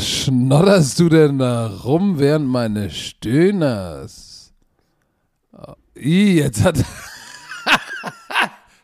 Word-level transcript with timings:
schnodderst 0.00 0.98
du 0.98 1.08
denn 1.08 1.38
da 1.38 1.66
rum 1.66 2.18
während 2.18 2.48
meines 2.48 2.96
Stöhners? 2.96 4.52
Oh, 5.52 5.74
jetzt 5.94 6.64
hat, 6.64 6.76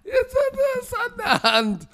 jetzt 0.05 0.37
hat 0.37 0.52
er 0.52 0.80
es 0.80 0.92
an 0.92 1.12
der 1.18 1.42
Hand. 1.42 1.88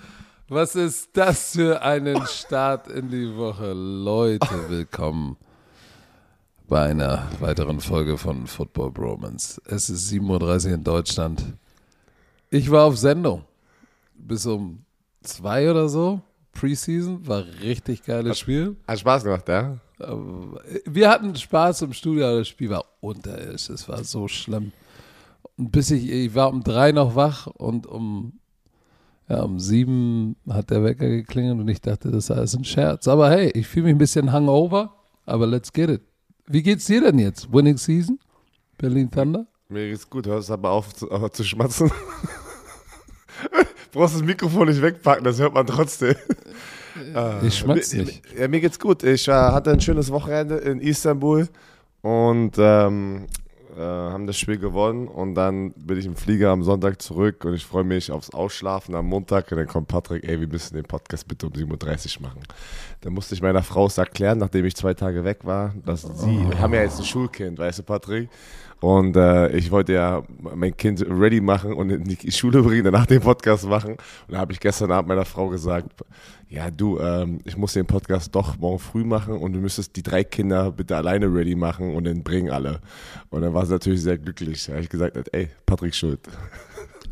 Was 0.48 0.74
ist 0.74 1.10
das 1.14 1.52
für 1.52 1.82
einen 1.82 2.26
Start 2.26 2.88
in 2.88 3.08
die 3.10 3.34
Woche? 3.36 3.72
Leute, 3.72 4.68
willkommen 4.68 5.36
bei 6.68 6.90
einer 6.90 7.28
weiteren 7.40 7.80
Folge 7.80 8.18
von 8.18 8.46
Football 8.46 8.90
Bromance. 8.90 9.60
Es 9.66 9.88
ist 9.88 10.12
7.30 10.12 10.66
Uhr 10.66 10.74
in 10.74 10.84
Deutschland. 10.84 11.42
Ich 12.50 12.70
war 12.70 12.84
auf 12.84 12.98
Sendung 12.98 13.44
bis 14.14 14.46
um 14.46 14.84
zwei 15.22 15.70
oder 15.70 15.88
so. 15.88 16.20
Preseason 16.52 17.26
war 17.26 17.44
richtig 17.62 18.04
geiles 18.04 18.38
Spiel. 18.38 18.76
Hat 18.86 19.00
Spaß 19.00 19.24
gemacht, 19.24 19.48
ja? 19.48 19.78
Wir 20.86 21.10
hatten 21.10 21.34
Spaß 21.34 21.82
im 21.82 21.92
Studio, 21.92 22.26
aber 22.26 22.38
das 22.38 22.48
Spiel 22.48 22.70
war 22.70 22.84
unterirdisch. 23.00 23.70
Es 23.70 23.88
war 23.88 24.02
so 24.04 24.28
schlimm. 24.28 24.72
Und 25.56 25.70
bis 25.72 25.90
ich, 25.90 26.10
ich 26.10 26.34
war 26.34 26.50
um 26.50 26.62
drei 26.62 26.92
noch 26.92 27.14
wach 27.14 27.46
und 27.46 27.86
um, 27.86 28.40
ja, 29.28 29.42
um 29.42 29.60
sieben 29.60 30.36
hat 30.48 30.70
der 30.70 30.82
Wecker 30.84 31.08
geklingelt 31.08 31.60
und 31.60 31.68
ich 31.68 31.80
dachte, 31.80 32.10
das 32.10 32.26
sei 32.26 32.34
alles 32.34 32.54
ein 32.54 32.64
Scherz. 32.64 33.08
Aber 33.08 33.30
hey, 33.30 33.50
ich 33.54 33.66
fühle 33.66 33.84
mich 33.84 33.94
ein 33.94 33.98
bisschen 33.98 34.32
hungover, 34.32 34.94
aber 35.24 35.46
let's 35.46 35.72
get 35.72 35.90
it. 35.90 36.02
Wie 36.46 36.62
geht's 36.62 36.86
dir 36.86 37.00
denn 37.00 37.18
jetzt? 37.18 37.52
Winning 37.52 37.76
Season? 37.76 38.18
Berlin 38.78 39.10
Thunder? 39.10 39.46
Mir 39.68 39.88
geht's 39.88 40.08
gut, 40.08 40.26
hörst 40.26 40.50
aber 40.50 40.70
auf 40.70 40.92
zu, 40.94 41.10
auf 41.10 41.30
zu 41.30 41.44
schmatzen. 41.44 41.90
brauchst 43.92 44.16
das 44.16 44.22
Mikrofon 44.22 44.68
nicht 44.68 44.82
wegpacken, 44.82 45.24
das 45.24 45.38
hört 45.38 45.54
man 45.54 45.66
trotzdem. 45.66 46.14
Ich 47.42 47.56
schmatz 47.56 47.94
mir, 47.94 48.04
nicht. 48.04 48.22
Ja, 48.38 48.48
mir 48.48 48.60
geht's 48.60 48.78
gut. 48.78 49.02
Ich 49.02 49.26
äh, 49.26 49.32
hatte 49.32 49.70
ein 49.70 49.80
schönes 49.80 50.12
Wochenende 50.12 50.56
in 50.56 50.78
Istanbul 50.78 51.48
und 52.02 52.52
ähm, 52.58 53.28
äh, 53.74 53.80
haben 53.80 54.26
das 54.26 54.38
Spiel 54.38 54.58
gewonnen 54.58 55.08
und 55.08 55.34
dann 55.34 55.72
bin 55.72 55.96
ich 55.96 56.04
im 56.04 56.16
Flieger 56.16 56.50
am 56.50 56.62
Sonntag 56.62 57.00
zurück 57.00 57.46
und 57.46 57.54
ich 57.54 57.64
freue 57.64 57.84
mich 57.84 58.12
aufs 58.12 58.28
Ausschlafen 58.28 58.94
am 58.94 59.06
Montag 59.06 59.50
und 59.50 59.56
dann 59.56 59.66
kommt 59.66 59.88
Patrick, 59.88 60.28
ey, 60.28 60.38
wir 60.38 60.48
müssen 60.48 60.74
den 60.74 60.84
Podcast 60.84 61.26
bitte 61.26 61.46
um 61.46 61.52
7.30 61.52 62.16
Uhr 62.16 62.22
machen. 62.28 62.42
Dann 63.00 63.14
musste 63.14 63.34
ich 63.34 63.40
meiner 63.40 63.62
Frau 63.62 63.86
es 63.86 63.96
erklären, 63.96 64.36
nachdem 64.36 64.66
ich 64.66 64.76
zwei 64.76 64.92
Tage 64.92 65.24
weg 65.24 65.38
war, 65.44 65.74
dass 65.86 66.02
sie, 66.02 66.46
wir 66.50 66.58
haben 66.58 66.74
ja 66.74 66.82
jetzt 66.82 66.98
ein 66.98 67.06
Schulkind, 67.06 67.58
weißt 67.58 67.78
du, 67.78 67.82
Patrick? 67.84 68.28
Und 68.82 69.16
äh, 69.16 69.48
ich 69.56 69.70
wollte 69.70 69.92
ja 69.92 70.24
mein 70.40 70.76
Kind 70.76 71.06
ready 71.08 71.40
machen 71.40 71.72
und 71.72 71.90
in 71.90 72.02
die 72.02 72.32
Schule 72.32 72.62
bringen, 72.62 72.82
danach 72.82 73.06
den 73.06 73.20
Podcast 73.20 73.64
machen. 73.64 73.92
Und 73.92 74.34
da 74.34 74.38
habe 74.38 74.52
ich 74.52 74.58
gestern 74.58 74.90
Abend 74.90 75.08
meiner 75.08 75.24
Frau 75.24 75.48
gesagt, 75.48 75.88
ja 76.48 76.68
du, 76.68 76.98
ähm, 76.98 77.38
ich 77.44 77.56
muss 77.56 77.74
den 77.74 77.86
Podcast 77.86 78.34
doch 78.34 78.58
morgen 78.58 78.80
früh 78.80 79.04
machen 79.04 79.34
und 79.34 79.52
du 79.52 79.60
müsstest 79.60 79.94
die 79.94 80.02
drei 80.02 80.24
Kinder 80.24 80.72
bitte 80.72 80.96
alleine 80.96 81.32
ready 81.32 81.54
machen 81.54 81.94
und 81.94 82.04
dann 82.04 82.24
bringen 82.24 82.50
alle. 82.50 82.80
Und 83.30 83.42
dann 83.42 83.54
war 83.54 83.64
sie 83.66 83.72
natürlich 83.72 84.02
sehr 84.02 84.18
glücklich. 84.18 84.66
Da 84.66 84.72
habe 84.72 84.82
ich 84.82 84.88
gesagt, 84.88 85.16
ey, 85.30 85.48
Patrick 85.64 85.94
schuld. 85.94 86.18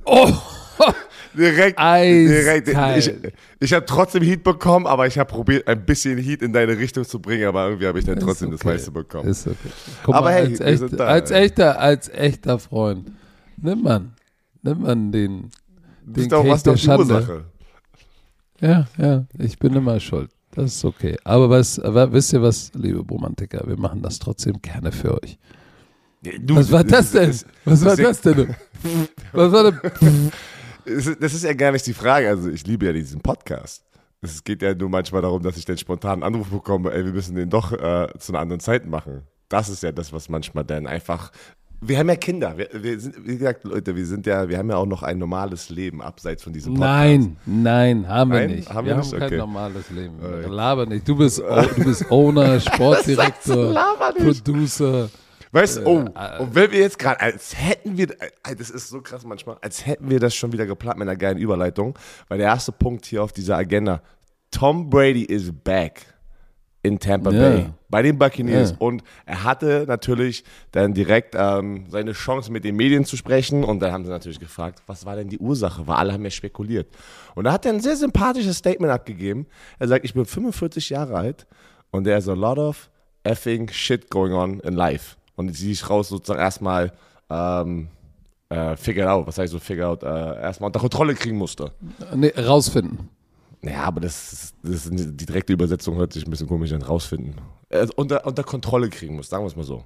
Oh! 0.04 0.32
Direkt, 1.34 1.78
Eiskalt. 1.78 2.66
direkt. 2.66 2.98
Ich, 2.98 3.32
ich 3.60 3.72
habe 3.72 3.86
trotzdem 3.86 4.22
Heat 4.22 4.42
bekommen, 4.42 4.86
aber 4.86 5.06
ich 5.06 5.18
habe 5.18 5.30
probiert, 5.30 5.66
ein 5.68 5.84
bisschen 5.86 6.18
Heat 6.18 6.42
in 6.42 6.52
deine 6.52 6.76
Richtung 6.76 7.04
zu 7.04 7.20
bringen, 7.20 7.46
aber 7.46 7.66
irgendwie 7.66 7.86
habe 7.86 7.98
ich 7.98 8.04
dann 8.04 8.18
Ist 8.18 8.24
trotzdem 8.24 8.50
das 8.50 8.60
okay. 8.60 8.70
meiste 8.70 8.90
bekommen. 8.90 9.28
Ist 9.28 9.46
okay. 9.46 9.56
Guck 10.04 10.14
Aber 10.14 10.26
mal, 10.26 10.32
hey, 10.34 10.42
als, 10.46 10.58
wir 10.60 10.66
echt, 10.66 10.78
sind 10.80 10.98
da. 11.00 11.06
als, 11.06 11.30
echter, 11.30 11.80
als 11.80 12.08
echter 12.08 12.58
Freund, 12.58 13.12
nimmt 13.56 13.82
man, 13.84 14.12
nimmt 14.62 14.82
man 14.82 15.12
den, 15.12 15.50
Du 16.04 16.12
den 16.12 16.12
bist 16.14 16.34
auch 16.34 16.40
Cake 16.42 16.50
was 16.52 16.62
der 16.64 16.72
doch 16.72 16.80
Schande. 16.80 17.14
Ursache. 17.14 17.44
Ja, 18.60 18.86
ja, 18.98 19.24
ich 19.38 19.58
bin 19.58 19.74
immer 19.74 19.98
schuld. 20.00 20.30
Das 20.52 20.74
ist 20.74 20.84
okay. 20.84 21.16
Aber, 21.24 21.48
was, 21.48 21.78
aber 21.78 22.12
wisst 22.12 22.32
ihr 22.32 22.42
was, 22.42 22.72
liebe 22.74 22.98
Romantiker, 22.98 23.62
wir 23.66 23.78
machen 23.78 24.02
das 24.02 24.18
trotzdem 24.18 24.60
gerne 24.60 24.90
für 24.90 25.22
euch. 25.22 25.38
Du, 26.40 26.56
Was 26.56 26.70
war 26.72 26.84
das 26.84 27.12
denn? 27.12 27.30
ist- 27.30 27.46
Was 27.64 27.82
war 27.84 27.96
das 27.96 28.20
das 28.20 28.34
denn? 28.34 28.54
Was 29.32 29.52
war? 29.52 29.72
Das 29.72 29.82
ist, 30.02 30.32
das 30.84 31.34
ist 31.34 31.44
ja 31.44 31.52
gar 31.52 31.72
nicht 31.72 31.86
die 31.86 31.94
Frage. 31.94 32.28
Also 32.28 32.48
ich 32.48 32.66
liebe 32.66 32.86
ja 32.86 32.92
diesen 32.92 33.20
Podcast. 33.20 33.84
Es 34.22 34.44
geht 34.44 34.60
ja 34.62 34.74
nur 34.74 34.90
manchmal 34.90 35.22
darum, 35.22 35.42
dass 35.42 35.56
ich 35.56 35.64
den 35.64 35.78
spontanen 35.78 36.22
Anruf 36.22 36.48
bekomme, 36.50 36.92
ey, 36.92 37.04
wir 37.04 37.12
müssen 37.12 37.34
den 37.36 37.48
doch 37.48 37.72
äh, 37.72 38.08
zu 38.18 38.32
einer 38.32 38.40
anderen 38.40 38.60
Zeit 38.60 38.86
machen. 38.86 39.22
Das 39.48 39.68
ist 39.68 39.82
ja 39.82 39.92
das, 39.92 40.12
was 40.12 40.28
manchmal 40.28 40.64
dann 40.64 40.86
einfach. 40.86 41.32
Wir 41.80 41.98
haben 41.98 42.10
ja 42.10 42.16
Kinder. 42.16 42.58
Wir, 42.58 42.68
wir 42.74 43.00
sind, 43.00 43.26
wie 43.26 43.38
gesagt, 43.38 43.64
Leute, 43.64 43.96
wir 43.96 44.04
sind 44.04 44.26
ja, 44.26 44.46
wir 44.50 44.58
haben 44.58 44.68
ja 44.68 44.76
auch 44.76 44.84
noch 44.86 45.02
ein 45.02 45.16
normales 45.16 45.70
Leben 45.70 46.02
abseits 46.02 46.42
von 46.44 46.52
diesem 46.52 46.74
Podcast. 46.74 46.92
Nein, 46.92 47.36
nein, 47.46 48.06
haben 48.08 48.30
wir 48.32 48.40
Nein? 48.40 48.50
nicht. 48.50 48.68
Haben 48.68 48.86
wir 48.86 48.90
wir 48.90 48.96
haben 48.96 49.00
nicht? 49.08 49.12
kein 49.18 49.22
Okay. 49.22 49.36
normales 49.38 49.90
Leben. 49.90 50.22
Äh. 50.22 50.46
Laber 50.46 50.84
nicht. 50.84 51.08
Du 51.08 51.16
bist, 51.16 51.38
du 51.38 51.84
bist 51.84 52.10
Owner, 52.10 52.60
Sportdirektor, 52.60 53.72
laber 53.72 54.12
nicht. 54.18 54.44
Producer. 54.44 55.08
Weißt 55.52 55.78
du, 55.78 55.86
oh, 55.86 56.04
äh, 56.14 56.40
und 56.40 56.54
wenn 56.54 56.70
wir 56.70 56.78
jetzt 56.78 56.98
gerade, 56.98 57.20
als 57.20 57.56
hätten 57.58 57.96
wir, 57.96 58.10
äh, 58.10 58.54
das 58.56 58.70
ist 58.70 58.88
so 58.88 59.00
krass 59.00 59.24
manchmal, 59.24 59.56
als 59.60 59.84
hätten 59.84 60.08
wir 60.08 60.20
das 60.20 60.34
schon 60.34 60.52
wieder 60.52 60.66
geplant 60.66 60.98
mit 60.98 61.08
einer 61.08 61.16
geilen 61.16 61.38
Überleitung, 61.38 61.98
weil 62.28 62.38
der 62.38 62.48
erste 62.48 62.70
Punkt 62.72 63.04
hier 63.06 63.22
auf 63.24 63.32
dieser 63.32 63.56
Agenda, 63.56 64.00
Tom 64.52 64.88
Brady 64.88 65.24
is 65.24 65.50
back 65.52 66.06
in 66.82 66.98
Tampa 66.98 67.30
Ja. 67.30 67.40
Bay 67.40 67.66
bei 67.88 68.02
den 68.02 68.16
Buccaneers. 68.16 68.70
Ja. 68.70 68.76
und 68.78 69.02
er 69.26 69.44
hatte 69.44 69.84
natürlich 69.86 70.44
dann 70.70 70.94
direkt 70.94 71.34
ähm, 71.36 71.86
seine 71.88 72.12
Chance 72.12 72.52
mit 72.52 72.64
den 72.64 72.76
Medien 72.76 73.04
zu 73.04 73.16
sprechen. 73.16 73.64
Und 73.64 73.80
dann 73.80 73.92
haben 73.92 74.04
sie 74.04 74.10
natürlich 74.10 74.38
gefragt, 74.38 74.80
was 74.86 75.04
war 75.04 75.16
denn 75.16 75.28
die 75.28 75.38
Ursache, 75.38 75.86
weil 75.86 75.96
alle 75.96 76.12
haben 76.12 76.24
ja 76.24 76.30
spekuliert. 76.30 76.88
Und 77.34 77.44
da 77.44 77.52
hat 77.52 77.66
er 77.66 77.72
ein 77.72 77.80
sehr 77.80 77.96
sympathisches 77.96 78.58
Statement 78.58 78.92
abgegeben, 78.92 79.46
er 79.78 79.88
sagt, 79.88 80.04
ich 80.04 80.14
bin 80.14 80.24
45 80.24 80.90
Jahre 80.90 81.16
alt 81.16 81.46
und 81.90 82.04
there's 82.04 82.28
a 82.28 82.34
lot 82.34 82.58
of 82.58 82.88
effing 83.24 83.68
shit 83.68 84.08
going 84.08 84.32
on 84.32 84.60
in 84.60 84.74
life 84.74 85.16
und 85.40 85.54
sie 85.56 85.72
ich 85.72 85.88
raus 85.90 86.08
sozusagen 86.08 86.40
erstmal 86.40 86.92
ähm, 87.28 87.88
äh, 88.48 88.76
figure 88.76 89.10
out, 89.10 89.26
was 89.26 89.38
heißt 89.38 89.52
so 89.52 89.58
figure 89.58 89.88
out, 89.88 90.02
äh, 90.02 90.06
erstmal 90.40 90.68
unter 90.68 90.80
Kontrolle 90.80 91.14
kriegen 91.14 91.36
musste. 91.38 91.72
Nee, 92.14 92.32
rausfinden. 92.36 93.08
Ja, 93.62 93.82
aber 93.84 94.00
das, 94.00 94.32
ist- 94.32 94.54
das 94.62 94.88
die 94.90 95.26
direkte 95.26 95.52
Übersetzung 95.52 95.96
hört 95.96 96.12
sich 96.12 96.26
ein 96.26 96.30
bisschen 96.30 96.48
komisch 96.48 96.72
an, 96.72 96.82
rausfinden. 96.82 97.34
Also 97.70 97.92
unter, 97.96 98.26
unter 98.26 98.42
Kontrolle 98.42 98.88
kriegen 98.88 99.16
muss, 99.16 99.28
sagen 99.28 99.44
wir 99.44 99.48
es 99.48 99.56
mal 99.56 99.64
so. 99.64 99.84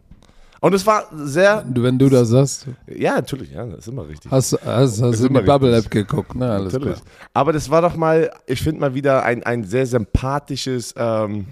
Und 0.61 0.73
es 0.73 0.87
war 0.87 1.05
sehr, 1.15 1.63
Wenn 1.69 1.99
du 1.99 2.09
das 2.09 2.29
sagst, 2.29 2.67
ja, 2.87 3.17
natürlich, 3.17 3.51
ja, 3.51 3.67
das 3.67 3.81
ist 3.81 3.89
immer 3.89 4.09
richtig. 4.09 4.31
hast, 4.31 4.53
hast, 4.65 5.03
hast 5.03 5.21
du 5.21 5.27
in 5.27 5.35
die 5.35 5.41
Bubble-App 5.43 5.85
richtig. 5.85 5.91
geguckt, 6.09 6.35
ne? 6.37 6.51
Alles 6.51 6.73
Natürlich. 6.73 6.95
klar. 7.01 7.07
Aber 7.35 7.53
das 7.53 7.69
war 7.69 7.83
doch 7.83 7.97
mal, 7.97 8.31
ich 8.47 8.63
finde 8.63 8.81
mal 8.81 8.95
wieder 8.95 9.25
ein, 9.25 9.43
ein 9.43 9.65
sehr 9.65 9.85
sympathisches 9.87 10.95
ähm, 10.97 11.47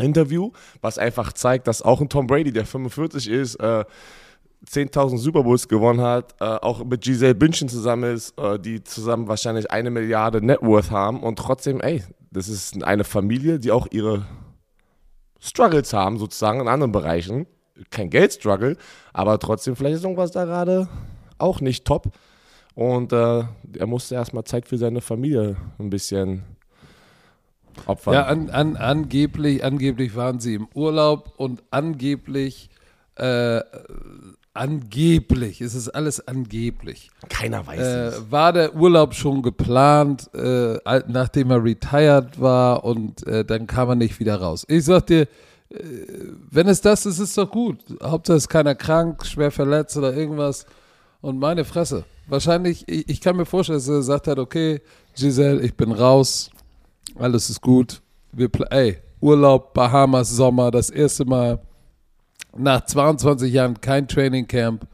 Interview, 0.00 0.52
was 0.80 0.98
einfach 0.98 1.32
zeigt, 1.32 1.66
dass 1.66 1.82
auch 1.82 2.00
ein 2.00 2.08
Tom 2.08 2.26
Brady, 2.26 2.52
der 2.52 2.66
45 2.66 3.28
ist, 3.28 3.56
äh, 3.56 3.84
10.000 4.66 5.18
Super 5.18 5.44
Bowls 5.44 5.68
gewonnen 5.68 6.00
hat, 6.00 6.34
äh, 6.40 6.44
auch 6.44 6.84
mit 6.84 7.02
Giselle 7.02 7.34
Bündchen 7.34 7.68
zusammen 7.68 8.14
ist, 8.14 8.36
äh, 8.38 8.58
die 8.58 8.82
zusammen 8.82 9.28
wahrscheinlich 9.28 9.70
eine 9.70 9.90
Milliarde 9.90 10.44
Net 10.44 10.60
Worth 10.62 10.90
haben 10.90 11.22
und 11.22 11.38
trotzdem, 11.38 11.80
ey, 11.80 12.02
das 12.30 12.48
ist 12.48 12.82
eine 12.82 13.04
Familie, 13.04 13.58
die 13.58 13.70
auch 13.70 13.86
ihre 13.90 14.26
Struggles 15.40 15.92
haben, 15.92 16.18
sozusagen 16.18 16.60
in 16.60 16.68
anderen 16.68 16.92
Bereichen. 16.92 17.46
Kein 17.90 18.10
Geldstruggle, 18.10 18.76
aber 19.12 19.38
trotzdem, 19.38 19.76
vielleicht 19.76 19.96
ist 19.96 20.02
irgendwas 20.02 20.32
da 20.32 20.44
gerade 20.44 20.88
auch 21.38 21.60
nicht 21.60 21.84
top. 21.84 22.08
Und 22.74 23.12
äh, 23.12 23.44
er 23.76 23.86
musste 23.86 24.16
erstmal 24.16 24.44
Zeit 24.44 24.66
für 24.66 24.78
seine 24.78 25.00
Familie 25.00 25.56
ein 25.78 25.90
bisschen 25.90 26.42
opfern. 27.86 28.14
Ja, 28.14 28.26
an, 28.26 28.50
an, 28.50 28.76
angeblich, 28.76 29.64
angeblich 29.64 30.16
waren 30.16 30.40
sie 30.40 30.54
im 30.54 30.68
Urlaub 30.74 31.32
und 31.36 31.62
angeblich, 31.70 32.70
äh, 33.16 33.60
angeblich, 34.54 35.60
es 35.60 35.74
ist 35.74 35.88
alles 35.90 36.26
angeblich, 36.26 37.10
Keiner 37.28 37.66
weiß 37.66 37.80
äh, 37.80 38.06
es. 38.06 38.30
war 38.30 38.52
der 38.52 38.74
Urlaub 38.74 39.14
schon 39.14 39.42
geplant, 39.42 40.28
äh, 40.34 40.78
nachdem 41.06 41.50
er 41.50 41.62
retired 41.62 42.40
war 42.40 42.84
und 42.84 43.26
äh, 43.26 43.44
dann 43.44 43.66
kam 43.66 43.90
er 43.90 43.94
nicht 43.94 44.18
wieder 44.18 44.36
raus. 44.36 44.64
Ich 44.68 44.84
sag 44.84 45.06
dir, 45.06 45.22
äh, 45.22 45.76
wenn 46.50 46.66
es 46.68 46.80
das 46.80 47.06
ist, 47.06 47.18
ist 47.18 47.38
doch 47.38 47.50
gut. 47.50 47.78
Hauptsache 48.02 48.36
ist 48.36 48.48
keiner 48.48 48.74
krank, 48.74 49.24
schwer 49.26 49.50
verletzt 49.50 49.96
oder 49.96 50.14
irgendwas. 50.14 50.66
Und 51.20 51.38
meine 51.38 51.64
Fresse. 51.64 52.04
Wahrscheinlich, 52.28 52.86
ich, 52.86 53.08
ich 53.08 53.20
kann 53.20 53.36
mir 53.36 53.46
vorstellen, 53.46 53.78
dass 53.78 53.88
er 53.88 53.96
gesagt 53.96 54.26
hat, 54.28 54.38
okay, 54.38 54.80
Giselle, 55.16 55.60
ich 55.62 55.74
bin 55.74 55.92
raus, 55.92 56.50
alles 57.16 57.50
ist 57.50 57.60
gut. 57.60 58.00
Wir, 58.32 58.48
ey, 58.70 58.98
Urlaub, 59.20 59.74
Bahamas, 59.74 60.30
Sommer, 60.30 60.70
das 60.70 60.90
erste 60.90 61.24
Mal 61.24 61.60
nach 62.56 62.84
22 62.84 63.52
Jahren 63.52 63.80
kein 63.80 64.06
Training 64.06 64.46
Camp 64.46 64.86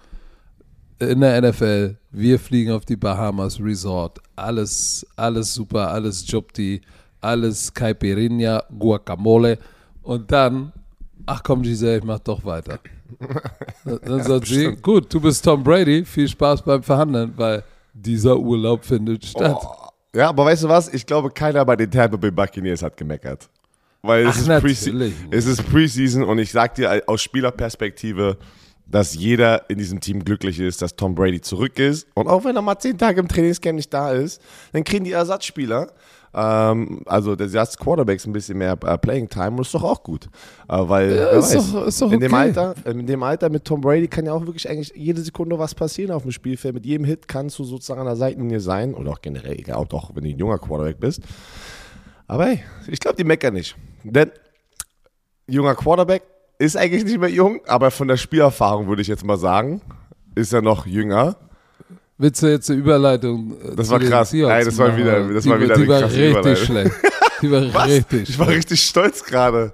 in 0.99 1.21
der 1.21 1.41
NFL. 1.43 1.97
Wir 2.11 2.39
fliegen 2.39 2.73
auf 2.73 2.85
die 2.85 2.97
Bahamas 2.97 3.61
Resort. 3.61 4.21
Alles, 4.37 5.07
alles 5.17 5.55
super, 5.55 5.91
alles 5.91 6.25
Jobti, 6.27 6.81
alles 7.21 7.73
Caipirinha, 7.73 8.65
Guacamole. 8.79 9.59
Und 10.03 10.31
dann, 10.31 10.73
ach 11.27 11.43
komm, 11.43 11.63
Giselle, 11.63 11.99
ich 11.99 12.05
mach 12.05 12.21
doch 12.21 12.45
weiter. 12.45 12.79
Dann 13.85 14.23
sagt 14.23 14.47
sie, 14.47 14.75
gut, 14.77 15.13
du 15.13 15.21
bist 15.21 15.45
Tom 15.45 15.63
Brady, 15.63 16.05
viel 16.05 16.27
Spaß 16.27 16.63
beim 16.63 16.83
Verhandeln, 16.83 17.33
weil 17.37 17.63
dieser 17.93 18.37
Urlaub 18.37 18.85
findet 18.85 19.25
statt. 19.25 19.57
Oh, 19.61 19.84
ja, 20.15 20.29
aber 20.29 20.45
weißt 20.47 20.65
du 20.65 20.69
was? 20.69 20.93
Ich 20.93 21.05
glaube, 21.05 21.31
keiner 21.31 21.65
bei 21.65 21.77
den 21.77 21.91
Tampa 21.91 22.17
Bay 22.17 22.31
Buccaneers 22.31 22.83
hat 22.83 22.97
gemeckert. 22.97 23.49
Weil 24.03 24.27
es, 24.27 24.49
Ach, 24.49 24.63
ist 24.65 24.87
es 25.31 25.47
ist 25.47 25.71
Preseason 25.71 26.25
und 26.25 26.39
ich 26.39 26.53
sag 26.53 26.75
dir 26.75 27.03
aus 27.07 27.23
Spielerperspektive, 27.23 28.37
dass 28.87 29.15
jeder 29.15 29.69
in 29.71 29.79
diesem 29.79 29.99
Team 30.01 30.23
glücklich 30.25 30.61
ist, 30.61 30.83
dass 30.83 30.95
Tom 30.95 31.15
Brady 31.15 31.41
zurück 31.41 31.79
ist. 31.79 32.07
Und 32.15 32.29
auch 32.29 32.45
wenn 32.45 32.55
er 32.55 32.63
mal 32.63 32.79
zehn 32.79 32.99
Tage 32.99 33.21
im 33.21 33.29
Trainingscamp 33.29 33.77
nicht 33.77 33.93
da 33.93 34.13
ist, 34.13 34.43
dann 34.73 34.85
kriegen 34.85 35.05
die 35.05 35.13
Ersatzspieler, 35.13 35.91
ähm, 36.35 37.01
also 37.07 37.37
der 37.37 37.47
Ersatz 37.47 37.77
Quarterbacks 37.77 38.27
ein 38.27 38.33
bisschen 38.33 38.59
mehr 38.59 38.77
äh, 38.85 38.99
Playing 38.99 39.29
Time 39.29 39.53
und 39.53 39.61
ist 39.61 39.73
doch 39.75 39.85
auch 39.85 40.03
gut. 40.03 40.27
Äh, 40.69 40.77
weil 40.89 41.15
Ja, 41.17 41.29
ist 41.31 41.55
weiß, 41.55 41.73
doch- 41.73 41.87
ist 41.87 42.03
doch 42.03 42.11
in, 42.13 42.21
dem 42.21 42.33
okay. 42.33 42.43
Alter, 42.43 42.75
in 42.87 43.07
dem 43.07 43.23
Alter 43.23 43.49
mit 43.51 43.65
Tom 43.65 43.81
Brady 43.81 44.09
kann 44.09 44.27
ja 44.27 44.33
auch 44.33 44.45
wirklich 44.45 44.69
eigentlich 44.69 44.93
jede 44.97 45.21
Sekunde 45.23 45.59
was 45.59 45.75
passieren 45.75 46.11
auf 46.11 46.23
dem 46.23 46.33
Spielfeld. 46.33 46.75
Mit 46.75 46.85
jedem 46.87 47.05
Hit 47.05 47.29
kannst 47.29 47.59
du 47.59 47.65
sozusagen 47.65 48.01
an 48.01 48.07
der 48.07 48.17
Seitenlinie 48.17 48.61
sein 48.61 48.95
oder 48.95 49.13
auch 49.13 49.23
generell, 49.23 49.59
egal, 49.59 49.77
auch 49.77 49.87
doch, 49.89 50.15
wenn 50.15 50.25
du 50.25 50.31
ein 50.31 50.39
junger 50.39 50.59
Quarterback 50.59 50.99
bist. 51.01 51.23
Aber 52.27 52.47
hey, 52.47 52.61
ich 52.89 52.99
glaube, 53.01 53.17
die 53.17 53.25
meckern 53.25 53.55
nicht. 53.55 53.77
Denn 54.03 54.31
junger 55.47 55.75
Quarterback 55.75 56.23
ist 56.59 56.77
eigentlich 56.77 57.05
nicht 57.05 57.19
mehr 57.21 57.31
jung, 57.31 57.61
aber 57.67 57.91
von 57.91 58.09
der 58.09 58.17
Spielerfahrung 58.17 58.87
würde 58.89 59.03
ich 59.03 59.09
jetzt 59.09 59.25
mal 59.25 59.37
sagen, 59.37 59.83
ist 60.35 60.53
er 60.53 60.63
noch 60.63 60.87
jünger. 60.87 61.37
Willst 62.17 62.43
du 62.43 62.47
jetzt 62.51 62.71
eine 62.71 62.79
Überleitung? 62.79 63.55
äh, 63.61 63.75
Das 63.77 63.91
war 63.91 63.99
krass. 63.99 64.33
Ey, 64.33 64.41
das 64.65 64.79
war 64.79 64.97
wieder- 64.97 65.33
das 65.33 65.45
die, 65.45 65.51
war 65.51 65.61
wieder 65.61 65.77
die 65.77 65.89
war 65.89 66.05
richtig 66.45 66.59
schlecht. 66.65 66.93
Die 67.43 67.51
war 67.51 67.75
Was? 67.75 67.89
richtig 67.89 68.29
Ich 68.31 68.39
war 68.39 68.49
richtig 68.49 68.81
stolz 68.81 69.23
gerade. 69.23 69.73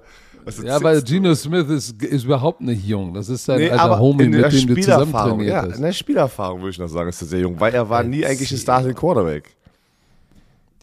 Ja, 0.63 0.81
weil? 0.81 1.01
Geno 1.03 1.33
Smith 1.35 1.69
ist, 1.69 2.01
ist 2.03 2.25
überhaupt 2.25 2.59
nicht 2.61 2.83
jung. 2.85 3.13
Das 3.13 3.29
ist 3.29 3.47
dein 3.47 3.59
Nee, 3.59 3.69
alter 3.69 3.99
Homie, 3.99 4.27
mit 4.27 4.51
dem 4.51 4.67
du 4.67 4.75
zusammen 4.81 5.11
trainiert 5.13 5.49
ja, 5.49 5.61
hast. 5.61 5.75
in 5.77 5.81
der 5.83 5.93
Spielerfahrung 5.93 6.59
würde 6.61 6.71
ich 6.71 6.79
noch 6.79 6.87
sagen, 6.87 7.09
ist 7.09 7.21
er 7.21 7.27
sehr 7.27 7.39
jung, 7.41 7.59
weil 7.59 7.73
er 7.73 7.87
war 7.87 8.01
nie 8.03 8.25
eigentlich 8.25 8.51
ein 8.51 8.57
Starting 8.57 8.95
Quarterback. 8.95 9.55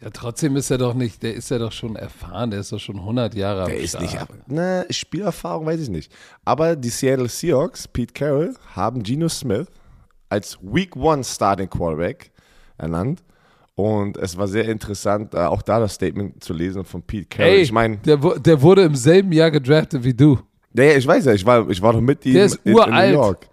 Ja, 0.01 0.11
trotzdem 0.11 0.55
ist 0.57 0.71
er 0.71 0.79
doch 0.79 0.95
nicht, 0.95 1.21
der 1.25 1.35
ist 1.35 1.51
ja 1.51 1.59
doch 1.59 1.73
schon 1.73 1.97
erfahren, 1.97 2.53
der 2.53 2.61
ist 2.61 2.71
doch 2.71 2.79
schon 2.79 2.97
100 3.01 3.35
Jahre 3.35 3.63
am 3.65 3.69
Der 3.69 3.81
ist 3.81 4.01
nicht, 4.01 4.17
ne, 4.47 4.87
Spielerfahrung 4.91 5.67
weiß 5.67 5.81
ich 5.81 5.89
nicht. 5.89 6.13
Aber 6.45 6.77
die 6.77 6.89
Seattle 6.91 7.29
Seahawks, 7.29 7.89
Pete 7.89 8.13
Carroll, 8.15 8.55
haben 8.77 9.03
Geno 9.03 9.29
Smith 9.29 9.67
als 10.29 10.59
Week 10.63 10.95
One 10.97 11.25
Starting 11.25 11.69
Quarterback 11.71 12.31
ernannt. 12.77 13.23
Und 13.75 14.17
es 14.17 14.37
war 14.37 14.49
sehr 14.49 14.65
interessant, 14.65 15.35
äh, 15.35 15.39
auch 15.39 15.63
da 15.63 15.79
das 15.79 15.95
Statement 15.95 16.43
zu 16.43 16.53
lesen 16.53 16.85
von 16.85 17.01
Pete 17.01 17.27
Carroll. 17.27 17.53
Ey, 17.55 17.61
ich 17.63 17.71
meine, 17.71 17.97
der, 17.99 18.17
der 18.17 18.61
wurde 18.61 18.83
im 18.83 18.97
selben 18.97 19.31
Jahr 19.33 19.53
gedraftet 19.53 20.03
wie 20.03 20.15
du. 20.15 20.39
ja, 20.75 20.85
ja, 20.85 20.97
ich 20.97 21.07
weiß 21.07 21.27
ja, 21.27 21.33
ich 21.33 21.47
war, 21.47 21.69
ich 21.71 21.81
war 21.81 21.93
doch 21.93 22.01
mit 22.01 22.27
ihm 22.27 22.35
Der 22.35 22.47
ist 22.47 22.57
in, 22.65 22.73
in 22.73 22.77
uralt. 22.77 23.15
New 23.15 23.21
York. 23.21 23.47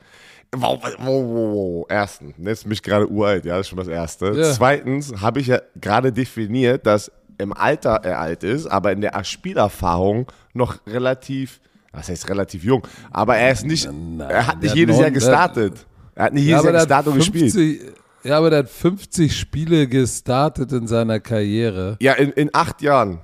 Wow, 0.56 0.80
wow, 0.82 0.96
wow, 1.00 1.26
wow. 1.28 1.86
Erstens, 1.90 2.34
jetzt 2.40 2.64
bin 2.64 2.72
ich 2.72 2.82
gerade 2.82 3.08
uralt, 3.08 3.46
ja, 3.46 3.58
das 3.58 3.68
ist 3.68 3.70
schon 3.70 3.78
das 3.78 3.88
Erste. 3.88 4.32
Ja. 4.36 4.52
Zweitens 4.52 5.14
habe 5.22 5.42
ich 5.42 5.48
ja 5.48 5.60
gerade 5.80 6.12
definiert, 6.12 6.88
dass 6.88 7.12
im 7.38 7.54
Alter 7.54 8.00
er 8.04 8.20
alt 8.20 8.44
ist, 8.44 8.66
aber 8.66 8.94
in 8.94 9.02
der 9.02 9.22
Spielerfahrung 9.24 10.26
noch 10.54 10.78
relativ, 10.88 11.60
was 11.92 12.10
heißt 12.10 12.30
relativ 12.30 12.64
jung, 12.64 12.88
aber 13.12 13.36
er 13.38 13.52
ist 13.52 13.66
nicht, 13.66 13.86
Nein, 13.92 14.28
er 14.30 14.48
hat 14.48 14.62
nicht 14.62 14.74
jedes 14.74 14.98
Jahr 14.98 15.12
gestartet. 15.12 15.86
Er 16.16 16.26
hat 16.26 16.34
nicht 16.34 16.46
jedes 16.46 16.60
aber 16.62 16.72
Jahr 16.72 16.80
gestartet 16.82 17.12
und 17.14 17.20
gespielt. 17.20 17.52
50 17.52 17.82
Ja, 18.24 18.38
aber 18.38 18.50
der 18.50 18.60
hat 18.60 18.70
50 18.70 19.38
Spiele 19.38 19.88
gestartet 19.88 20.72
in 20.72 20.88
seiner 20.88 21.20
Karriere. 21.20 21.98
Ja, 22.02 22.14
in, 22.14 22.32
in 22.32 22.50
acht 22.54 22.82
Jahren. 22.82 23.20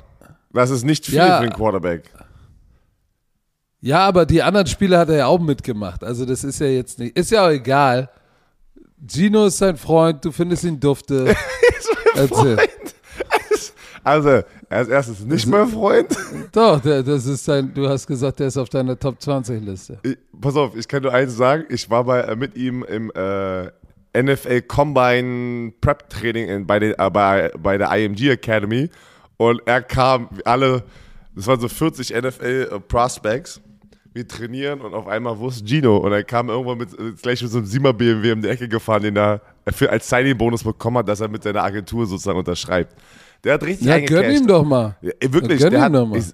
Das 0.53 0.69
ist 0.69 0.83
nicht 0.83 1.05
viel 1.05 1.15
Ja. 1.15 1.37
für 1.37 1.43
einen 1.43 1.53
Quarterback. 1.53 2.11
Ja, 3.79 3.99
aber 3.99 4.25
die 4.25 4.43
anderen 4.43 4.67
Spiele 4.67 4.97
hat 4.99 5.09
er 5.09 5.15
ja 5.17 5.25
auch 5.27 5.39
mitgemacht. 5.39 6.03
Also 6.03 6.25
das 6.25 6.43
ist 6.43 6.59
ja 6.59 6.67
jetzt 6.67 6.99
nicht, 6.99 7.17
ist 7.17 7.31
ja 7.31 7.45
auch 7.45 7.49
egal. 7.49 8.09
Gino 9.07 9.45
ist 9.47 9.57
sein 9.57 9.77
Freund, 9.77 10.23
du 10.23 10.31
findest 10.31 10.63
ihn 10.65 10.79
dufte. 10.79 11.33
Erzähl. 12.15 12.57
Also, 14.03 14.41
als 14.69 14.87
erstes 14.87 15.19
nicht 15.25 15.47
mein 15.47 15.67
Freund. 15.67 16.07
Doch, 16.51 16.79
der, 16.81 17.03
das 17.03 17.25
ist 17.25 17.45
sein, 17.45 17.71
du 17.73 17.87
hast 17.87 18.07
gesagt, 18.07 18.39
der 18.39 18.47
ist 18.47 18.57
auf 18.57 18.69
deiner 18.69 18.97
Top 18.97 19.21
20 19.21 19.63
Liste. 19.63 19.99
Ich, 20.03 20.17
pass 20.39 20.55
auf, 20.55 20.75
ich 20.75 20.87
kann 20.87 21.03
nur 21.03 21.13
eins 21.13 21.35
sagen. 21.35 21.65
Ich 21.69 21.89
war 21.89 22.03
bei, 22.03 22.21
äh, 22.21 22.35
mit 22.35 22.55
ihm 22.55 22.83
im 22.83 23.11
äh, 23.11 23.69
NFL 24.13 24.61
Combine 24.63 25.73
Prep 25.81 26.09
Training 26.09 26.49
in, 26.49 26.67
bei, 26.67 26.79
den, 26.79 26.93
äh, 26.97 27.09
bei, 27.09 27.51
bei 27.61 27.77
der 27.77 27.91
IMG 27.95 28.29
Academy 28.29 28.89
und 29.37 29.61
er 29.65 29.81
kam, 29.81 30.29
alle, 30.45 30.83
das 31.35 31.47
waren 31.47 31.59
so 31.59 31.67
40 31.67 32.11
NFL 32.21 32.69
äh, 32.71 32.79
Prospects. 32.79 33.61
Wir 34.13 34.27
trainieren 34.27 34.81
und 34.81 34.93
auf 34.93 35.07
einmal 35.07 35.39
wo 35.39 35.47
ist 35.47 35.65
Gino 35.65 35.97
und 35.97 36.11
er 36.11 36.23
kam 36.23 36.49
irgendwann 36.49 36.77
mit, 36.77 36.93
äh, 36.93 37.13
gleich 37.21 37.41
mit 37.41 37.49
so 37.49 37.59
einem 37.59 37.67
7er 37.67 37.93
BMW 37.93 38.33
um 38.33 38.41
die 38.41 38.49
Ecke 38.49 38.67
gefahren, 38.67 39.03
den 39.03 39.15
er 39.15 39.41
für, 39.71 39.89
als 39.89 40.09
Signing-Bonus 40.09 40.63
bekommen 40.63 40.97
hat, 40.97 41.07
dass 41.07 41.21
er 41.21 41.29
mit 41.29 41.43
seiner 41.43 41.63
Agentur 41.63 42.05
sozusagen 42.05 42.37
unterschreibt. 42.37 42.93
Der 43.43 43.53
hat 43.55 43.63
richtig 43.63 43.87
Ja, 43.87 43.99
gönn 43.99 44.19
eingecashed. 44.19 44.41
ihm 44.41 44.47
doch 44.47 44.63
mal. 44.63 44.97
Ja, 45.01 45.11
wirklich, 45.29 45.59
Gönn 45.59 45.71
der 45.71 45.79
ihm 45.79 45.83
hat, 45.83 45.95
doch 45.95 46.07
mal. 46.07 46.17
ich, 46.19 46.33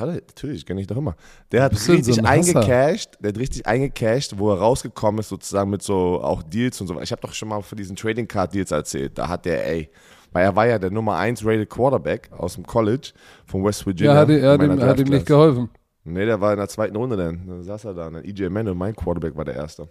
natürlich, 0.00 0.66
gönn 0.66 0.78
ich 0.78 0.86
doch 0.86 0.96
immer. 0.96 1.14
Der 1.52 1.62
hat 1.62 1.72
du 1.72 1.76
so 1.76 1.92
richtig 1.92 2.18
ein 2.18 2.26
eingecashed, 2.26 3.18
der 3.20 3.28
hat 3.28 3.38
richtig 3.38 3.66
eingecashed, 3.66 4.38
wo 4.38 4.50
er 4.52 4.58
rausgekommen 4.58 5.20
ist, 5.20 5.28
sozusagen 5.28 5.70
mit 5.70 5.82
so 5.82 6.20
auch 6.22 6.42
Deals 6.42 6.80
und 6.80 6.88
so. 6.88 7.00
Ich 7.00 7.12
habe 7.12 7.22
doch 7.22 7.32
schon 7.32 7.48
mal 7.48 7.60
von 7.62 7.76
diesen 7.78 7.94
Trading 7.96 8.26
Card 8.26 8.52
Deals 8.54 8.72
erzählt. 8.72 9.16
Da 9.16 9.28
hat 9.28 9.44
der, 9.44 9.66
ey, 9.66 9.90
weil 10.32 10.44
er 10.44 10.56
war 10.56 10.66
ja 10.66 10.78
der 10.78 10.90
Nummer 10.90 11.16
1 11.16 11.44
rated 11.44 11.70
Quarterback 11.70 12.30
aus 12.36 12.54
dem 12.54 12.66
College 12.66 13.12
von 13.46 13.64
West 13.64 13.86
Virginia. 13.86 14.14
Ja, 14.14 14.20
hat, 14.20 14.30
er 14.30 14.52
hat, 14.52 14.62
ihm, 14.62 14.80
hat 14.80 14.98
ihm 14.98 15.08
nicht 15.08 15.26
geholfen. 15.26 15.70
Nee, 16.04 16.24
der 16.24 16.40
war 16.40 16.52
in 16.52 16.58
der 16.58 16.68
zweiten 16.68 16.96
Runde 16.96 17.16
dann. 17.16 17.46
Dann 17.46 17.62
saß 17.62 17.84
er 17.84 17.94
da. 17.94 18.06
Und 18.06 18.14
dann 18.14 18.24
EJ 18.24 18.48
Manuel, 18.48 18.74
mein 18.74 18.96
Quarterback, 18.96 19.36
war 19.36 19.44
der 19.44 19.54
Erste. 19.54 19.88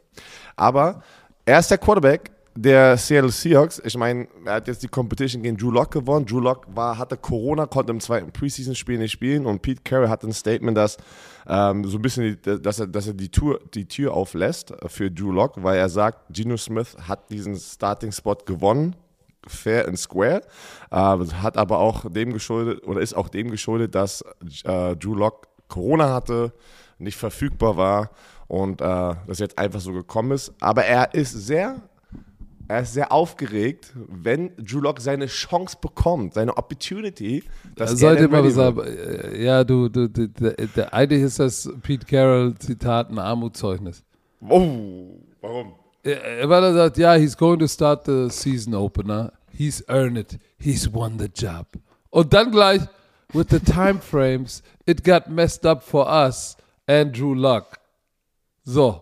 Aber 0.56 1.04
er 1.46 1.60
ist 1.60 1.70
der 1.72 1.78
Quarterback 1.78 2.32
der 2.62 2.98
Seattle 2.98 3.32
Seahawks. 3.32 3.82
Ich 3.86 3.96
meine, 3.96 4.28
er 4.46 4.56
hat 4.56 4.68
jetzt 4.68 4.84
die 4.84 4.90
Competition 4.90 5.42
gegen 5.42 5.56
Drew 5.56 5.72
Lock 5.72 5.92
gewonnen. 5.92 6.26
Drew 6.26 6.42
Lock 6.42 6.68
war, 6.76 6.98
hatte 6.98 7.16
Corona, 7.16 7.66
konnte 7.66 7.92
im 7.92 8.02
zweiten 8.02 8.32
Preseason-Spiel 8.32 8.98
nicht 8.98 9.12
spielen. 9.12 9.46
Und 9.46 9.62
Pete 9.62 9.82
Carroll 9.84 10.10
hatte 10.10 10.28
ein 10.28 10.34
Statement, 10.34 10.78
dass 10.78 10.98
ähm, 11.48 11.86
so 11.86 11.98
ein 11.98 12.02
bisschen, 12.02 12.38
dass 12.44 12.80
er, 12.80 12.88
dass 12.88 13.08
er 13.08 13.14
die, 13.14 13.30
Tour, 13.30 13.62
die 13.74 13.88
Tür 13.88 14.14
auflässt 14.14 14.74
für 14.88 15.10
Drew 15.10 15.32
Lock, 15.32 15.64
weil 15.64 15.78
er 15.78 15.88
sagt, 15.88 16.34
Geno 16.34 16.58
Smith 16.58 16.98
hat 17.08 17.30
diesen 17.30 17.56
Starting-Spot 17.56 18.36
gewonnen 18.46 18.96
fair 19.48 19.88
and 19.88 19.98
square. 19.98 20.42
Äh, 20.92 20.96
hat 20.96 21.58
aber 21.58 21.80
auch 21.80 22.12
dem 22.12 22.34
geschuldet 22.34 22.86
oder 22.86 23.00
ist 23.00 23.16
auch 23.16 23.30
dem 23.30 23.50
geschuldet, 23.50 23.96
dass 23.96 24.22
äh, 24.66 24.98
Drew 24.98 25.16
Lock 25.16 25.48
Corona 25.70 26.14
hatte, 26.14 26.52
nicht 26.98 27.18
verfügbar 27.18 27.78
war 27.78 28.10
und 28.48 28.82
äh, 28.82 29.16
das 29.28 29.40
jetzt 29.40 29.58
einfach 29.58 29.80
so 29.80 29.94
gekommen 29.94 30.32
ist. 30.32 30.52
Aber 30.60 30.84
er 30.84 31.14
ist 31.14 31.32
sehr, 31.32 31.82
er 32.70 32.82
ist 32.84 32.94
sehr 32.94 33.12
aufgeregt, 33.12 33.92
wenn 34.08 34.52
Drew 34.58 34.80
Lock 34.80 35.02
seine 35.02 35.26
Chance 35.26 35.76
bekommt, 35.82 36.36
seine 36.36 36.56
Opportunity. 36.56 37.44
Dass 37.76 37.92
sollte 38.00 38.32
wird. 38.32 38.54
sagen. 38.54 38.80
Äh, 38.82 39.44
Ja, 39.44 39.64
du, 39.64 39.90
du, 39.90 40.08
du 40.08 40.30
der, 40.30 40.54
der, 40.54 40.94
eigentlich 40.94 41.24
ist 41.24 41.40
das 41.40 41.70
Pete 41.82 42.06
Carroll 42.06 42.56
Zitat 42.60 43.10
ein 43.10 43.18
Armutszeugnis. 43.20 44.04
Oh, 44.48 45.20
warum? 45.42 45.74
Er- 46.04 46.48
Weil 46.48 46.64
er 46.64 46.74
sagt, 46.74 46.98
ja, 46.98 47.16
he's 47.16 47.36
going 47.36 47.60
to 47.60 47.68
start 47.68 48.06
the 48.06 48.30
season 48.30 48.74
opener. 48.76 49.34
He's 49.52 49.84
earned 49.90 50.18
it. 50.18 50.40
He's 50.58 50.94
won 50.94 51.18
the 51.20 51.28
job. 51.36 51.66
Und 52.12 52.32
dann 52.34 52.52
gleich, 52.52 52.82
with 53.34 53.48
the 53.50 53.60
time 53.60 54.00
frames, 54.00 54.64
it 54.86 55.04
got 55.04 55.28
messed 55.28 55.66
up 55.66 55.84
for 55.84 56.08
us, 56.08 56.56
Andrew 56.88 57.34
Luck. 57.34 57.80
So, 58.64 59.02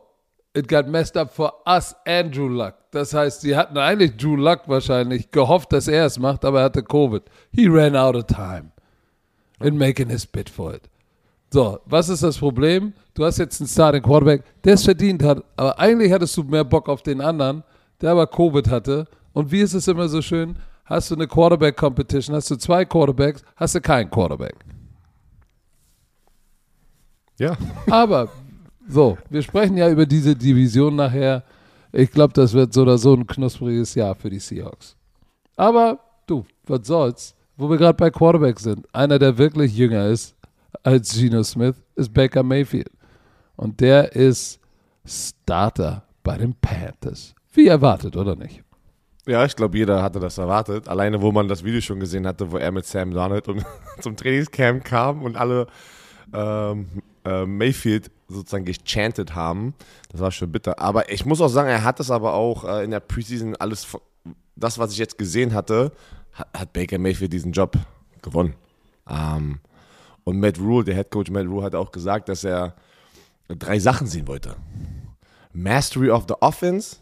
it 0.57 0.67
got 0.67 0.87
messed 0.87 1.15
up 1.15 1.31
for 1.31 1.53
us, 1.65 1.95
Andrew 2.05 2.47
Luck. 2.47 2.73
Das 2.91 3.13
heißt, 3.13 3.41
sie 3.41 3.55
hatten 3.55 3.77
eigentlich 3.77 4.17
Drew 4.17 4.35
Luck 4.35 4.61
wahrscheinlich 4.65 5.29
gehofft, 5.29 5.71
dass 5.71 5.87
er 5.87 6.05
es 6.05 6.17
macht, 6.17 6.43
aber 6.43 6.59
er 6.61 6.65
hatte 6.65 6.83
Covid. 6.83 7.23
He 7.51 7.67
ran 7.67 7.95
out 7.95 8.15
of 8.15 8.25
time 8.25 8.71
in 9.61 9.77
making 9.77 10.09
his 10.09 10.25
bid 10.25 10.49
for 10.49 10.73
it. 10.73 10.89
So, 11.53 11.79
was 11.85 12.09
ist 12.09 12.23
das 12.23 12.37
Problem? 12.37 12.93
Du 13.13 13.23
hast 13.23 13.37
jetzt 13.37 13.61
einen 13.61 13.67
Starting 13.67 14.01
Quarterback, 14.01 14.43
der 14.63 14.73
es 14.73 14.83
verdient 14.83 15.23
hat, 15.23 15.43
aber 15.55 15.79
eigentlich 15.79 16.11
hattest 16.11 16.35
du 16.35 16.43
mehr 16.43 16.63
Bock 16.63 16.89
auf 16.89 17.03
den 17.03 17.21
anderen, 17.21 17.63
der 18.01 18.11
aber 18.11 18.27
Covid 18.27 18.69
hatte. 18.69 19.07
Und 19.33 19.51
wie 19.51 19.61
ist 19.61 19.73
es 19.73 19.87
immer 19.87 20.09
so 20.09 20.21
schön? 20.21 20.57
Hast 20.85 21.11
du 21.11 21.15
eine 21.15 21.27
Quarterback-Competition, 21.27 22.35
hast 22.35 22.49
du 22.49 22.55
zwei 22.55 22.83
Quarterbacks, 22.83 23.43
hast 23.55 23.75
du 23.75 23.81
keinen 23.81 24.09
Quarterback. 24.09 24.55
Ja. 27.39 27.55
Aber, 27.89 28.29
so, 28.87 29.17
wir 29.29 29.41
sprechen 29.41 29.77
ja 29.77 29.89
über 29.89 30.05
diese 30.05 30.35
Division 30.35 30.95
nachher. 30.95 31.43
Ich 31.91 32.11
glaube, 32.11 32.33
das 32.33 32.53
wird 32.53 32.73
so 32.73 32.83
oder 32.83 32.97
so 32.97 33.13
ein 33.13 33.25
knuspriges 33.27 33.95
Jahr 33.95 34.15
für 34.15 34.29
die 34.29 34.39
Seahawks. 34.39 34.95
Aber, 35.55 35.99
du, 36.25 36.45
was 36.65 36.87
soll's? 36.87 37.35
Wo 37.55 37.69
wir 37.69 37.77
gerade 37.77 37.97
bei 37.97 38.11
Quarterback 38.11 38.59
sind, 38.59 38.85
einer, 38.93 39.17
der 39.17 39.37
wirklich 39.37 39.75
jünger 39.75 40.07
ist 40.07 40.35
als 40.83 41.13
Geno 41.13 41.43
Smith, 41.43 41.75
ist 41.95 42.13
Baker 42.13 42.43
Mayfield. 42.43 42.91
Und 43.55 43.79
der 43.81 44.15
ist 44.15 44.59
Starter 45.05 46.03
bei 46.23 46.37
den 46.37 46.53
Panthers. 46.53 47.33
Wie 47.53 47.67
erwartet, 47.67 48.15
oder 48.15 48.35
nicht? 48.35 48.63
Ja, 49.25 49.43
ich 49.43 49.55
glaube, 49.55 49.77
jeder 49.77 50.03
hatte 50.03 50.19
das 50.19 50.37
erwartet. 50.37 50.87
Alleine, 50.87 51.21
wo 51.21 51.31
man 51.31 51.47
das 51.47 51.63
Video 51.63 51.81
schon 51.81 51.99
gesehen 51.99 52.27
hatte, 52.27 52.51
wo 52.51 52.57
er 52.57 52.71
mit 52.71 52.85
Sam 52.85 53.11
und 53.11 53.65
zum 54.01 54.15
Trainingscamp 54.15 54.85
kam 54.85 55.23
und 55.23 55.35
alle 55.35 55.67
ähm, 56.33 56.87
äh, 57.25 57.45
Mayfield 57.45 58.11
sozusagen 58.27 58.65
gechantet 58.65 59.35
haben. 59.35 59.73
Das 60.11 60.21
war 60.21 60.31
schon 60.31 60.51
bitter. 60.51 60.79
Aber 60.79 61.11
ich 61.11 61.25
muss 61.25 61.41
auch 61.41 61.47
sagen, 61.47 61.69
er 61.69 61.83
hat 61.83 61.99
es 61.99 62.11
aber 62.11 62.33
auch 62.33 62.63
äh, 62.63 62.83
in 62.83 62.91
der 62.91 62.99
Preseason 62.99 63.55
alles, 63.55 63.87
das, 64.55 64.79
was 64.79 64.91
ich 64.91 64.97
jetzt 64.97 65.17
gesehen 65.17 65.53
hatte, 65.53 65.91
hat, 66.33 66.47
hat 66.53 66.73
Baker 66.73 66.99
Mayfield 66.99 67.33
diesen 67.33 67.51
Job 67.51 67.77
gewonnen. 68.21 68.55
Ähm, 69.09 69.59
Und 70.25 70.41
Matt 70.41 70.59
Rule, 70.59 70.83
der 70.83 70.95
Head 70.95 71.09
Coach 71.09 71.31
Matt 71.31 71.45
Rule, 71.45 71.63
hat 71.63 71.73
auch 71.73 71.91
gesagt, 71.91 72.27
dass 72.27 72.43
er 72.43 72.75
drei 73.47 73.79
Sachen 73.79 74.07
sehen 74.07 74.27
wollte. 74.27 74.57
Mastery 75.53 76.09
of 76.09 76.25
the 76.27 76.33
Offense, 76.41 76.97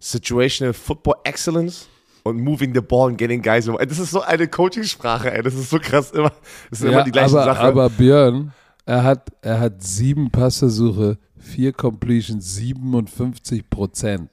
Situational 0.00 0.74
Football 0.74 1.14
Excellence 1.22 1.88
und 2.24 2.40
Moving 2.40 2.74
the 2.74 2.80
Ball 2.80 3.10
and 3.10 3.18
Getting 3.18 3.40
Guys. 3.40 3.66
Das 3.66 3.98
ist 4.00 4.10
so 4.10 4.22
eine 4.22 4.48
Coaching-Sprache, 4.48 5.32
ey. 5.32 5.42
Das 5.42 5.54
ist 5.54 5.70
so 5.70 5.78
krass. 5.78 6.10
Immer, 6.10 6.32
das 6.68 6.80
sind 6.80 6.90
ja, 6.90 6.96
immer 6.96 7.04
die 7.04 7.12
gleichen 7.12 7.36
aber, 7.36 7.44
Sachen. 7.44 7.64
Aber 7.64 7.88
Björn, 7.88 8.52
er 8.86 9.02
hat, 9.04 9.30
er 9.42 9.60
hat 9.60 9.82
sieben 9.82 10.30
Passversuche, 10.30 11.18
vier 11.38 11.72
Completions, 11.72 12.54
57 12.56 13.68
Prozent. 13.70 14.30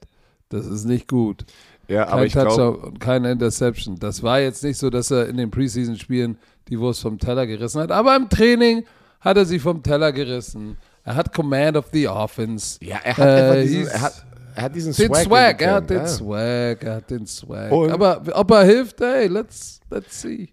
Das 0.48 0.66
ist 0.66 0.84
nicht 0.84 1.08
gut. 1.08 1.44
ja, 1.88 2.04
Kein 2.04 2.12
aber 2.12 2.26
ich 2.26 2.32
Touchdown 2.34 2.76
und 2.76 3.00
keine 3.00 3.30
Interception. 3.32 3.98
Das 3.98 4.22
war 4.22 4.40
jetzt 4.40 4.62
nicht 4.62 4.78
so, 4.78 4.90
dass 4.90 5.10
er 5.10 5.28
in 5.28 5.36
den 5.38 5.50
Preseason-Spielen 5.50 6.36
die 6.68 6.78
Wurst 6.78 7.00
vom 7.02 7.18
Teller 7.18 7.46
gerissen 7.46 7.80
hat. 7.80 7.90
Aber 7.90 8.14
im 8.16 8.28
Training 8.28 8.84
hat 9.20 9.36
er 9.36 9.44
sie 9.46 9.58
vom 9.58 9.82
Teller 9.82 10.12
gerissen. 10.12 10.76
Er 11.04 11.16
hat 11.16 11.32
Command 11.34 11.76
of 11.76 11.86
the 11.92 12.06
Offense. 12.08 12.78
ja, 12.82 12.98
er 13.02 13.16
hat, 13.16 13.26
Äh, 13.26 13.30
einfach 13.42 13.62
diesen, 13.62 13.86
er 13.88 14.00
hat, 14.02 14.26
er 14.54 14.62
hat 14.64 14.74
diesen 14.76 14.92
Den 14.92 15.06
Swag. 15.08 15.24
Swag, 15.24 15.62
er 15.62 15.74
hat 15.74 15.90
den 15.90 15.96
ja. 15.98 16.06
Swag, 16.06 16.84
er 16.84 16.94
hat 16.96 17.10
den 17.10 17.26
Swag. 17.26 17.72
Und- 17.72 17.90
Aber 17.90 18.22
ob 18.34 18.50
er 18.50 18.64
hilft, 18.64 19.00
hey, 19.00 19.26
let's, 19.26 19.80
let's 19.90 20.20
see. 20.20 20.50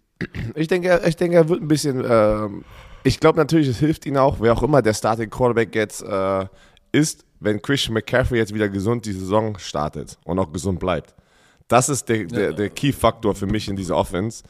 Ich 0.55 0.67
denke, 0.67 1.01
ich 1.05 1.15
denke, 1.15 1.35
er 1.37 1.47
wird 1.49 1.61
ein 1.61 1.67
bisschen. 1.67 2.03
Ähm, 2.09 2.63
ich 3.03 3.19
glaube 3.19 3.37
natürlich, 3.39 3.67
es 3.67 3.79
hilft 3.79 4.05
ihm 4.05 4.17
auch, 4.17 4.39
wer 4.39 4.53
auch 4.53 4.63
immer 4.63 4.81
der 4.81 4.93
Starting 4.93 5.29
Quarterback 5.29 5.73
jetzt 5.75 6.01
äh, 6.01 6.45
ist, 6.91 7.25
wenn 7.39 7.61
Christian 7.61 7.93
McCaffrey 7.93 8.37
jetzt 8.37 8.53
wieder 8.53 8.69
gesund 8.69 9.05
die 9.05 9.13
Saison 9.13 9.57
startet 9.57 10.17
und 10.25 10.39
auch 10.39 10.51
gesund 10.51 10.79
bleibt. 10.79 11.15
Das 11.67 11.87
ist 11.87 12.09
der, 12.09 12.25
der, 12.25 12.53
der 12.53 12.69
Key-Faktor 12.69 13.35
für 13.35 13.45
mich 13.45 13.69
in 13.69 13.75
dieser 13.75 13.95
Offense. 13.95 14.43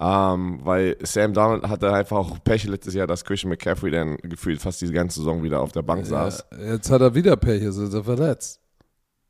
Ähm, 0.00 0.58
weil 0.64 0.96
Sam 1.02 1.32
Donald 1.32 1.68
hatte 1.68 1.92
einfach 1.92 2.16
auch 2.16 2.42
Pech 2.42 2.64
letztes 2.64 2.94
Jahr, 2.94 3.06
dass 3.06 3.24
Christian 3.24 3.50
McCaffrey 3.50 3.90
dann 3.92 4.16
gefühlt 4.16 4.60
fast 4.60 4.80
diese 4.80 4.92
ganze 4.92 5.20
Saison 5.20 5.44
wieder 5.44 5.60
auf 5.60 5.70
der 5.70 5.82
Bank 5.82 6.04
saß. 6.06 6.44
Ja, 6.50 6.72
jetzt 6.72 6.90
hat 6.90 7.02
er 7.02 7.14
wieder 7.14 7.36
Pech, 7.36 7.62
jetzt 7.62 7.76
ist 7.76 7.94
er 7.94 8.02
verletzt. 8.02 8.60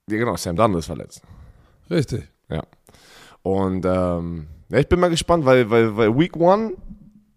Ja, 0.09 0.17
genau, 0.17 0.37
Sam 0.37 0.57
Donald 0.57 0.79
ist 0.79 0.87
verletzt. 0.87 1.21
Richtig. 1.91 2.26
Ja. 2.49 2.62
Und 3.43 3.85
ähm, 3.85 4.47
ja, 4.71 4.79
ich 4.79 4.88
bin 4.88 5.00
mal 5.00 5.11
gespannt, 5.11 5.45
weil, 5.45 5.69
weil, 5.69 5.95
weil 5.95 6.17
Week 6.17 6.35
One 6.37 6.73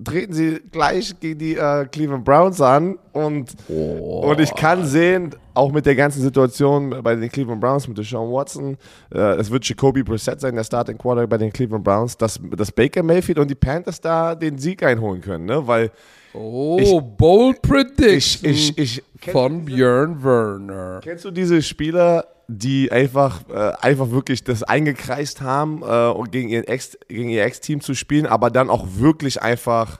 treten 0.03 0.33
sie 0.33 0.59
gleich 0.71 1.13
gegen 1.19 1.39
die 1.39 1.55
äh, 1.55 1.85
Cleveland 1.85 2.25
Browns 2.25 2.59
an 2.61 2.97
und, 3.13 3.55
und 3.69 4.39
ich 4.41 4.53
kann 4.53 4.85
sehen, 4.85 5.33
auch 5.53 5.71
mit 5.71 5.85
der 5.85 5.95
ganzen 5.95 6.21
Situation 6.21 7.01
bei 7.01 7.15
den 7.15 7.29
Cleveland 7.29 7.61
Browns 7.61 7.87
mit 7.87 7.97
Deshaun 7.97 8.31
Watson, 8.33 8.77
äh, 9.13 9.35
es 9.37 9.49
wird 9.49 9.67
Jacoby 9.67 10.03
Brissett 10.03 10.41
sein, 10.41 10.53
der 10.55 10.65
Starting 10.65 10.97
Quarterback 10.97 11.29
bei 11.29 11.37
den 11.37 11.53
Cleveland 11.53 11.83
Browns, 11.83 12.17
dass, 12.17 12.39
dass 12.57 12.71
Baker 12.71 13.03
Mayfield 13.03 13.39
und 13.39 13.49
die 13.49 13.55
Panthers 13.55 14.01
da 14.01 14.35
den 14.35 14.57
Sieg 14.57 14.83
einholen 14.83 15.21
können, 15.21 15.45
ne? 15.45 15.65
Weil 15.65 15.91
Oh, 16.37 16.77
Ich- 16.81 17.17
bold 17.17 17.61
prediction 17.61 18.49
ich, 18.49 18.77
ich, 18.77 19.03
von 19.31 19.63
Björn 19.63 20.21
Werner. 20.21 20.99
Kennst 21.01 21.23
du 21.23 21.31
diese 21.31 21.61
Spieler, 21.61 22.25
die 22.47 22.91
einfach, 22.91 23.41
äh, 23.49 23.73
einfach 23.81 24.11
wirklich 24.11 24.43
das 24.43 24.63
eingekreist 24.63 25.41
haben, 25.41 25.81
äh, 25.81 25.85
um 26.09 26.29
gegen, 26.29 26.49
ihren 26.49 26.65
Ex, 26.65 26.97
gegen 27.07 27.29
ihr 27.29 27.43
Ex-Team 27.43 27.81
zu 27.81 27.93
spielen, 27.95 28.25
aber 28.27 28.49
dann 28.51 28.69
auch 28.69 28.85
wirklich 28.97 29.41
einfach 29.41 29.99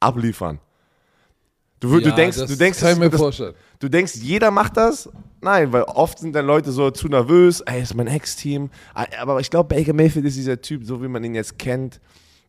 abliefern? 0.00 0.58
Du, 1.80 1.88
wür- 1.88 2.00
du 2.02 2.08
Ja, 2.10 2.14
denkst, 2.16 2.38
du 2.38 2.56
denkst, 2.56 2.80
kann 2.80 3.00
das- 3.10 3.36
das, 3.36 3.54
du 3.78 3.88
denkst, 3.88 4.16
jeder 4.16 4.50
macht 4.50 4.76
das? 4.76 5.08
Nein, 5.40 5.72
weil 5.72 5.82
oft 5.84 6.18
sind 6.18 6.34
dann 6.34 6.44
Leute 6.46 6.72
so 6.72 6.90
zu 6.90 7.06
nervös, 7.08 7.60
ey, 7.60 7.80
ist 7.82 7.94
mein 7.94 8.08
Ex-Team. 8.08 8.70
Aber 9.20 9.38
ich 9.40 9.48
glaube, 9.48 9.74
Baker 9.74 9.92
Mayfield 9.92 10.24
ist 10.26 10.36
dieser 10.36 10.60
Typ, 10.60 10.84
so 10.84 11.00
wie 11.00 11.06
man 11.08 11.22
ihn 11.22 11.36
jetzt 11.36 11.56
kennt. 11.58 12.00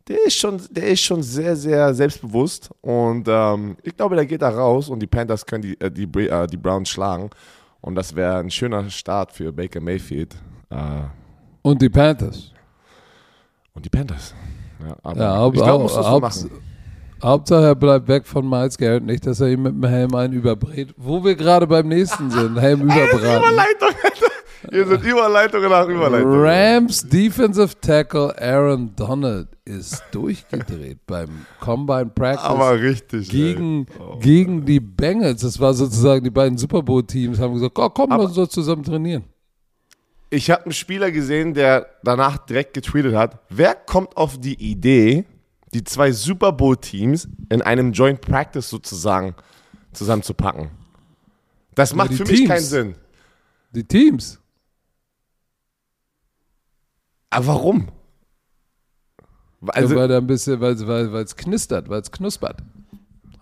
Der 0.07 0.25
ist 0.25 0.37
schon, 0.37 0.59
der 0.71 0.87
ist 0.87 1.01
schon 1.01 1.21
sehr, 1.21 1.55
sehr 1.55 1.93
selbstbewusst 1.93 2.71
und 2.81 3.27
ähm, 3.27 3.77
ich 3.83 3.95
glaube, 3.95 4.15
der 4.15 4.25
geht 4.25 4.41
da 4.41 4.49
raus 4.49 4.89
und 4.89 4.99
die 4.99 5.05
Panthers 5.05 5.45
können 5.45 5.61
die, 5.61 5.79
äh, 5.79 5.91
die, 5.91 6.05
äh, 6.27 6.47
die 6.47 6.57
Browns 6.57 6.89
schlagen 6.89 7.29
und 7.81 7.95
das 7.95 8.15
wäre 8.15 8.37
ein 8.37 8.49
schöner 8.51 8.89
Start 8.89 9.31
für 9.31 9.51
Baker 9.51 9.79
Mayfield 9.81 10.35
äh, 10.69 10.75
Und 11.61 11.81
die 11.81 11.89
Panthers. 11.89 12.51
und 13.73 13.85
die 13.85 13.89
Panthers. 13.89 14.33
Ja, 14.85 14.95
aber 15.03 15.19
Ja, 15.19 15.37
Haupt, 15.37 15.57
ich 15.57 15.63
glaube, 15.63 15.83
muss 15.83 15.93
das 15.95 16.05
so 16.05 16.11
Haupt, 16.11 16.21
machen. 16.21 16.51
Hauptsache 17.21 17.65
er 17.65 17.75
bleibt 17.75 18.07
weg 18.07 18.25
von 18.25 18.47
Miles 18.49 18.77
Garrett, 18.77 19.03
nicht, 19.03 19.27
dass 19.27 19.41
er 19.41 19.49
ihm 19.49 19.63
mit 19.63 19.73
dem 19.73 19.85
Helm 19.85 20.15
einen 20.15 20.31
überbrät. 20.33 20.93
Wo 20.95 21.21
wir 21.23 21.35
gerade 21.35 21.67
beim 21.67 21.87
nächsten 21.89 22.31
sind, 22.31 22.57
Helm 22.61 22.81
überbraten. 22.83 23.19
Überleitung, 23.51 23.89
Hier 24.69 24.85
sind 24.87 25.03
Überleitungen 25.03 25.69
nach 25.69 25.87
Überleitungen. 25.87 26.41
Rams 26.41 27.07
Defensive 27.07 27.79
Tackle 27.79 28.33
Aaron 28.41 28.93
Donald 28.95 29.47
ist 29.65 30.03
durchgedreht 30.11 30.99
beim 31.05 31.45
Combine 31.59 32.07
Practice 32.07 32.43
Aber 32.43 32.79
richtig. 32.79 33.29
gegen. 33.29 33.85
Oh. 33.99 34.17
gegen 34.19 34.65
die 34.65 34.79
Bengals. 34.79 35.41
Das 35.41 35.59
war 35.59 35.73
sozusagen 35.73 36.23
die 36.23 36.29
beiden 36.29 36.57
Super 36.57 36.81
Bowl 36.81 37.03
Teams 37.03 37.39
haben 37.39 37.53
gesagt, 37.53 37.77
oh, 37.77 37.89
komm, 37.89 38.09
lass 38.09 38.25
uns 38.25 38.35
doch 38.35 38.47
zusammen 38.47 38.83
trainieren. 38.83 39.23
Ich 40.31 40.51
habe 40.51 40.63
einen 40.63 40.73
Spieler 40.73 41.11
gesehen, 41.11 41.53
der 41.53 41.87
danach 42.03 42.37
direkt 42.45 42.73
getweetet 42.73 43.15
hat, 43.15 43.39
wer 43.49 43.73
kommt 43.75 44.15
auf 44.17 44.39
die 44.39 44.55
Idee, 44.55 45.25
die 45.73 45.83
zwei 45.83 46.11
Super 46.11 46.51
Bowl 46.51 46.75
Teams 46.77 47.27
in 47.49 47.61
einem 47.61 47.93
Joint 47.93 48.21
Practice 48.21 48.69
sozusagen 48.69 49.33
zusammenzupacken? 49.93 50.69
Das 51.75 51.95
macht 51.95 52.13
für 52.13 52.23
mich 52.25 52.39
Teams. 52.41 52.49
keinen 52.49 52.61
Sinn. 52.61 52.95
Die 53.71 53.83
Teams. 53.83 54.39
Aber 57.29 57.47
warum? 57.47 57.89
Also, 59.67 59.93
ja, 59.93 60.01
weil 60.01 60.07
da 60.07 60.17
ein 60.17 60.27
bisschen, 60.27 60.59
weil 60.61 60.73
es 60.73 60.87
weil, 60.87 61.25
knistert, 61.25 61.89
weil 61.89 62.01
es 62.01 62.11
knuspert. 62.11 62.63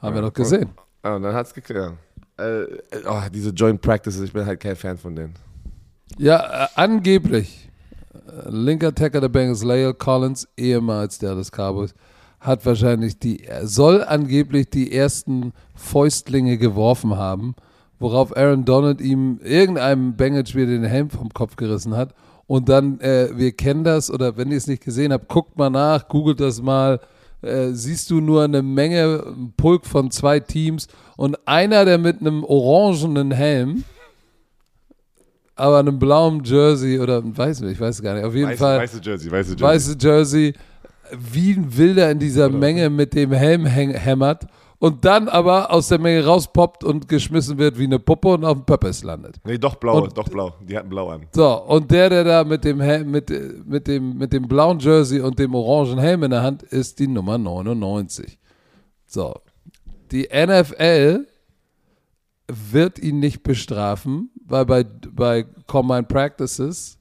Haben 0.01 0.15
wir 0.15 0.21
doch 0.21 0.33
gesehen. 0.33 0.69
ah, 1.03 1.19
dann 1.19 1.33
hat's 1.33 1.53
geklärt. 1.53 1.93
Äh, 2.39 2.63
äh, 2.63 2.77
oh, 3.07 3.21
diese 3.33 3.49
Joint 3.49 3.81
Practices, 3.81 4.21
ich 4.21 4.33
bin 4.33 4.45
halt 4.45 4.59
kein 4.59 4.75
Fan 4.75 4.97
von 4.97 5.15
denen. 5.15 5.33
Ja, 6.17 6.65
äh, 6.65 6.67
angeblich. 6.75 7.69
Äh, 8.13 8.49
linker 8.49 8.93
Tackle 8.93 9.21
der 9.21 9.29
Bengals, 9.29 9.63
Lael 9.63 9.93
Collins, 9.93 10.47
ehemals 10.55 11.17
der 11.19 11.35
des 11.35 11.51
Cowboys, 11.51 11.95
hat 12.39 12.65
wahrscheinlich 12.65 13.17
die, 13.19 13.43
er 13.43 13.67
soll 13.67 14.03
angeblich 14.03 14.69
die 14.69 14.91
ersten 14.91 15.53
Fäustlinge 15.75 16.57
geworfen 16.57 17.17
haben, 17.17 17.55
worauf 17.99 18.35
Aaron 18.37 18.65
Donald 18.65 19.01
ihm 19.01 19.39
irgendeinem 19.43 20.15
Bengals-Spieler 20.15 20.67
den 20.67 20.83
Helm 20.83 21.09
vom 21.09 21.29
Kopf 21.29 21.55
gerissen 21.55 21.95
hat. 21.95 22.13
Und 22.47 22.69
dann, 22.69 22.99
äh, 23.01 23.29
wir 23.35 23.51
kennen 23.51 23.83
das, 23.83 24.09
oder 24.09 24.37
wenn 24.37 24.49
ihr 24.51 24.57
es 24.57 24.67
nicht 24.67 24.83
gesehen 24.83 25.11
habt, 25.11 25.27
guckt 25.27 25.57
mal 25.57 25.69
nach, 25.69 26.07
googelt 26.07 26.39
das 26.39 26.61
mal, 26.61 26.99
äh, 27.41 27.71
siehst 27.71 28.09
du 28.09 28.21
nur 28.21 28.43
eine 28.43 28.61
Menge, 28.61 29.21
ein 29.27 29.53
Pulk 29.57 29.85
von 29.85 30.09
zwei 30.11 30.39
Teams 30.39 30.87
und 31.17 31.37
einer, 31.45 31.83
der 31.83 31.97
mit 31.97 32.21
einem 32.21 32.43
orangenen 32.45 33.31
Helm, 33.31 33.83
aber 35.55 35.79
einem 35.79 35.99
blauen 35.99 36.43
Jersey 36.43 36.99
oder 36.99 37.21
weiß 37.25 37.61
nicht, 37.61 37.73
ich 37.73 37.79
weiß 37.79 38.01
gar 38.01 38.13
nicht, 38.15 38.23
auf 38.23 38.33
jeden 38.35 38.49
Weiße, 38.49 38.57
Fall 38.59 38.79
weiße 38.79 39.01
Jersey, 39.03 39.31
weiße 39.31 39.49
Jersey. 39.51 39.61
weiße 39.67 39.97
Jersey, 39.99 40.53
wie 41.17 41.51
ein 41.53 41.75
Wilder 41.77 42.11
in 42.11 42.19
dieser 42.19 42.49
Menge 42.49 42.89
mit 42.89 43.13
dem 43.13 43.31
Helm 43.31 43.65
häng- 43.65 43.93
hämmert 43.93 44.45
und 44.79 45.03
dann 45.05 45.27
aber 45.27 45.71
aus 45.71 45.87
der 45.87 45.99
Menge 45.99 46.23
rauspoppt 46.25 46.83
und 46.83 47.07
geschmissen 47.07 47.57
wird 47.57 47.79
wie 47.79 47.85
eine 47.85 47.97
Puppe 47.99 48.27
und 48.29 48.45
auf 48.45 48.57
dem 48.57 48.65
Pöppes 48.65 49.03
landet. 49.03 49.37
Nee, 49.43 49.57
doch 49.57 49.75
blau, 49.75 50.03
Und- 50.03 50.17
doch 50.17 50.29
blau. 50.29 50.53
Die 50.67 50.77
hatten 50.77 50.89
blau 50.89 51.09
an. 51.09 51.25
So, 51.33 51.63
und 51.63 51.89
der, 51.89 52.09
der 52.09 52.23
da 52.23 52.43
mit 52.43 52.63
dem, 52.63 52.77
mit, 53.09 53.31
mit, 53.65 53.87
dem, 53.87 54.17
mit 54.17 54.33
dem 54.33 54.47
blauen 54.47 54.79
Jersey 54.79 55.19
und 55.19 55.39
dem 55.39 55.55
orangen 55.55 55.97
Helm 55.99 56.23
in 56.23 56.31
der 56.31 56.43
Hand 56.43 56.61
ist 56.63 56.99
die 56.99 57.07
Nummer 57.07 57.37
99. 57.37 58.37
So, 59.07 59.33
die 60.11 60.29
NFL 60.31 61.25
wird 62.47 62.99
ihn 62.99 63.19
nicht 63.19 63.43
bestrafen, 63.43 64.29
weil 64.45 64.65
bei, 64.65 64.83
bei 64.83 65.43
Combine 65.65 66.03
Practices 66.03 66.97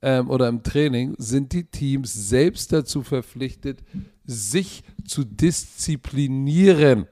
ähm, 0.00 0.30
oder 0.30 0.48
im 0.48 0.62
Training 0.62 1.14
sind 1.18 1.52
die 1.52 1.64
Teams 1.64 2.12
selbst 2.12 2.72
dazu 2.72 3.02
verpflichtet, 3.02 3.80
sich 4.24 4.84
zu 5.06 5.24
disziplinieren. 5.24 7.06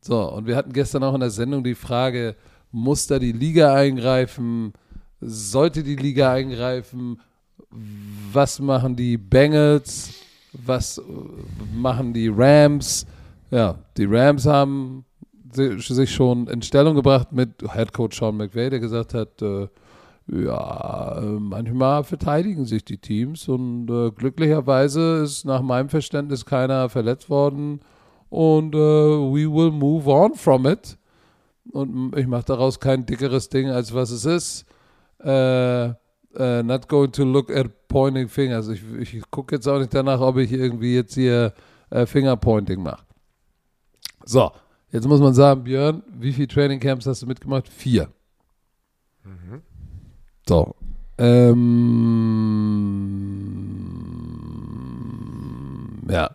So, 0.00 0.32
und 0.32 0.46
wir 0.46 0.56
hatten 0.56 0.72
gestern 0.72 1.02
auch 1.02 1.14
in 1.14 1.20
der 1.20 1.30
Sendung 1.30 1.64
die 1.64 1.74
Frage, 1.74 2.36
muss 2.70 3.06
da 3.06 3.18
die 3.18 3.32
Liga 3.32 3.74
eingreifen? 3.74 4.72
Sollte 5.20 5.82
die 5.82 5.96
Liga 5.96 6.32
eingreifen? 6.32 7.20
Was 8.32 8.60
machen 8.60 8.96
die 8.96 9.16
Bengals? 9.16 10.10
Was 10.52 10.98
äh, 10.98 11.02
machen 11.74 12.12
die 12.12 12.28
Rams? 12.28 13.06
Ja, 13.50 13.76
die 13.96 14.04
Rams 14.04 14.46
haben 14.46 15.04
si- 15.52 15.78
sich 15.78 16.14
schon 16.14 16.46
in 16.46 16.62
Stellung 16.62 16.94
gebracht 16.94 17.32
mit 17.32 17.50
Head 17.72 17.92
Coach 17.92 18.18
Sean 18.18 18.36
McVay, 18.36 18.70
der 18.70 18.80
gesagt 18.80 19.14
hat, 19.14 19.42
äh, 19.42 19.68
ja, 20.30 21.22
manchmal 21.38 22.04
verteidigen 22.04 22.66
sich 22.66 22.84
die 22.84 22.98
Teams 22.98 23.48
und 23.48 23.88
äh, 23.90 24.10
glücklicherweise 24.10 25.22
ist 25.22 25.46
nach 25.46 25.62
meinem 25.62 25.88
Verständnis 25.88 26.44
keiner 26.44 26.90
verletzt 26.90 27.30
worden 27.30 27.80
und 28.30 28.74
äh, 28.74 28.78
we 28.78 29.50
will 29.50 29.70
move 29.70 30.10
on 30.10 30.34
from 30.34 30.66
it. 30.66 30.98
Und 31.70 32.16
ich 32.16 32.26
mache 32.26 32.44
daraus 32.44 32.80
kein 32.80 33.04
dickeres 33.04 33.48
Ding, 33.48 33.68
als 33.68 33.92
was 33.92 34.10
es 34.10 34.24
ist. 34.24 34.64
Äh, 35.22 35.88
äh, 35.88 36.62
not 36.62 36.88
going 36.88 37.12
to 37.12 37.24
look 37.24 37.50
at 37.50 37.88
pointing 37.88 38.28
fingers. 38.28 38.68
Ich, 38.68 38.82
ich 38.98 39.22
gucke 39.30 39.56
jetzt 39.56 39.66
auch 39.66 39.78
nicht 39.78 39.92
danach, 39.92 40.20
ob 40.20 40.36
ich 40.38 40.52
irgendwie 40.52 40.94
jetzt 40.94 41.14
hier 41.14 41.52
äh, 41.90 42.06
Fingerpointing 42.06 42.82
mache. 42.82 43.04
So, 44.24 44.50
jetzt 44.90 45.06
muss 45.06 45.20
man 45.20 45.34
sagen, 45.34 45.64
Björn, 45.64 46.02
wie 46.18 46.32
viele 46.32 46.48
Training 46.48 46.80
Camps 46.80 47.06
hast 47.06 47.22
du 47.22 47.26
mitgemacht? 47.26 47.68
Vier. 47.68 48.08
So. 50.48 50.74
Ähm, 51.18 51.58
ja. 56.08 56.30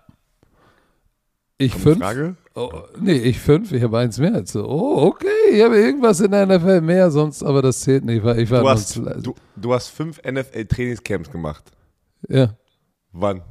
Ich 1.65 1.71
Kommt 1.71 1.83
fünf. 1.83 1.97
Frage? 1.99 2.35
Oh, 2.55 2.71
nee, 2.99 3.13
ich 3.13 3.39
fünf. 3.39 3.71
Ich 3.71 3.81
habe 3.81 3.97
eins 3.97 4.19
mehr. 4.19 4.41
du. 4.41 4.63
oh, 4.65 5.07
okay. 5.07 5.27
Ich 5.51 5.61
habe 5.63 5.77
irgendwas 5.77 6.19
in 6.19 6.31
der 6.31 6.45
NFL 6.45 6.81
mehr, 6.81 7.09
sonst, 7.09 7.41
aber 7.43 7.61
das 7.61 7.81
zählt 7.81 8.05
nicht. 8.05 8.23
weil 8.23 8.39
Ich 8.39 8.49
war 8.51 8.61
Du 8.61 8.69
hast, 8.69 8.95
du, 8.95 9.33
du 9.55 9.73
hast 9.73 9.87
fünf 9.87 10.21
NFL-Trainingscamps 10.23 11.31
gemacht. 11.31 11.71
ja. 12.29 12.55
Wann? 13.11 13.41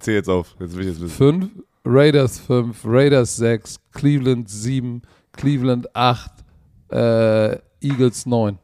Zähl 0.00 0.14
jetzt 0.14 0.28
auf. 0.28 0.54
Jetzt 0.60 0.74
will 0.76 0.82
ich 0.82 0.92
jetzt 0.92 1.00
wissen. 1.00 1.14
Fünf, 1.16 1.50
Raiders 1.84 2.38
fünf, 2.38 2.82
Raiders 2.84 3.36
sechs, 3.36 3.76
Cleveland 3.92 4.48
sieben, 4.48 5.02
Cleveland 5.32 5.94
acht, 5.94 6.32
äh, 6.90 7.58
Eagles 7.80 8.24
neun. 8.24 8.58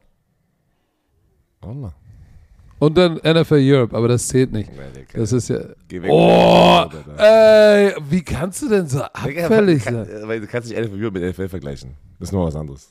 Wallah. 1.61 1.93
Und 2.81 2.97
dann 2.97 3.17
NFL 3.17 3.59
Europe, 3.61 3.95
aber 3.95 4.07
das 4.07 4.27
zählt 4.27 4.51
nicht. 4.51 4.71
Das 5.13 5.31
ist 5.31 5.49
ja. 5.49 5.59
Oh, 6.09 6.85
ey, 7.15 7.93
wie 8.09 8.23
kannst 8.23 8.63
du 8.63 8.69
denn 8.69 8.87
so 8.87 9.03
abfällig 9.03 9.83
sein? 9.83 10.07
Weil 10.23 10.41
du 10.41 10.47
kannst 10.47 10.67
nicht 10.67 10.81
NFL 10.81 11.11
mit 11.11 11.21
NFL 11.21 11.47
vergleichen. 11.47 11.91
Das 12.17 12.29
ist 12.29 12.33
noch 12.33 12.47
was 12.47 12.55
anderes. 12.55 12.89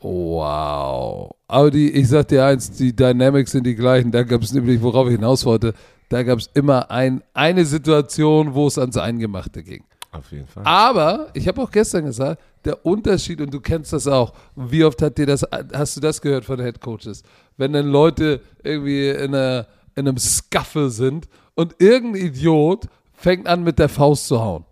Wow. 0.00 1.36
Aber 1.46 1.70
die, 1.70 1.88
ich 1.92 2.08
sag 2.08 2.26
dir 2.26 2.46
eins, 2.46 2.72
die 2.72 2.94
Dynamics 2.94 3.52
sind 3.52 3.64
die 3.64 3.76
gleichen. 3.76 4.10
Da 4.10 4.24
gab 4.24 4.42
es 4.42 4.52
nämlich, 4.52 4.82
worauf 4.82 5.06
ich 5.06 5.14
hinaus 5.14 5.46
wollte, 5.46 5.72
da 6.08 6.24
gab 6.24 6.40
es 6.40 6.50
immer 6.54 6.90
ein, 6.90 7.22
eine 7.32 7.64
Situation, 7.64 8.54
wo 8.54 8.66
es 8.66 8.76
ans 8.76 8.96
Eingemachte 8.96 9.62
ging. 9.62 9.84
Auf 10.10 10.32
jeden 10.32 10.46
Fall. 10.46 10.64
Aber 10.64 11.28
ich 11.34 11.46
habe 11.46 11.60
auch 11.60 11.70
gestern 11.70 12.06
gesagt, 12.06 12.42
der 12.64 12.84
Unterschied, 12.84 13.40
und 13.40 13.52
du 13.52 13.60
kennst 13.60 13.92
das 13.92 14.06
auch, 14.06 14.32
wie 14.56 14.84
oft 14.84 15.00
hat 15.02 15.18
dir 15.18 15.26
das, 15.26 15.46
hast 15.72 15.96
du 15.96 16.00
das 16.00 16.20
gehört 16.20 16.44
von 16.44 16.60
Head 16.60 16.80
Coaches? 16.80 17.22
Wenn 17.56 17.72
dann 17.72 17.88
Leute 17.88 18.40
irgendwie 18.62 19.10
in, 19.10 19.34
einer, 19.34 19.66
in 19.94 20.08
einem 20.08 20.18
Scuffle 20.18 20.90
sind 20.90 21.28
und 21.54 21.76
irgendein 21.78 22.26
Idiot 22.26 22.86
fängt 23.12 23.46
an 23.46 23.62
mit 23.62 23.78
der 23.78 23.88
Faust 23.88 24.28
zu 24.28 24.40
hauen 24.40 24.64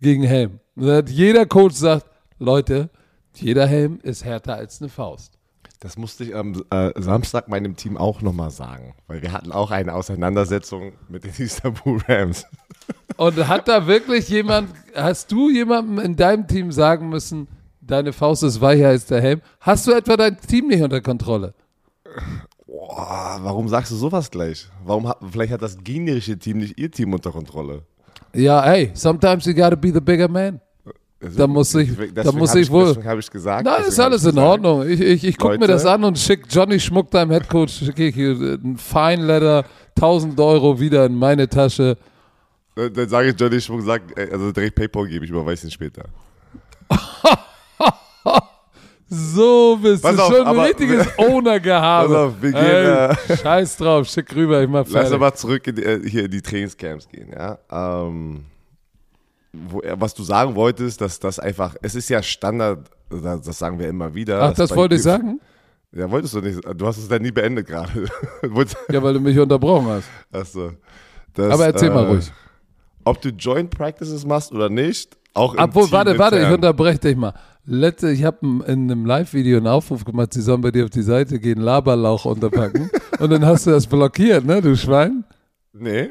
gegen 0.00 0.22
Helm. 0.22 0.60
Und 0.76 0.86
dann 0.86 0.96
hat 0.96 1.10
jeder 1.10 1.46
Coach 1.46 1.76
sagt, 1.76 2.06
Leute, 2.38 2.90
jeder 3.34 3.66
Helm 3.66 4.00
ist 4.02 4.24
härter 4.24 4.56
als 4.56 4.80
eine 4.80 4.88
Faust. 4.88 5.38
Das 5.80 5.96
musste 5.96 6.24
ich 6.24 6.36
am 6.36 6.62
äh, 6.68 6.92
Samstag 7.00 7.48
meinem 7.48 7.74
Team 7.74 7.96
auch 7.96 8.20
nochmal 8.20 8.50
sagen, 8.50 8.94
weil 9.06 9.22
wir 9.22 9.32
hatten 9.32 9.50
auch 9.50 9.70
eine 9.70 9.94
Auseinandersetzung 9.94 10.92
mit 11.08 11.24
den 11.24 11.32
Istanbul 11.38 12.02
Rams. 12.06 12.44
Und 13.16 13.48
hat 13.48 13.66
da 13.66 13.86
wirklich 13.86 14.28
jemand, 14.28 14.68
hast 14.94 15.32
du 15.32 15.48
jemandem 15.48 15.98
in 15.98 16.16
deinem 16.16 16.46
Team 16.46 16.70
sagen 16.70 17.08
müssen, 17.08 17.48
deine 17.80 18.12
Faust 18.12 18.42
ist 18.42 18.60
weicher 18.60 18.88
als 18.88 19.06
der 19.06 19.22
Helm? 19.22 19.40
Hast 19.60 19.86
du 19.86 19.92
etwa 19.92 20.18
dein 20.18 20.38
Team 20.38 20.68
nicht 20.68 20.82
unter 20.82 21.00
Kontrolle? 21.00 21.54
Boah, 22.66 23.38
warum 23.40 23.66
sagst 23.66 23.90
du 23.90 23.96
sowas 23.96 24.30
gleich? 24.30 24.68
Warum 24.84 25.08
hat, 25.08 25.18
vielleicht 25.32 25.52
hat 25.52 25.62
das 25.62 25.82
gegnerische 25.82 26.38
Team 26.38 26.58
nicht 26.58 26.78
ihr 26.78 26.90
Team 26.90 27.14
unter 27.14 27.30
Kontrolle. 27.30 27.84
Ja, 28.34 28.62
hey, 28.64 28.90
sometimes 28.92 29.46
you 29.46 29.54
gotta 29.54 29.76
be 29.76 29.90
the 29.92 30.00
bigger 30.00 30.28
man. 30.28 30.60
Da 31.36 31.46
muss 31.46 31.74
ich- 31.74 31.90
Deswegen 31.90 32.14
da 32.14 32.32
muss 32.32 32.50
hab 32.50 32.56
ich 32.56 32.70
wohl- 32.70 32.86
Deswegen 32.86 33.06
habe 33.08 33.20
ich 33.20 33.30
gesagt. 33.30 33.64
Nein, 33.64 33.82
ist 33.86 34.00
alles 34.00 34.22
ich 34.22 34.28
in 34.30 34.34
gesagt, 34.36 34.50
Ordnung. 34.50 34.88
Ich, 34.88 35.00
ich, 35.00 35.24
ich 35.24 35.36
gucke 35.38 35.58
mir 35.58 35.66
das 35.66 35.84
an 35.84 36.02
und 36.04 36.18
schick 36.18 36.44
Johnny 36.48 36.80
Schmuck, 36.80 37.10
deinem 37.10 37.30
Headcoach, 37.30 37.68
schicke 37.70 38.06
ich 38.06 38.14
hier 38.14 38.30
ein 38.32 38.78
Fine 38.78 39.26
Letter, 39.26 39.64
1000 39.96 40.40
Euro 40.40 40.80
wieder 40.80 41.04
in 41.04 41.14
meine 41.14 41.46
Tasche. 41.48 41.98
Dann, 42.74 42.92
dann 42.94 43.08
sage 43.08 43.28
ich 43.28 43.34
Johnny 43.38 43.60
Schmuck, 43.60 43.82
sag, 43.82 44.00
also 44.32 44.50
direkt 44.52 44.76
PayPal 44.76 45.06
gebe 45.08 45.24
ich, 45.26 45.30
überweise 45.30 45.66
ihn 45.66 45.70
später. 45.70 46.04
So 49.12 49.76
bist 49.82 50.04
Pass 50.04 50.14
du 50.14 50.22
auf, 50.22 50.32
schon 50.36 50.46
ein 50.46 50.58
richtiges 50.60 51.04
Owner-Gehabe. 51.18 52.08
Pass 52.14 52.16
auf, 52.16 52.34
wir 52.42 52.52
gehen, 52.52 52.62
Ey, 52.62 53.32
äh, 53.32 53.36
Scheiß 53.38 53.76
drauf, 53.78 54.06
schick 54.06 54.32
rüber, 54.36 54.62
ich 54.62 54.68
mach 54.68 54.84
Lass 54.84 54.92
fertig. 54.92 55.12
aber 55.14 55.34
zurück 55.34 55.66
in 55.66 55.74
die, 55.74 55.82
äh, 55.82 56.08
hier 56.08 56.26
in 56.26 56.30
die 56.30 56.40
Trainingscamps 56.40 57.08
gehen, 57.08 57.28
ja. 57.32 57.58
Ähm, 57.72 58.44
wo, 59.52 59.82
was 59.94 60.14
du 60.14 60.22
sagen 60.22 60.54
wolltest, 60.54 61.00
dass 61.00 61.18
das 61.18 61.38
einfach, 61.38 61.76
es 61.82 61.94
ist 61.94 62.08
ja 62.08 62.22
Standard, 62.22 62.90
das, 63.08 63.58
sagen 63.58 63.78
wir 63.78 63.88
immer 63.88 64.14
wieder. 64.14 64.42
Ach, 64.42 64.54
das 64.54 64.74
wollte 64.74 64.94
ich 64.94 65.02
sagen? 65.02 65.40
Ja, 65.92 66.08
wolltest 66.10 66.34
du 66.34 66.40
nicht. 66.40 66.60
Du 66.76 66.86
hast 66.86 66.98
es 66.98 67.08
dann 67.08 67.22
nie 67.22 67.32
beendet 67.32 67.66
gerade. 67.66 67.90
Ja, 68.92 69.02
weil 69.02 69.14
du 69.14 69.20
mich 69.20 69.38
unterbrochen 69.38 69.86
hast. 69.88 70.08
Achso. 70.30 70.72
Das, 71.34 71.52
Aber 71.52 71.66
erzähl 71.66 71.90
mal 71.90 72.04
äh, 72.04 72.08
ruhig. 72.08 72.32
Ob 73.04 73.20
du 73.20 73.30
Joint 73.30 73.70
Practices 73.70 74.24
machst 74.24 74.52
oder 74.52 74.68
nicht, 74.68 75.16
auch 75.34 75.54
im 75.54 75.60
Obwohl, 75.60 75.84
Team 75.84 75.92
warte, 75.92 76.18
warte, 76.18 76.38
ich 76.40 76.50
unterbreche 76.50 76.98
dich 76.98 77.16
mal. 77.16 77.34
Letzte, 77.64 78.10
ich 78.10 78.24
habe 78.24 78.38
in 78.66 78.90
einem 78.90 79.04
Live-Video 79.04 79.58
einen 79.58 79.66
Aufruf 79.66 80.04
gemacht, 80.04 80.32
sie 80.32 80.40
sollen 80.40 80.60
bei 80.60 80.70
dir 80.70 80.84
auf 80.84 80.90
die 80.90 81.02
Seite 81.02 81.38
gehen, 81.38 81.60
Laberlauch 81.60 82.24
unterpacken. 82.24 82.90
und 83.18 83.30
dann 83.30 83.44
hast 83.44 83.66
du 83.66 83.70
das 83.70 83.86
blockiert, 83.86 84.44
ne, 84.44 84.60
du 84.60 84.76
Schwein? 84.76 85.24
Nee, 85.72 86.10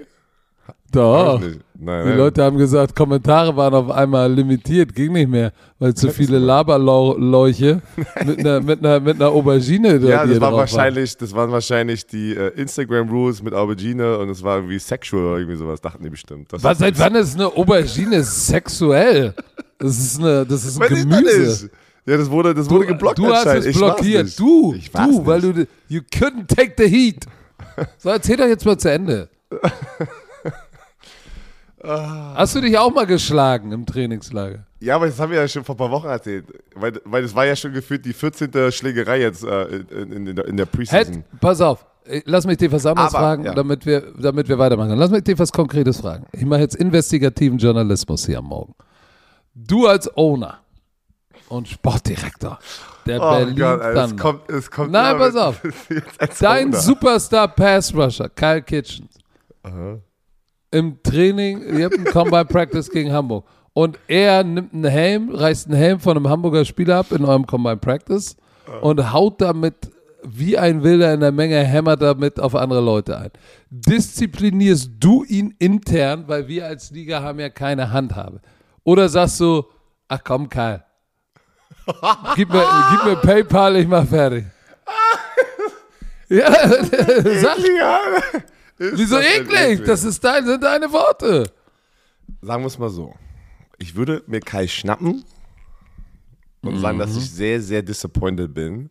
Doch. 0.92 1.40
Nein, 1.40 1.62
Die 1.80 1.86
nein. 1.86 2.18
Leute 2.18 2.44
haben 2.44 2.58
gesagt, 2.58 2.96
Kommentare 2.96 3.56
waren 3.56 3.74
auf 3.74 3.90
einmal 3.90 4.32
limitiert, 4.32 4.94
ging 4.94 5.14
nicht 5.14 5.30
mehr, 5.30 5.54
weil 5.78 5.94
zu 5.94 6.12
viele 6.12 6.40
Laberleuche 6.40 7.82
mit 8.26 8.40
einer, 8.40 8.60
mit 8.60 8.80
einer, 8.80 9.00
mit 9.00 9.16
einer 9.16 9.30
Aubergine 9.30 9.98
ja, 9.98 10.26
das, 10.26 10.42
war 10.42 10.54
wahrscheinlich, 10.54 11.16
das 11.16 11.34
waren 11.34 11.52
wahrscheinlich 11.52 12.06
die 12.06 12.36
äh, 12.36 12.50
Instagram-Rules 12.60 13.44
mit 13.44 13.54
Aubergine 13.54 14.18
und 14.18 14.30
es 14.30 14.44
war 14.44 14.58
irgendwie 14.58 14.80
sexual 14.80 15.24
oder 15.24 15.38
irgendwie 15.38 15.58
sowas, 15.58 15.80
dachten 15.80 16.04
die 16.04 16.10
bestimmt. 16.10 16.52
Das 16.52 16.64
Was, 16.64 16.80
seit 16.80 17.00
wann 17.00 17.16
ist 17.16 17.36
eine 17.36 17.48
Aubergine 17.48 18.24
sexuell? 18.24 19.34
Das 19.78 19.98
ist, 19.98 20.20
eine, 20.20 20.46
das 20.46 20.66
ist 20.66 20.82
ein 20.82 20.92
Weiß 20.92 21.08
Gemüse. 21.08 21.70
Ja, 22.06 22.18
das 22.18 22.30
wurde, 22.30 22.54
das 22.54 22.70
wurde 22.70 22.88
geblockt 22.88 23.20
Du 23.20 23.28
hast 23.28 23.46
es 23.46 23.78
blockiert. 23.78 24.38
Du, 24.38 24.74
du, 24.94 25.26
weil 25.26 25.42
du, 25.42 25.68
you 25.88 26.02
couldn't 26.14 26.48
take 26.48 26.74
the 26.78 26.90
heat. 26.90 27.26
So, 27.98 28.10
erzähl 28.10 28.36
doch 28.36 28.48
jetzt 28.48 28.66
mal 28.66 28.78
zu 28.78 28.92
Ende. 28.92 29.30
Hast 31.82 32.56
du 32.56 32.62
dich 32.62 32.78
auch 32.78 32.94
mal 32.94 33.06
geschlagen 33.06 33.72
im 33.72 33.86
Trainingslager? 33.86 34.66
Ja, 34.80 34.96
aber 34.96 35.08
das 35.08 35.20
haben 35.20 35.32
wir 35.32 35.40
ja 35.40 35.48
schon 35.48 35.64
vor 35.64 35.76
ein 35.76 35.78
paar 35.78 35.92
Wochen 35.92 36.08
erzählt. 36.08 36.46
Weil, 36.76 37.00
weil 37.06 37.22
das 37.22 37.36
war 37.36 37.46
ja 37.46 37.56
schon 37.56 37.74
gefühlt 37.74 38.06
die 38.06 38.14
14. 38.14 38.72
Schlägerei 38.72 39.22
jetzt 39.22 39.44
äh, 39.44 39.64
in, 39.90 40.28
in, 40.28 40.36
der, 40.36 40.46
in 40.46 40.58
der 40.58 40.66
Preseason. 40.66 41.14
Head, 41.16 41.24
pass 41.40 41.62
auf, 41.62 41.86
äh, 42.06 42.22
lass 42.26 42.46
mich 42.46 42.58
dir 42.58 42.72
was 42.72 42.86
anderes 42.86 43.14
Aber, 43.14 43.24
fragen, 43.24 43.46
ja. 43.46 43.54
damit, 43.54 43.86
wir, 43.86 44.14
damit 44.18 44.48
wir 44.48 44.58
weitermachen. 44.58 44.92
Lass 44.98 45.12
mich 45.12 45.24
dir 45.24 45.38
was 45.38 45.52
Konkretes 45.52 46.02
fragen. 46.02 46.26
Ich 46.32 46.46
mache 46.46 46.62
jetzt 46.62 46.76
investigativen 46.76 47.58
Journalismus 47.58 48.26
hier 48.26 48.40
am 48.40 48.46
Morgen. 48.46 48.74
Du 49.54 49.88
als 49.88 50.10
Owner 50.18 50.60
und 51.50 51.68
Sportdirektor 51.68 52.60
der 53.06 53.22
Oh 53.22 53.32
Berlin 53.32 53.56
Gott, 53.56 53.82
Alter, 53.82 54.06
es 54.06 54.18
kommt, 54.18 54.50
es 54.50 54.72
kommt 54.72 54.92
Nein, 54.92 55.18
pass 55.18 55.36
auf. 55.36 55.62
Dein 56.40 56.68
Owner. 56.68 56.78
Superstar 56.78 57.48
Pass 57.48 57.94
Rusher, 57.94 58.30
Kyle 58.30 58.62
Kitchens, 58.62 59.18
im 60.72 61.02
Training, 61.04 61.78
ihr 61.78 61.86
habt 61.86 61.96
einen 61.96 62.06
Combine 62.06 62.46
Practice 62.46 62.90
gegen 62.90 63.12
Hamburg. 63.12 63.46
Und 63.74 63.98
er 64.08 64.44
nimmt 64.44 64.74
einen 64.74 64.86
Helm, 64.86 65.30
reißt 65.30 65.68
einen 65.68 65.78
Helm 65.78 66.00
von 66.00 66.18
einem 66.18 66.30
Hamburger 66.30 66.66
Spieler 66.66 66.98
ab 66.98 67.12
in 67.12 67.24
eurem 67.24 67.46
Combine 67.46 67.78
Practice 67.78 68.36
und 68.82 69.14
haut 69.14 69.42
damit 69.42 69.92
wie 70.24 70.58
ein 70.58 70.84
Wilder 70.84 71.14
in 71.14 71.22
der 71.22 71.32
Menge, 71.32 71.64
hämmert 71.64 72.02
damit 72.02 72.40
auf 72.40 72.56
andere 72.56 72.82
Leute 72.82 73.18
ein. 73.18 73.32
Disziplinierst 73.70 74.92
du 75.00 75.24
ihn 75.24 75.56
intern, 75.60 76.26
weil 76.28 76.48
wir 76.48 76.66
als 76.66 76.92
Liga 76.92 77.22
haben 77.22 77.40
ja 77.40 77.50
keine 77.50 77.92
Handhabe? 77.92 78.42
Oder 78.84 79.08
sagst 79.08 79.40
du, 79.40 79.64
ach 80.08 80.20
komm, 80.24 80.50
Kyle, 80.50 80.84
gib 82.36 82.52
mir, 82.52 82.66
gib 82.92 83.06
mir 83.06 83.16
PayPal, 83.16 83.78
ich 83.78 83.88
mach 83.88 84.06
fertig. 84.06 84.46
Ja, 86.32 86.52
sag. 87.42 87.58
Ist 88.80 88.98
wieso 88.98 89.18
das 89.18 89.26
eklig? 89.26 89.86
Das 89.86 90.04
ist 90.04 90.24
dein, 90.24 90.46
sind 90.46 90.64
deine 90.64 90.92
Worte. 90.92 91.52
Sagen 92.42 92.64
wir 92.64 92.68
es 92.68 92.80
mal 92.80 92.90
so. 92.90 93.14
Ich 93.78 93.96
würde 93.96 94.24
mir 94.28 94.40
Kai 94.40 94.68
schnappen 94.68 95.24
und 96.62 96.80
sagen, 96.80 96.98
dass 96.98 97.16
ich 97.16 97.30
sehr, 97.30 97.62
sehr 97.62 97.82
disappointed 97.82 98.54
bin, 98.54 98.90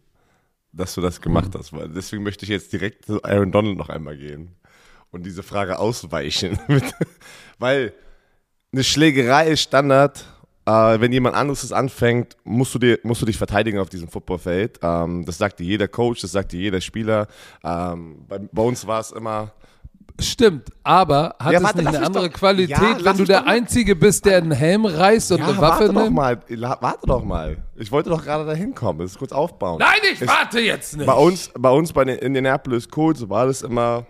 dass 0.73 0.95
du 0.95 1.01
das 1.01 1.21
gemacht 1.21 1.51
hast. 1.57 1.73
Weil 1.73 1.89
deswegen 1.89 2.23
möchte 2.23 2.45
ich 2.45 2.51
jetzt 2.51 2.73
direkt 2.73 3.07
zu 3.07 3.23
Aaron 3.25 3.51
Donald 3.51 3.77
noch 3.77 3.89
einmal 3.89 4.17
gehen 4.17 4.55
und 5.11 5.25
diese 5.25 5.43
Frage 5.43 5.79
ausweichen. 5.79 6.59
weil 7.59 7.95
eine 8.73 8.85
Schlägerei 8.85 9.49
ist 9.49 9.63
Standard. 9.63 10.25
Äh, 10.67 11.01
wenn 11.01 11.13
jemand 11.13 11.35
anderes 11.35 11.63
es 11.63 11.73
anfängt, 11.73 12.37
musst 12.45 12.75
du, 12.75 12.79
dir, 12.79 12.99
musst 13.03 13.23
du 13.23 13.27
dich 13.27 13.39
verteidigen 13.39 13.79
auf 13.79 13.89
diesem 13.89 14.09
Footballfeld. 14.09 14.81
Ähm, 14.83 15.25
das 15.25 15.39
sagt 15.39 15.61
dir 15.61 15.65
jeder 15.65 15.89
Coach, 15.89 16.21
das 16.21 16.33
sagt 16.33 16.53
dir 16.53 16.61
jeder 16.61 16.83
Spieler. 16.83 17.27
Ähm, 17.65 18.27
bei, 18.29 18.39
bei 18.39 18.63
uns 18.63 18.87
war 18.87 19.01
es 19.01 19.11
immer, 19.13 19.55
Stimmt, 20.21 20.71
aber 20.83 21.37
hat 21.39 21.53
Ja, 21.53 21.59
es 21.59 21.65
warte, 21.65 21.79
nicht 21.79 21.87
eine 21.89 22.05
andere 22.05 22.29
doch- 22.29 22.37
Qualität, 22.37 22.71
Ja, 22.77 22.99
wenn 23.05 23.17
du 23.17 23.25
der 23.25 23.39
doch 23.39 23.47
mal- 23.47 23.53
Einzige 23.53 23.95
bist, 23.95 24.25
der 24.25 24.39
einen 24.39 24.51
Helm 24.51 24.85
reißt 24.85 25.31
und 25.33 25.39
Ja, 25.39 25.45
eine 25.49 25.59
warte 25.59 25.85
Waffe 25.85 25.93
doch 25.95 26.03
nimmt? 26.03 26.17
mal. 26.17 26.41
La- 26.49 26.77
Warte 26.81 27.07
doch 27.07 27.23
mal. 27.25 27.57
Ich 27.77 27.93
wollte 27.93 28.11
doch 28.11 28.25
gerade 28.25 28.45
dahin 28.45 28.75
kommen. 28.75 28.99
Das 28.99 29.13
ist 29.13 29.19
kurz 29.19 29.31
aufbauen. 29.31 29.79
Nein, 29.79 30.01
ich 30.13 30.27
warte 30.27 30.59
jetzt 30.59 30.97
nicht. 30.97 31.07
Bei 31.07 31.13
uns, 31.13 31.51
bei 31.57 31.71
uns 31.71 31.93
bei 31.93 32.05
den 32.05 32.19
Indianapolis 32.19 32.89
Colts 32.89 33.29
war 33.29 33.47
das 33.47 33.63
immer 33.63 34.07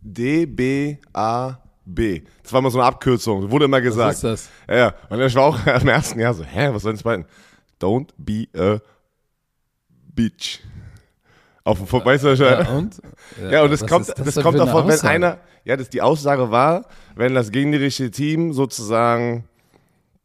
D, 0.00 0.46
B, 0.46 0.96
A, 1.12 1.58
B. 1.84 2.22
Das 2.42 2.52
war 2.52 2.58
immer 2.58 2.70
so 2.70 2.78
eine 2.80 2.88
Abkürzung, 2.88 3.50
wurde 3.50 3.66
immer 3.66 3.80
gesagt. 3.80 4.14
ist 4.14 4.24
das? 4.24 4.48
Ja, 4.68 4.76
ja. 4.76 4.94
Und 5.10 5.20
ich 5.20 5.34
war 5.34 5.44
auch 5.44 5.58
im 5.80 5.88
ersten 5.88 6.18
Jahr 6.18 6.34
so, 6.34 6.42
hä, 6.44 6.70
was 6.72 6.82
soll 6.82 6.92
das 6.92 7.02
bedeuten? 7.02 7.26
Don't 7.80 8.08
be 8.16 8.46
a 8.56 8.78
bitch. 10.14 10.58
Auf 11.64 11.78
dem 11.78 11.86
Fu- 11.86 12.04
weißt 12.04 12.24
du, 12.24 12.32
ich 12.32 12.38
Ja, 12.40 12.68
und? 12.70 13.00
ja, 13.50 13.62
und 13.62 13.70
das 13.70 13.86
kommt, 13.86 14.08
das 14.08 14.34
denn 14.34 14.42
kommt 14.42 14.58
davon, 14.58 14.84
wenn 14.86 14.94
Aussage? 14.94 15.14
einer, 15.14 15.38
ja, 15.64 15.76
das, 15.76 15.88
die 15.90 16.02
Aussage 16.02 16.50
war, 16.50 16.86
wenn 17.14 17.34
das 17.34 17.50
gegnerische 17.52 18.10
Team 18.10 18.52
sozusagen 18.52 19.44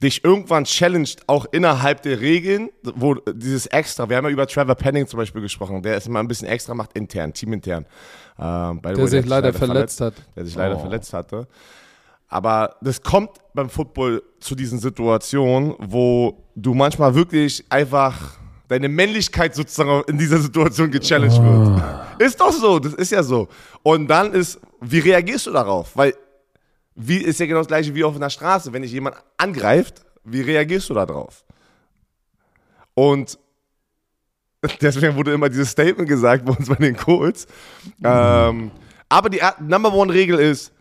dich 0.02 0.24
irgendwann 0.24 0.64
challenged, 0.66 1.22
auch 1.28 1.46
innerhalb 1.52 2.04
der 2.04 2.20
Regeln, 2.22 2.70
wo 2.84 3.16
dieses 3.16 3.66
Extra, 3.68 4.08
wir 4.10 4.18
haben 4.18 4.26
ja 4.26 4.32
über 4.32 4.46
Trevor 4.48 4.76
Penning 4.76 5.08
zum 5.08 5.18
Beispiel 5.18 5.42
gesprochen, 5.42 5.82
der 5.82 5.98
es 5.98 6.06
immer 6.08 6.20
ein 6.20 6.28
bisschen 6.28 6.48
extra 6.48 6.74
macht, 6.76 6.94
intern, 6.94 7.34
teamintern. 7.34 7.86
Ähm, 8.40 8.80
Der 8.84 8.98
way, 8.98 9.08
sich 9.08 9.26
leider 9.26 9.54
verletzt 9.54 10.00
hat. 10.02 10.14
Der 10.36 10.46
sich 10.46 10.56
leider 10.56 10.76
Oh. 10.76 10.80
verletzt 10.80 11.14
hatte. 11.14 11.48
Aber 12.28 12.76
das 12.82 13.02
kommt 13.02 13.32
beim 13.54 13.70
Football 13.70 14.22
zu 14.40 14.54
diesen 14.54 14.78
Situationen, 14.80 15.74
wo 15.80 16.44
du 16.56 16.74
manchmal 16.76 17.16
wirklich 17.16 17.64
einfach 17.70 18.38
deine 18.68 18.90
Männlichkeit 18.90 19.56
sozusagen 19.56 20.04
in 20.10 20.18
dieser 20.18 20.40
Situation 20.40 20.92
gechallenged 20.92 21.42
wird. 21.42 22.22
Ist 22.22 22.40
doch 22.40 22.52
so, 22.52 22.80
das 22.80 22.94
ist 22.94 23.12
ja 23.12 23.24
so. 23.24 23.48
Und 23.84 24.08
dann 24.08 24.34
ist, 24.34 24.60
wie 24.82 25.00
reagierst 25.00 25.48
du 25.48 25.52
darauf? 25.52 25.96
Weil, 25.96 26.14
wie 26.96 27.18
ist 27.18 27.40
ja 27.40 27.46
genau 27.46 27.60
das 27.60 27.68
gleiche 27.68 27.94
wie 27.96 28.04
auf 28.04 28.16
einer 28.16 28.30
Straße. 28.30 28.74
Wenn 28.74 28.82
dich 28.82 28.92
jemand 28.92 29.16
angreift, 29.38 30.04
wie 30.24 30.42
reagierst 30.42 30.90
du 30.90 30.94
darauf? 30.94 31.46
Und 32.94 33.38
deswegen 34.82 35.16
wurde 35.16 35.34
immer 35.34 35.50
dieses 35.50 35.70
Statement 35.72 36.10
gesagt 36.10 36.44
bei 36.46 36.52
uns 36.54 36.68
bei 36.68 36.76
den 36.76 36.98
Colts. 36.98 37.48
Ähm, 38.04 38.72
aber 39.08 39.30
die 39.30 39.40
er- 39.40 39.56
Number 39.62 39.94
One 39.94 40.12
Regel 40.12 40.40
ist, 40.40 40.74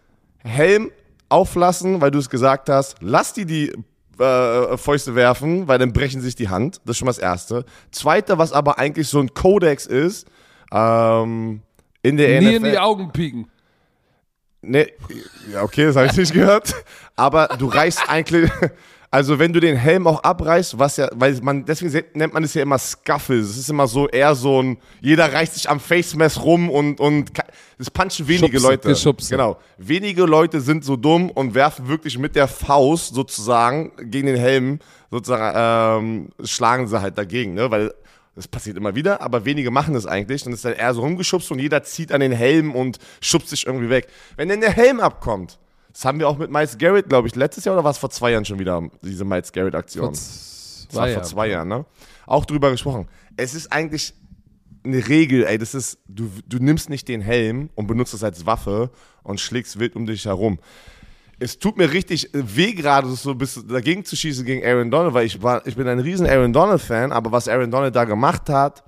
Helm 0.42 0.90
auflassen, 1.28 2.00
weil 2.00 2.10
du 2.10 2.18
es 2.18 2.30
gesagt 2.30 2.68
hast. 2.68 2.96
Lass 3.00 3.32
die 3.32 3.44
die 3.44 3.72
äh, 4.18 4.76
Fäuste 4.76 5.14
werfen, 5.14 5.68
weil 5.68 5.78
dann 5.78 5.92
brechen 5.92 6.20
sich 6.20 6.34
die 6.34 6.48
Hand. 6.48 6.80
Das 6.84 6.92
ist 6.94 6.98
schon 6.98 7.06
mal 7.06 7.12
das 7.12 7.18
Erste. 7.18 7.64
Zweite, 7.90 8.38
was 8.38 8.52
aber 8.52 8.78
eigentlich 8.78 9.08
so 9.08 9.20
ein 9.20 9.34
Kodex 9.34 9.86
ist, 9.86 10.26
ähm, 10.72 11.62
in 12.02 12.16
der 12.16 12.40
Nie 12.40 12.46
NFL. 12.46 12.56
in 12.56 12.64
die 12.64 12.78
Augen 12.78 13.12
pieken. 13.12 13.50
Nee, 14.62 14.92
ja, 15.52 15.62
okay, 15.62 15.86
das 15.86 15.96
habe 15.96 16.06
ich 16.06 16.16
nicht 16.16 16.32
gehört. 16.32 16.74
Aber 17.14 17.48
du 17.58 17.66
reißt 17.66 18.08
eigentlich, 18.08 18.50
also 19.10 19.38
wenn 19.38 19.52
du 19.52 19.60
den 19.60 19.76
Helm 19.76 20.06
auch 20.06 20.22
abreißt, 20.22 20.78
was 20.78 20.96
ja, 20.96 21.08
weil 21.14 21.38
man, 21.40 21.64
deswegen 21.64 22.04
nennt 22.14 22.34
man 22.34 22.44
es 22.44 22.54
ja 22.54 22.62
immer 22.62 22.78
Scuffle. 22.78 23.38
Es 23.38 23.56
ist 23.56 23.70
immer 23.70 23.86
so 23.86 24.08
eher 24.08 24.34
so 24.34 24.62
ein, 24.62 24.78
jeder 25.00 25.32
reißt 25.32 25.54
sich 25.54 25.70
am 25.70 25.80
Face 25.80 26.14
Mess 26.14 26.42
rum 26.42 26.68
und, 26.70 27.00
und 27.00 27.30
das 27.78 27.90
punchen 27.90 28.26
wenige 28.26 28.58
Schubse, 28.58 28.66
Leute. 28.66 28.88
Geschubse. 28.88 29.30
Genau. 29.30 29.58
Wenige 29.78 30.24
Leute 30.24 30.60
sind 30.60 30.84
so 30.84 30.96
dumm 30.96 31.30
und 31.30 31.54
werfen 31.54 31.88
wirklich 31.88 32.18
mit 32.18 32.34
der 32.34 32.48
Faust 32.48 33.14
sozusagen 33.14 33.92
gegen 34.10 34.26
den 34.26 34.36
Helm, 34.36 34.80
sozusagen, 35.10 35.54
ähm, 35.56 36.28
schlagen 36.44 36.88
sie 36.88 37.00
halt 37.00 37.16
dagegen, 37.16 37.54
ne, 37.54 37.70
weil 37.70 37.92
das 38.34 38.48
passiert 38.48 38.76
immer 38.76 38.94
wieder, 38.94 39.22
aber 39.22 39.46
wenige 39.46 39.70
machen 39.70 39.94
das 39.94 40.04
eigentlich. 40.06 40.44
Dann 40.44 40.52
ist 40.52 40.64
dann 40.64 40.74
eher 40.74 40.92
so 40.92 41.00
rumgeschubst 41.00 41.50
und 41.50 41.58
jeder 41.58 41.82
zieht 41.84 42.12
an 42.12 42.20
den 42.20 42.32
Helm 42.32 42.74
und 42.74 42.98
schubst 43.22 43.48
sich 43.48 43.66
irgendwie 43.66 43.88
weg. 43.88 44.08
Wenn 44.36 44.50
denn 44.50 44.60
der 44.60 44.72
Helm 44.72 45.00
abkommt, 45.00 45.58
das 45.96 46.04
haben 46.04 46.18
wir 46.18 46.28
auch 46.28 46.36
mit 46.36 46.50
Miles 46.50 46.76
Garrett, 46.76 47.08
glaube 47.08 47.26
ich, 47.26 47.34
letztes 47.36 47.64
Jahr 47.64 47.74
oder 47.74 47.82
war 47.82 47.90
es 47.90 47.96
vor 47.96 48.10
zwei 48.10 48.32
Jahren 48.32 48.44
schon 48.44 48.58
wieder, 48.58 48.82
diese 49.00 49.24
Miles 49.24 49.50
Garrett-Aktion? 49.50 50.12
Das 50.12 50.88
war 50.92 51.08
vor 51.08 51.22
zwei 51.22 51.48
Jahren, 51.48 51.68
ne? 51.68 51.86
Auch 52.26 52.44
drüber 52.44 52.70
gesprochen. 52.70 53.08
Es 53.38 53.54
ist 53.54 53.72
eigentlich 53.72 54.12
eine 54.84 55.08
Regel, 55.08 55.44
ey, 55.44 55.56
das 55.56 55.74
ist, 55.74 55.98
du, 56.06 56.30
du 56.46 56.58
nimmst 56.58 56.90
nicht 56.90 57.08
den 57.08 57.22
Helm 57.22 57.70
und 57.76 57.86
benutzt 57.86 58.12
es 58.12 58.22
als 58.22 58.44
Waffe 58.44 58.90
und 59.22 59.40
schlägst 59.40 59.78
wild 59.78 59.96
um 59.96 60.04
dich 60.04 60.26
herum. 60.26 60.58
Es 61.38 61.58
tut 61.58 61.78
mir 61.78 61.90
richtig 61.90 62.28
weh 62.34 62.74
gerade, 62.74 63.08
so 63.08 63.30
ein 63.30 63.38
bisschen 63.38 63.66
dagegen 63.66 64.04
zu 64.04 64.16
schießen 64.16 64.44
gegen 64.44 64.66
Aaron 64.66 64.90
Donald, 64.90 65.14
weil 65.14 65.24
ich 65.24 65.42
war, 65.42 65.66
ich 65.66 65.76
bin 65.76 65.88
ein 65.88 66.00
riesen 66.00 66.26
Aaron 66.26 66.52
Donald-Fan, 66.52 67.10
aber 67.10 67.32
was 67.32 67.48
Aaron 67.48 67.70
Donald 67.70 67.96
da 67.96 68.04
gemacht 68.04 68.50
hat, 68.50 68.84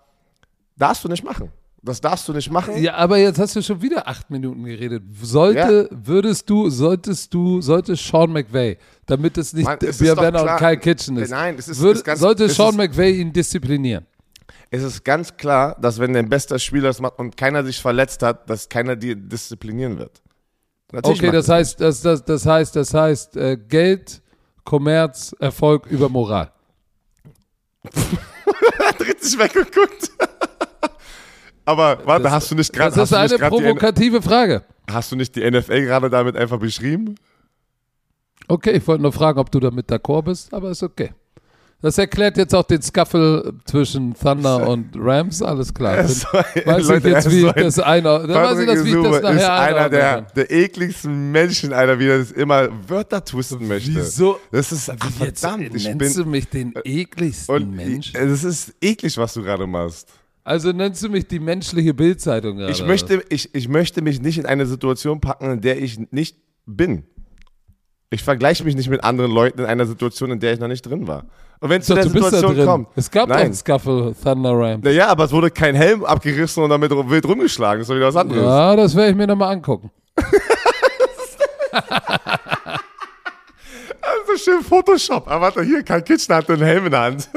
darfst 0.77 1.05
du 1.05 1.09
nicht 1.09 1.25
machen. 1.25 1.51
Das 1.83 2.01
darfst 2.01 2.29
du 2.29 2.33
nicht 2.33 2.51
machen. 2.51 2.77
Ja, 2.83 2.95
aber 2.95 3.19
jetzt 3.19 3.39
hast 3.39 3.55
du 3.55 3.63
schon 3.63 3.81
wieder 3.81 4.09
acht 4.09 4.31
Minuten 4.31 4.65
geredet. 4.65 5.05
Sollte, 5.23 5.89
würdest 5.93 6.51
du, 6.51 6.69
solltest 6.71 7.33
du, 7.33 7.61
sollte 7.61 7.95
Sean 7.95 8.33
McVay, 8.33 8.79
damit 9.07 9.39
es 9.39 9.53
nicht 9.53 9.65
Mann, 9.65 9.79
es 9.81 10.01
Werner 10.01 10.43
und. 10.43 10.57
Kyle 10.59 10.77
Kitchen 10.77 11.17
ist, 11.19 11.31
Nein, 11.31 11.55
es 11.57 11.69
ist- 11.69 11.81
würde, 11.81 11.99
ist 12.01 12.05
ganz- 12.05 12.19
sollte 12.21 12.45
es 12.45 12.57
Sean 12.57 12.75
McVay 12.77 13.21
ihn 13.21 13.33
disziplinieren. 13.33 14.07
Es 14.71 14.83
ist 14.83 15.05
ganz 15.05 15.37
klar, 15.37 15.77
dass 15.81 15.99
wenn 15.99 16.13
dein 16.13 16.29
bester 16.29 16.59
Spieler 16.59 16.91
es 16.91 17.01
macht 17.01 17.19
und 17.19 17.37
keiner 17.37 17.65
sich 17.65 17.81
verletzt 17.81 18.23
hat, 18.23 18.51
dass 18.51 18.69
keiner 18.69 18.97
dir 18.97 19.15
disziplinieren 19.17 19.99
wird. 19.99 20.21
Natürlich 20.93 21.21
Okay, 21.23 21.31
das 21.31 21.49
heißt, 21.49 21.81
das, 21.81 22.01
das, 22.03 22.25
das 22.25 22.45
heißt, 22.45 22.75
das 22.77 22.93
heißt, 22.93 23.37
äh, 23.37 23.57
Geld, 23.57 24.21
Kommerz, 24.65 25.35
Erfolg 25.39 25.87
über 25.87 26.09
Moral. 26.09 26.51
hat 28.81 29.01
richtig 29.01 29.39
weggeguckt. 29.39 30.11
Aber 31.69 31.99
warte, 32.07 32.31
hast 32.31 32.51
du 32.51 32.55
nicht 32.55 32.73
gerade 32.73 32.97
Das 32.97 33.13
ist 33.13 33.13
du 33.13 33.37
eine 33.37 33.51
provokative 33.51 34.23
Frage. 34.23 34.63
hast 34.91 35.13
du 35.13 35.17
nicht 35.17 35.37
die 35.37 35.51
NFL 35.51 35.83
gerade 35.83 36.09
damit 36.09 36.35
einfach 36.35 36.59
beschrieben? 36.59 37.17
Okay, 38.49 38.71
ich 38.71 38.87
wollte 38.87 39.03
nur 39.03 39.13
fragen, 39.13 39.39
ob 39.39 39.51
du 39.51 39.61
damit 39.61 39.87
d'accord 39.91 40.23
bist, 40.23 40.55
aber 40.55 40.71
ist 40.71 40.83
okay. 40.83 41.11
Das 41.83 41.99
erklärt 41.99 42.39
jetzt 42.39 42.55
auch 42.55 42.65
den 42.65 42.81
Scuffle 42.81 43.53
zwischen 43.67 44.15
Thunder 44.15 44.67
und 44.71 44.93
Rams, 44.97 45.43
alles 45.43 45.75
klar. 45.75 45.99
Weiß 45.99 46.25
ich 46.55 46.65
Leute, 46.65 47.09
er 47.11 47.15
jetzt, 47.17 47.31
wie 47.31 47.47
ich 47.47 47.53
das 47.53 47.79
einordne. 47.79 48.33
Dann 48.33 48.45
weiß 48.45 48.59
ich, 48.61 48.67
das, 48.67 48.85
wie 48.87 48.97
ich 48.97 49.03
das 49.03 49.23
nachher 49.23 49.35
ist 49.37 49.45
einer 49.45 49.89
der, 49.91 50.21
der 50.23 50.51
ekligsten 50.51 51.31
Menschen, 51.31 51.75
Alter, 51.75 51.99
wie 51.99 52.09
er 52.09 52.19
das 52.21 52.33
immer 52.33 52.71
Wörter 52.89 53.23
twisten 53.23 53.69
möchte. 53.69 53.95
Wieso? 53.95 54.41
Das 54.51 54.73
ist 54.73 54.89
Jetzt 54.89 55.43
verdammt. 55.43 55.75
Ich 55.75 55.85
nennst 55.85 56.17
du 56.17 56.23
bin, 56.23 56.31
mich 56.31 56.49
den 56.49 56.73
ekligsten 56.83 57.55
und 57.55 57.77
Mensch? 57.77 58.15
es 58.15 58.43
ist 58.43 58.75
eklig, 58.81 59.19
was 59.19 59.35
du 59.35 59.43
gerade 59.43 59.67
machst. 59.67 60.09
Also 60.49 60.73
nennst 60.73 61.03
du 61.03 61.11
mich 61.11 61.29
die 61.29 61.41
menschliche 61.41 61.93
Bildzeitung 61.93 62.57
gerade? 62.57 62.73
Ich 62.73 62.83
möchte, 62.83 63.23
ich, 63.29 63.55
ich 63.55 63.69
möchte 63.69 64.01
mich 64.01 64.23
nicht 64.23 64.39
in 64.39 64.47
eine 64.47 64.65
Situation 64.65 65.21
packen, 65.21 65.51
in 65.51 65.61
der 65.61 65.79
ich 65.79 65.99
nicht 66.11 66.39
bin. 66.65 67.05
Ich 68.09 68.23
vergleiche 68.23 68.65
mich 68.65 68.75
nicht 68.75 68.89
mit 68.89 69.05
anderen 69.05 69.31
Leuten 69.31 69.59
in 69.59 69.67
einer 69.67 69.85
Situation, 69.85 70.31
in 70.31 70.41
der 70.41 70.55
ich 70.55 70.59
noch 70.59 70.69
nicht 70.69 70.81
drin 70.81 71.07
war. 71.07 71.27
Und 71.61 71.69
wenn 71.69 71.83
es 71.83 71.87
zu 71.87 71.93
der 71.95 72.05
Situation 72.05 72.55
drin. 72.55 72.65
kommt. 72.65 72.89
Es 72.97 73.11
gab 73.11 73.31
einen 73.31 73.53
Scuffle 73.53 74.15
Thunder 74.25 74.53
Rams. 74.55 74.83
Naja, 74.83 75.09
aber 75.09 75.25
es 75.25 75.33
wurde 75.33 75.51
kein 75.51 75.75
Helm 75.75 76.03
abgerissen 76.03 76.63
und 76.63 76.71
damit 76.71 76.91
wild 76.93 77.29
rumgeschlagen. 77.29 77.81
Das 77.81 77.85
ist 77.85 77.91
doch 77.91 77.97
wieder 77.97 78.07
was 78.09 78.17
anderes. 78.17 78.43
Ja, 78.43 78.75
das 78.75 78.97
werde 78.97 79.11
ich 79.11 79.17
mir 79.17 79.27
nochmal 79.27 79.53
angucken. 79.53 79.91
Also 84.01 84.43
schön 84.43 84.63
Photoshop. 84.63 85.29
Aber 85.29 85.41
warte, 85.43 85.63
hier, 85.63 85.83
kein 85.83 86.03
Kitchen 86.03 86.35
hat 86.35 86.49
einen 86.51 86.63
Helm 86.63 86.87
in 86.87 86.93
der 86.93 87.01
Hand. 87.01 87.29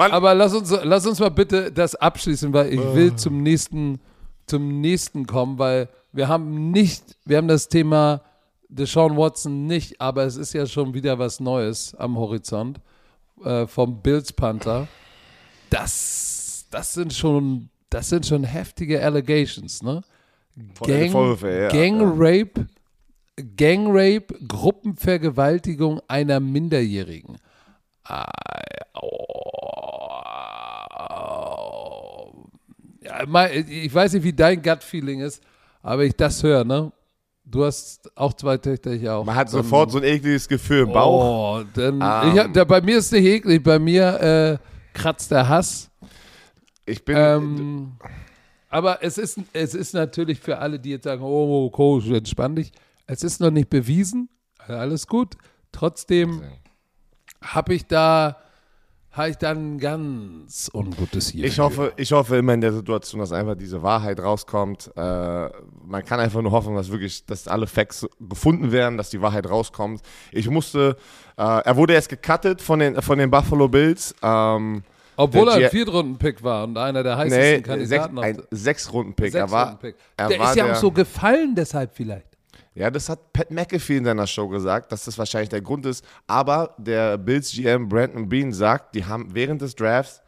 Mann, 0.00 0.12
Aber 0.12 0.34
lass 0.34 0.54
uns, 0.54 0.74
lass 0.82 1.06
uns 1.06 1.20
mal 1.20 1.30
bitte 1.30 1.70
das 1.70 1.94
abschließen, 1.94 2.52
weil 2.52 2.72
ich 2.72 2.80
Ah. 2.80 2.94
will 2.94 3.14
zum 3.16 3.42
nächsten, 3.42 4.00
zum 4.46 4.80
nächsten 4.80 5.26
kommen, 5.26 5.58
weil 5.58 5.88
wir 6.12 6.26
haben 6.26 6.70
nicht, 6.70 7.04
wir 7.24 7.36
haben 7.36 7.48
das 7.48 7.68
Thema 7.68 8.22
Deshaun 8.68 9.16
Watson 9.16 9.66
nicht, 9.66 10.00
aber 10.00 10.24
es 10.24 10.36
ist 10.36 10.54
ja 10.54 10.64
schon 10.66 10.94
wieder 10.94 11.18
was 11.18 11.38
Neues 11.40 11.94
am 11.96 12.16
Horizont 12.16 12.80
äh, 13.44 13.66
vom 13.66 14.00
Bills 14.00 14.32
Panther. 14.32 14.88
Das, 15.70 16.66
das 16.70 16.94
sind 16.94 17.12
schon, 17.12 17.68
das 17.90 18.08
sind 18.08 18.24
schon 18.26 18.44
heftige 18.44 19.02
Allegations, 19.02 19.82
ne? 19.82 20.02
Gang, 20.82 21.10
Vorwürfe, 21.10 21.50
ja, 21.50 21.68
Gang 21.68 22.00
ja. 22.00 22.12
Rape, 22.16 22.66
Gang 23.56 23.86
Rape, 23.90 24.34
Gruppenvergewaltigung 24.46 26.00
einer 26.08 26.40
Minderjährigen. 26.40 27.36
Oh. 28.94 29.50
Ich 33.68 33.94
weiß 33.94 34.12
nicht, 34.14 34.24
wie 34.24 34.32
dein 34.32 34.62
Gut-Feeling 34.62 35.20
ist, 35.20 35.42
aber 35.82 36.04
ich 36.04 36.14
das 36.16 36.42
höre, 36.42 36.64
ne? 36.64 36.92
Du 37.44 37.64
hast 37.64 38.16
auch 38.16 38.32
zwei 38.34 38.58
Töchter, 38.58 38.92
ich 38.92 39.08
auch. 39.08 39.24
man 39.24 39.34
hat 39.34 39.50
sofort 39.50 39.90
so 39.90 39.98
ein 39.98 40.04
ekliges 40.04 40.46
Gefühl 40.46 40.80
im 40.82 40.92
Bauch. 40.92 41.58
Oh, 41.58 41.64
dann, 41.74 41.94
Ähm. 41.94 42.32
ich 42.32 42.38
hab, 42.38 42.52
da, 42.52 42.64
bei 42.64 42.80
mir 42.80 42.98
ist 42.98 43.10
nicht 43.12 43.24
eklig, 43.24 43.62
bei 43.62 43.78
mir 43.78 44.20
äh, 44.20 44.58
kratzt 44.96 45.30
der 45.32 45.48
Hass. 45.48 45.90
Ich 46.86 47.04
bin. 47.04 47.16
Ähm, 47.18 47.92
aber 48.68 49.02
es 49.02 49.18
ist, 49.18 49.40
es 49.52 49.74
ist 49.74 49.94
natürlich 49.94 50.38
für 50.38 50.58
alle, 50.58 50.78
die 50.78 50.90
jetzt 50.90 51.04
sagen, 51.04 51.22
oh, 51.22 51.68
Coach, 51.70 52.08
entspann 52.10 52.54
dich. 52.54 52.70
Es 53.06 53.24
ist 53.24 53.40
noch 53.40 53.50
nicht 53.50 53.68
bewiesen, 53.68 54.28
alles 54.58 55.08
gut. 55.08 55.36
Trotzdem 55.72 56.42
habe 57.42 57.74
ich 57.74 57.86
da, 57.86 58.36
habe 59.12 59.30
ich 59.30 59.36
da 59.36 59.50
ein 59.50 59.78
ganz 59.78 60.70
ungutes 60.72 61.32
Gefühl. 61.32 61.44
Ich 61.44 61.58
hoffe, 61.58 61.92
ich 61.96 62.12
hoffe 62.12 62.36
immer 62.36 62.54
in 62.54 62.60
der 62.60 62.72
Situation, 62.72 63.20
dass 63.20 63.32
einfach 63.32 63.56
diese 63.56 63.82
Wahrheit 63.82 64.20
rauskommt. 64.20 64.90
Äh, 64.96 65.00
man 65.00 66.04
kann 66.04 66.20
einfach 66.20 66.42
nur 66.42 66.52
hoffen, 66.52 66.74
dass 66.74 66.90
wirklich, 66.90 67.24
dass 67.26 67.48
alle 67.48 67.66
Facts 67.66 68.06
gefunden 68.20 68.72
werden, 68.72 68.96
dass 68.96 69.10
die 69.10 69.20
Wahrheit 69.20 69.48
rauskommt. 69.48 70.02
Ich 70.32 70.48
musste, 70.48 70.96
äh, 71.36 71.42
er 71.42 71.76
wurde 71.76 71.94
erst 71.94 72.08
gecuttet 72.08 72.60
von 72.62 72.78
den, 72.78 73.00
von 73.02 73.18
den 73.18 73.30
Buffalo 73.30 73.68
Bills. 73.68 74.14
Ähm, 74.22 74.82
Obwohl 75.16 75.48
er 75.48 75.54
ein 75.54 75.70
Viertrunden-Pick 75.70 76.42
war 76.42 76.64
und 76.64 76.78
einer 76.78 77.02
der 77.02 77.16
heißesten 77.16 77.40
nee, 77.40 77.54
sechs, 77.56 77.68
Kandidaten 77.68 78.18
auf 78.18 78.24
ein 78.24 78.42
Sechs-Runden-Pick. 78.50 79.34
Er 79.34 79.50
war, 79.50 79.78
er 80.16 80.28
Der 80.28 80.38
war 80.38 80.50
ist 80.50 80.56
ja 80.56 80.64
der, 80.64 80.74
auch 80.74 80.80
so 80.80 80.90
gefallen 80.90 81.54
deshalb 81.54 81.94
vielleicht. 81.94 82.29
Ja, 82.74 82.90
das 82.90 83.08
hat 83.08 83.32
Pat 83.32 83.50
McAfee 83.50 83.96
in 83.96 84.04
seiner 84.04 84.26
Show 84.26 84.48
gesagt, 84.48 84.92
dass 84.92 85.04
das 85.04 85.18
wahrscheinlich 85.18 85.48
der 85.48 85.60
Grund 85.60 85.86
ist. 85.86 86.04
Aber 86.26 86.74
der 86.78 87.18
Bills 87.18 87.52
GM 87.52 87.88
Brandon 87.88 88.28
Bean 88.28 88.52
sagt, 88.52 88.94
die 88.94 89.04
haben 89.04 89.34
während 89.34 89.60
des 89.60 89.74
Drafts 89.74 90.22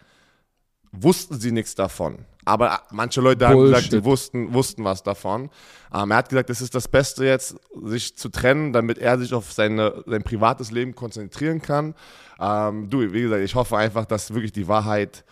wussten 0.93 1.41
sie 1.41 1.53
nichts 1.53 1.75
davon. 1.75 2.27
Aber 2.45 2.83
manche 2.91 3.21
Leute 3.21 3.47
haben 3.47 3.55
Bullshit. 3.55 3.77
gesagt, 3.77 3.93
die 3.93 4.05
wussten, 4.05 4.53
wussten 4.53 4.85
was 4.85 5.03
davon. 5.03 5.49
Ähm, 5.95 6.11
er 6.11 6.17
hat 6.17 6.29
gesagt, 6.29 6.51
es 6.51 6.61
ist 6.61 6.75
das 6.75 6.89
Beste 6.89 7.25
jetzt, 7.25 7.57
sich 7.85 8.17
zu 8.17 8.29
trennen, 8.29 8.73
damit 8.73 8.99
er 8.99 9.19
sich 9.19 9.33
auf 9.33 9.53
seine, 9.53 10.03
sein 10.07 10.25
privates 10.25 10.73
Leben 10.73 10.95
konzentrieren 10.95 11.63
kann. 11.63 11.95
Ähm, 12.41 12.91
du, 12.91 13.13
wie 13.13 13.23
gesagt, 13.23 13.43
ich 13.43 13.55
hoffe 13.55 13.77
einfach, 13.77 14.05
dass 14.07 14.35
wirklich 14.35 14.53
die 14.53 14.67
Wahrheit 14.67 15.25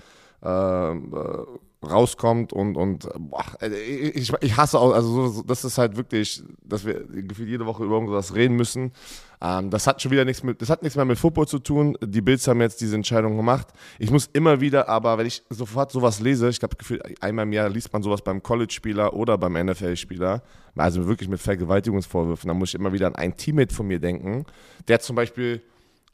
ähm, 0.43 1.13
äh, 1.13 1.59
rauskommt 1.83 2.53
und, 2.53 2.77
und 2.77 3.09
boah, 3.19 3.45
äh, 3.61 3.69
ich, 3.69 4.33
ich 4.41 4.57
hasse 4.57 4.79
auch, 4.79 4.93
also 4.93 5.29
so, 5.29 5.43
das 5.43 5.65
ist 5.65 5.79
halt 5.79 5.97
wirklich, 5.97 6.43
dass 6.63 6.85
wir 6.85 7.05
gefühlt 7.07 7.49
jede 7.49 7.65
Woche 7.65 7.85
über 7.85 7.95
irgendwas 7.95 8.35
reden 8.35 8.57
müssen. 8.57 8.93
Ähm, 9.41 9.71
das 9.71 9.87
hat 9.87 10.03
schon 10.03 10.11
wieder 10.11 10.27
nichts 10.27 10.43
mit, 10.43 10.61
das 10.61 10.69
hat 10.69 10.83
nichts 10.83 10.97
mehr 10.97 11.07
mit 11.07 11.19
Football 11.19 11.49
zu 11.49 11.59
tun. 11.59 11.97
Die 12.03 12.21
Bills 12.21 12.47
haben 12.47 12.61
jetzt 12.61 12.83
diese 12.83 12.97
Entscheidung 12.97 13.37
gemacht. 13.37 13.69
Ich 13.99 14.11
muss 14.11 14.29
immer 14.33 14.61
wieder, 14.61 14.89
aber 14.89 15.17
wenn 15.17 15.27
ich 15.27 15.43
sofort 15.49 15.91
sowas 15.91 16.21
lese, 16.21 16.51
ich 16.51 16.59
glaube, 16.59 16.77
gefühlt 16.77 17.03
einmal 17.23 17.45
im 17.45 17.53
Jahr 17.53 17.71
liest 17.71 17.93
man 17.93 18.03
sowas 18.03 18.21
beim 18.21 18.43
College-Spieler 18.43 19.15
oder 19.15 19.39
beim 19.39 19.55
NFL-Spieler, 19.55 20.43
also 20.77 21.07
wirklich 21.07 21.31
mit 21.31 21.41
Vergewaltigungsvorwürfen, 21.41 22.49
dann 22.49 22.59
muss 22.59 22.71
ich 22.71 22.75
immer 22.75 22.93
wieder 22.93 23.07
an 23.07 23.17
ein 23.17 23.37
Teammate 23.37 23.75
von 23.75 23.87
mir 23.87 24.01
denken, 24.01 24.45
der 24.87 25.01
zum 25.01 25.17
Beispiel 25.17 25.63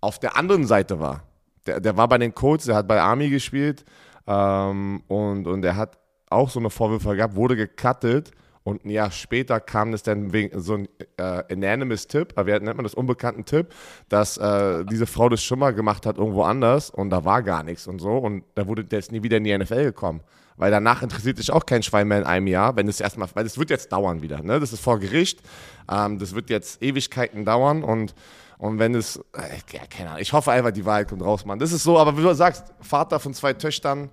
auf 0.01 0.21
der 0.21 0.37
anderen 0.37 0.67
Seite 0.67 1.01
war. 1.01 1.25
Der, 1.67 1.81
der 1.81 1.97
war 1.97 2.07
bei 2.07 2.19
den 2.19 2.33
Colts, 2.33 2.67
der 2.67 2.77
hat 2.77 2.87
bei 2.87 3.01
Army 3.01 3.29
gespielt 3.31 3.85
ähm, 4.27 5.03
und, 5.09 5.47
und 5.47 5.65
er 5.65 5.77
hat 5.77 5.99
auch 6.29 6.51
so 6.51 6.59
eine 6.59 6.71
Vorwürfe 6.71 7.15
gehabt, 7.17 7.37
wurde 7.37 7.57
gecuttet 7.57 8.33
und 8.67 8.85
ein 8.85 8.91
Jahr 8.91 9.13
später 9.13 9.61
kam 9.61 9.93
es 9.93 10.03
dann 10.03 10.33
wegen 10.33 10.61
so 10.61 10.75
ein 10.75 10.89
äh, 11.19 11.45
anonymous 11.53 12.09
Tipp, 12.09 12.35
wie 12.37 12.51
nennt 12.51 12.77
man 12.77 12.83
das, 12.83 12.95
unbekannten 12.95 13.45
Tipp, 13.45 13.73
dass 14.09 14.39
äh, 14.39 14.85
diese 14.87 15.07
Frau 15.07 15.29
das 15.29 15.43
schon 15.45 15.61
mal 15.61 15.73
gemacht 15.73 16.05
hat 16.05 16.19
irgendwo 16.19 16.43
anders 16.43 16.91
und 16.91 17.11
da 17.11 17.25
war 17.25 17.45
gar 17.45 17.63
nichts 17.63 17.87
und 17.87 18.01
so 18.01 18.19
und 18.19 18.43
da 18.57 18.67
wurde 18.67 18.85
der 18.85 18.99
ist 18.99 19.13
nie 19.13 19.23
wieder 19.23 19.37
in 19.37 19.45
die 19.45 19.57
NFL 19.57 19.85
gekommen. 19.85 20.21
Weil 20.57 20.71
danach 20.71 21.03
interessiert 21.03 21.37
sich 21.37 21.53
auch 21.53 21.65
kein 21.65 21.83
Schwein 21.83 22.09
mehr 22.09 22.19
in 22.19 22.25
einem 22.25 22.47
Jahr, 22.49 22.75
wenn 22.77 22.89
es 22.89 23.01
erstmal, 23.01 23.29
weil 23.35 23.47
es 23.47 23.57
wird 23.57 23.71
jetzt 23.71 23.93
dauern 23.93 24.23
wieder, 24.23 24.43
ne? 24.43 24.59
Das 24.59 24.73
ist 24.73 24.81
vor 24.81 24.99
Gericht, 24.99 25.43
ähm, 25.89 26.19
das 26.19 26.35
wird 26.35 26.51
jetzt 26.51 26.83
Ewigkeiten 26.83 27.45
dauern 27.45 27.85
und 27.85 28.15
und 28.59 28.79
wenn 28.79 28.95
es, 28.95 29.17
äh, 29.35 29.59
ja, 29.73 29.83
keine 29.89 30.11
Ahnung, 30.11 30.23
ich 30.23 30.33
hoffe 30.33 30.51
einfach, 30.51 30.71
die 30.71 30.85
Wahrheit 30.85 31.09
kommt 31.09 31.23
raus, 31.23 31.45
Mann. 31.45 31.59
Das 31.59 31.73
ist 31.73 31.83
so, 31.83 31.99
aber 31.99 32.17
wie 32.17 32.23
du 32.23 32.35
sagst, 32.35 32.73
Vater 32.81 33.21
von 33.21 33.35
zwei 33.35 33.53
Töchtern, 33.53 34.11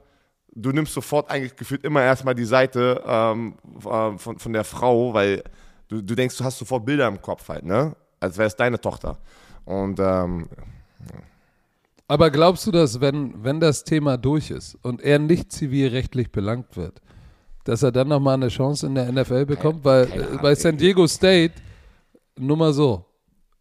du 0.55 0.71
nimmst 0.71 0.93
sofort 0.93 1.29
eigentlich 1.29 1.55
gefühlt 1.55 1.83
immer 1.83 2.01
erstmal 2.01 2.35
die 2.35 2.45
Seite 2.45 3.03
ähm, 3.05 3.55
äh, 3.79 4.17
von, 4.17 4.39
von 4.39 4.53
der 4.53 4.63
Frau, 4.63 5.13
weil 5.13 5.43
du, 5.87 6.01
du 6.01 6.15
denkst, 6.15 6.37
du 6.37 6.43
hast 6.43 6.59
sofort 6.59 6.85
Bilder 6.85 7.07
im 7.07 7.21
Kopf 7.21 7.47
halt, 7.49 7.65
ne? 7.65 7.95
Als 8.19 8.37
wäre 8.37 8.47
es 8.47 8.55
deine 8.55 8.79
Tochter. 8.79 9.17
Und 9.65 9.99
ähm, 9.99 10.47
Aber 12.07 12.29
glaubst 12.29 12.67
du, 12.67 12.71
dass 12.71 13.01
wenn, 13.01 13.43
wenn 13.43 13.59
das 13.59 13.83
Thema 13.83 14.17
durch 14.17 14.51
ist 14.51 14.77
und 14.81 15.01
er 15.01 15.19
nicht 15.19 15.51
zivilrechtlich 15.51 16.31
belangt 16.31 16.77
wird, 16.77 17.01
dass 17.65 17.83
er 17.83 17.91
dann 17.91 18.09
nochmal 18.09 18.35
eine 18.35 18.49
Chance 18.49 18.87
in 18.87 18.95
der 18.95 19.11
NFL 19.11 19.45
bekommt? 19.45 19.83
Weil 19.83 20.07
bei 20.41 20.55
San 20.55 20.77
Diego 20.77 21.07
State, 21.07 21.53
nur 22.37 22.57
mal 22.57 22.73
so, 22.73 23.05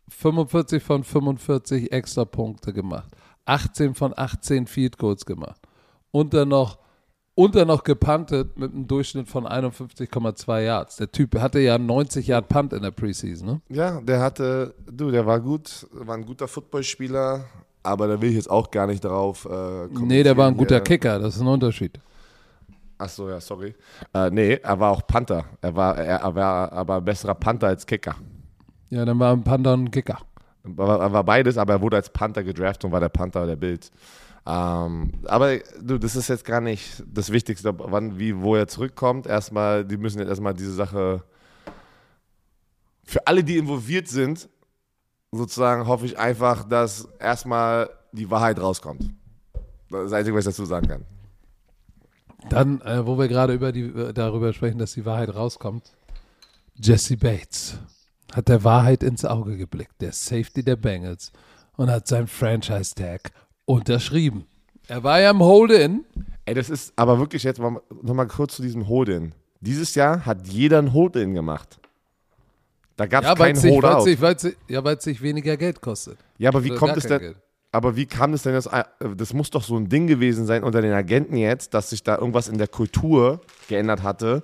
45 0.09 0.83
von 0.83 1.03
45 1.03 1.91
extra 1.91 2.25
Punkte 2.25 2.73
gemacht, 2.73 3.11
18 3.47 3.95
von 3.95 4.13
18 4.15 4.67
Field 4.67 4.99
Goals 4.99 5.25
gemacht 5.25 5.61
und 6.11 6.35
dann 6.35 6.49
noch 6.49 6.82
und 7.35 7.55
dann 7.55 7.69
noch 7.69 7.85
gepuntet 7.85 8.59
mit 8.59 8.73
einem 8.73 8.87
Durchschnitt 8.87 9.29
von 9.29 9.47
51,2 9.47 10.61
Yards. 10.61 10.97
Der 10.97 11.11
Typ 11.11 11.39
hatte 11.41 11.61
ja 11.61 11.79
90 11.79 12.27
Yard 12.27 12.49
Punt 12.49 12.73
in 12.73 12.83
der 12.83 12.91
Preseason, 12.91 13.47
ne? 13.49 13.61
ja, 13.69 14.01
der 14.01 14.21
hatte, 14.21 14.75
du, 14.91 15.11
der 15.11 15.25
war 15.27 15.41
gut, 15.41 15.87
war 15.93 16.17
ein 16.17 16.27
guter 16.27 16.47
Footballspieler, 16.49 17.45
aber 17.83 18.07
da 18.07 18.21
will 18.21 18.31
ich 18.31 18.37
jetzt 18.37 18.51
auch 18.51 18.71
gar 18.71 18.87
nicht 18.87 19.05
drauf. 19.05 19.47
Äh, 19.51 19.87
Nee, 19.89 20.23
der 20.23 20.37
war 20.37 20.49
ein 20.49 20.57
guter 20.57 20.77
hier. 20.77 20.85
Kicker, 20.85 21.19
das 21.19 21.37
ist 21.37 21.41
ein 21.41 21.49
Unterschied. 21.49 21.99
Ach 22.99 23.09
so, 23.09 23.29
ja, 23.29 23.41
sorry. 23.41 23.75
Äh, 24.15 24.31
nee, 24.31 24.55
er 24.63 24.79
war 24.79 24.93
auch 24.93 25.05
Panther. 25.07 25.45
Er 25.61 25.75
war, 25.75 25.99
er, 25.99 26.19
er 26.21 26.35
war 26.37 26.73
aber 26.73 26.97
ein 26.99 27.05
besserer 27.05 27.35
Panther 27.35 27.67
als 27.67 27.85
Kicker. 27.85 28.15
Ja, 28.91 29.05
dann 29.05 29.19
war 29.19 29.33
ein 29.33 29.43
Panther 29.43 29.73
und 29.73 29.85
ein 29.85 29.91
Kicker. 29.91 30.19
Er 30.63 30.77
war, 30.77 31.01
er 31.01 31.13
war 31.13 31.25
beides, 31.25 31.59
aber 31.59 31.73
er 31.73 31.81
wurde 31.81 31.97
als 31.97 32.11
Panther 32.11 32.45
gedraftet 32.45 32.85
und 32.85 32.93
war 32.93 33.01
der 33.01 33.09
Panther 33.09 33.45
der 33.47 33.57
Bills. 33.57 33.91
Ähm, 34.45 35.13
aber 35.25 35.59
du, 35.81 35.99
das 35.99 36.17
ist 36.17 36.29
jetzt 36.29 36.45
gar 36.45 36.61
nicht 36.61 37.03
das 37.07 37.31
Wichtigste, 37.31 37.73
wann, 37.79 38.19
wie, 38.19 38.37
wo 38.37 38.57
er 38.57 38.67
zurückkommt. 38.67 39.27
Erstmal, 39.27 39.85
die 39.85 39.97
müssen 39.97 40.19
jetzt 40.19 40.29
erstmal 40.29 40.55
diese 40.55 40.73
Sache 40.73 41.23
für 43.05 43.27
alle, 43.27 43.45
die 43.45 43.59
involviert 43.59 44.09
sind, 44.09 44.49
sozusagen 45.33 45.87
hoffe 45.87 46.07
ich 46.07 46.19
einfach, 46.19 46.65
dass 46.69 47.09
erstmal 47.19 47.91
die 48.13 48.31
Wahrheit 48.31 48.61
rauskommt. 48.61 49.11
Das 49.91 50.05
ist 50.05 50.11
das 50.11 50.13
Einzige, 50.13 50.37
was 50.37 50.47
ich 50.47 50.53
dazu 50.53 50.65
sagen 50.65 50.89
kann. 50.89 51.05
Dann, 52.49 52.81
äh, 52.81 53.07
wo 53.07 53.19
wir 53.19 53.29
gerade 53.29 53.55
über 53.55 53.73
die, 53.73 53.83
äh, 53.83 54.13
darüber 54.13 54.53
sprechen, 54.53 54.79
dass 54.79 54.95
die 54.95 55.05
Wahrheit 55.05 55.35
rauskommt. 55.35 55.93
Jesse 56.75 57.17
Bates 57.17 57.79
hat 58.33 58.49
der 58.49 58.65
Wahrheit 58.65 59.03
ins 59.03 59.25
Auge 59.25 59.57
geblickt, 59.57 60.01
der 60.01 60.13
Safety 60.13 60.63
der 60.65 60.77
Bengals, 60.77 61.33
und 61.77 61.91
hat 61.91 62.09
sein 62.09 62.27
Franchise-Tag 62.27 63.31
unterschrieben. 63.73 64.45
Er 64.89 65.03
war 65.03 65.21
ja 65.21 65.31
im 65.31 65.41
Hold-In. 65.41 66.05
Ey, 66.45 66.55
das 66.55 66.71
ist 66.71 66.93
aber 66.97 67.19
wirklich 67.19 67.43
jetzt 67.45 67.61
mal, 67.61 67.81
noch 68.03 68.15
mal 68.15 68.27
kurz 68.27 68.57
zu 68.57 68.63
diesem 68.63 68.89
Hold-In. 68.89 69.33
Dieses 69.61 69.95
Jahr 69.95 70.27
hat 70.27 70.47
jeder 70.49 70.79
ein 70.79 70.93
Hold-In 70.93 71.35
gemacht. 71.35 71.79
Da 72.97 73.07
gab 73.07 73.23
es 73.23 73.31
Ja, 73.31 73.39
weil 73.39 73.53
kein 73.55 73.57
es 73.57 73.65
Hold-Out. 73.65 74.57
ja, 74.69 74.85
weil's 74.85 75.05
sich 75.05 75.23
weniger 75.23 75.57
Geld 75.57 75.81
kostet. 75.81 76.19
Ja, 76.39 76.51
aber 76.51 76.65
wie 76.65 76.71
Oder 76.73 76.79
kommt 76.81 76.97
es 76.97 77.07
denn? 77.07 77.19
Geld. 77.21 77.37
Aber 77.75 77.97
wie 77.97 78.05
kam 78.05 78.35
es 78.35 78.43
denn 78.43 78.53
das? 78.53 78.69
Das 79.17 79.33
muss 79.33 79.49
doch 79.49 79.63
so 79.63 79.77
ein 79.77 79.89
Ding 79.89 80.07
gewesen 80.07 80.45
sein 80.45 80.63
unter 80.63 80.83
den 80.83 80.93
Agenten 80.93 81.37
jetzt, 81.37 81.73
dass 81.73 81.89
sich 81.91 82.03
da 82.03 82.19
irgendwas 82.19 82.49
in 82.49 82.59
der 82.59 82.69
Kultur 82.69 83.41
geändert 83.69 84.03
hatte, 84.03 84.43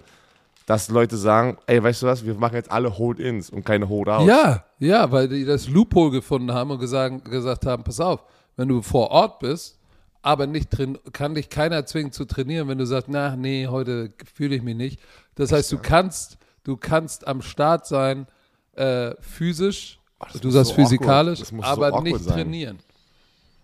dass 0.65 0.89
Leute 0.89 1.17
sagen, 1.19 1.59
ey, 1.67 1.83
weißt 1.83 2.03
du 2.03 2.07
was, 2.07 2.25
wir 2.25 2.35
machen 2.35 2.55
jetzt 2.55 2.71
alle 2.71 2.97
Hold-Ins 2.97 3.51
und 3.51 3.67
keine 3.67 3.89
Hold-Outs. 3.89 4.27
Ja, 4.27 4.65
ja, 4.79 5.11
weil 5.13 5.29
die 5.29 5.45
das 5.45 5.69
Loophole 5.69 6.11
gefunden 6.11 6.53
haben 6.53 6.71
und 6.71 6.79
gesagt, 6.79 7.25
gesagt 7.31 7.67
haben, 7.67 7.85
pass 7.85 8.01
auf, 8.01 8.25
wenn 8.59 8.69
du 8.69 8.83
vor 8.83 9.11
Ort 9.13 9.39
bist, 9.39 9.79
aber 10.21 10.47
nicht 10.49 10.69
drin, 10.77 10.99
kann 11.13 11.35
dich 11.35 11.49
keiner 11.49 11.87
zwingen 11.87 12.13
zu 12.13 12.25
trainieren, 12.27 12.69
wenn 12.69 12.77
du 12.77 12.85
sagst, 12.87 13.09
na, 13.09 13.37
nee, 13.37 13.69
heute 13.69 14.13
fühle 14.35 14.57
ich 14.57 14.63
mich 14.63 14.75
nicht. 14.77 15.01
Das 15.37 15.53
heißt, 15.53 15.71
du 15.73 15.79
kannst, 15.79 16.37
du 16.65 16.77
kannst 16.77 17.27
am 17.27 17.41
Start 17.41 17.87
sein, 17.87 18.27
äh, 18.75 19.13
physisch, 19.21 20.01
das 20.33 20.41
du 20.41 20.51
sagst 20.51 20.71
so 20.71 20.75
physikalisch, 20.75 21.39
so 21.45 21.57
aber 21.63 21.87
awkward 21.89 22.05
nicht 22.05 22.19
sein. 22.21 22.35
trainieren. 22.35 22.79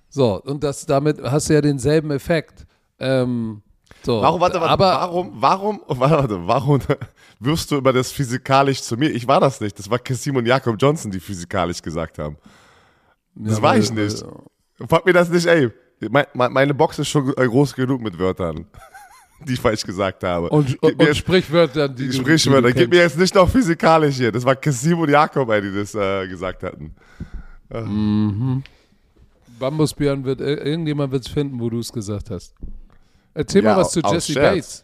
So, 0.08 0.40
und 0.42 0.62
das, 0.62 0.86
damit 0.86 1.20
hast 1.22 1.48
du 1.50 1.54
ja 1.54 1.60
denselben 1.60 2.12
Effekt. 2.12 2.64
Ähm, 3.00 3.62
so, 4.04 4.22
Warum, 4.22 4.40
warte, 4.40 4.60
warte, 4.60 4.72
aber, 4.72 4.86
warum, 4.92 5.32
warum, 5.34 5.80
warte, 5.88 6.16
warte, 6.16 6.46
warum 6.46 6.78
wirfst 7.40 7.68
du 7.72 7.76
über 7.76 7.92
das 7.92 8.12
physikalisch 8.12 8.80
zu 8.80 8.96
mir? 8.96 9.10
Ich 9.10 9.26
war 9.26 9.40
das 9.40 9.60
nicht. 9.60 9.76
Das 9.76 9.90
war 9.90 9.98
Kassim 9.98 10.36
und 10.36 10.46
Jakob 10.46 10.76
Johnson, 10.80 11.10
die 11.10 11.18
physikalisch 11.18 11.82
gesagt 11.82 12.18
haben. 12.20 12.36
Das 13.34 13.56
Ja, 13.56 13.62
war 13.62 13.72
weil- 13.74 13.82
ich 13.82 13.90
nicht. 13.92 14.24
Frag 14.88 15.06
mir 15.06 15.12
das 15.12 15.28
nicht, 15.30 15.46
ey. 15.46 15.70
Mein, 16.10 16.26
mein, 16.34 16.52
meine 16.52 16.74
Box 16.74 16.98
ist 16.98 17.08
schon 17.08 17.32
äh, 17.36 17.46
groß 17.46 17.74
genug 17.74 18.00
mit 18.02 18.18
Wörtern, 18.18 18.66
die 19.46 19.54
ich 19.54 19.60
falsch 19.60 19.84
gesagt 19.84 20.22
habe. 20.24 20.48
Und, 20.50 20.82
und, 20.82 20.98
mir 20.98 21.08
und 21.08 21.16
Sprichwörter, 21.16 21.88
die 21.88 22.08
du, 22.08 22.12
Sprichwörter. 22.12 22.72
Gib 22.72 22.90
mir 22.90 23.00
jetzt 23.00 23.16
nicht 23.18 23.34
noch 23.34 23.48
physikalisch 23.48 24.16
hier. 24.16 24.32
Das 24.32 24.44
war 24.44 24.56
Kassim 24.56 24.98
und 24.98 25.08
Jakob, 25.10 25.48
ey, 25.50 25.62
die 25.62 25.72
das 25.74 25.94
äh, 25.94 26.26
gesagt 26.28 26.62
hatten. 26.62 26.94
Bambusbjörn 29.58 30.24
wird, 30.24 30.40
ir- 30.40 30.64
irgendjemand 30.64 31.12
wird 31.12 31.26
es 31.26 31.32
finden, 31.32 31.58
wo 31.60 31.70
du 31.70 31.78
es 31.78 31.92
gesagt 31.92 32.30
hast. 32.30 32.54
Erzähl 33.32 33.64
Ja, 33.64 33.74
mal 33.74 33.80
was 33.80 33.92
zu 33.92 34.00
Jesse. 34.00 34.34
Bates. 34.34 34.83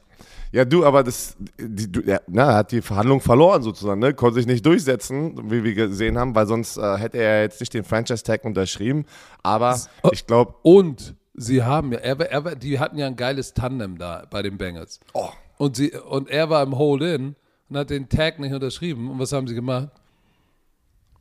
Ja, 0.53 0.65
du, 0.65 0.85
aber 0.85 1.05
das, 1.05 1.37
die, 1.59 1.91
du, 1.91 2.01
ja, 2.01 2.21
na, 2.27 2.51
er 2.51 2.57
hat 2.57 2.73
die 2.73 2.83
Verhandlung 2.83 3.21
verloren 3.21 3.63
sozusagen, 3.63 4.01
ne? 4.01 4.15
Konnte 4.15 4.35
sich 4.35 4.47
nicht 4.47 4.67
durchsetzen, 4.67 5.51
wie 5.51 5.63
wir 5.63 5.75
gesehen 5.75 6.19
haben, 6.19 6.35
weil 6.35 6.47
sonst 6.47 6.77
äh, 6.77 6.97
hätte 6.97 7.19
er 7.19 7.43
jetzt 7.43 7.61
nicht 7.61 7.73
den 7.73 7.85
Franchise-Tag 7.85 8.45
unterschrieben. 8.45 9.07
Aber 9.45 9.79
oh. 10.03 10.11
ich 10.13 10.27
glaube, 10.27 10.55
Und 10.63 11.15
sie 11.35 11.63
haben 11.63 11.93
ja, 11.93 11.99
er, 11.99 12.21
er, 12.21 12.57
die 12.57 12.81
hatten 12.81 12.99
ja 12.99 13.07
ein 13.07 13.17
geiles 13.17 13.55
Tandem 13.55 13.97
da 13.97 14.27
bei 14.29 14.43
den 14.43 14.59
Bengals. 14.59 14.99
oh, 15.13 15.29
Und, 15.57 15.77
sie, 15.77 15.93
und 15.93 16.29
er 16.29 16.51
war 16.51 16.65
im 16.65 16.77
Hold-In 16.77 17.37
und 17.69 17.77
hat 17.77 17.91
den 17.91 18.09
Tag 18.09 18.41
nicht 18.41 18.53
unterschrieben. 18.53 19.09
Und 19.09 19.21
was 19.21 19.33
haben 19.33 19.47
sie 19.47 19.55
gemacht? 19.55 19.91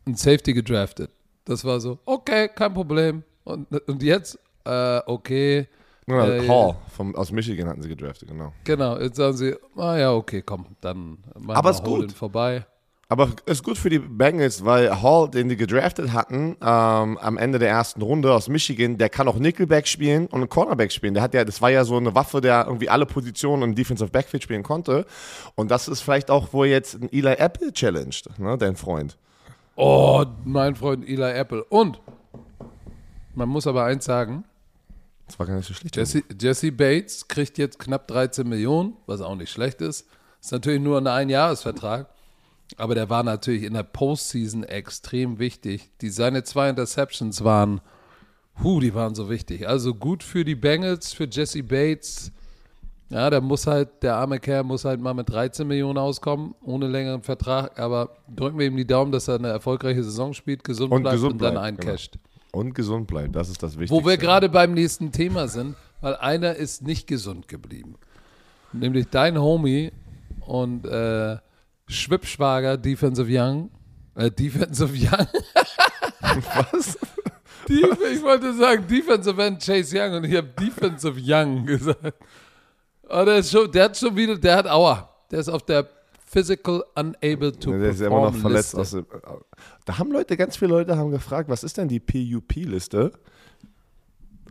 Ein 0.08 0.16
Safety 0.16 0.54
gedraftet. 0.54 1.12
Das 1.46 1.64
war 1.64 1.80
so, 1.80 2.00
okay, 2.06 2.50
kein 2.50 2.74
Problem. 2.74 3.24
Und, 3.44 3.72
und 3.88 4.02
jetzt, 4.02 4.40
äh, 4.66 5.02
okay. 5.06 5.68
Ja, 6.10 6.28
Äh, 6.28 6.48
Hall 6.48 6.76
vom, 6.96 7.16
aus 7.16 7.32
Michigan 7.32 7.68
hatten 7.68 7.82
sie 7.82 7.90
gedraftet, 7.90 8.30
genau. 8.30 8.54
Genau, 8.64 9.00
jetzt 9.00 9.18
sagen 9.18 9.38
sie, 9.38 9.56
ah 9.76 9.98
ja, 9.98 10.14
okay, 10.14 10.42
komm, 10.42 10.66
dann 10.82 11.18
machen 11.38 11.52
Aber 11.52 11.70
wir 11.70 11.74
ist 11.74 11.84
gut. 11.84 12.00
Hold-In 12.00 12.10
vorbei. 12.16 12.66
Aber 13.12 13.30
ist 13.48 13.64
gut 13.64 13.80
für 13.80 13.90
die 13.90 13.98
Bengals, 13.98 14.64
weil 14.64 15.02
Hall, 15.02 15.32
den 15.32 15.50
die 15.50 15.58
gedraftet 15.58 16.14
hatten, 16.14 16.56
ähm, 16.62 17.18
am 17.18 17.38
Ende 17.40 17.58
der 17.58 17.70
ersten 17.70 18.04
Runde 18.04 18.32
aus 18.32 18.50
Michigan, 18.50 19.00
der 19.00 19.10
kann 19.10 19.28
auch 19.28 19.40
Nickelback 19.40 19.88
spielen 19.88 20.28
und 20.28 20.36
einen 20.36 20.50
Cornerback 20.50 20.92
spielen. 20.92 21.16
Der 21.16 21.24
hat 21.24 21.34
ja, 21.34 21.44
das 21.44 21.60
war 21.60 21.72
ja 21.72 21.86
so 21.86 21.98
eine 21.98 22.14
Waffe, 22.14 22.40
der 22.40 22.66
irgendwie 22.68 22.88
alle 22.88 23.08
Positionen 23.08 23.64
im 23.64 23.74
Defensive 23.74 24.12
Backfield 24.12 24.44
spielen 24.44 24.62
konnte. 24.62 25.08
Und 25.56 25.72
das 25.72 25.88
ist 25.88 26.02
vielleicht 26.02 26.30
auch, 26.30 26.50
wo 26.52 26.66
jetzt 26.66 27.02
ein 27.02 27.12
Eli 27.12 27.34
Apple 27.34 27.74
challenged, 27.74 28.30
ne, 28.38 28.60
dein 28.60 28.76
Freund. 28.76 29.18
Oh, 29.76 30.24
mein 30.46 30.76
Freund 30.76 31.04
Eli 31.08 31.32
Apple. 31.32 31.64
Und 31.64 32.00
man 33.34 33.50
muss 33.50 33.66
aber 33.66 33.86
eins 33.86 34.06
sagen, 34.06 34.44
Das 35.30 35.38
war 35.38 35.46
gar 35.46 35.58
nicht 35.58 35.68
so 35.68 35.76
schlecht. 35.76 35.96
Jesse, 35.96 36.24
Jesse 36.42 36.72
Bates 36.72 37.28
kriegt 37.28 37.60
jetzt 37.60 37.78
knapp 37.78 38.08
13 38.08 38.50
Millionen, 38.50 38.98
was 39.06 39.22
auch 39.22 39.36
nicht 39.36 39.52
schlecht 39.52 39.80
ist. 39.80 40.08
Ist 40.42 40.52
natürlich 40.52 40.82
nur 40.82 40.98
ein 40.98 41.06
Einjahresvertrag, 41.06 42.10
aber 42.78 42.96
der 42.96 43.12
war 43.12 43.22
natürlich 43.22 43.62
in 43.62 43.76
der 43.76 43.84
Postseason 43.84 44.64
extrem 44.64 45.38
wichtig. 45.38 45.92
Die, 46.02 46.10
seine 46.10 46.44
zwei 46.44 46.70
Interceptions 46.70 47.44
waren, 47.44 47.80
hu, 48.64 48.80
die 48.80 48.96
waren 48.96 49.14
so 49.14 49.30
wichtig. 49.30 49.68
Also 49.68 49.94
gut 49.94 50.24
für 50.24 50.44
die 50.44 50.56
Bengals, 50.56 51.14
für 51.14 51.28
Jesse 51.30 51.62
Bates. 51.62 52.32
Ja, 53.10 53.30
der 53.30 53.42
muss 53.42 53.68
halt, 53.68 54.02
der 54.02 54.16
arme 54.16 54.40
Kerl 54.40 54.64
muss 54.64 54.84
halt 54.84 55.00
mal 55.00 55.14
mit 55.14 55.30
13 55.30 55.68
Millionen 55.68 56.00
auskommen, 56.00 56.56
ohne 56.64 56.88
längeren 56.88 57.22
Vertrag. 57.22 57.80
Aber 57.80 58.16
drücken 58.36 58.58
wir 58.58 58.66
ihm 58.66 58.78
die 58.78 58.88
Daumen, 58.88 59.12
dass 59.12 59.28
er 59.28 59.36
eine 59.36 59.50
erfolgreiche 59.50 60.04
Saison 60.04 60.34
spielt, 60.34 60.64
gesund 60.64 60.92
Und 60.92 61.04
bleibt 61.04 61.18
gesund 61.18 61.34
und 61.34 61.42
dann 61.44 61.54
bleibt, 61.54 61.66
eincasht. 61.66 62.18
Und 62.52 62.74
gesund 62.74 63.08
bleibt, 63.08 63.36
das 63.36 63.50
ist 63.50 63.62
das 63.62 63.74
Wichtigste. 63.74 63.96
Wo 63.96 64.08
wir 64.08 64.18
gerade 64.18 64.50
beim 64.50 64.74
nächsten 64.74 65.12
Thema 65.12 65.48
sind, 65.48 65.76
weil 66.02 66.16
einer 66.16 66.56
ist 66.56 66.82
nicht 66.82 67.08
gesund 67.08 67.48
geblieben. 67.48 67.96
Nämlich 68.74 69.08
dein 69.10 69.40
Homie 69.40 69.92
und 70.42 70.86
äh, 70.86 71.38
Schwippschwager 71.88 72.78
Defensive 72.78 73.30
Young. 73.30 73.70
Äh, 74.16 74.32
Defensive 74.32 74.94
Young. 74.94 75.28
Was? 76.72 76.98
Die, 77.68 77.86
ich 78.14 78.24
wollte 78.24 78.54
sagen 78.54 78.86
Defensive 78.88 79.42
End 79.44 79.64
Chase 79.64 79.96
Young 79.98 80.14
und 80.16 80.24
ich 80.26 80.36
habe 80.36 80.48
Defensive 80.48 81.20
Young 81.24 81.66
gesagt. 81.66 82.16
Oh, 83.08 83.26
der, 83.26 83.38
ist 83.38 83.52
schon, 83.52 83.72
der 83.72 83.86
hat 83.86 83.98
schon 83.98 84.16
wieder, 84.16 84.38
der 84.38 84.58
hat 84.58 84.68
Aua. 84.68 85.10
Der 85.32 85.40
ist 85.40 85.50
auf 85.50 85.64
der 85.64 85.88
Physical 86.26 86.84
Unable 86.96 87.52
to 87.58 87.72
Der 87.72 87.90
ist 87.90 88.02
ja 88.02 88.08
immer 88.08 88.30
noch 88.30 88.36
verletzt. 88.36 88.76
Aus 88.76 88.92
dem, 88.92 89.06
da 89.90 89.98
haben 89.98 90.12
Leute, 90.12 90.38
ganz 90.38 90.56
viele 90.56 90.70
Leute 90.70 90.96
haben 90.98 91.10
gefragt, 91.10 91.50
was 91.50 91.64
ist 91.64 91.78
denn 91.78 91.88
die 91.88 92.00
PUP-Liste? 92.00 93.12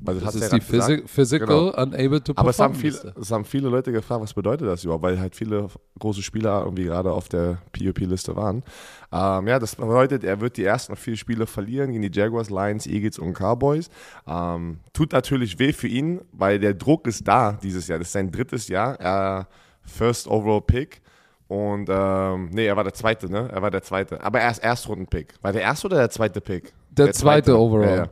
Also, 0.04 0.20
Das 0.20 0.34
ist 0.34 0.52
die 0.52 0.58
gesagt. 0.58 0.90
Physi 0.90 1.02
Physical 1.06 1.46
Genau. 1.46 1.80
Unable 1.80 2.20
to 2.24 2.32
Aber 2.34 2.50
es 2.50 2.58
haben, 2.58 2.72
Perform 2.72 3.00
viele, 3.02 3.14
es 3.20 3.30
haben 3.30 3.44
viele 3.44 3.68
Leute 3.68 3.92
gefragt, 3.92 4.20
was 4.20 4.34
bedeutet 4.34 4.66
das 4.66 4.82
überhaupt, 4.82 5.04
weil 5.04 5.20
halt 5.20 5.36
viele 5.36 5.68
große 6.00 6.22
Spieler 6.22 6.62
irgendwie 6.64 6.84
gerade 6.84 7.12
auf 7.12 7.28
der 7.28 7.58
PUP-Liste 7.70 8.34
waren. 8.34 8.64
Ähm, 9.12 9.46
ja, 9.46 9.60
das 9.60 9.76
bedeutet, 9.76 10.24
er 10.24 10.40
wird 10.40 10.56
die 10.56 10.64
ersten 10.64 10.96
vier 10.96 11.16
Spiele 11.16 11.46
verlieren 11.46 11.92
gegen 11.92 12.02
die 12.02 12.10
Jaguars, 12.12 12.50
Lions, 12.50 12.88
Eagles 12.88 13.20
und 13.20 13.34
Cowboys. 13.34 13.90
Ähm, 14.26 14.80
tut 14.92 15.12
natürlich 15.12 15.60
weh 15.60 15.72
für 15.72 15.88
ihn, 15.88 16.20
weil 16.32 16.58
der 16.58 16.74
Druck 16.74 17.06
ist 17.06 17.28
da 17.28 17.52
dieses 17.62 17.86
Jahr. 17.86 18.00
Das 18.00 18.08
ist 18.08 18.12
sein 18.12 18.32
drittes 18.32 18.66
Jahr. 18.66 18.98
Er 18.98 19.46
First 19.82 20.26
Overall 20.26 20.62
Pick. 20.62 21.00
Und 21.48 21.88
ähm, 21.90 22.50
nee, 22.52 22.66
er 22.66 22.76
war 22.76 22.84
der 22.84 22.92
zweite, 22.92 23.30
ne? 23.30 23.48
Er 23.50 23.62
war 23.62 23.70
der 23.70 23.82
zweite. 23.82 24.22
Aber 24.22 24.40
er 24.40 24.50
ist 24.50 24.58
Erstrunden-Pick. 24.58 25.34
War 25.40 25.52
der 25.52 25.62
erste 25.62 25.86
oder 25.86 25.96
der 25.96 26.10
zweite 26.10 26.40
Pick? 26.40 26.72
Der 26.90 27.12
zweite 27.12 27.58
Overall. 27.58 27.88
Ja, 27.88 27.96
ja. 27.96 28.08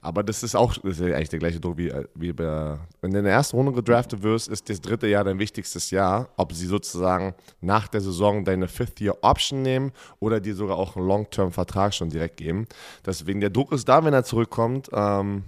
Aber 0.00 0.22
das 0.22 0.44
ist 0.44 0.54
auch 0.54 0.74
das 0.74 1.00
ist 1.00 1.02
eigentlich 1.02 1.28
der 1.28 1.40
gleiche 1.40 1.58
Druck 1.58 1.76
wie, 1.76 1.92
wie 2.14 2.32
bei, 2.32 2.78
wenn 3.00 3.10
du 3.10 3.18
in 3.18 3.24
der 3.24 3.34
ersten 3.34 3.56
Runde 3.56 3.72
gedraftet 3.72 4.22
wirst, 4.22 4.46
ist 4.48 4.70
das 4.70 4.80
dritte 4.80 5.08
Jahr 5.08 5.24
dein 5.24 5.40
wichtigstes 5.40 5.90
Jahr. 5.90 6.28
Ob 6.36 6.52
sie 6.52 6.66
sozusagen 6.66 7.34
nach 7.60 7.88
der 7.88 8.00
Saison 8.00 8.44
deine 8.44 8.68
Fifth-Year-Option 8.68 9.60
nehmen 9.60 9.90
oder 10.20 10.38
dir 10.38 10.54
sogar 10.54 10.76
auch 10.76 10.96
einen 10.96 11.06
Long-Term-Vertrag 11.06 11.92
schon 11.92 12.10
direkt 12.10 12.36
geben. 12.36 12.68
Deswegen 13.04 13.40
der 13.40 13.50
Druck 13.50 13.72
ist 13.72 13.88
da, 13.88 14.04
wenn 14.04 14.14
er 14.14 14.22
zurückkommt. 14.22 14.88
Ähm, 14.92 15.42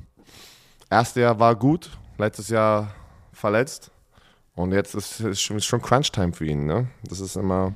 erste 0.91 1.21
Jahr 1.21 1.39
war 1.39 1.55
gut, 1.55 1.91
letztes 2.19 2.49
Jahr 2.49 2.93
verletzt. 3.33 3.93
Und 4.61 4.73
jetzt 4.73 4.95
ist 4.95 5.21
es 5.21 5.41
schon, 5.41 5.59
schon 5.61 5.81
Crunch-Time 5.81 6.33
für 6.33 6.45
ihn. 6.45 6.67
Ne? 6.67 6.89
Das 7.05 7.21
ist 7.21 7.37
immer. 7.37 7.75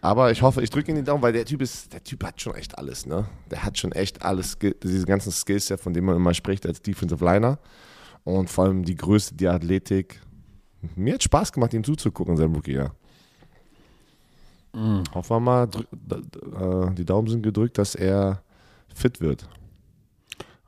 Aber 0.00 0.30
ich 0.30 0.42
hoffe, 0.42 0.62
ich 0.62 0.70
drücke 0.70 0.92
ihn 0.92 0.96
die 0.96 1.02
Daumen, 1.02 1.22
weil 1.22 1.32
der 1.32 1.44
Typ 1.44 1.60
ist, 1.62 1.92
der 1.92 2.04
Typ 2.04 2.22
hat 2.24 2.40
schon 2.40 2.54
echt 2.54 2.78
alles, 2.78 3.06
ne? 3.06 3.26
Der 3.50 3.64
hat 3.64 3.78
schon 3.78 3.90
echt 3.92 4.22
alles, 4.22 4.58
diese 4.60 5.06
ganzen 5.06 5.32
Skills, 5.32 5.70
ja, 5.70 5.78
von 5.78 5.94
denen 5.94 6.06
man 6.06 6.16
immer 6.16 6.34
spricht 6.34 6.66
als 6.66 6.82
Defensive 6.82 7.24
Liner. 7.24 7.58
Und 8.22 8.50
vor 8.50 8.64
allem 8.64 8.84
die 8.84 8.96
Größe, 8.96 9.34
die 9.34 9.48
Athletik. 9.48 10.20
Mir 10.94 11.14
hat 11.14 11.22
Spaß 11.22 11.52
gemacht, 11.52 11.72
ihm 11.72 11.82
zuzugucken 11.82 12.34
in 12.34 12.36
seinem 12.36 12.54
Rookie-Jahr. 12.54 12.94
Hoffen 15.14 15.36
wir 15.36 15.40
mal, 15.40 15.68
äh, 15.70 16.94
die 16.94 17.04
Daumen 17.04 17.28
sind 17.28 17.42
gedrückt, 17.42 17.78
dass 17.78 17.94
er 17.94 18.42
fit 18.94 19.20
wird. 19.20 19.48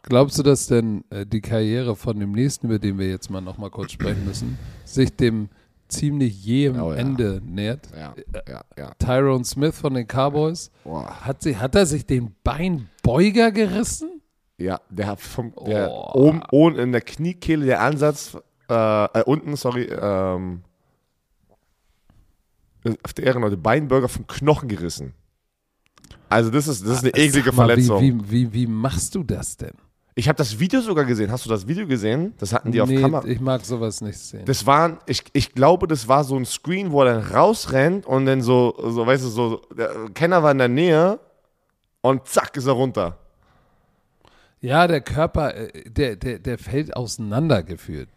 Glaubst 0.09 0.39
du, 0.39 0.43
dass 0.45 0.69
denn 0.69 1.05
äh, 1.11 1.27
die 1.27 1.41
Karriere 1.41 1.97
von 1.97 2.19
dem 2.21 2.31
nächsten, 2.33 2.67
über 2.69 2.79
den 2.79 2.97
wir 2.99 3.09
jetzt 3.09 3.29
mal 3.29 3.41
noch 3.41 3.59
mal 3.59 3.71
kurz 3.71 3.91
sprechen 3.93 4.25
müssen, 4.25 4.57
sich 4.85 5.15
dem 5.17 5.49
ziemlich 5.89 6.45
jähem 6.45 6.81
Oh 6.81 6.93
ja. 6.93 6.99
Ende 6.99 7.43
nähert? 7.45 7.89
Ja, 7.93 8.15
ja, 8.49 8.65
ja. 8.79 8.95
Tyrone 9.01 9.45
Smith 9.45 9.77
von 9.77 9.95
den 9.95 10.07
Cowboys, 10.07 10.71
hat, 10.85 11.43
sie, 11.43 11.57
hat 11.57 11.75
er 11.75 11.87
sich 11.87 12.07
den 12.07 12.35
Beinbeuger 12.45 13.51
gerissen? 13.51 14.21
Ja, 14.59 14.81
der 14.91 15.09
hat 15.09 15.21
vom, 15.21 15.53
der 15.67 15.91
Oh. 15.91 16.13
oben, 16.15 16.43
oben 16.53 16.77
in 16.79 16.93
der 16.93 17.01
Kniekehle 17.03 17.67
der 17.67 17.83
Ansatz, 17.83 18.39
äh, 18.71 19.05
äh, 19.07 19.23
unten, 19.25 19.57
sorry, 19.57 19.85
ähm, 19.85 20.63
auf 23.03 23.13
der 23.13 23.27
Ehre 23.27 23.41
noch, 23.41 23.49
der 23.51 23.57
Beinburger 23.57 24.09
vom 24.09 24.27
Knochen 24.29 24.69
gerissen. 24.69 25.15
Also 26.29 26.51
das 26.51 26.69
ist, 26.69 26.85
das 26.85 26.99
ist 26.99 27.05
eine 27.05 27.11
eklige 27.15 27.51
Sag 27.51 27.57
mal, 27.57 27.67
Verletzung. 27.67 28.01
Wie, 28.01 28.13
wie, 28.13 28.31
wie, 28.31 28.53
wie 28.53 28.67
machst 28.69 29.15
du 29.17 29.25
das 29.25 29.57
denn? 29.57 29.75
Ich 30.19 30.29
habe 30.29 30.39
das 30.39 30.59
Video 30.59 30.81
sogar 30.81 31.05
gesehen. 31.05 31.31
Hast 31.31 31.45
du 31.45 31.51
das 31.51 31.69
Video 31.69 31.87
gesehen? 31.87 32.33
Das 32.39 32.51
hatten 32.55 32.73
die 32.73 32.81
auf 32.81 32.89
nee, 32.89 33.03
Kamera. 33.03 33.27
ich 33.27 33.39
mag 33.39 33.63
sowas 33.67 34.01
nicht 34.01 34.19
sehen. 34.19 34.47
Das 34.47 34.65
waren, 34.65 34.97
ich, 35.05 35.23
ich 35.35 35.53
glaube, 35.53 35.87
das 35.87 36.09
war 36.09 36.25
so 36.25 36.37
ein 36.37 36.47
Screen, 36.47 36.91
wo 36.91 37.03
er 37.03 37.13
dann 37.21 37.23
rausrennt 37.23 38.07
und 38.07 38.25
dann 38.25 38.41
so, 38.41 38.75
so 38.79 39.07
weißt 39.07 39.23
du, 39.25 39.29
so, 39.29 39.61
der 39.77 39.91
Kenner 40.15 40.43
war 40.43 40.53
in 40.53 40.59
der 40.59 40.69
Nähe 40.69 41.21
und 42.01 42.27
zack 42.27 42.57
ist 42.57 42.67
er 42.67 42.73
runter. 42.73 43.19
ja, 44.61 44.87
der 44.87 45.03
Körper, 45.03 45.55
äh, 45.55 45.91
der, 45.91 46.17
der, 46.17 46.39
der 46.39 46.57
fällt 46.57 46.97
auseinandergeführt. 46.97 48.09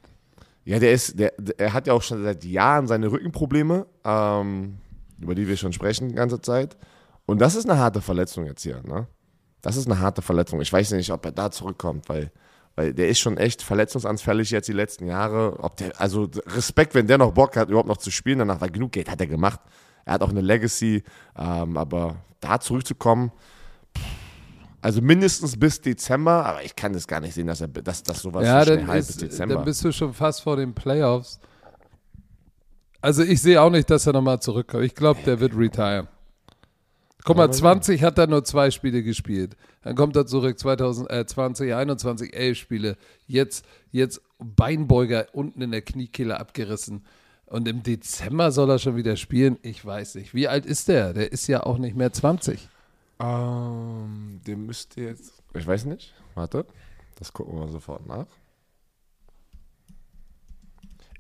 Ja, 0.64 0.80
der 0.80 0.94
ist, 0.94 1.20
der, 1.20 1.34
der, 1.38 1.60
er 1.60 1.74
hat 1.74 1.88
ja 1.88 1.94
auch 1.94 2.02
schon 2.02 2.24
seit 2.24 2.46
Jahren 2.46 2.88
seine 2.88 3.12
Rückenprobleme, 3.12 3.86
ähm, 4.06 4.78
über 5.20 5.36
die 5.36 5.50
wir 5.50 5.58
schon 5.58 5.74
sprechen 5.74 6.08
die 6.08 6.16
ganze 6.16 6.40
Zeit. 6.40 6.78
Und 7.26 7.42
das 7.42 7.56
ist 7.56 7.70
eine 7.70 7.78
harte 7.78 8.00
Verletzung 8.00 8.46
jetzt 8.46 8.64
hier, 8.64 8.82
ne? 8.84 9.08
Das 9.62 9.76
ist 9.76 9.88
eine 9.88 10.00
harte 10.00 10.22
Verletzung. 10.22 10.62
Ich 10.62 10.72
weiß 10.72 10.92
nicht, 10.92 11.12
ob 11.12 11.26
er 11.26 11.32
da 11.32 11.52
zurückkommt, 11.52 12.08
weil, 12.10 12.32
weil 12.76 12.94
der 12.94 13.10
ist 13.10 13.20
schon 13.20 13.38
echt 13.38 13.62
verletzungsanfällig 13.62 14.52
jetzt 14.52 14.68
die 14.68 14.74
letzten 14.74 15.06
Jahre. 15.06 15.60
Ob 15.60 15.78
der, 15.78 16.00
also 16.00 16.30
Respekt, 16.48 16.96
wenn 16.96 17.08
der 17.08 17.18
noch 17.18 17.34
Bock 17.34 17.58
hat, 17.58 17.70
überhaupt 17.70 17.90
noch 17.90 17.98
zu 17.98 18.12
spielen 18.12 18.40
danach, 18.40 18.62
weil 18.62 18.70
genug 18.70 18.92
Geld 18.92 19.10
hat 19.10 19.20
er 19.20 19.28
gemacht. 19.28 19.60
Er 20.06 20.14
hat 20.14 20.22
auch 20.24 20.30
eine 20.30 20.42
Legacy, 20.42 21.04
ähm, 21.38 21.78
aber 21.78 22.16
da 22.40 22.60
zurückzukommen, 22.60 23.32
pff, 23.98 24.04
also 24.82 25.02
mindestens 25.02 25.60
bis 25.60 25.82
Dezember, 25.82 26.46
aber 26.46 26.64
ich 26.64 26.76
kann 26.76 26.94
das 26.94 27.06
gar 27.06 27.20
nicht 27.20 27.34
sehen, 27.34 27.48
dass 27.48 27.60
er, 27.62 27.68
dass 27.68 28.02
das 28.04 28.22
sowas 28.22 28.46
ja, 28.46 28.64
so 28.64 28.74
schnell 28.74 28.88
halt 28.88 29.08
bis 29.08 29.18
Dezember. 29.18 29.56
dann 29.56 29.66
bist 29.66 29.84
du 29.84 29.92
schon 29.92 30.14
fast 30.14 30.42
vor 30.42 30.56
den 30.56 30.74
Playoffs. 30.74 31.40
Also 33.02 33.24
ich 33.24 33.42
sehe 33.42 33.62
auch 33.62 33.70
nicht, 33.70 33.90
dass 33.90 34.08
er 34.08 34.14
nochmal 34.14 34.42
zurückkommt. 34.42 34.84
Ich 34.84 34.96
glaube, 34.96 35.20
der 35.26 35.40
wird 35.40 35.56
retire. 35.56 36.08
Guck 37.26 37.38
mal, 37.38 37.52
20 37.52 38.02
hat 38.04 38.18
er 38.18 38.28
nur 38.28 38.44
zwei 38.44 38.72
Spiele 38.72 39.04
gespielt. 39.04 39.58
Dann 39.82 39.96
kommt 39.96 40.16
er 40.16 40.26
zurück, 40.26 40.58
2020, 40.58 41.74
21, 41.74 42.34
elf 42.34 42.58
Spiele. 42.58 42.98
Jetzt, 43.28 43.66
jetzt 43.92 44.22
Beinbeuger 44.40 45.28
unten 45.34 45.62
in 45.62 45.72
der 45.72 45.82
Kniekehle 45.82 46.40
abgerissen. 46.40 47.06
Und 47.46 47.68
im 47.68 47.84
Dezember 47.84 48.52
soll 48.52 48.70
er 48.70 48.80
schon 48.80 48.96
wieder 48.96 49.16
spielen? 49.16 49.58
Ich 49.64 49.84
weiß 49.84 50.16
nicht. 50.16 50.34
Wie 50.34 50.48
alt 50.48 50.66
ist 50.66 50.88
der? 50.88 51.14
Der 51.14 51.32
ist 51.32 51.48
ja 51.48 51.64
auch 51.64 51.78
nicht 51.78 51.96
mehr 51.96 52.14
20. 52.14 52.70
Ähm, 53.20 54.40
der 54.46 54.56
müsste 54.56 55.02
jetzt. 55.02 55.34
Ich 55.54 55.68
weiß 55.68 55.86
nicht. 55.86 56.14
Warte. 56.36 56.66
Das 57.16 57.34
gucken 57.34 57.60
wir 57.60 57.68
sofort 57.68 58.08
nach. 58.08 58.28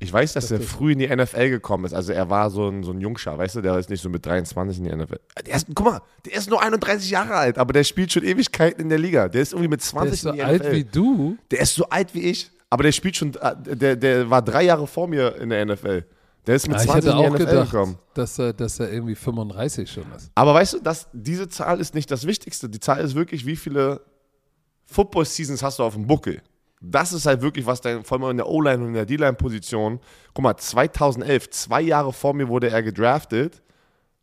Ich 0.01 0.13
weiß, 0.13 0.31
dass 0.33 0.49
er 0.49 0.61
früh 0.61 0.93
in 0.93 0.99
die 0.99 1.07
NFL 1.13 1.49
gekommen 1.49 1.83
ist. 1.85 1.93
Also 1.93 2.13
er 2.13 2.29
war 2.29 2.49
so 2.49 2.69
ein, 2.69 2.83
so 2.83 2.91
ein 2.91 3.01
Jungscher, 3.01 3.37
weißt 3.37 3.55
du, 3.55 3.61
der 3.61 3.77
ist 3.77 3.89
nicht 3.89 4.01
so 4.01 4.07
mit 4.09 4.25
23 4.25 4.77
in 4.77 4.83
die 4.85 4.95
NFL. 4.95 5.19
Der 5.45 5.55
ist, 5.55 5.67
guck 5.75 5.85
mal, 5.85 6.01
der 6.25 6.33
ist 6.35 6.49
nur 6.49 6.61
31 6.61 7.09
Jahre 7.09 7.35
alt, 7.35 7.57
aber 7.57 7.73
der 7.73 7.83
spielt 7.83 8.11
schon 8.13 8.23
Ewigkeiten 8.23 8.81
in 8.81 8.89
der 8.89 8.97
Liga. 8.97 9.27
Der 9.27 9.41
ist 9.41 9.51
irgendwie 9.51 9.67
mit 9.69 9.81
Der 9.81 9.87
20 9.87 10.13
ist 10.13 10.21
so 10.21 10.29
alt 10.31 10.63
NFL. 10.63 10.71
wie 10.71 10.83
du. 10.85 11.37
der 11.51 11.59
ist 11.59 11.75
so 11.75 11.83
alt 11.89 12.13
wie 12.15 12.21
ich, 12.21 12.49
aber 12.69 12.83
der 12.83 12.91
spielt 12.93 13.17
schon, 13.17 13.33
äh, 13.35 13.75
der, 13.75 13.95
der 13.97 14.29
war 14.29 14.41
drei 14.41 14.63
Jahre 14.63 14.87
vor 14.87 15.07
mir 15.07 15.35
in 15.35 15.49
der 15.49 15.65
NFL. 15.65 16.05
Der 16.47 16.55
ist 16.55 16.67
mit 16.69 16.77
Ja, 16.77 16.83
ich 16.83 16.89
20 16.89 17.11
hätte 17.11 17.17
in 17.25 17.31
auch 17.33 17.37
gedacht, 17.37 17.71
gekommen. 17.71 17.97
dass 18.13 18.39
er, 18.39 18.53
dass 18.53 18.79
er 18.79 18.91
irgendwie 18.93 19.15
35 19.15 19.91
schon 19.91 20.05
ist. 20.15 20.31
Aber 20.33 20.53
weißt 20.53 20.75
du, 20.75 20.79
dass 20.79 21.07
diese 21.11 21.49
Zahl 21.49 21.79
ist 21.81 21.93
nicht 21.93 22.09
das 22.09 22.25
Wichtigste. 22.25 22.69
Die 22.69 22.79
Zahl 22.79 23.01
ist 23.03 23.15
wirklich, 23.15 23.45
wie 23.45 23.57
viele 23.57 23.99
Football-Seasons 24.85 25.61
hast 25.61 25.79
du 25.79 25.83
auf 25.83 25.93
dem 25.93 26.07
Buckel. 26.07 26.41
Das 26.81 27.11
ist 27.13 27.25
halt 27.25 27.41
wirklich, 27.41 27.65
was 27.65 27.81
dein, 27.81 28.03
vor 28.05 28.19
allem 28.21 28.31
in 28.31 28.37
der 28.37 28.47
O-Line 28.47 28.81
und 28.81 28.87
in 28.89 28.93
der 28.93 29.05
D-Line-Position. 29.05 29.99
Guck 30.33 30.43
mal, 30.43 30.55
2011, 30.55 31.49
zwei 31.49 31.81
Jahre 31.81 32.13
vor 32.13 32.33
mir 32.33 32.47
wurde 32.47 32.69
er 32.69 32.81
gedraftet. 32.81 33.61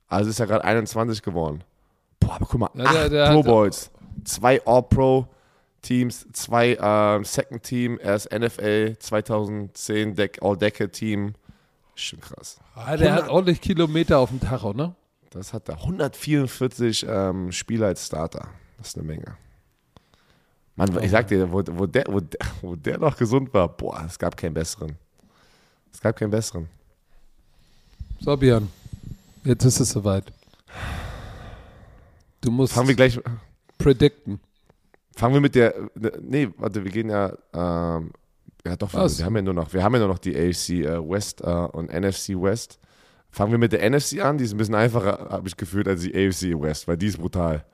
Also 0.09 0.31
ist 0.31 0.41
er 0.41 0.47
gerade 0.47 0.65
21 0.65 1.23
geworden. 1.23 1.63
Boah, 2.21 2.37
aber 2.37 2.47
guck 2.47 2.61
mal, 2.61 2.71
Ja, 2.75 2.85
acht 2.85 2.95
der- 2.95 3.09
der 3.11 3.31
Pro 3.33 3.43
Bowls, 3.43 3.91
zwei 4.25 4.65
All-Pro-Teams, 4.65 6.27
zwei 6.33 6.77
ähm, 6.81 7.25
Second-Team, 7.25 7.99
er 7.99 8.15
ist 8.17 8.33
NFL 8.33 8.97
2010 8.99 10.15
Deck, 10.15 10.39
All-Decade-Team. 10.43 11.35
Schon 11.95 12.21
krass. 12.21 12.59
Ah, 12.75 12.97
der 12.97 13.15
hat 13.15 13.29
ordentlich 13.29 13.61
Kilometer 13.61 14.19
auf 14.19 14.31
dem 14.31 14.41
Tacho, 14.41 14.73
ne? 14.73 14.95
Das 15.31 15.53
hat 15.53 15.69
er. 15.69 15.77
144 15.77 17.07
ähm, 17.09 17.53
Spieler 17.53 17.89
als 17.89 18.07
Starter. 18.07 18.49
Das 18.79 18.89
ist 18.89 18.97
eine 18.99 19.07
Menge. 19.07 19.37
Mann, 20.77 21.03
ich 21.03 21.11
sag 21.11 21.27
dir, 21.29 21.51
wo, 21.51 21.63
wo, 21.67 21.87
der, 21.87 22.05
wo, 22.09 22.21
der, 22.21 22.39
wo 22.61 22.77
der 22.77 22.99
noch 22.99 23.17
gesund 23.17 23.53
war, 23.55 23.69
boah, 23.69 24.05
es 24.07 24.19
gab 24.19 24.37
keinen 24.37 24.55
besseren. 24.55 24.97
Es 25.93 26.01
gab 26.01 26.15
keinen 26.17 26.31
besseren. 26.31 26.69
So, 28.21 28.37
Björn. 28.37 28.69
Jetzt 29.45 29.65
ist 29.65 29.81
es 29.81 29.91
soweit. 29.91 30.25
Du 32.43 32.51
musst 32.51 32.75
Fangen 32.75 32.89
wir 32.89 32.95
gleich, 32.95 33.19
predikten. 33.79 34.39
fangen 35.17 35.35
wir 35.35 35.41
mit 35.41 35.55
der, 35.55 35.75
nee, 36.21 36.49
warte, 36.59 36.85
wir 36.85 36.91
gehen 36.91 37.09
ja, 37.09 37.33
ähm, 37.55 38.11
ja 38.67 38.77
doch, 38.77 38.93
wir, 38.93 39.01
Was? 39.01 39.19
wir 39.19 39.25
haben 39.25 39.37
ja 39.37 39.43
nur 39.43 39.55
noch, 39.55 39.73
wir 39.73 39.83
haben 39.83 39.95
ja 39.95 40.01
nur 40.01 40.09
noch 40.09 40.19
die 40.19 40.37
AFC 40.37 40.71
äh, 40.71 41.09
West 41.09 41.41
äh, 41.41 41.47
und 41.47 41.91
NFC 41.93 42.31
West. 42.41 42.79
Fangen 43.31 43.51
wir 43.53 43.59
mit 43.59 43.73
der 43.73 43.89
NFC 43.89 44.21
an, 44.23 44.39
die 44.39 44.45
ist 44.45 44.53
ein 44.53 44.59
bisschen 44.59 44.75
einfacher, 44.75 45.29
habe 45.31 45.49
ich 45.49 45.57
gefühlt, 45.57 45.89
als 45.89 46.03
die 46.03 46.15
AFC 46.15 46.61
West, 46.61 46.87
weil 46.87 46.97
die 46.97 47.07
ist 47.07 47.19
brutal. 47.19 47.65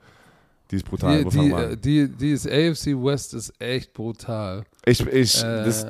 Die 0.71 0.77
ist 0.77 0.85
brutal. 0.85 1.23
Die, 1.25 1.29
die, 1.29 1.77
die, 1.77 2.07
die 2.07 2.31
ist 2.31 2.47
AFC 2.47 2.87
West 3.03 3.33
ist 3.33 3.53
echt 3.59 3.93
brutal. 3.93 4.63
Ich, 4.85 5.01
ich, 5.05 5.43
Äh, 5.43 5.63
das, 5.65 5.85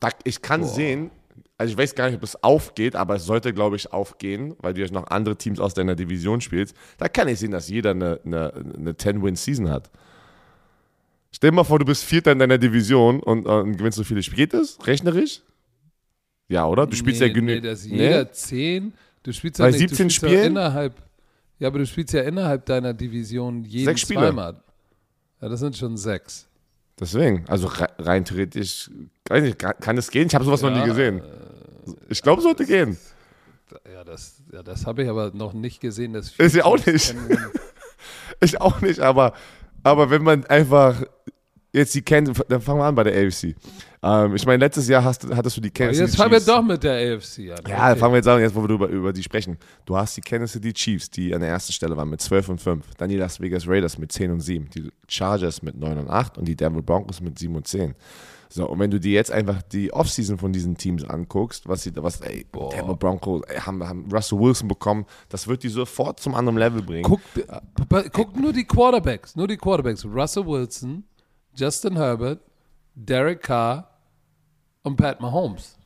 Da, 0.00 0.08
ich 0.24 0.42
kann 0.42 0.62
Boah. 0.62 0.68
sehen, 0.68 1.10
also 1.56 1.72
ich 1.72 1.78
weiß 1.78 1.94
gar 1.94 2.06
nicht, 2.08 2.16
ob 2.16 2.22
es 2.22 2.42
aufgeht, 2.42 2.96
aber 2.96 3.14
es 3.16 3.24
sollte, 3.24 3.54
glaube 3.54 3.76
ich, 3.76 3.92
aufgehen, 3.92 4.54
weil 4.58 4.74
du 4.74 4.82
ja 4.82 4.90
noch 4.90 5.06
andere 5.06 5.36
Teams 5.36 5.60
aus 5.60 5.74
deiner 5.74 5.94
Division 5.94 6.40
spielst. 6.40 6.74
Da 6.98 7.08
kann 7.08 7.28
ich 7.28 7.38
sehen, 7.38 7.52
dass 7.52 7.68
jeder 7.68 7.90
eine, 7.92 8.20
eine, 8.24 8.52
eine 8.76 8.92
10-Win-Season 8.92 9.70
hat. 9.70 9.90
Stell 11.30 11.50
dir 11.50 11.56
mal 11.56 11.64
vor, 11.64 11.78
du 11.78 11.84
bist 11.84 12.04
Vierter 12.04 12.32
in 12.32 12.38
deiner 12.38 12.58
Division 12.58 13.20
und, 13.20 13.46
äh, 13.46 13.48
und 13.48 13.76
gewinnst 13.76 13.96
so 13.98 14.04
viele 14.04 14.22
Spiele. 14.22 14.42
Geht 14.42 14.54
das? 14.54 14.78
Rechnerisch? 14.86 15.42
Ja, 16.48 16.66
oder? 16.66 16.86
Du 16.86 16.94
spielst 16.96 17.20
nee, 17.20 17.28
ja 17.28 17.32
genügend. 17.32 17.64
Nee, 17.64 17.70
das 17.70 17.80
ist 17.80 17.86
jeder 17.86 18.30
10. 18.30 18.92
Du 19.22 19.32
spielst 19.32 19.58
ja 19.58 19.64
Bei 19.64 19.70
nicht, 19.70 19.80
17 19.80 20.08
du 20.08 20.12
spielst 20.12 20.22
ja 20.22 20.38
Spielen? 20.38 20.52
innerhalb. 20.52 20.94
Ja, 21.64 21.68
aber 21.68 21.78
du 21.78 21.86
spielst 21.86 22.12
ja 22.12 22.20
innerhalb 22.20 22.66
deiner 22.66 22.92
Division 22.92 23.64
jeden 23.64 23.86
Sechs 23.86 24.02
Spiele. 24.02 24.20
zweimal. 24.20 24.60
Ja, 25.40 25.48
das 25.48 25.60
sind 25.60 25.74
schon 25.74 25.96
sechs. 25.96 26.46
Deswegen, 27.00 27.46
also 27.48 27.68
re- 27.68 27.88
rein 28.00 28.22
theoretisch, 28.26 28.90
nicht, 29.30 29.58
kann, 29.58 29.96
es 29.96 30.10
gehen? 30.10 30.26
Ich 30.26 30.34
habe 30.34 30.44
sowas 30.44 30.60
noch 30.60 30.68
nie 30.68 30.80
Ja, 30.80 30.84
gesehen. 30.84 31.22
Ich 32.10 32.20
glaube, 32.20 32.40
es 32.40 32.44
sollte 32.44 32.66
gehen. 32.66 32.98
Ja, 33.90 34.04
das, 34.04 34.42
ja, 34.52 34.62
das 34.62 34.84
habe 34.84 35.04
ich 35.04 35.08
aber 35.08 35.30
noch 35.32 35.54
nicht 35.54 35.80
gesehen. 35.80 36.12
Dass 36.12 36.32
Ist 36.36 36.54
ja 36.54 36.66
auch 36.66 36.76
nicht. 36.84 37.14
Ich 38.40 38.60
auch 38.60 38.82
nicht, 38.82 39.00
aber, 39.00 39.32
aber 39.82 40.10
wenn 40.10 40.22
man 40.22 40.44
einfach 40.44 41.02
jetzt 41.74 41.94
die 41.94 42.02
kennt, 42.02 42.30
dann 42.48 42.60
fangen 42.60 42.78
wir 42.80 42.84
an 42.84 42.94
bei 42.94 43.04
der 43.04 43.12
AFC. 43.26 43.54
Ähm, 44.02 44.34
ich 44.36 44.46
meine, 44.46 44.58
letztes 44.64 44.88
Jahr 44.88 45.02
hast, 45.04 45.26
hattest 45.34 45.56
du 45.56 45.60
die 45.60 45.70
Kansas 45.70 45.98
Jetzt 45.98 46.10
City 46.12 46.18
fangen 46.18 46.32
wir 46.32 46.38
Chiefs. 46.38 46.46
doch 46.46 46.62
mit 46.62 46.82
der 46.84 47.16
AFC 47.16 47.38
an. 47.38 47.46
Ja, 47.68 47.90
Okay. 47.90 47.98
fangen 47.98 48.12
wir 48.12 48.16
jetzt 48.16 48.28
an, 48.28 48.40
jetzt 48.40 48.54
wo 48.54 48.62
wir 48.62 48.68
über, 48.70 48.88
über 48.88 49.12
die 49.12 49.22
sprechen. 49.22 49.58
Du 49.84 49.96
hast 49.96 50.16
die 50.16 50.20
Kansas 50.20 50.52
City 50.52 50.72
Chiefs, 50.72 51.10
die 51.10 51.34
an 51.34 51.40
der 51.40 51.50
ersten 51.50 51.72
Stelle 51.72 51.96
waren 51.96 52.08
mit 52.10 52.20
12 52.20 52.48
und 52.50 52.60
5. 52.60 52.84
Dann 52.96 53.08
die 53.10 53.16
Las 53.16 53.40
Vegas 53.40 53.66
Raiders 53.66 53.98
mit 53.98 54.12
10 54.12 54.30
und 54.30 54.40
7. 54.40 54.68
Die 54.74 54.90
Chargers 55.08 55.62
mit 55.62 55.76
9 55.76 55.98
und 55.98 56.08
8 56.10 56.38
und 56.38 56.46
die 56.46 56.56
Denver 56.56 56.82
Broncos 56.82 57.20
mit 57.20 57.38
7 57.38 57.54
und 57.54 57.66
10. 57.66 57.94
So, 58.50 58.68
und 58.68 58.78
wenn 58.78 58.90
du 58.90 59.00
dir 59.00 59.12
jetzt 59.12 59.32
einfach 59.32 59.62
die 59.62 59.92
Offseason 59.92 60.38
von 60.38 60.52
diesen 60.52 60.76
Teams 60.76 61.02
anguckst, 61.02 61.66
was 61.66 61.82
sie, 61.82 61.90
was, 61.96 62.20
ey, 62.20 62.46
Denver 62.72 62.94
Broncos 62.94 63.42
ey, 63.48 63.58
haben, 63.58 63.82
haben 63.82 64.08
Russell 64.12 64.38
Wilson 64.38 64.68
bekommen, 64.68 65.06
das 65.28 65.48
wird 65.48 65.64
die 65.64 65.68
sofort 65.68 66.20
zum 66.20 66.36
anderen 66.36 66.58
Level 66.58 66.82
bringen. 66.82 67.02
Guck, 67.02 67.20
äh, 67.36 68.08
guck 68.12 68.36
nur 68.38 68.52
die 68.52 68.64
Quarterbacks. 68.64 69.34
Nur 69.34 69.48
die 69.48 69.56
Quarterbacks. 69.56 70.04
Russell 70.04 70.46
Wilson, 70.46 71.02
Justin 71.56 71.96
Herbert, 71.96 72.40
Derek 72.94 73.42
Carr 73.42 73.90
und 74.82 74.96
Pat 74.96 75.20
Mahomes. 75.20 75.76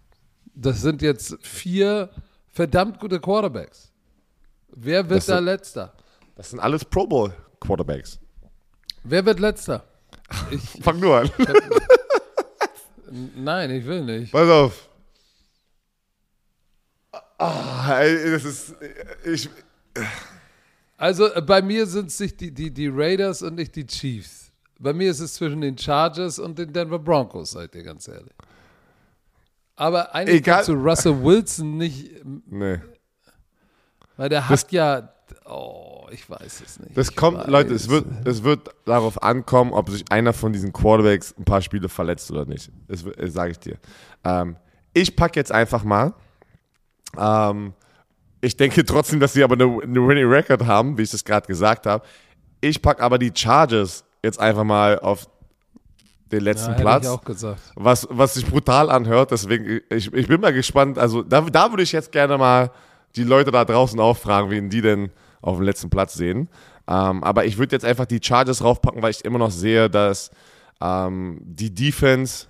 Das 0.54 0.80
sind 0.82 1.02
jetzt 1.02 1.36
vier 1.42 2.10
verdammt 2.52 2.98
gute 2.98 3.20
Quarterbacks. 3.20 3.92
Wer 4.70 5.08
wird 5.08 5.18
Das 5.20 5.26
da 5.26 5.36
sind- 5.36 5.44
letzter? 5.44 5.92
Das 6.34 6.50
sind 6.50 6.60
alles 6.60 6.84
Pro 6.84 7.06
Bowl 7.06 7.32
Quarterbacks. 7.60 8.18
Wer 9.04 9.24
wird 9.24 9.40
letzter? 9.40 9.84
Ich, 10.50 10.60
Fang 10.82 11.00
nur 11.00 11.16
an. 11.20 11.30
nein, 13.36 13.70
ich 13.70 13.84
will 13.86 14.04
nicht. 14.04 14.30
Pass 14.32 14.48
auf. 14.50 14.88
Ah, 17.38 18.00
das 18.00 18.44
ist. 18.44 18.74
Ich, 19.24 19.48
Also 20.96 21.32
äh, 21.32 21.40
bei 21.40 21.62
mir 21.62 21.86
sind 21.86 22.06
es 22.08 22.18
nicht 22.20 22.40
die, 22.40 22.52
die, 22.52 22.70
die 22.72 22.88
Raiders 22.88 23.42
und 23.42 23.54
nicht 23.54 23.74
die 23.76 23.86
Chiefs. 23.86 24.47
Bei 24.78 24.92
mir 24.92 25.10
ist 25.10 25.20
es 25.20 25.34
zwischen 25.34 25.60
den 25.60 25.76
Chargers 25.76 26.38
und 26.38 26.58
den 26.58 26.72
Denver 26.72 26.98
Broncos, 26.98 27.50
seid 27.52 27.74
ihr 27.74 27.82
ganz 27.82 28.06
ehrlich. 28.08 28.32
Aber 29.76 30.14
eigentlich 30.14 30.38
Egal. 30.38 30.56
kannst 30.56 30.68
du 30.68 30.74
Russell 30.74 31.22
Wilson 31.22 31.76
nicht, 31.76 32.12
nee. 32.46 32.78
weil 34.16 34.28
der 34.28 34.40
Das- 34.40 34.48
hat 34.64 34.72
ja, 34.72 35.12
oh, 35.44 36.06
ich 36.10 36.28
weiß 36.28 36.62
es 36.64 36.80
nicht. 36.80 36.96
Das 36.96 37.10
ich 37.10 37.16
kommt, 37.16 37.46
Leute, 37.46 37.74
es 37.74 37.88
wird, 37.88 38.06
es 38.24 38.42
wird 38.42 38.68
darauf 38.84 39.22
ankommen, 39.22 39.72
ob 39.72 39.90
sich 39.90 40.04
einer 40.10 40.32
von 40.32 40.52
diesen 40.52 40.72
Quarterbacks 40.72 41.34
ein 41.38 41.44
paar 41.44 41.62
Spiele 41.62 41.88
verletzt 41.88 42.30
oder 42.30 42.44
nicht. 42.44 42.70
Das, 42.88 43.04
das 43.04 43.32
sage 43.32 43.52
ich 43.52 43.58
dir. 43.60 43.76
Ähm, 44.24 44.56
ich 44.94 45.14
packe 45.14 45.38
jetzt 45.38 45.52
einfach 45.52 45.84
mal. 45.84 46.14
Ähm, 47.16 47.72
ich 48.40 48.56
denke 48.56 48.84
trotzdem, 48.84 49.20
dass 49.20 49.32
sie 49.32 49.44
aber 49.44 49.54
eine, 49.54 49.64
eine 49.82 50.06
Winning 50.08 50.26
Record 50.28 50.66
haben, 50.66 50.98
wie 50.98 51.02
ich 51.02 51.10
das 51.10 51.24
gerade 51.24 51.46
gesagt 51.46 51.86
habe. 51.86 52.04
Ich 52.60 52.82
packe 52.82 53.02
aber 53.02 53.18
die 53.18 53.32
Chargers 53.34 54.04
jetzt 54.22 54.40
einfach 54.40 54.64
mal 54.64 54.98
auf 54.98 55.28
den 56.30 56.40
ja, 56.40 56.44
letzten 56.44 56.72
hätte 56.72 56.82
Platz. 56.82 57.04
ich 57.04 57.10
auch 57.10 57.24
gesagt. 57.24 57.60
was, 57.74 58.06
was 58.10 58.34
sich 58.34 58.46
brutal 58.46 58.90
anhört. 58.90 59.30
Deswegen, 59.30 59.80
ich, 59.90 60.12
ich 60.12 60.28
bin 60.28 60.40
mal 60.40 60.52
gespannt. 60.52 60.98
Also 60.98 61.22
da, 61.22 61.40
da 61.42 61.70
würde 61.70 61.82
ich 61.82 61.92
jetzt 61.92 62.12
gerne 62.12 62.38
mal 62.38 62.70
die 63.16 63.24
Leute 63.24 63.50
da 63.50 63.64
draußen 63.64 63.98
auch 63.98 64.16
fragen, 64.16 64.50
wen 64.50 64.68
die 64.70 64.82
denn 64.82 65.10
auf 65.40 65.56
dem 65.56 65.64
letzten 65.64 65.90
Platz 65.90 66.14
sehen. 66.14 66.48
Ähm, 66.86 67.22
aber 67.22 67.44
ich 67.44 67.58
würde 67.58 67.74
jetzt 67.74 67.84
einfach 67.84 68.06
die 68.06 68.20
Chargers 68.22 68.62
raufpacken, 68.62 69.02
weil 69.02 69.10
ich 69.10 69.24
immer 69.24 69.38
noch 69.38 69.50
sehe, 69.50 69.88
dass 69.88 70.30
ähm, 70.80 71.40
die 71.42 71.74
Defense 71.74 72.46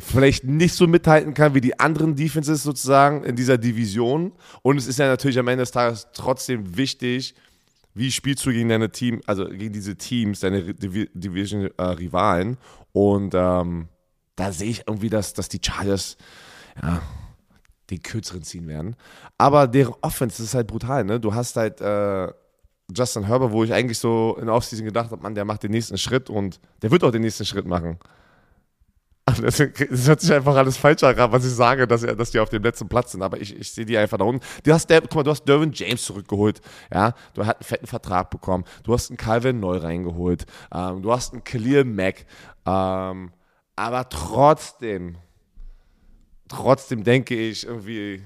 vielleicht 0.00 0.44
nicht 0.44 0.74
so 0.74 0.86
mithalten 0.86 1.32
kann 1.34 1.54
wie 1.54 1.60
die 1.60 1.78
anderen 1.78 2.16
Defenses 2.16 2.62
sozusagen 2.62 3.24
in 3.24 3.36
dieser 3.36 3.58
Division. 3.58 4.32
Und 4.62 4.76
es 4.76 4.86
ist 4.86 4.98
ja 4.98 5.06
natürlich 5.06 5.38
am 5.38 5.48
Ende 5.48 5.62
des 5.62 5.70
Tages 5.70 6.08
trotzdem 6.12 6.76
wichtig, 6.76 7.34
wie 7.94 8.10
spielst 8.10 8.44
du 8.46 8.50
gegen 8.50 8.68
deine 8.68 8.90
Team, 8.90 9.20
also 9.26 9.46
gegen 9.46 9.72
diese 9.72 9.96
Teams, 9.96 10.40
deine 10.40 10.60
Divi- 10.60 11.10
Division-Rivalen. 11.14 12.56
Und 12.92 13.34
ähm, 13.34 13.88
da 14.36 14.52
sehe 14.52 14.70
ich 14.70 14.84
irgendwie, 14.86 15.10
dass, 15.10 15.34
dass 15.34 15.48
die 15.48 15.60
Chargers 15.62 16.16
ja, 16.82 17.02
den 17.90 18.02
kürzeren 18.02 18.42
ziehen 18.42 18.66
werden. 18.68 18.96
Aber 19.38 19.66
deren 19.66 19.94
Offense 20.00 20.42
ist 20.42 20.54
halt 20.54 20.68
brutal, 20.68 21.04
ne? 21.04 21.20
Du 21.20 21.34
hast 21.34 21.56
halt 21.56 21.80
äh, 21.80 22.32
Justin 22.94 23.26
Herbert, 23.26 23.52
wo 23.52 23.64
ich 23.64 23.72
eigentlich 23.72 23.98
so 23.98 24.36
in 24.38 24.46
der 24.46 24.54
Offseason 24.54 24.84
gedacht 24.84 25.10
habe, 25.10 25.22
Mann, 25.22 25.34
der 25.34 25.44
macht 25.44 25.62
den 25.62 25.70
nächsten 25.70 25.98
Schritt 25.98 26.30
und 26.30 26.60
der 26.82 26.90
wird 26.90 27.04
auch 27.04 27.10
den 27.10 27.22
nächsten 27.22 27.44
Schritt 27.44 27.66
machen. 27.66 27.98
Das, 29.24 29.60
hört 29.60 30.20
sich 30.20 30.32
einfach 30.32 30.56
alles 30.56 30.76
falsch 30.76 31.04
an, 31.04 31.16
was 31.30 31.44
ich 31.44 31.52
sage, 31.52 31.86
dass, 31.86 32.00
dass 32.02 32.32
die 32.32 32.40
auf 32.40 32.48
dem 32.48 32.62
letzten 32.62 32.88
Platz 32.88 33.12
sind. 33.12 33.22
Aber 33.22 33.40
ich, 33.40 33.56
ich 33.56 33.70
sehe 33.70 33.84
die 33.84 33.96
einfach 33.96 34.18
da 34.18 34.24
unten. 34.24 34.44
Du 34.64 34.72
hast, 34.72 34.88
der, 34.90 35.00
guck 35.00 35.14
mal, 35.14 35.22
du 35.22 35.30
hast 35.30 35.44
Derwin 35.44 35.70
James 35.72 36.02
zurückgeholt. 36.02 36.60
Ja, 36.92 37.14
du 37.34 37.46
hast 37.46 37.56
einen 37.56 37.64
fetten 37.64 37.86
Vertrag 37.86 38.30
bekommen. 38.30 38.64
Du 38.82 38.92
hast 38.92 39.10
einen 39.10 39.16
Calvin 39.16 39.60
neu 39.60 39.76
reingeholt. 39.76 40.44
Ähm, 40.74 41.02
du 41.02 41.12
hast 41.12 41.32
einen 41.32 41.44
Khalil 41.44 41.84
Mack. 41.84 42.26
Ähm, 42.66 43.30
aber 43.76 44.08
trotzdem, 44.08 45.16
trotzdem 46.48 47.04
denke 47.04 47.36
ich 47.36 47.64
irgendwie, 47.64 48.24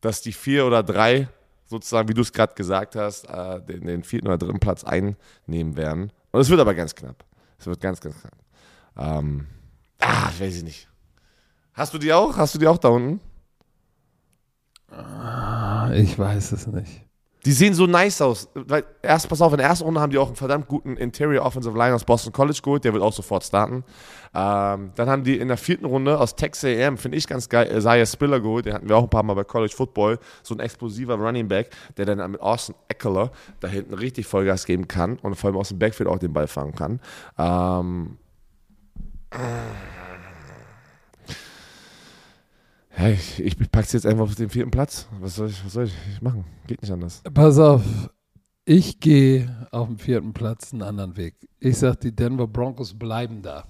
dass 0.00 0.20
die 0.20 0.32
vier 0.32 0.66
oder 0.66 0.82
drei, 0.82 1.28
sozusagen, 1.64 2.08
wie 2.08 2.14
du 2.14 2.22
es 2.22 2.32
gerade 2.32 2.54
gesagt 2.54 2.96
hast, 2.96 3.24
äh, 3.24 3.60
den, 3.62 3.86
den 3.86 4.02
vierten 4.02 4.26
oder 4.26 4.38
dritten 4.38 4.58
Platz 4.60 4.82
einnehmen 4.82 5.76
werden. 5.76 6.12
Und 6.32 6.40
es 6.40 6.50
wird 6.50 6.60
aber 6.60 6.74
ganz 6.74 6.94
knapp. 6.94 7.24
Es 7.58 7.66
wird 7.66 7.80
ganz, 7.80 8.00
ganz 8.00 8.20
knapp. 8.20 8.34
Ähm, 8.96 9.46
ah, 10.00 10.30
weiß 10.38 10.56
ich 10.56 10.62
nicht. 10.64 10.88
Hast 11.74 11.94
du 11.94 11.98
die 11.98 12.12
auch? 12.12 12.36
Hast 12.36 12.54
du 12.54 12.58
die 12.58 12.66
auch 12.66 12.78
da 12.78 12.88
unten? 12.88 13.20
Ah, 14.90 15.90
Ich 15.94 16.18
weiß 16.18 16.52
es 16.52 16.66
nicht. 16.66 17.04
Die 17.44 17.52
sehen 17.52 17.72
so 17.72 17.86
nice 17.86 18.20
aus. 18.20 18.48
Erst, 19.00 19.28
pass 19.28 19.40
auf, 19.40 19.52
in 19.52 19.58
der 19.58 19.68
ersten 19.68 19.84
Runde 19.84 20.00
haben 20.00 20.10
die 20.10 20.18
auch 20.18 20.26
einen 20.26 20.36
verdammt 20.36 20.66
guten 20.66 20.96
Interior 20.96 21.46
Offensive 21.46 21.78
Line 21.78 21.94
aus 21.94 22.04
Boston 22.04 22.32
College 22.32 22.60
geholt. 22.62 22.84
Der 22.84 22.92
wird 22.92 23.02
auch 23.02 23.12
sofort 23.12 23.44
starten. 23.44 23.84
Ähm, 24.34 24.90
dann 24.96 25.08
haben 25.08 25.22
die 25.22 25.38
in 25.38 25.48
der 25.48 25.56
vierten 25.56 25.84
Runde 25.86 26.18
aus 26.18 26.34
Texas 26.34 26.64
A&M, 26.64 26.98
finde 26.98 27.16
ich 27.16 27.26
ganz 27.28 27.48
geil, 27.48 27.70
Isaiah 27.74 28.04
Spiller 28.06 28.40
geholt. 28.40 28.66
Den 28.66 28.74
hatten 28.74 28.88
wir 28.88 28.96
auch 28.96 29.04
ein 29.04 29.08
paar 29.10 29.22
Mal 29.22 29.34
bei 29.34 29.44
College 29.44 29.72
Football. 29.74 30.18
So 30.42 30.54
ein 30.54 30.60
explosiver 30.60 31.14
Running 31.14 31.46
Back, 31.48 31.70
der 31.96 32.06
dann 32.06 32.30
mit 32.30 32.40
Austin 32.40 32.74
Eckler 32.88 33.30
da 33.60 33.68
hinten 33.68 33.94
richtig 33.94 34.26
Vollgas 34.26 34.66
geben 34.66 34.88
kann 34.88 35.16
und 35.18 35.36
vor 35.36 35.48
allem 35.48 35.56
aus 35.58 35.68
dem 35.68 35.78
Backfield 35.78 36.08
auch 36.08 36.18
den 36.18 36.32
Ball 36.32 36.48
fangen 36.48 36.74
kann. 36.74 37.00
Ähm, 37.38 38.18
ja, 42.98 43.08
ich, 43.08 43.40
ich 43.40 43.70
pack's 43.70 43.92
jetzt 43.92 44.06
einfach 44.06 44.24
auf 44.24 44.34
den 44.34 44.50
vierten 44.50 44.70
Platz. 44.70 45.08
Was 45.20 45.36
soll 45.36 45.48
ich, 45.48 45.64
was 45.64 45.72
soll 45.72 45.84
ich 45.84 46.22
machen? 46.22 46.44
Geht 46.66 46.82
nicht 46.82 46.90
anders. 46.90 47.22
Pass 47.32 47.58
auf, 47.58 47.82
ich 48.64 49.00
gehe 49.00 49.66
auf 49.70 49.88
dem 49.88 49.98
vierten 49.98 50.32
Platz 50.32 50.72
einen 50.72 50.82
anderen 50.82 51.16
Weg. 51.16 51.34
Ich 51.60 51.78
sag, 51.78 52.00
die 52.00 52.14
Denver 52.14 52.46
Broncos 52.46 52.92
bleiben 52.92 53.42
da. 53.42 53.64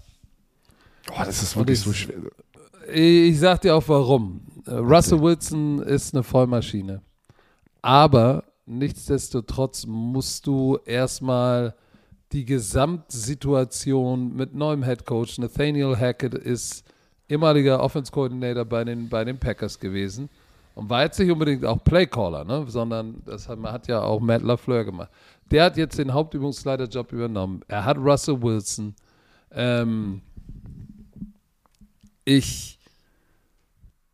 Oh, 1.11 1.23
das 1.25 1.43
ist 1.43 1.57
wirklich 1.57 1.79
ich, 1.79 1.85
so 1.85 1.93
schwer. 1.93 2.17
Ich 2.93 3.39
sag 3.39 3.61
dir 3.61 3.77
auch 3.77 3.89
warum. 3.89 4.41
Russell 4.67 5.21
Wilson 5.21 5.83
ist 5.83 6.15
eine 6.15 6.23
Vollmaschine. 6.23 7.03
Aber 7.83 8.45
nichtsdestotrotz 8.67 9.87
musst 9.87 10.47
du 10.47 10.79
erstmal 10.85 11.75
die 12.33 12.45
Gesamtsituation 12.45 14.37
mit 14.37 14.55
neuem 14.55 14.85
Head 14.85 15.07
Coach. 15.07 15.39
Nathaniel 15.39 15.97
Hackett 15.97 16.35
ist 16.35 16.85
ehemaliger 17.29 17.83
Offense 17.83 18.13
Coordinator 18.13 18.65
bei 18.65 18.85
den, 18.85 19.09
bei 19.09 19.25
den 19.25 19.39
Packers 19.39 19.79
gewesen 19.79 20.29
und 20.75 20.89
war 20.89 21.03
jetzt 21.03 21.19
nicht 21.19 21.31
unbedingt 21.31 21.65
auch 21.65 21.83
Playcaller, 21.83 22.45
ne? 22.45 22.65
sondern 22.69 23.23
das 23.27 23.49
hat, 23.49 23.59
man 23.59 23.73
hat 23.73 23.89
ja 23.89 24.01
auch 24.03 24.21
Matt 24.21 24.43
LaFleur 24.43 24.85
gemacht. 24.85 25.11
Der 25.51 25.65
hat 25.65 25.77
jetzt 25.77 25.99
den 25.99 26.13
Hauptübungsleiterjob 26.13 27.13
übernommen. 27.13 27.63
Er 27.69 27.85
hat 27.85 27.97
Russell 27.99 28.41
Wilson. 28.41 28.95
Ähm, 29.51 30.21
ich 32.25 32.79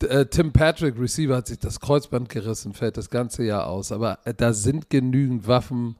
äh, 0.04 0.26
Tim 0.26 0.52
Patrick, 0.52 0.98
Receiver, 0.98 1.36
hat 1.36 1.48
sich 1.48 1.58
das 1.58 1.80
Kreuzband 1.80 2.28
gerissen, 2.28 2.72
fällt 2.72 2.96
das 2.96 3.10
ganze 3.10 3.44
Jahr 3.44 3.66
aus. 3.66 3.92
Aber 3.92 4.18
äh, 4.24 4.34
da 4.34 4.52
sind 4.52 4.90
genügend 4.90 5.46
Waffen. 5.46 5.96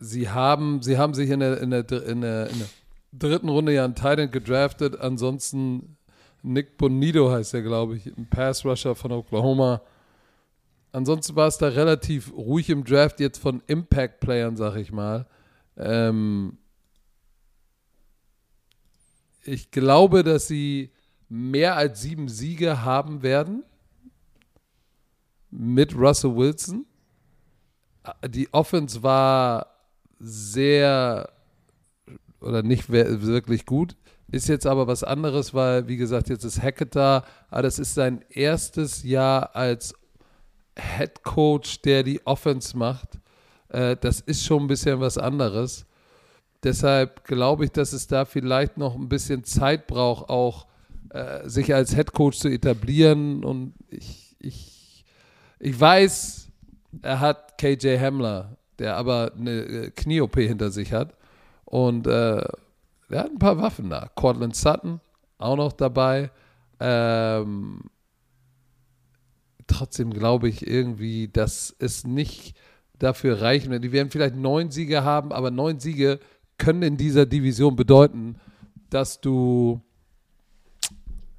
Sie 0.00 0.30
haben, 0.30 0.82
sie 0.82 0.96
haben 0.96 1.12
sich 1.12 1.28
in 1.30 1.40
der, 1.40 1.60
in 1.60 1.70
der, 1.70 1.80
in 1.90 2.22
der, 2.22 2.48
in 2.48 2.58
der 2.58 2.68
dritten 3.12 3.50
Runde 3.50 3.74
ja 3.74 3.84
einen 3.84 3.94
Titan 3.94 4.30
gedraftet. 4.30 4.98
Ansonsten 4.98 5.96
Nick 6.42 6.78
Bonito 6.78 7.30
heißt 7.30 7.52
er, 7.54 7.62
glaube 7.62 7.96
ich, 7.96 8.06
ein 8.06 8.26
Pass-Rusher 8.28 8.94
von 8.94 9.12
Oklahoma. 9.12 9.82
Ansonsten 10.92 11.36
war 11.36 11.48
es 11.48 11.58
da 11.58 11.68
relativ 11.68 12.32
ruhig 12.32 12.70
im 12.70 12.84
Draft, 12.84 13.20
jetzt 13.20 13.38
von 13.38 13.62
Impact-Playern, 13.66 14.56
sag 14.56 14.76
ich 14.76 14.90
mal. 14.90 15.26
Ähm 15.76 16.56
ich 19.44 19.70
glaube, 19.70 20.24
dass 20.24 20.48
sie 20.48 20.90
mehr 21.28 21.76
als 21.76 22.00
sieben 22.00 22.28
Siege 22.28 22.82
haben 22.82 23.22
werden 23.22 23.64
mit 25.50 25.94
Russell 25.94 26.34
Wilson. 26.34 26.86
Die 28.26 28.52
Offense 28.52 29.02
war 29.02 29.69
sehr 30.20 31.30
oder 32.40 32.62
nicht 32.62 32.90
wirklich 32.90 33.66
gut. 33.66 33.96
Ist 34.30 34.48
jetzt 34.48 34.66
aber 34.66 34.86
was 34.86 35.02
anderes, 35.02 35.54
weil, 35.54 35.88
wie 35.88 35.96
gesagt, 35.96 36.28
jetzt 36.28 36.44
ist 36.44 36.62
Hackett 36.62 36.94
da. 36.94 37.24
Aber 37.48 37.62
das 37.62 37.78
ist 37.78 37.94
sein 37.94 38.24
erstes 38.30 39.02
Jahr 39.02 39.56
als 39.56 39.94
Head 40.78 41.24
Coach, 41.24 41.82
der 41.82 42.04
die 42.04 42.24
Offense 42.26 42.76
macht. 42.76 43.18
Äh, 43.68 43.96
das 44.00 44.20
ist 44.20 44.44
schon 44.44 44.64
ein 44.64 44.68
bisschen 44.68 45.00
was 45.00 45.18
anderes. 45.18 45.86
Deshalb 46.62 47.24
glaube 47.24 47.64
ich, 47.64 47.72
dass 47.72 47.92
es 47.92 48.06
da 48.06 48.24
vielleicht 48.24 48.76
noch 48.76 48.94
ein 48.94 49.08
bisschen 49.08 49.44
Zeit 49.44 49.86
braucht, 49.86 50.28
auch 50.28 50.66
äh, 51.10 51.48
sich 51.48 51.74
als 51.74 51.94
Head 51.94 52.12
Coach 52.12 52.38
zu 52.38 52.48
etablieren. 52.48 53.44
Und 53.44 53.74
ich, 53.88 54.36
ich, 54.38 55.04
ich 55.58 55.80
weiß, 55.80 56.48
er 57.02 57.20
hat 57.20 57.58
KJ 57.58 57.98
Hamler, 57.98 58.56
der 58.80 58.96
aber 58.96 59.32
eine 59.38 59.60
äh, 59.60 59.90
Knie-OP 59.90 60.36
hinter 60.36 60.70
sich 60.70 60.92
hat. 60.92 61.14
Und 61.64 62.08
äh, 62.08 62.42
er 63.10 63.18
hat 63.18 63.30
ein 63.30 63.38
paar 63.38 63.58
Waffen 63.58 63.90
da. 63.90 64.10
Cortland 64.16 64.56
Sutton 64.56 65.00
auch 65.38 65.56
noch 65.56 65.72
dabei. 65.72 66.30
Ähm, 66.80 67.82
trotzdem 69.66 70.12
glaube 70.12 70.48
ich 70.48 70.66
irgendwie, 70.66 71.28
dass 71.28 71.74
es 71.78 72.04
nicht 72.04 72.56
dafür 72.98 73.40
reichen 73.40 73.70
wird. 73.70 73.84
Die 73.84 73.92
werden 73.92 74.10
vielleicht 74.10 74.34
neun 74.34 74.70
Siege 74.70 75.04
haben, 75.04 75.32
aber 75.32 75.50
neun 75.50 75.78
Siege 75.78 76.18
können 76.58 76.82
in 76.82 76.96
dieser 76.96 77.26
Division 77.26 77.76
bedeuten, 77.76 78.36
dass 78.90 79.20
du 79.20 79.80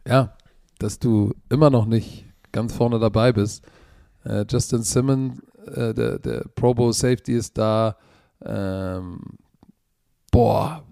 ja, 0.07 0.35
dass 0.79 0.99
du 0.99 1.33
immer 1.49 1.69
noch 1.69 1.85
nicht 1.85 2.25
ganz 2.51 2.73
vorne 2.73 2.99
dabei 2.99 3.31
bist. 3.31 3.63
Äh, 4.23 4.45
Justin 4.49 4.83
Simmons, 4.83 5.41
äh, 5.67 5.93
der, 5.93 6.19
der 6.19 6.45
Pro 6.55 6.73
Bowl 6.73 6.93
Safety 6.93 7.33
ist 7.33 7.57
da. 7.57 7.97
Ähm, 8.43 9.19
boah, 10.31 10.83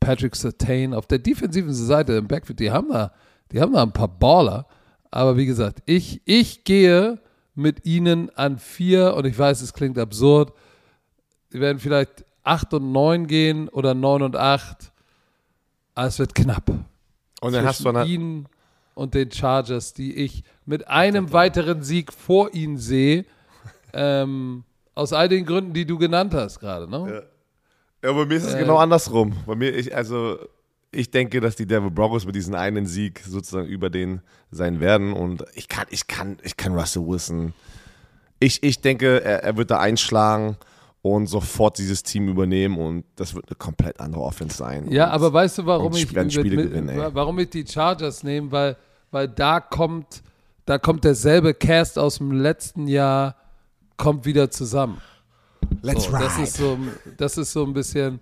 Patrick 0.00 0.36
Sertain 0.36 0.92
auf 0.94 1.06
der 1.06 1.18
defensiven 1.18 1.72
Seite 1.72 2.14
im 2.14 2.28
Backfield, 2.28 2.60
die 2.60 2.70
haben 2.70 2.90
da, 2.90 3.12
die 3.52 3.60
haben 3.60 3.72
da 3.72 3.82
ein 3.82 3.92
paar 3.92 4.08
Baller. 4.08 4.66
Aber 5.10 5.36
wie 5.36 5.46
gesagt, 5.46 5.82
ich, 5.86 6.20
ich 6.24 6.64
gehe 6.64 7.20
mit 7.54 7.86
ihnen 7.86 8.30
an 8.36 8.58
vier 8.58 9.14
und 9.14 9.26
ich 9.26 9.38
weiß, 9.38 9.62
es 9.62 9.72
klingt 9.72 9.98
absurd. 9.98 10.52
Sie 11.50 11.60
werden 11.60 11.78
vielleicht 11.78 12.24
acht 12.42 12.74
und 12.74 12.92
neun 12.92 13.26
gehen 13.26 13.68
oder 13.68 13.94
neun 13.94 14.22
und 14.22 14.36
acht. 14.36 14.92
Aber 15.94 16.08
es 16.08 16.18
wird 16.18 16.34
knapp. 16.34 16.68
Und 17.40 17.52
dann 17.52 17.64
hast 17.64 17.84
du 17.84 17.90
ihnen 18.04 18.48
und 18.94 19.14
den 19.14 19.30
Chargers, 19.30 19.94
die 19.94 20.14
ich 20.14 20.42
mit 20.66 20.88
einem 20.88 21.32
weiteren 21.32 21.82
Sieg 21.82 22.12
vor 22.12 22.54
ihnen 22.54 22.78
sehe. 22.78 23.24
Ähm, 23.94 24.64
aus 24.94 25.12
all 25.12 25.28
den 25.28 25.46
Gründen, 25.46 25.72
die 25.72 25.86
du 25.86 25.98
genannt 25.98 26.34
hast 26.34 26.60
gerade, 26.60 26.88
ne? 26.88 27.14
Ja. 27.14 27.22
Ja, 28.04 28.12
bei 28.12 28.26
mir 28.26 28.34
ist 28.34 28.44
es 28.44 28.54
äh, 28.54 28.58
genau 28.58 28.76
andersrum. 28.76 29.32
Bei 29.46 29.54
mir, 29.54 29.74
ich, 29.74 29.96
also 29.96 30.38
ich 30.90 31.10
denke, 31.10 31.40
dass 31.40 31.56
die 31.56 31.66
Devil 31.66 31.90
Broncos 31.90 32.26
mit 32.26 32.34
diesem 32.36 32.54
einen 32.54 32.86
Sieg 32.86 33.22
sozusagen 33.26 33.66
über 33.66 33.88
den 33.88 34.20
sein 34.50 34.78
werden. 34.78 35.14
Und 35.14 35.44
ich 35.54 35.68
kann, 35.68 35.86
ich 35.88 36.06
kann, 36.06 36.36
ich 36.42 36.58
kann 36.58 36.74
Russell 36.74 37.06
Wilson. 37.06 37.54
Ich, 38.40 38.62
ich 38.62 38.82
denke, 38.82 39.24
er, 39.24 39.42
er 39.42 39.56
wird 39.56 39.70
da 39.70 39.80
einschlagen 39.80 40.58
und 41.00 41.26
sofort 41.26 41.78
dieses 41.78 42.02
Team 42.02 42.28
übernehmen 42.28 42.78
und 42.78 43.04
das 43.16 43.34
wird 43.34 43.48
eine 43.48 43.56
komplett 43.56 44.00
andere 44.00 44.22
Offense 44.22 44.56
sein. 44.56 44.90
Ja, 44.90 45.06
und, 45.06 45.10
aber 45.12 45.32
weißt 45.32 45.58
du, 45.58 45.66
warum 45.66 45.94
ich, 45.94 46.12
mit, 46.12 46.32
gewinnen, 46.32 46.90
warum 47.12 47.38
ich 47.38 47.50
die 47.50 47.66
Chargers 47.66 48.22
nehme? 48.22 48.52
Weil, 48.52 48.76
weil 49.10 49.28
da 49.28 49.60
kommt, 49.60 50.22
da 50.66 50.78
kommt 50.78 51.04
derselbe 51.04 51.54
Cast 51.54 51.98
aus 51.98 52.18
dem 52.18 52.32
letzten 52.32 52.86
Jahr, 52.86 53.36
kommt 53.96 54.24
wieder 54.24 54.50
zusammen. 54.50 55.00
Let's 55.82 56.04
so, 56.04 56.10
ride. 56.10 56.24
Das 56.24 56.38
ist 56.38 56.56
so, 56.56 56.78
das 57.16 57.38
ist 57.38 57.52
so 57.52 57.64
ein 57.64 57.72
bisschen. 57.72 58.20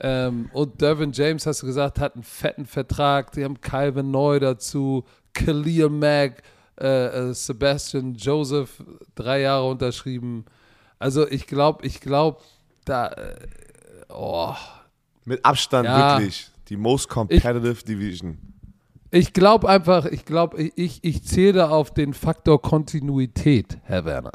Ähm, 0.00 0.50
und 0.52 0.80
Dervin 0.80 1.12
James, 1.12 1.46
hast 1.46 1.62
du 1.62 1.66
gesagt, 1.66 2.00
hat 2.00 2.14
einen 2.14 2.24
fetten 2.24 2.66
Vertrag. 2.66 3.32
Die 3.32 3.44
haben 3.44 3.60
Calvin 3.60 4.10
Neu 4.10 4.40
dazu, 4.40 5.04
Khalil 5.32 5.88
Mack, 5.88 6.42
äh, 6.80 7.06
äh, 7.06 7.34
Sebastian 7.34 8.14
Joseph, 8.14 8.82
drei 9.14 9.42
Jahre 9.42 9.68
unterschrieben. 9.68 10.44
Also 10.98 11.28
ich 11.28 11.46
glaube, 11.46 11.86
ich 11.86 12.00
glaube, 12.00 12.40
da. 12.84 13.08
Äh, 13.08 13.36
oh. 14.08 14.54
Mit 15.24 15.44
Abstand 15.44 15.86
ja, 15.86 16.18
wirklich 16.18 16.50
die 16.68 16.76
most 16.76 17.08
competitive 17.08 17.70
ich, 17.70 17.84
Division. 17.84 18.38
Ich 19.10 19.32
glaube 19.32 19.68
einfach, 19.68 20.06
ich 20.06 20.24
glaube, 20.24 20.60
ich, 20.60 20.98
ich 21.02 21.24
zähle 21.24 21.70
auf 21.70 21.92
den 21.92 22.14
Faktor 22.14 22.60
Kontinuität, 22.60 23.78
Herr 23.84 24.04
Werner. 24.04 24.32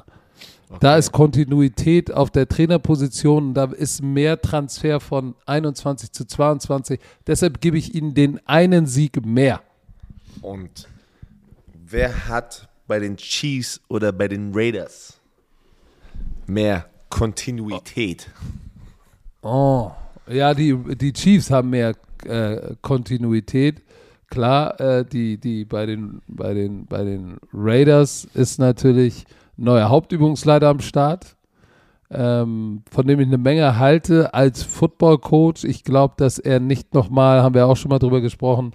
Okay. 0.69 0.77
Da 0.81 0.97
ist 0.97 1.11
Kontinuität 1.11 2.11
auf 2.11 2.29
der 2.29 2.47
Trainerposition, 2.47 3.55
da 3.55 3.65
ist 3.65 4.03
mehr 4.03 4.39
Transfer 4.39 4.99
von 4.99 5.33
21 5.47 6.11
zu 6.11 6.25
22. 6.25 6.99
Deshalb 7.25 7.59
gebe 7.59 7.77
ich 7.79 7.95
Ihnen 7.95 8.13
den 8.13 8.39
einen 8.45 8.85
Sieg 8.85 9.25
mehr. 9.25 9.63
Und 10.41 10.87
wer 11.73 12.27
hat 12.27 12.69
bei 12.87 12.99
den 12.99 13.17
Chiefs 13.17 13.81
oder 13.87 14.11
bei 14.11 14.27
den 14.27 14.51
Raiders 14.53 15.19
mehr 16.45 16.85
Kontinuität? 17.09 18.29
Oh, 19.41 19.91
ja, 20.27 20.53
die, 20.53 20.77
die 20.95 21.13
Chiefs 21.13 21.49
haben 21.49 21.71
mehr 21.71 21.95
äh, 22.25 22.75
Kontinuität. 22.83 23.81
Klar, 24.29 24.79
äh, 24.79 25.03
die, 25.03 25.39
die 25.39 25.65
bei 25.65 25.87
den, 25.87 26.21
bei 26.27 26.53
den, 26.53 26.85
bei 26.85 27.03
den 27.03 27.37
Raiders 27.51 28.27
ist 28.35 28.59
natürlich 28.59 29.25
neuer 29.59 29.89
Hauptübungsleiter 29.89 30.67
am 30.69 30.79
Start, 30.79 31.35
ähm, 32.09 32.83
von 32.89 33.07
dem 33.07 33.19
ich 33.19 33.27
eine 33.27 33.37
Menge 33.37 33.77
halte 33.77 34.33
als 34.33 34.63
Football-Coach. 34.63 35.63
Ich 35.63 35.83
glaube, 35.83 36.15
dass 36.17 36.39
er 36.39 36.59
nicht 36.59 36.93
nochmal, 36.93 37.43
haben 37.43 37.55
wir 37.55 37.67
auch 37.67 37.77
schon 37.77 37.89
mal 37.89 37.99
drüber 37.99 38.21
gesprochen, 38.21 38.71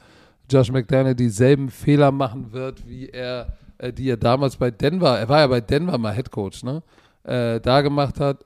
Josh 0.51 0.71
McDaniel 0.71 1.15
dieselben 1.15 1.71
Fehler 1.71 2.13
machen 2.13 2.53
wird, 2.53 2.87
wie 2.87 3.09
er, 3.09 3.57
äh, 3.79 3.93
die 3.93 4.09
er 4.09 4.17
damals 4.17 4.57
bei 4.57 4.71
Denver, 4.71 5.19
er 5.19 5.29
war 5.29 5.41
ja 5.41 5.47
bei 5.47 5.61
Denver 5.61 5.99
mal 5.99 6.15
Head 6.15 6.31
Coach, 6.31 6.63
ne? 6.63 6.83
Äh, 7.23 7.61
da 7.61 7.81
gemacht 7.81 8.21
hat. 8.21 8.45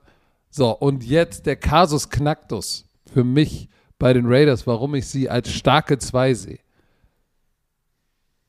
So, 0.49 0.71
und 0.71 1.03
jetzt 1.03 1.45
der 1.45 1.57
Kasus 1.57 2.09
Knacktus 2.09 2.85
für 3.11 3.25
mich 3.25 3.67
bei 3.99 4.13
den 4.13 4.25
Raiders, 4.25 4.65
warum 4.65 4.95
ich 4.95 5.07
sie 5.07 5.29
als 5.29 5.51
starke 5.51 5.97
Zwei 5.97 6.33
sehe 6.33 6.59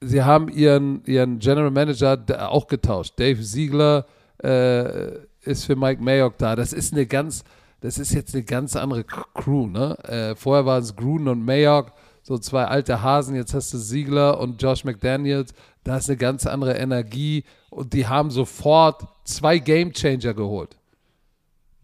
sie 0.00 0.22
haben 0.22 0.48
ihren, 0.48 1.04
ihren 1.04 1.38
General 1.38 1.70
Manager 1.70 2.18
auch 2.50 2.66
getauscht. 2.66 3.14
Dave 3.18 3.40
Ziegler 3.42 4.06
äh, 4.42 5.18
ist 5.42 5.64
für 5.64 5.76
Mike 5.76 6.02
Mayock 6.02 6.38
da. 6.38 6.56
Das 6.56 6.72
ist 6.72 6.92
eine 6.92 7.06
ganz, 7.06 7.44
das 7.80 7.98
ist 7.98 8.12
jetzt 8.12 8.34
eine 8.34 8.44
ganz 8.44 8.76
andere 8.76 9.04
Crew. 9.04 9.66
Ne? 9.66 9.96
Äh, 10.04 10.34
vorher 10.34 10.66
waren 10.66 10.82
es 10.82 10.96
Gruden 10.96 11.28
und 11.28 11.44
Mayock. 11.44 11.92
so 12.22 12.38
zwei 12.38 12.64
alte 12.64 13.02
Hasen. 13.02 13.34
Jetzt 13.34 13.54
hast 13.54 13.72
du 13.72 13.78
Siegler 13.78 14.40
und 14.40 14.60
Josh 14.60 14.84
McDaniels. 14.84 15.52
Da 15.84 15.96
ist 15.96 16.08
eine 16.08 16.18
ganz 16.18 16.46
andere 16.46 16.76
Energie 16.76 17.44
und 17.70 17.92
die 17.92 18.06
haben 18.06 18.30
sofort 18.30 19.06
zwei 19.24 19.58
Game 19.58 19.92
Changer 19.92 20.34
geholt. 20.34 20.76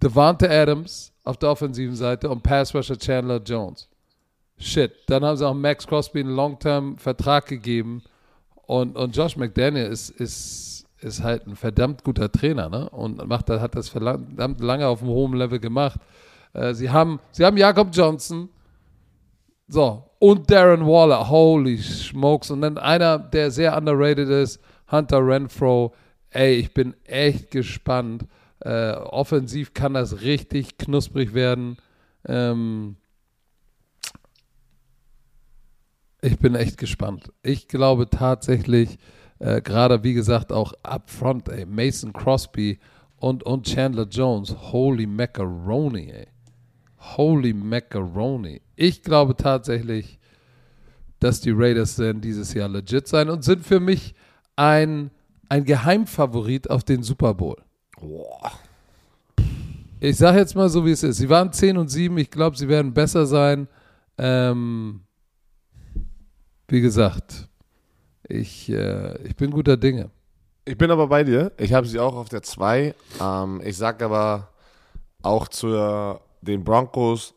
Devante 0.03 0.51
Adams 0.51 1.13
auf 1.25 1.39
der 1.39 1.51
offensiven 1.51 1.97
Seite 1.97 2.29
und 2.29 2.43
Pass 2.43 2.75
Rusher 2.75 2.99
Chandler 2.99 3.41
Jones. 3.43 3.89
Shit. 4.59 4.93
Dann 5.07 5.25
haben 5.25 5.37
sie 5.37 5.47
auch 5.47 5.55
Max 5.55 5.87
Crosby 5.87 6.21
einen 6.21 6.35
Long-Term-Vertrag 6.35 7.47
gegeben. 7.47 8.03
Und, 8.67 8.97
und 8.97 9.17
Josh 9.17 9.37
McDaniel 9.37 9.87
ist, 9.87 10.11
ist, 10.11 10.87
ist 11.01 11.23
halt 11.23 11.47
ein 11.47 11.57
verdammt 11.57 12.03
guter 12.03 12.31
Trainer, 12.33 12.69
ne? 12.69 12.89
Und 12.91 13.27
macht, 13.29 13.51
hat 13.51 13.75
das 13.75 13.89
verdammt 13.89 14.61
lange 14.61 14.87
auf 14.89 15.03
einem 15.03 15.11
hohen 15.11 15.35
Level 15.35 15.61
gemacht. 15.61 16.01
Äh, 16.53 16.75
sie, 16.75 16.91
haben, 16.91 17.21
sie 17.33 17.45
haben 17.45 17.57
Jakob 17.57 17.89
Johnson. 17.93 18.49
So. 19.69 20.05
Und 20.19 20.51
Darren 20.51 20.87
Waller. 20.87 21.29
Holy 21.29 21.79
smokes. 21.79 22.51
Und 22.51 22.63
dann 22.63 22.79
einer, 22.79 23.19
der 23.19 23.51
sehr 23.51 23.77
underrated 23.77 24.29
ist, 24.29 24.61
Hunter 24.91 25.25
Renfro. 25.27 25.95
Ey, 26.31 26.55
ich 26.55 26.73
bin 26.73 26.95
echt 27.05 27.51
gespannt. 27.51 28.25
Äh, 28.61 28.93
offensiv 28.93 29.75
kann 29.75 29.95
das 29.95 30.23
richtig 30.23 30.79
knusprig 30.79 31.35
werden. 31.35 31.77
Ähm, 32.27 32.97
ich 36.27 36.39
bin 36.39 36.57
echt 36.57 36.77
gespannt. 36.77 37.33
Ich 37.43 37.69
glaube 37.69 38.11
tatsächlich, 38.11 38.99
äh, 39.39 39.63
gerade 39.63 40.03
wie 40.03 40.13
gesagt, 40.13 40.53
auch 40.53 40.73
up 40.83 41.09
front, 41.09 41.49
ey, 41.49 41.65
Mason 41.65 42.13
Crosby 42.13 42.81
und, 43.17 43.45
und 43.45 43.67
Chandler 43.67 44.09
Jones. 44.09 44.55
Holy 44.73 45.07
Macaroni, 45.07 46.11
ey. 46.11 46.27
Holy 46.99 47.53
Macaroni. 47.53 48.61
Ich 48.75 49.03
glaube 49.03 49.37
tatsächlich, 49.37 50.19
dass 51.21 51.41
die 51.41 51.53
Raiders 51.53 51.99
werden 51.99 52.21
dieses 52.21 52.53
Jahr 52.55 52.69
legit 52.69 53.07
sein 53.07 53.31
und 53.31 53.45
sind 53.45 53.65
für 53.65 53.79
mich 53.79 54.15
ein, 54.57 55.11
ein 55.49 55.65
Geheimfavorit 55.65 56.69
auf 56.71 56.83
den 56.83 57.05
Super 57.05 57.35
Bowl. 57.35 57.57
Boah. 58.01 58.51
Ich 60.01 60.17
sage 60.17 60.39
jetzt 60.39 60.57
mal 60.57 60.69
so, 60.69 60.85
wie 60.85 60.91
es 60.91 61.05
ist. 61.05 61.19
Sie 61.19 61.29
waren 61.29 61.53
10 61.53 61.79
und 61.79 61.89
7. 61.89 62.19
Ich 62.19 62.31
glaube, 62.31 62.57
sie 62.57 62.69
werden 62.69 62.93
besser 62.93 63.27
sein. 63.27 63.69
Ähm, 64.19 65.06
wie 66.69 66.81
gesagt, 66.81 67.49
ich, 68.29 68.69
äh, 68.71 69.17
ich 69.23 69.37
bin 69.37 69.51
guter 69.51 69.77
Dinge. 69.77 70.11
Ich 70.65 70.77
bin 70.77 70.91
aber 70.91 71.07
bei 71.07 71.23
dir. 71.23 71.53
Ich 71.59 71.73
habe 71.73 71.87
sie 71.87 72.01
auch 72.01 72.17
auf 72.17 72.29
der 72.29 72.43
2. 72.43 72.95
Ähm, 73.21 73.63
ich 73.65 73.77
sage 73.77 74.05
aber 74.05 74.49
auch 75.23 75.49
zu 75.49 76.19
den 76.41 76.65
Broncos 76.65 77.35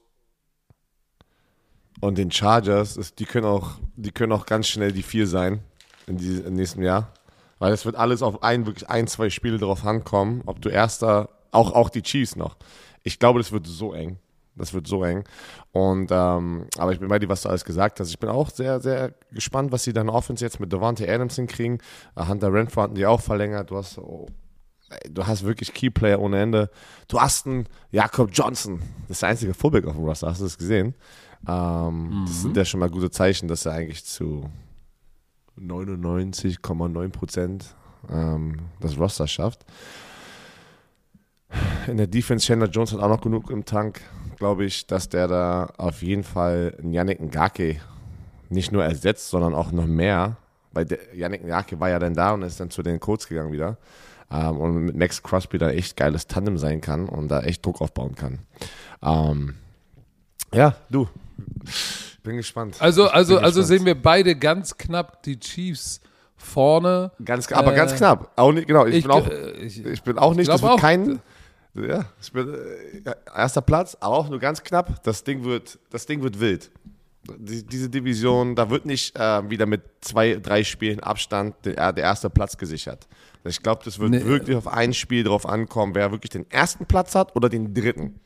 und 2.02 2.18
den 2.18 2.32
Chargers, 2.32 3.14
die, 3.16 3.26
können 3.26 3.46
auch, 3.46 3.72
die 3.96 4.12
können 4.12 4.32
auch 4.32 4.46
ganz 4.46 4.68
schnell 4.68 4.92
die 4.92 5.04
4 5.04 5.28
sein 5.28 5.60
in 6.08 6.18
diesem 6.18 6.48
in 6.48 6.54
nächsten 6.54 6.82
Jahr. 6.82 7.14
Weil 7.60 7.74
es 7.74 7.86
wird 7.86 7.96
alles 7.96 8.22
auf 8.22 8.42
ein, 8.42 8.66
wirklich 8.66 8.90
ein, 8.90 9.08
zwei 9.08 9.30
Spiele 9.30 9.58
drauf 9.58 9.86
ankommen, 9.86 10.42
ob 10.46 10.62
du 10.62 10.70
erster, 10.70 11.30
auch, 11.52 11.74
auch 11.74 11.90
die 11.90 12.02
Chiefs 12.02 12.36
noch. 12.36 12.56
Ich 13.04 13.20
glaube, 13.20 13.40
das 13.40 13.52
wird 13.52 13.68
so 13.68 13.94
eng. 13.94 14.18
Das 14.60 14.74
wird 14.74 14.88
so 14.88 15.04
eng. 15.04 15.24
Und 15.72 16.10
ähm, 16.12 16.68
aber 16.78 16.92
ich 16.92 17.00
bin 17.00 17.08
bei 17.08 17.20
dir, 17.20 17.30
was 17.30 17.42
du 17.42 17.50
alles 17.50 17.66
gesagt 17.66 18.00
hast. 18.00 18.10
Ich 18.10 18.20
bin 18.20 18.30
auch 18.30 18.50
sehr, 18.50 18.80
sehr 18.80 19.14
gespannt, 19.32 19.72
was 19.72 19.84
sie 19.84 19.94
dann 19.94 20.10
Offense 20.10 20.44
jetzt 20.44 20.60
mit 20.60 20.72
Devante 20.72 21.12
Adams 21.12 21.36
hinkriegen. 21.36 21.80
Uh, 22.16 22.28
Hunter 22.28 22.54
Renfro 22.54 22.82
hatten 22.82 22.96
die 22.96 23.06
auch 23.06 23.22
verlängert. 23.22 23.72
Du 23.72 23.78
hast 23.78 23.98
oh, 23.98 24.28
du 25.10 25.26
hast 25.26 25.44
wirklich 25.44 25.74
Keyplayer 25.74 26.20
ohne 26.20 26.42
Ende. 26.42 26.70
Du 27.08 27.20
hast 27.20 27.48
einen 27.48 27.66
Jakob 27.92 28.30
Johnson. 28.34 28.82
Das 29.08 29.18
ist 29.18 29.22
der 29.22 29.30
einzige 29.30 29.54
Fullback 29.54 29.86
auf 29.86 29.96
dem 29.96 30.04
Roster. 30.04 30.28
Hast 30.28 30.42
du 30.42 30.46
das 30.46 30.58
gesehen? 30.58 30.96
Ähm, 31.48 32.22
mhm. 32.22 32.26
Das 32.26 32.42
sind 32.42 32.58
ja 32.58 32.66
schon 32.66 32.80
mal 32.80 32.90
gute 32.90 33.12
Zeichen, 33.12 33.48
dass 33.48 33.66
er 33.66 33.74
eigentlich 33.74 34.06
zu 34.06 34.50
99,9 35.60 37.10
Prozent 37.10 37.76
ähm, 38.10 38.58
das 38.80 38.98
Roster 38.98 39.28
schafft. 39.28 39.66
In 41.88 41.98
der 41.98 42.08
Defense, 42.08 42.46
Chandler 42.46 42.70
Jones 42.70 42.94
hat 42.94 43.00
auch 43.00 43.10
noch 43.10 43.22
genug 43.22 43.50
im 43.50 43.66
Tank, 43.66 44.02
glaube 44.40 44.66
ich, 44.66 44.88
dass 44.88 45.10
der 45.10 45.28
da 45.28 45.70
auf 45.78 46.02
jeden 46.02 46.24
Fall 46.24 46.76
Yannick 46.82 47.20
Ngake 47.22 47.80
nicht 48.50 48.72
nur 48.72 48.84
ersetzt, 48.84 49.30
sondern 49.30 49.54
auch 49.54 49.72
noch 49.72 49.86
mehr. 49.86 50.38
Weil 50.72 50.86
der, 50.86 51.00
Yannick 51.14 51.46
Ngake 51.46 51.80
war 51.80 51.90
ja 51.90 52.00
dann 52.00 52.16
da 52.16 52.34
und 52.34 52.42
ist 52.42 52.60
dann 52.60 52.72
zu 52.72 52.82
den 52.82 53.00
Colts 53.00 53.28
gegangen 53.28 53.52
wieder. 53.52 53.78
Ähm, 54.32 54.58
und 54.58 54.76
mit 54.86 54.96
Max 54.96 55.22
Crosby 55.22 55.58
da 55.58 55.70
echt 55.70 55.98
geiles 55.98 56.28
Tandem 56.28 56.58
sein 56.58 56.82
kann 56.82 57.08
und 57.10 57.28
da 57.30 57.42
echt 57.42 57.66
Druck 57.66 57.82
aufbauen 57.82 58.16
kann. 58.16 58.40
Ähm, 59.04 59.56
ja, 60.54 60.76
du. 60.90 61.08
Bin 62.24 62.38
gespannt. 62.38 62.78
Also, 62.80 63.08
also, 63.08 63.38
also 63.38 63.62
gespannt. 63.62 63.68
sehen 63.68 63.86
wir 63.86 64.02
beide 64.02 64.36
ganz 64.36 64.78
knapp 64.78 65.24
die 65.24 65.40
Chiefs 65.40 66.02
vorne. 66.38 67.12
Ganz, 67.24 67.52
aber 67.52 67.74
äh, 67.74 67.76
ganz 67.76 67.96
knapp. 67.96 68.32
Auch 68.36 68.52
nicht, 68.52 68.68
genau. 68.68 68.86
Ich, 68.86 68.98
ich 68.98 69.04
bin 69.04 69.12
auch, 69.12 69.28
äh, 69.28 69.52
ich, 69.52 69.86
ich, 69.86 70.04
bin 70.04 70.18
auch 70.18 70.34
nicht, 70.34 70.50
das 70.50 70.62
wird 70.62 70.80
kein. 70.80 71.20
Ja, 71.88 72.06
bin 72.34 72.54
äh, 73.06 73.14
erster 73.36 73.62
Platz, 73.62 73.98
aber 74.00 74.18
auch 74.18 74.30
nur 74.30 74.40
ganz 74.40 74.64
knapp. 74.64 75.04
Das 75.04 75.24
Ding 75.24 75.44
wird, 75.44 75.80
das 75.90 76.06
Ding 76.06 76.22
wird 76.22 76.40
wild. 76.40 76.72
Die, 77.38 77.64
diese 77.64 77.90
Division, 77.90 78.56
da 78.56 78.70
wird 78.70 78.86
nicht 78.86 79.16
äh, 79.16 79.50
wieder 79.50 79.66
mit 79.66 79.82
zwei, 80.02 80.36
drei 80.36 80.64
Spielen 80.64 81.00
Abstand 81.00 81.56
der, 81.64 81.94
der 81.94 82.04
erste 82.04 82.30
Platz 82.30 82.58
gesichert. 82.58 83.08
Ich 83.44 83.62
glaube, 83.62 83.82
das 83.86 84.00
wird 84.00 84.12
nee. 84.12 84.26
wirklich 84.26 84.56
auf 84.58 84.68
ein 84.68 84.94
Spiel 84.94 85.24
drauf 85.24 85.48
ankommen, 85.48 85.96
wer 85.96 86.12
wirklich 86.12 86.32
den 86.32 86.50
ersten 86.50 86.86
Platz 86.86 87.16
hat 87.16 87.36
oder 87.36 87.50
den 87.50 87.74
dritten. 87.74 88.20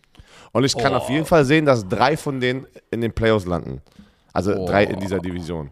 Und 0.52 0.64
ich 0.64 0.78
kann 0.78 0.94
oh. 0.94 0.98
auf 0.98 1.10
jeden 1.10 1.26
Fall 1.26 1.46
sehen, 1.46 1.66
dass 1.66 1.88
drei 1.88 2.16
von 2.16 2.40
denen 2.40 2.68
in 2.92 3.02
den 3.02 3.12
Playoffs 3.12 3.46
landen. 3.46 3.82
Also 4.32 4.54
oh. 4.56 4.66
drei 4.66 4.86
in 4.86 5.00
dieser 5.00 5.20
Division. 5.20 5.70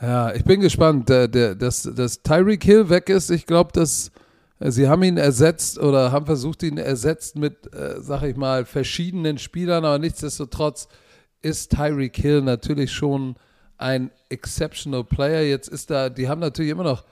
Ja, 0.00 0.34
ich 0.34 0.44
bin 0.44 0.60
gespannt, 0.60 1.08
der, 1.08 1.26
der, 1.26 1.54
dass, 1.54 1.82
dass 1.82 2.22
Tyreek 2.22 2.62
Hill 2.62 2.88
weg 2.90 3.08
ist. 3.08 3.30
Ich 3.30 3.46
glaube, 3.46 3.72
dass 3.72 4.08
äh, 4.08 4.10
sie 4.60 4.88
haben 4.88 5.02
ihn 5.02 5.16
ersetzt 5.16 5.78
oder 5.78 6.12
haben 6.12 6.26
versucht, 6.26 6.62
ihn 6.62 6.78
ersetzt 6.78 7.36
mit, 7.36 7.72
äh, 7.74 8.00
sag 8.00 8.22
ich 8.22 8.36
mal, 8.36 8.64
verschiedenen 8.64 9.38
Spielern, 9.38 9.84
aber 9.84 9.98
nichtsdestotrotz 9.98 10.88
ist 11.42 11.72
Tyreek 11.72 12.16
Hill 12.16 12.42
natürlich 12.42 12.92
schon 12.92 13.36
ein 13.78 14.10
exceptional 14.30 15.04
Player. 15.04 15.42
Jetzt 15.42 15.68
ist 15.68 15.90
da, 15.90 16.08
die 16.08 16.28
haben 16.28 16.40
natürlich 16.40 16.70
immer 16.70 16.84
noch 16.84 17.04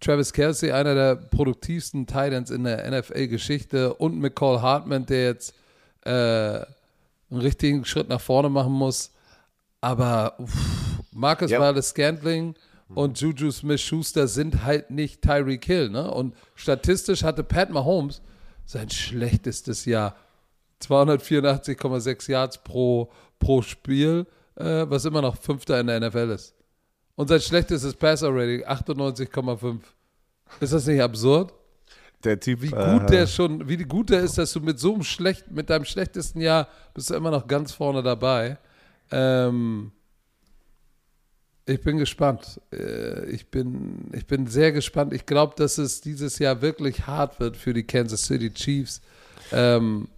Travis 0.00 0.32
Kelsey, 0.32 0.72
einer 0.72 0.94
der 0.94 1.16
produktivsten 1.16 2.06
Titans 2.06 2.50
in 2.50 2.64
der 2.64 2.90
NFL-Geschichte 2.90 3.94
und 3.94 4.18
McCall 4.18 4.62
Hartman, 4.62 5.06
der 5.06 5.24
jetzt 5.24 5.54
äh, 6.04 6.10
einen 6.10 6.66
richtigen 7.30 7.84
Schritt 7.84 8.08
nach 8.08 8.20
vorne 8.20 8.48
machen 8.48 8.72
muss. 8.72 9.12
Aber 9.80 10.34
uff, 10.38 10.52
Marcus 11.12 11.50
yep. 11.50 11.60
Wallace 11.60 11.90
Scantling 11.90 12.54
und 12.94 13.20
Juju 13.20 13.50
Smith-Schuster 13.50 14.28
sind 14.28 14.64
halt 14.64 14.90
nicht 14.90 15.22
Tyreek 15.22 15.64
Hill. 15.64 15.90
Ne? 15.90 16.10
Und 16.10 16.34
statistisch 16.54 17.22
hatte 17.22 17.44
Pat 17.44 17.70
Mahomes 17.70 18.22
sein 18.64 18.90
schlechtestes 18.90 19.84
Jahr. 19.84 20.16
284,6 20.82 22.30
Yards 22.30 22.58
pro, 22.62 23.10
pro 23.38 23.62
Spiel, 23.62 24.26
äh, 24.56 24.84
was 24.88 25.04
immer 25.04 25.22
noch 25.22 25.36
Fünfter 25.36 25.78
in 25.80 25.86
der 25.86 26.00
NFL 26.00 26.30
ist. 26.30 26.54
Und 27.14 27.28
sein 27.28 27.40
schlechtestes 27.40 27.94
Passer-Rating 27.94 28.64
98,5. 28.64 29.80
Ist 30.60 30.72
das 30.72 30.86
nicht 30.86 31.00
absurd? 31.00 31.52
Der 32.24 32.38
Typ. 32.38 32.62
Wie 32.62 32.70
gut 32.70 33.02
äh, 33.02 33.06
der 33.06 33.26
schon, 33.26 33.68
wie 33.68 33.76
gut 33.78 34.10
der 34.10 34.20
ist, 34.20 34.38
dass 34.38 34.52
du 34.52 34.60
mit 34.60 34.78
so 34.78 34.94
einem 34.94 35.02
schlecht, 35.02 35.50
mit 35.50 35.70
deinem 35.70 35.84
schlechtesten 35.84 36.40
Jahr 36.40 36.68
bist 36.94 37.10
du 37.10 37.14
immer 37.14 37.30
noch 37.30 37.46
ganz 37.46 37.72
vorne 37.72 38.02
dabei. 38.02 38.58
Ähm, 39.10 39.92
ich 41.66 41.80
bin 41.80 41.98
gespannt. 41.98 42.60
Äh, 42.72 43.26
ich 43.26 43.46
bin, 43.48 44.10
ich 44.12 44.26
bin 44.26 44.46
sehr 44.46 44.72
gespannt. 44.72 45.12
Ich 45.12 45.26
glaube, 45.26 45.54
dass 45.56 45.78
es 45.78 46.00
dieses 46.00 46.38
Jahr 46.38 46.60
wirklich 46.62 47.06
hart 47.06 47.40
wird 47.40 47.56
für 47.56 47.72
die 47.72 47.84
Kansas 47.84 48.24
City 48.24 48.52
Chiefs. 48.52 49.00
Ähm, 49.52 50.08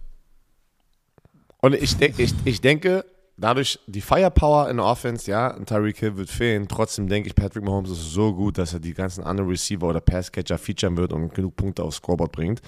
und 1.61 1.75
ich, 1.75 1.97
denk, 1.97 2.19
ich, 2.19 2.33
ich 2.45 2.61
denke, 2.61 3.05
dadurch 3.37 3.79
die 3.87 4.01
Firepower 4.01 4.69
in 4.69 4.77
der 4.77 4.85
Offense, 4.85 5.29
ja, 5.29 5.51
Tyreek 5.65 5.97
Hill 5.97 6.17
wird 6.17 6.29
fehlen. 6.29 6.67
Trotzdem 6.67 7.07
denke 7.07 7.27
ich, 7.27 7.35
Patrick 7.35 7.63
Mahomes 7.63 7.91
ist 7.91 8.11
so 8.11 8.33
gut, 8.33 8.57
dass 8.57 8.73
er 8.73 8.79
die 8.79 8.93
ganzen 8.93 9.23
anderen 9.23 9.49
Receiver 9.49 9.87
oder 9.87 10.01
Passcatcher 10.01 10.57
featuren 10.57 10.97
wird 10.97 11.13
und 11.13 11.33
genug 11.33 11.55
Punkte 11.55 11.83
aufs 11.83 11.97
Scoreboard 11.97 12.31
bringt. 12.31 12.61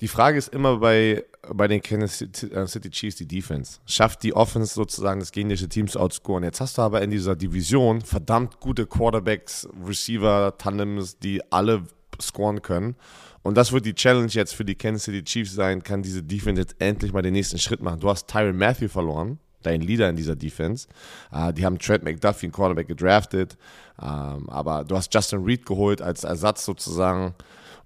Die 0.00 0.08
Frage 0.08 0.38
ist 0.38 0.48
immer 0.48 0.78
bei, 0.78 1.24
bei 1.54 1.68
den 1.68 1.82
Kansas 1.82 2.20
äh, 2.22 2.66
City 2.66 2.90
Chiefs 2.90 3.16
die 3.16 3.26
Defense. 3.26 3.78
Schafft 3.86 4.22
die 4.22 4.34
Offense 4.34 4.74
sozusagen 4.74 5.20
das 5.20 5.32
gegnerische 5.32 5.68
Team 5.68 5.88
zu 5.88 6.00
outscoren? 6.00 6.44
Jetzt 6.44 6.60
hast 6.60 6.78
du 6.78 6.82
aber 6.82 7.02
in 7.02 7.10
dieser 7.10 7.36
Division 7.36 8.00
verdammt 8.00 8.60
gute 8.60 8.86
Quarterbacks, 8.86 9.68
Receiver, 9.86 10.54
Tandems, 10.58 11.18
die 11.18 11.40
alle 11.52 11.84
scoren 12.20 12.62
können. 12.62 12.96
Und 13.42 13.56
das 13.56 13.72
wird 13.72 13.86
die 13.86 13.94
Challenge 13.94 14.30
jetzt 14.30 14.54
für 14.54 14.64
die 14.64 14.74
Kansas 14.74 15.04
City 15.04 15.22
Chiefs 15.22 15.54
sein, 15.54 15.82
kann 15.82 16.02
diese 16.02 16.22
Defense 16.22 16.60
jetzt 16.60 16.76
endlich 16.80 17.12
mal 17.12 17.22
den 17.22 17.32
nächsten 17.32 17.58
Schritt 17.58 17.80
machen. 17.80 18.00
Du 18.00 18.08
hast 18.08 18.26
Tyron 18.26 18.56
Matthew 18.56 18.88
verloren, 18.88 19.38
dein 19.62 19.82
Leader 19.82 20.08
in 20.08 20.16
dieser 20.16 20.34
Defense. 20.34 20.88
Uh, 21.32 21.52
die 21.52 21.64
haben 21.64 21.78
Trent 21.78 22.02
McDuffie, 22.02 22.46
einen 22.46 22.52
Quarterback, 22.52 22.88
gedraftet. 22.88 23.56
Um, 23.98 24.08
ähm, 24.08 24.50
aber 24.50 24.84
du 24.84 24.96
hast 24.96 25.14
Justin 25.14 25.44
Reed 25.44 25.64
geholt 25.64 26.02
als 26.02 26.24
Ersatz 26.24 26.64
sozusagen. 26.64 27.34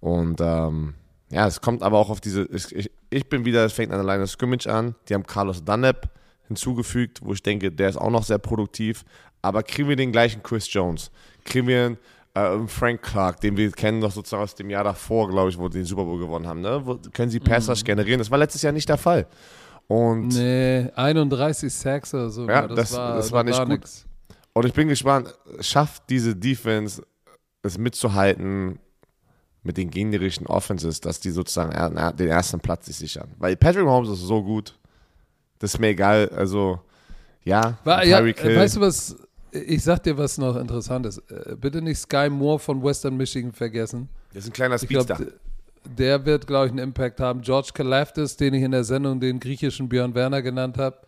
Und 0.01 0.41
um, 0.41 0.47
ähm, 0.47 0.95
ja, 1.31 1.47
es 1.47 1.61
kommt 1.61 1.83
aber 1.83 1.99
auch 1.99 2.11
auf 2.11 2.20
diese. 2.20 2.43
Ich, 2.47 2.91
ich 3.11 3.28
bin 3.28 3.45
wieder, 3.45 3.64
es 3.64 3.72
fängt 3.72 3.93
an 3.93 4.22
of 4.22 4.31
Scrimmage 4.31 4.66
an. 4.66 4.95
Die 5.09 5.14
haben 5.14 5.24
Carlos 5.24 5.64
Dunlap 5.64 6.11
hinzugefügt, 6.49 7.20
wo 7.22 7.33
ich 7.33 7.43
denke, 7.43 7.70
der 7.70 7.89
ist 7.89 7.97
auch 7.97 8.11
noch 8.11 8.24
sehr 8.24 8.39
produktiv. 8.39 9.05
Aber 9.43 9.62
kriegen 9.62 9.89
wir 9.89 9.97
den 9.97 10.12
gleichen 10.12 10.43
Chris 10.43 10.72
Jones? 10.72 11.11
Kriegen 11.45 11.68
wir 11.68 11.97
einen 12.35 12.64
äh, 12.64 12.68
Frank 12.68 13.03
Clark, 13.03 13.41
den 13.41 13.57
wir 13.57 13.70
kennen 13.70 14.01
noch 14.01 14.11
sozusagen 14.11 14.43
aus 14.43 14.55
dem 14.55 14.68
Jahr 14.68 14.85
davor, 14.85 15.28
glaube 15.31 15.51
ich, 15.51 15.59
wo 15.59 15.68
die 15.68 15.78
den 15.78 15.85
Super 15.87 16.05
Bowl 16.05 16.18
gewonnen 16.18 16.47
haben. 16.47 16.61
Ne? 16.61 16.81
Wo, 16.85 16.99
können 17.12 17.31
sie 17.31 17.41
Pass 17.41 17.68
Rush 17.68 17.83
mhm. 17.83 17.87
generieren? 17.87 18.18
Das 18.18 18.31
war 18.31 18.39
letztes 18.39 18.62
Jahr 18.62 18.72
nicht 18.72 18.89
der 18.89 18.99
Fall. 18.99 19.26
Und 19.87 20.28
nee, 20.28 20.91
31 20.95 21.72
Sacks 21.72 22.12
oder 22.12 22.31
so. 22.31 22.47
Ja, 22.47 22.66
das, 22.66 22.76
das, 22.76 22.97
war, 22.97 23.16
das 23.16 23.33
war 23.33 23.45
nicht 23.45 23.59
war 23.59 23.66
gut. 23.66 23.81
Nix. 23.81 24.07
Und 24.53 24.66
ich 24.66 24.72
bin 24.72 24.89
gespannt, 24.89 25.35
schafft 25.61 26.03
diese 26.11 26.35
Defense 26.37 27.03
es 27.62 27.78
mitzuhalten 27.78 28.78
mit 29.63 29.77
den 29.77 29.91
gegnerischen 29.91 30.47
Offenses, 30.47 31.01
dass 31.01 31.21
die 31.21 31.31
sozusagen 31.31 31.73
den 32.17 32.29
ersten 32.29 32.61
Platz 32.61 32.87
sich 32.87 32.97
sichern. 32.97 33.29
Weil 33.39 33.57
Patrick 33.57 33.85
Mahomes 33.85 34.11
ist 34.11 34.21
so 34.21 34.43
gut, 34.43 34.79
das 35.59 35.75
ist 35.75 35.81
mir 35.81 35.89
egal. 35.89 36.29
Also, 36.31 36.81
ja, 37.45 37.79
war, 37.85 38.05
ja 38.05 38.25
weißt 38.25 38.77
du 38.77 38.81
was, 38.81 39.17
ich 39.53 39.83
sag 39.83 40.03
dir 40.03 40.17
was 40.17 40.39
noch 40.39 40.57
Interessantes. 40.57 41.19
Äh, 41.29 41.57
bitte 41.57 41.83
nicht 41.83 41.99
Sky 41.99 42.29
Moore 42.31 42.59
von 42.59 42.83
Western 42.83 43.17
Michigan 43.17 43.53
vergessen. 43.53 44.09
Das 44.33 44.45
ist 44.45 44.51
ein 44.51 44.53
kleiner 44.53 44.79
Speedster. 44.79 45.17
Glaub, 45.17 45.33
der 45.85 46.25
wird, 46.25 46.47
glaube 46.47 46.67
ich, 46.67 46.73
einen 46.73 46.81
Impact 46.81 47.21
haben. 47.21 47.41
George 47.43 47.71
Kalafdis, 47.75 48.37
den 48.37 48.55
ich 48.55 48.63
in 48.63 48.71
der 48.71 48.85
Sendung 48.85 49.21
den 49.21 49.41
griechischen 49.41 49.89
Björn 49.89 50.15
Werner 50.15 50.43
genannt 50.43 50.79
habe, 50.79 50.99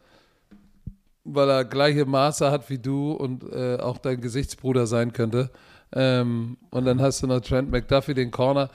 weil 1.25 1.49
er 1.49 1.65
gleiche 1.65 2.05
Maße 2.05 2.51
hat 2.51 2.69
wie 2.69 2.79
du 2.79 3.13
und 3.13 3.45
äh, 3.53 3.77
auch 3.77 3.99
dein 3.99 4.21
Gesichtsbruder 4.21 4.87
sein 4.87 5.13
könnte. 5.13 5.51
Ähm, 5.95 6.57
und 6.71 6.85
dann 6.85 7.01
hast 7.01 7.23
du 7.23 7.27
noch 7.27 7.41
Trent 7.41 7.71
McDuffie, 7.71 8.15
den 8.15 8.31
Corner. 8.31 8.71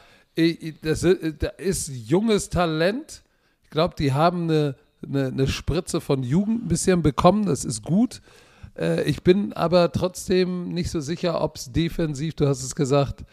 Das 0.81 1.03
ist 1.03 1.89
junges 1.89 2.49
Talent. 2.49 3.23
Ich 3.63 3.69
glaube, 3.71 3.95
die 3.97 4.13
haben 4.13 4.43
eine, 4.43 4.75
eine, 5.03 5.27
eine, 5.27 5.47
Spritze 5.47 5.99
von 5.99 6.21
Jugend 6.23 6.65
ein 6.65 6.67
bisschen 6.67 7.01
bekommen. 7.01 7.45
Das 7.45 7.65
ist 7.65 7.83
gut. 7.83 8.21
Äh, 8.77 9.03
ich 9.03 9.23
bin 9.23 9.53
aber 9.53 9.91
trotzdem 9.91 10.69
nicht 10.69 10.91
so 10.91 10.99
sicher, 10.99 11.41
ob 11.41 11.55
es 11.55 11.71
defensiv, 11.71 12.35
du 12.35 12.47
hast 12.47 12.63
es 12.63 12.75
gesagt, 12.75 13.23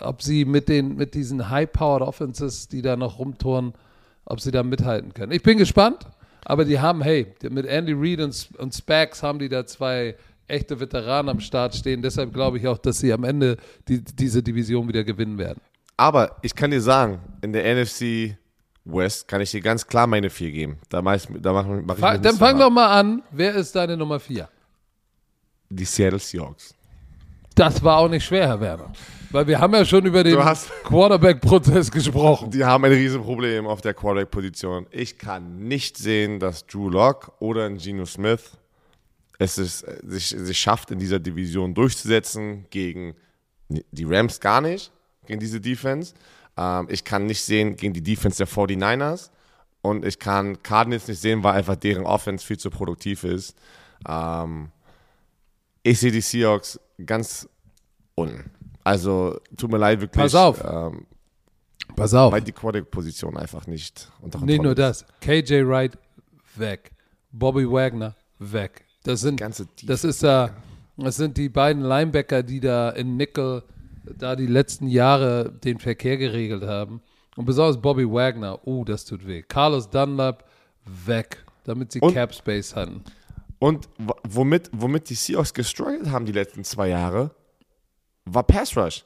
ob 0.00 0.22
sie 0.22 0.44
mit, 0.44 0.68
den, 0.68 0.96
mit 0.96 1.14
diesen 1.14 1.48
High-Powered 1.48 2.02
Offenses, 2.02 2.68
die 2.68 2.82
da 2.82 2.96
noch 2.96 3.18
rumtouren, 3.18 3.74
ob 4.24 4.40
sie 4.40 4.50
da 4.50 4.62
mithalten 4.62 5.14
können. 5.14 5.32
Ich 5.32 5.42
bin 5.42 5.56
gespannt. 5.58 6.06
Aber 6.48 6.64
die 6.64 6.78
haben, 6.78 7.02
hey, 7.02 7.26
mit 7.50 7.66
Andy 7.66 7.92
Reid 7.92 8.20
und, 8.20 8.48
und 8.58 8.72
Spags 8.72 9.20
haben 9.20 9.40
die 9.40 9.48
da 9.48 9.66
zwei 9.66 10.14
echte 10.46 10.78
Veteranen 10.78 11.28
am 11.28 11.40
Start 11.40 11.74
stehen. 11.74 12.02
Deshalb 12.02 12.32
glaube 12.32 12.58
ich 12.58 12.68
auch, 12.68 12.78
dass 12.78 13.00
sie 13.00 13.12
am 13.12 13.24
Ende 13.24 13.56
die, 13.88 14.00
diese 14.00 14.44
Division 14.44 14.86
wieder 14.86 15.02
gewinnen 15.02 15.38
werden. 15.38 15.60
Aber 15.96 16.36
ich 16.42 16.54
kann 16.54 16.70
dir 16.70 16.80
sagen, 16.80 17.18
in 17.42 17.52
der 17.52 17.64
NFC 17.74 18.36
West 18.84 19.26
kann 19.26 19.40
ich 19.40 19.50
dir 19.50 19.60
ganz 19.60 19.84
klar 19.84 20.06
meine 20.06 20.30
vier 20.30 20.52
geben. 20.52 20.78
Da 20.88 21.02
mach, 21.02 21.18
da 21.36 21.52
mach, 21.52 21.66
mach 21.66 21.96
ich 21.96 22.20
Dann 22.20 22.36
fang 22.36 22.56
doch 22.60 22.70
mal 22.70 22.96
an. 22.96 23.24
Wer 23.32 23.56
ist 23.56 23.74
deine 23.74 23.96
Nummer 23.96 24.20
vier? 24.20 24.48
Die 25.68 25.84
Seattle 25.84 26.20
Seahawks. 26.20 26.76
Das 27.56 27.82
war 27.82 27.96
auch 27.98 28.08
nicht 28.08 28.24
schwer, 28.24 28.46
Herr 28.46 28.60
Werner. 28.60 28.92
Weil 29.30 29.46
wir 29.46 29.60
haben 29.60 29.74
ja 29.74 29.84
schon 29.84 30.04
über 30.06 30.22
den 30.22 30.38
Quarterback-Prozess 30.84 31.90
gesprochen. 31.90 32.50
Die 32.50 32.64
haben 32.64 32.84
ein 32.84 32.92
Riesenproblem 32.92 33.66
auf 33.66 33.80
der 33.80 33.94
Quarterback-Position. 33.94 34.86
Ich 34.90 35.18
kann 35.18 35.66
nicht 35.68 35.98
sehen, 35.98 36.38
dass 36.38 36.66
Drew 36.66 36.88
Locke 36.88 37.32
oder 37.40 37.66
ein 37.66 37.78
Geno 37.78 38.06
Smith 38.06 38.58
es 39.38 39.58
ist, 39.58 39.84
sich, 40.02 40.28
sich 40.28 40.58
schafft, 40.58 40.90
in 40.90 40.98
dieser 40.98 41.18
Division 41.18 41.74
durchzusetzen 41.74 42.66
gegen 42.70 43.14
die 43.68 44.04
Rams 44.04 44.40
gar 44.40 44.60
nicht, 44.60 44.92
gegen 45.26 45.40
diese 45.40 45.60
Defense. 45.60 46.14
Ähm, 46.56 46.86
ich 46.90 47.04
kann 47.04 47.26
nicht 47.26 47.42
sehen 47.42 47.76
gegen 47.76 47.92
die 47.92 48.02
Defense 48.02 48.38
der 48.38 48.48
49ers. 48.48 49.30
Und 49.82 50.04
ich 50.04 50.18
kann 50.18 50.62
Cardinals 50.62 51.06
nicht 51.06 51.20
sehen, 51.20 51.44
weil 51.44 51.54
einfach 51.54 51.76
deren 51.76 52.06
Offense 52.06 52.44
viel 52.44 52.58
zu 52.58 52.70
produktiv 52.70 53.24
ist. 53.24 53.56
Ähm, 54.08 54.70
ich 55.82 56.00
sehe 56.00 56.10
die 56.10 56.20
Seahawks 56.20 56.80
ganz 57.04 57.48
unten. 58.14 58.50
Also 58.86 59.40
tut 59.56 59.72
mir 59.72 59.78
leid, 59.78 60.00
wirklich. 60.00 60.22
Pass 60.22 60.36
auf. 60.36 60.62
Ähm, 60.64 61.06
Pass 61.96 62.14
auf. 62.14 62.32
Weil 62.32 62.42
die 62.42 62.52
Quarterback-Position 62.52 63.36
einfach 63.36 63.66
nicht 63.66 64.12
unter 64.20 64.38
Kontrolle 64.38 64.52
Nicht 64.52 64.62
nur 64.62 64.76
das. 64.76 65.04
KJ 65.20 65.66
Wright 65.66 65.98
weg. 66.54 66.92
Bobby 67.32 67.68
Wagner 67.68 68.14
weg. 68.38 68.84
Das 69.02 69.22
sind, 69.22 69.40
das 69.40 70.04
ist 70.04 70.22
da, 70.22 70.50
das 70.96 71.16
sind 71.16 71.36
die 71.36 71.48
beiden 71.48 71.82
Linebacker, 71.82 72.44
die 72.44 72.60
da 72.60 72.90
in 72.90 73.16
Nickel 73.16 73.64
da 74.04 74.36
die 74.36 74.46
letzten 74.46 74.86
Jahre 74.86 75.50
den 75.50 75.80
Verkehr 75.80 76.16
geregelt 76.16 76.62
haben. 76.62 77.02
Und 77.34 77.44
besonders 77.44 77.82
Bobby 77.82 78.08
Wagner, 78.08 78.60
oh, 78.68 78.84
das 78.84 79.04
tut 79.04 79.26
weh. 79.26 79.42
Carlos 79.42 79.90
Dunlap 79.90 80.44
weg, 80.84 81.44
damit 81.64 81.90
sie 81.90 82.00
und, 82.00 82.14
Cap 82.14 82.32
Space 82.32 82.76
hatten. 82.76 83.02
Und 83.58 83.88
womit, 84.22 84.70
womit 84.72 85.10
die 85.10 85.14
Seahawks 85.14 85.52
gestruggelt 85.54 86.08
haben 86.08 86.24
die 86.24 86.32
letzten 86.32 86.62
zwei 86.62 86.88
Jahre, 86.88 87.34
war 88.26 88.42
Pass 88.42 88.76
Rush. 88.76 89.04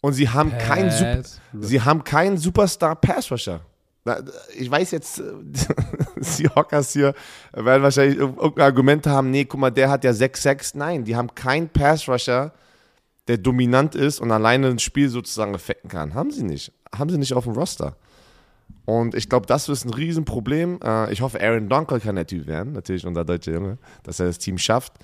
Und 0.00 0.14
sie 0.14 0.28
haben 0.28 0.56
keinen 0.58 1.24
sie 1.60 1.80
haben 1.80 2.04
keinen 2.04 2.36
Superstar 2.36 2.96
Pass 2.96 3.30
Rusher. 3.30 3.60
Ich 4.58 4.68
weiß 4.68 4.90
jetzt, 4.90 5.20
äh, 5.20 5.32
Seahawkers 6.16 6.92
hier 6.92 7.14
werden 7.52 7.84
wahrscheinlich 7.84 8.18
irgendein 8.18 8.64
Argument 8.64 9.06
haben, 9.06 9.30
nee, 9.30 9.44
guck 9.44 9.60
mal, 9.60 9.70
der 9.70 9.90
hat 9.90 10.02
ja 10.02 10.10
6-6. 10.10 10.76
Nein, 10.76 11.04
die 11.04 11.14
haben 11.14 11.32
keinen 11.36 11.68
Pass 11.68 12.08
Rusher, 12.08 12.52
der 13.28 13.38
dominant 13.38 13.94
ist 13.94 14.20
und 14.20 14.32
alleine 14.32 14.68
ein 14.68 14.80
Spiel 14.80 15.08
sozusagen 15.08 15.54
effekten 15.54 15.88
kann. 15.88 16.14
Haben 16.14 16.32
sie 16.32 16.42
nicht. 16.42 16.72
Haben 16.92 17.10
sie 17.10 17.18
nicht 17.18 17.34
auf 17.34 17.44
dem 17.44 17.52
Roster. 17.52 17.96
Und 18.84 19.14
ich 19.14 19.28
glaube, 19.28 19.46
das 19.46 19.68
ist 19.68 19.84
ein 19.84 19.94
Riesenproblem. 19.94 20.80
Äh, 20.82 21.12
ich 21.12 21.20
hoffe, 21.20 21.40
Aaron 21.40 21.68
Donker 21.68 22.00
kann 22.00 22.16
der 22.16 22.26
Typ 22.26 22.48
werden, 22.48 22.72
natürlich 22.72 23.06
unser 23.06 23.24
deutscher 23.24 23.52
Junge, 23.52 23.78
dass 24.02 24.18
er 24.18 24.26
das 24.26 24.38
Team 24.38 24.58
schafft. 24.58 24.94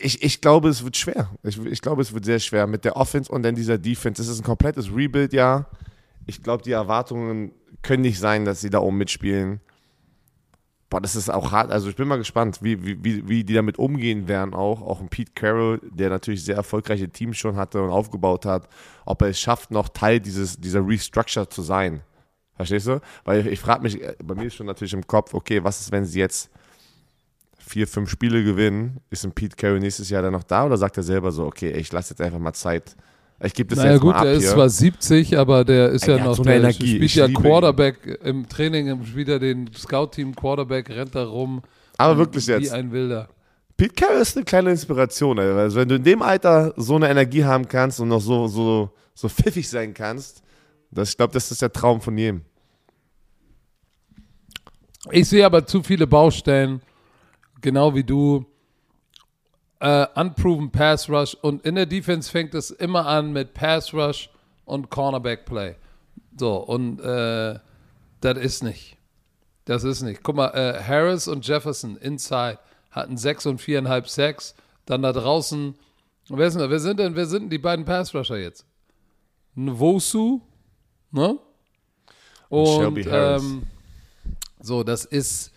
Ich, 0.00 0.22
ich 0.22 0.40
glaube, 0.40 0.68
es 0.68 0.84
wird 0.84 0.96
schwer. 0.96 1.30
Ich, 1.42 1.58
ich 1.58 1.80
glaube, 1.80 2.02
es 2.02 2.12
wird 2.12 2.24
sehr 2.24 2.38
schwer 2.38 2.66
mit 2.66 2.84
der 2.84 2.96
Offense 2.96 3.30
und 3.30 3.42
dann 3.42 3.54
dieser 3.54 3.78
Defense. 3.78 4.20
Es 4.20 4.28
ist 4.28 4.40
ein 4.40 4.44
komplettes 4.44 4.94
Rebuild-Jahr. 4.94 5.68
Ich 6.26 6.42
glaube, 6.42 6.62
die 6.62 6.72
Erwartungen 6.72 7.52
können 7.82 8.02
nicht 8.02 8.18
sein, 8.18 8.44
dass 8.44 8.60
sie 8.60 8.70
da 8.70 8.78
oben 8.78 8.98
mitspielen. 8.98 9.60
Boah, 10.90 11.00
das 11.00 11.14
ist 11.14 11.30
auch 11.30 11.52
hart. 11.52 11.70
Also 11.70 11.88
ich 11.88 11.96
bin 11.96 12.08
mal 12.08 12.16
gespannt, 12.16 12.58
wie, 12.62 12.84
wie, 12.84 13.28
wie 13.28 13.44
die 13.44 13.54
damit 13.54 13.78
umgehen 13.78 14.26
werden 14.26 14.54
auch. 14.54 14.82
Auch 14.82 15.00
ein 15.00 15.08
Pete 15.08 15.32
Carroll, 15.34 15.80
der 15.84 16.10
natürlich 16.10 16.44
sehr 16.44 16.56
erfolgreiche 16.56 17.08
Teams 17.08 17.36
schon 17.36 17.56
hatte 17.56 17.80
und 17.80 17.90
aufgebaut 17.90 18.44
hat, 18.44 18.68
ob 19.06 19.22
er 19.22 19.28
es 19.28 19.40
schafft, 19.40 19.70
noch 19.70 19.88
Teil 19.88 20.18
dieses, 20.18 20.60
dieser 20.60 20.86
Restructure 20.86 21.48
zu 21.48 21.62
sein. 21.62 22.02
Verstehst 22.56 22.88
du? 22.88 23.00
Weil 23.24 23.40
ich, 23.40 23.46
ich 23.46 23.60
frage 23.60 23.82
mich, 23.82 24.00
bei 24.22 24.34
mir 24.34 24.46
ist 24.46 24.54
schon 24.54 24.66
natürlich 24.66 24.92
im 24.92 25.06
Kopf, 25.06 25.32
okay, 25.32 25.62
was 25.62 25.80
ist, 25.80 25.92
wenn 25.92 26.04
sie 26.04 26.18
jetzt 26.18 26.50
vier, 27.70 27.86
fünf 27.86 28.10
Spiele 28.10 28.42
gewinnen? 28.42 28.98
Ist 29.10 29.24
ein 29.24 29.32
Pete 29.32 29.56
Carroll 29.56 29.80
nächstes 29.80 30.10
Jahr 30.10 30.22
dann 30.22 30.32
noch 30.32 30.42
da 30.42 30.66
oder 30.66 30.76
sagt 30.76 30.96
er 30.96 31.02
selber 31.02 31.30
so, 31.30 31.46
okay, 31.46 31.70
ich 31.70 31.92
lasse 31.92 32.10
jetzt 32.10 32.20
einfach 32.20 32.38
mal 32.38 32.52
Zeit, 32.52 32.96
ich 33.42 33.54
gebe 33.54 33.70
das 33.70 33.78
naja, 33.78 33.92
jetzt 33.92 34.00
gut, 34.02 34.12
mal 34.12 34.18
ab 34.18 34.24
der 34.24 34.32
ist 34.34 34.44
hier. 34.44 34.52
zwar 34.52 34.68
70, 34.68 35.38
aber 35.38 35.64
der 35.64 35.88
ist 35.90 36.06
ja, 36.06 36.16
ja 36.16 36.24
noch, 36.24 36.34
so 36.34 36.42
der 36.42 36.56
Energie. 36.56 36.86
spielt 36.86 37.02
ich 37.04 37.14
ja 37.14 37.28
Quarterback 37.28 37.96
ihn. 38.04 38.14
im 38.22 38.48
Training, 38.48 39.14
wieder 39.14 39.38
den 39.38 39.70
Scout-Team 39.72 40.34
Quarterback, 40.34 40.90
rennt 40.90 41.14
da 41.14 41.24
rum. 41.24 41.62
Aber 41.96 42.18
wirklich 42.18 42.46
wie 42.48 42.52
jetzt. 42.52 42.64
Wie 42.64 42.70
ein 42.70 42.92
Wilder. 42.92 43.28
Pete 43.76 43.94
Carroll 43.94 44.20
ist 44.20 44.36
eine 44.36 44.44
kleine 44.44 44.70
Inspiration, 44.70 45.38
ey. 45.38 45.52
also 45.52 45.78
wenn 45.78 45.88
du 45.88 45.94
in 45.94 46.04
dem 46.04 46.20
Alter 46.20 46.74
so 46.76 46.96
eine 46.96 47.08
Energie 47.08 47.44
haben 47.44 47.66
kannst 47.66 47.98
und 48.00 48.08
noch 48.08 48.20
so, 48.20 48.46
so, 48.46 48.90
so 49.14 49.28
pfiffig 49.28 49.66
sein 49.66 49.94
kannst, 49.94 50.42
das, 50.90 51.10
ich 51.10 51.16
glaube, 51.16 51.32
das 51.32 51.50
ist 51.50 51.62
der 51.62 51.72
Traum 51.72 52.00
von 52.02 52.18
jedem. 52.18 52.42
Ich 55.10 55.28
sehe 55.28 55.46
aber 55.46 55.64
zu 55.64 55.82
viele 55.82 56.06
Baustellen, 56.06 56.82
genau 57.60 57.94
wie 57.94 58.04
du 58.04 58.46
äh, 59.80 60.06
unproven 60.14 60.70
Pass 60.70 61.08
Rush 61.08 61.34
und 61.34 61.64
in 61.64 61.74
der 61.74 61.86
Defense 61.86 62.30
fängt 62.30 62.54
es 62.54 62.70
immer 62.70 63.06
an 63.06 63.32
mit 63.32 63.54
Pass 63.54 63.92
Rush 63.94 64.30
und 64.64 64.90
Cornerback 64.90 65.46
Play. 65.46 65.74
So, 66.38 66.56
und 66.56 67.00
äh, 67.00 67.58
das 68.20 68.38
ist 68.38 68.62
nicht. 68.62 68.96
Das 69.64 69.84
ist 69.84 70.02
nicht. 70.02 70.22
Guck 70.22 70.36
mal, 70.36 70.48
äh, 70.48 70.82
Harris 70.82 71.28
und 71.28 71.46
Jefferson 71.46 71.96
inside 71.96 72.58
hatten 72.90 73.16
sechs 73.16 73.46
und 73.46 73.60
viereinhalb 73.60 74.08
Sacks. 74.08 74.54
Dann 74.86 75.02
da 75.02 75.12
draußen, 75.12 75.74
wer, 76.28 76.46
ist 76.46 76.58
denn, 76.58 76.70
wer 76.70 76.80
sind 76.80 76.98
denn, 76.98 77.14
wer 77.14 77.26
sind 77.26 77.42
denn 77.44 77.50
die 77.50 77.58
beiden 77.58 77.84
Pass 77.84 78.14
Rusher 78.14 78.38
jetzt? 78.38 78.64
Nwosu, 79.54 80.40
ne? 81.10 81.38
Und, 82.48 82.66
und 82.66 82.66
Shelby 82.66 83.04
Harris. 83.04 83.42
Ähm, 83.42 83.62
so, 84.60 84.82
das 84.82 85.04
ist, 85.04 85.49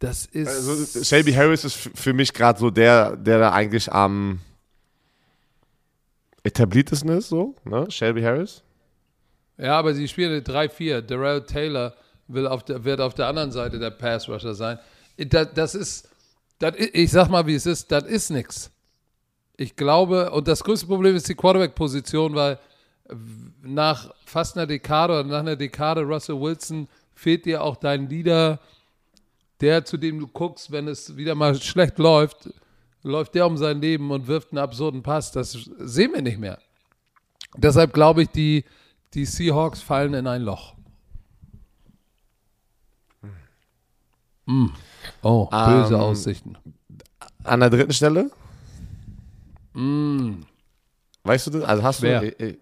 das 0.00 0.26
ist. 0.26 0.48
Also, 0.48 1.04
Shelby 1.04 1.32
Harris 1.32 1.64
ist 1.64 1.76
für 1.76 2.12
mich 2.12 2.32
gerade 2.32 2.58
so 2.58 2.70
der, 2.70 3.16
der 3.16 3.38
da 3.38 3.52
eigentlich 3.52 3.92
am 3.92 4.40
etabliertesten 6.42 7.10
ist, 7.10 7.28
so, 7.28 7.54
ne? 7.64 7.86
Shelby 7.90 8.22
Harris. 8.22 8.62
Ja, 9.58 9.78
aber 9.78 9.92
sie 9.94 10.08
spielen 10.08 10.42
3-4. 10.42 11.02
Darrell 11.02 11.44
Taylor 11.44 11.94
will 12.28 12.46
auf 12.46 12.64
der, 12.64 12.82
wird 12.82 13.00
auf 13.00 13.14
der 13.14 13.26
anderen 13.26 13.52
Seite 13.52 13.78
der 13.78 13.90
Pass 13.90 14.26
Rusher 14.26 14.54
sein. 14.54 14.78
Das, 15.18 15.48
das 15.54 15.74
ist, 15.74 16.08
das, 16.58 16.76
ich 16.76 17.10
sag 17.10 17.28
mal, 17.28 17.46
wie 17.46 17.54
es 17.54 17.66
ist, 17.66 17.92
das 17.92 18.04
ist 18.04 18.30
nichts. 18.30 18.70
Ich 19.58 19.76
glaube, 19.76 20.30
und 20.30 20.48
das 20.48 20.64
größte 20.64 20.86
Problem 20.86 21.14
ist 21.14 21.28
die 21.28 21.34
Quarterback-Position, 21.34 22.34
weil 22.34 22.58
nach 23.62 24.14
fast 24.24 24.56
einer 24.56 24.66
Dekade 24.66 25.12
oder 25.12 25.24
nach 25.24 25.40
einer 25.40 25.56
Dekade 25.56 26.00
Russell 26.02 26.40
Wilson 26.40 26.88
fehlt 27.14 27.44
dir 27.44 27.62
auch 27.62 27.76
dein 27.76 28.08
Leader, 28.08 28.58
der, 29.60 29.84
zu 29.84 29.96
dem 29.96 30.18
du 30.20 30.26
guckst, 30.26 30.70
wenn 30.72 30.88
es 30.88 31.16
wieder 31.16 31.34
mal 31.34 31.54
schlecht 31.60 31.98
läuft, 31.98 32.50
läuft 33.02 33.34
der 33.34 33.46
um 33.46 33.56
sein 33.56 33.80
Leben 33.80 34.10
und 34.10 34.26
wirft 34.26 34.50
einen 34.52 34.58
absurden 34.58 35.02
Pass. 35.02 35.32
Das 35.32 35.52
sehen 35.78 36.12
wir 36.14 36.22
nicht 36.22 36.38
mehr. 36.38 36.58
Deshalb 37.56 37.92
glaube 37.92 38.22
ich, 38.22 38.28
die, 38.28 38.64
die 39.14 39.24
Seahawks 39.24 39.82
fallen 39.82 40.14
in 40.14 40.26
ein 40.26 40.42
Loch. 40.42 40.74
Mm. 44.46 44.66
Oh, 45.22 45.46
böse 45.46 45.94
Ähm, 45.94 46.00
Aussichten. 46.00 46.56
An 47.44 47.60
der 47.60 47.70
dritten 47.70 47.92
Stelle? 47.92 48.30
Mm. 49.74 50.42
Weißt 51.24 51.46
du 51.46 51.50
das? 51.52 51.64
Also 51.64 51.82
hast 51.82 52.00
Schwer. 52.00 52.20
du. 52.20 52.38
äh, 52.38 52.58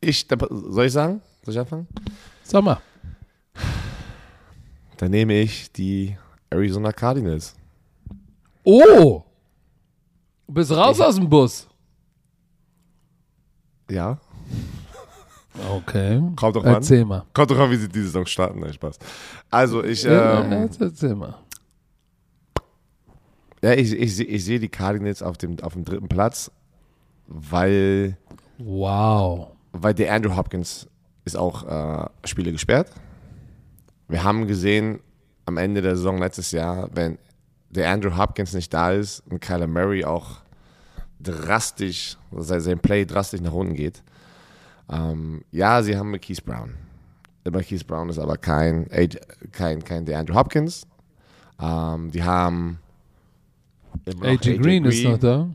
Ich, 0.00 0.26
soll 0.28 0.86
ich 0.86 0.92
sagen? 0.92 1.20
Soll 1.44 1.54
ich 1.54 1.60
anfangen? 1.60 1.86
Sag 2.42 2.64
mal. 2.64 2.80
Dann 5.02 5.10
nehme 5.10 5.34
ich 5.40 5.72
die 5.72 6.16
Arizona 6.48 6.92
Cardinals. 6.92 7.56
Oh! 8.62 9.24
Du 10.46 10.54
bist 10.54 10.70
raus 10.70 11.00
aus 11.00 11.16
dem 11.16 11.28
Bus. 11.28 11.66
Ja. 13.90 14.20
Okay. 15.74 16.22
Kommt 16.36 16.54
doch 16.54 16.64
an. 16.64 16.74
Erzähl 16.74 17.04
mal. 17.04 17.24
Kommt 17.34 17.50
doch 17.50 17.58
an, 17.58 17.72
wie 17.72 17.76
sie 17.78 17.88
diese 17.88 18.04
Saison 18.04 18.26
starten. 18.26 18.60
Nein, 18.60 18.74
Spaß. 18.74 19.00
Also 19.50 19.82
ich, 19.82 20.04
Ja, 20.04 20.44
ähm, 20.44 20.62
jetzt 20.62 20.80
erzähl 20.80 21.16
mal. 21.16 21.34
ja, 23.60 23.72
ich, 23.72 23.92
ich, 23.92 24.20
ich 24.20 24.44
sehe 24.44 24.60
die 24.60 24.68
Cardinals 24.68 25.20
auf 25.20 25.36
dem, 25.36 25.58
auf 25.64 25.72
dem 25.72 25.84
dritten 25.84 26.06
Platz, 26.06 26.48
weil, 27.26 28.16
Wow. 28.58 29.48
weil 29.72 29.94
der 29.94 30.14
Andrew 30.14 30.36
Hopkins 30.36 30.86
ist 31.24 31.36
auch 31.36 31.64
äh, 31.64 32.08
Spiele 32.24 32.52
gesperrt. 32.52 32.88
Wir 34.12 34.24
haben 34.24 34.46
gesehen 34.46 35.00
am 35.46 35.56
Ende 35.56 35.80
der 35.80 35.96
Saison 35.96 36.18
letztes 36.18 36.50
Jahr, 36.50 36.90
wenn 36.92 37.16
der 37.70 37.90
Andrew 37.90 38.14
Hopkins 38.14 38.52
nicht 38.52 38.72
da 38.74 38.92
ist 38.92 39.20
und 39.30 39.40
Kyler 39.40 39.66
Murray 39.66 40.04
auch 40.04 40.42
drastisch, 41.18 42.18
sein, 42.30 42.60
sein 42.60 42.78
Play 42.78 43.06
drastisch 43.06 43.40
nach 43.40 43.54
unten 43.54 43.72
geht. 43.72 44.02
Ähm, 44.90 45.46
ja, 45.50 45.82
sie 45.82 45.96
haben 45.96 46.10
Marquise 46.10 46.42
Brown. 46.42 46.74
Der 47.42 47.52
Marquise 47.52 47.86
Brown 47.86 48.10
ist 48.10 48.18
aber 48.18 48.36
kein, 48.36 48.86
kein, 49.50 49.82
kein 49.82 50.04
der 50.04 50.18
Andrew 50.18 50.34
Hopkins. 50.34 50.86
Ähm, 51.58 52.10
die 52.10 52.22
haben 52.22 52.80
AJ 54.20 54.58
Green 54.58 54.84
ist 54.84 55.04
noch 55.04 55.16
da. 55.16 55.48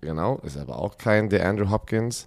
Genau, 0.00 0.38
ist 0.38 0.56
aber 0.56 0.80
auch 0.80 0.98
kein 0.98 1.28
der 1.28 1.48
Andrew 1.48 1.70
Hopkins. 1.70 2.26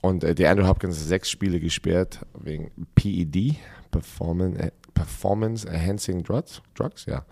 Und 0.00 0.24
äh, 0.24 0.34
der 0.34 0.50
Andrew 0.50 0.66
Hopkins 0.66 0.96
ist 0.96 1.08
sechs 1.08 1.28
Spiele 1.28 1.60
gesperrt 1.60 2.24
wegen 2.40 2.70
PED, 2.94 3.56
Performance, 3.92 4.58
äh, 4.58 4.72
Performance 4.94 5.68
Enhancing 5.68 6.24
Drugs, 6.24 6.60
Drugs, 6.74 7.06
ja. 7.06 7.24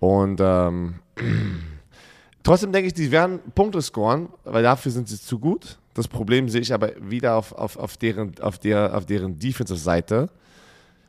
Und 0.00 0.40
ähm, 0.42 0.94
trotzdem 2.42 2.72
denke 2.72 2.86
ich, 2.86 2.94
die 2.94 3.10
werden 3.10 3.40
Punkte 3.54 3.82
scoren, 3.82 4.30
weil 4.44 4.62
dafür 4.62 4.90
sind 4.90 5.08
sie 5.08 5.20
zu 5.20 5.38
gut. 5.38 5.78
Das 5.92 6.08
Problem 6.08 6.48
sehe 6.48 6.62
ich 6.62 6.72
aber 6.72 6.92
wieder 7.00 7.34
auf, 7.34 7.52
auf, 7.52 7.76
auf, 7.76 7.98
deren, 7.98 8.32
auf, 8.40 8.58
der, 8.58 8.96
auf 8.96 9.04
deren 9.04 9.38
Defensive-Seite. 9.38 10.30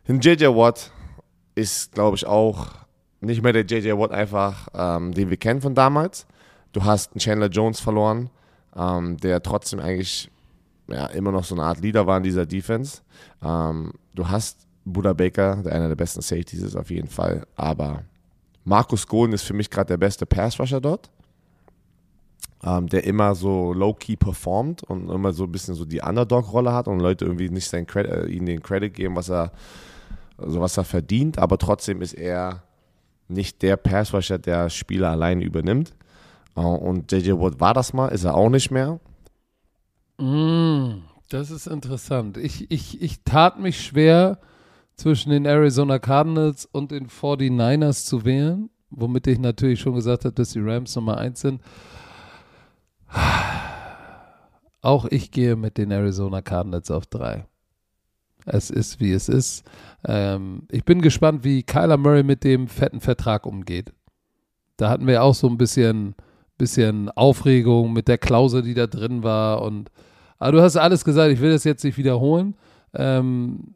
JJ 0.07 0.47
Watt 0.47 0.91
ist, 1.53 1.91
glaube 1.91 2.17
ich, 2.17 2.25
auch 2.25 2.69
nicht 3.21 3.43
mehr 3.43 3.53
der 3.53 3.65
JJ 3.65 3.91
Watt 3.91 4.11
einfach, 4.11 4.67
ähm, 4.73 5.13
den 5.13 5.29
wir 5.29 5.37
kennen 5.37 5.61
von 5.61 5.75
damals. 5.75 6.25
Du 6.71 6.83
hast 6.83 7.13
einen 7.13 7.19
Chandler 7.19 7.49
Jones 7.49 7.79
verloren, 7.79 8.29
ähm, 8.75 9.17
der 9.17 9.43
trotzdem 9.43 9.79
eigentlich 9.79 10.31
ja, 10.87 11.05
immer 11.07 11.31
noch 11.31 11.43
so 11.43 11.53
eine 11.53 11.63
Art 11.63 11.81
Leader 11.81 12.07
war 12.07 12.17
in 12.17 12.23
dieser 12.23 12.45
Defense. 12.47 13.01
Ähm, 13.43 13.93
du 14.15 14.27
hast 14.27 14.68
Buda 14.91 15.13
Baker, 15.13 15.57
der 15.57 15.73
einer 15.73 15.87
der 15.87 15.95
besten 15.95 16.21
Safeties 16.21 16.61
ist 16.61 16.75
auf 16.75 16.89
jeden 16.89 17.07
Fall, 17.07 17.45
aber 17.55 18.03
Markus 18.65 19.07
Golden 19.07 19.33
ist 19.33 19.43
für 19.43 19.53
mich 19.53 19.69
gerade 19.69 19.87
der 19.87 19.97
beste 19.97 20.25
Pass-Rusher 20.25 20.81
dort, 20.81 21.09
ähm, 22.63 22.87
der 22.87 23.03
immer 23.05 23.35
so 23.35 23.73
low-key 23.73 24.15
performt 24.15 24.83
und 24.83 25.09
immer 25.09 25.33
so 25.33 25.45
ein 25.45 25.51
bisschen 25.51 25.75
so 25.75 25.85
die 25.85 26.01
Underdog-Rolle 26.01 26.73
hat 26.73 26.87
und 26.87 26.99
Leute 26.99 27.25
irgendwie 27.25 27.49
nicht 27.49 27.67
seinen 27.67 27.87
Credit, 27.87 28.11
äh, 28.11 28.25
ihm 28.27 28.45
den 28.45 28.61
Credit 28.61 28.93
geben, 28.93 29.15
was 29.15 29.29
er, 29.29 29.51
also 30.37 30.61
was 30.61 30.77
er 30.77 30.83
verdient, 30.83 31.39
aber 31.39 31.57
trotzdem 31.57 32.01
ist 32.01 32.13
er 32.13 32.63
nicht 33.27 33.61
der 33.61 33.77
Pass-Rusher, 33.77 34.39
der 34.39 34.69
Spieler 34.69 35.11
alleine 35.11 35.43
übernimmt. 35.43 35.93
Äh, 36.55 36.61
und 36.61 37.11
JJ 37.11 37.31
Watt 37.33 37.59
war 37.59 37.73
das 37.73 37.93
mal, 37.93 38.07
ist 38.09 38.25
er 38.25 38.35
auch 38.35 38.49
nicht 38.49 38.71
mehr. 38.71 38.99
Mm, 40.17 41.01
das 41.29 41.51
ist 41.51 41.67
interessant. 41.67 42.37
Ich, 42.37 42.69
ich, 42.71 43.01
ich 43.01 43.23
tat 43.23 43.59
mich 43.59 43.81
schwer, 43.81 44.39
zwischen 44.99 45.29
den 45.29 45.45
Arizona 45.45 45.97
Cardinals 45.97 46.65
und 46.65 46.91
den 46.91 47.07
49ers 47.07 48.05
zu 48.05 48.25
wählen, 48.25 48.69
womit 48.89 49.27
ich 49.27 49.39
natürlich 49.39 49.79
schon 49.79 49.95
gesagt 49.95 50.25
habe, 50.25 50.33
dass 50.33 50.51
die 50.51 50.59
Rams 50.59 50.95
Nummer 50.95 51.17
1 51.17 51.39
sind. 51.39 51.61
Auch 54.81 55.05
ich 55.05 55.31
gehe 55.31 55.55
mit 55.55 55.77
den 55.77 55.91
Arizona 55.91 56.41
Cardinals 56.41 56.91
auf 56.91 57.05
3. 57.05 57.45
Es 58.45 58.69
ist, 58.69 58.99
wie 58.99 59.11
es 59.11 59.29
ist. 59.29 59.63
Ähm, 60.05 60.63
ich 60.69 60.83
bin 60.83 61.01
gespannt, 61.01 61.43
wie 61.43 61.63
Kyler 61.63 61.97
Murray 61.97 62.23
mit 62.23 62.43
dem 62.43 62.67
fetten 62.67 63.01
Vertrag 63.01 63.45
umgeht. 63.45 63.93
Da 64.77 64.89
hatten 64.89 65.07
wir 65.07 65.23
auch 65.23 65.35
so 65.35 65.47
ein 65.47 65.57
bisschen, 65.57 66.15
bisschen 66.57 67.09
Aufregung 67.09 67.93
mit 67.93 68.07
der 68.07 68.17
Klausel, 68.17 68.63
die 68.63 68.73
da 68.73 68.87
drin 68.87 69.23
war. 69.23 69.61
Und 69.61 69.91
aber 70.39 70.53
du 70.53 70.61
hast 70.61 70.77
alles 70.77 71.03
gesagt, 71.03 71.31
ich 71.31 71.41
will 71.41 71.51
das 71.51 71.65
jetzt 71.65 71.83
nicht 71.83 71.97
wiederholen. 71.97 72.55
Ähm, 72.93 73.75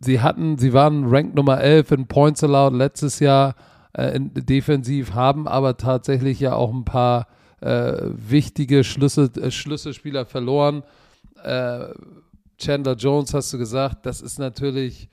sie 0.00 0.20
hatten, 0.20 0.58
sie 0.58 0.72
waren 0.72 1.06
Rank 1.06 1.34
Nummer 1.34 1.60
11 1.60 1.90
in 1.92 2.06
Points 2.06 2.44
Allowed 2.44 2.74
letztes 2.74 3.20
Jahr 3.20 3.54
äh, 3.92 4.16
in, 4.16 4.32
defensiv, 4.34 5.14
haben 5.14 5.48
aber 5.48 5.76
tatsächlich 5.76 6.40
ja 6.40 6.54
auch 6.54 6.72
ein 6.72 6.84
paar 6.84 7.28
äh, 7.60 7.96
wichtige 8.02 8.84
Schlüssel, 8.84 9.30
äh, 9.40 9.50
Schlüsselspieler 9.50 10.26
verloren. 10.26 10.82
Äh, 11.42 11.88
Chandler 12.58 12.94
Jones 12.94 13.34
hast 13.34 13.52
du 13.52 13.58
gesagt, 13.58 14.06
das 14.06 14.20
ist 14.20 14.38
natürlich 14.38 15.08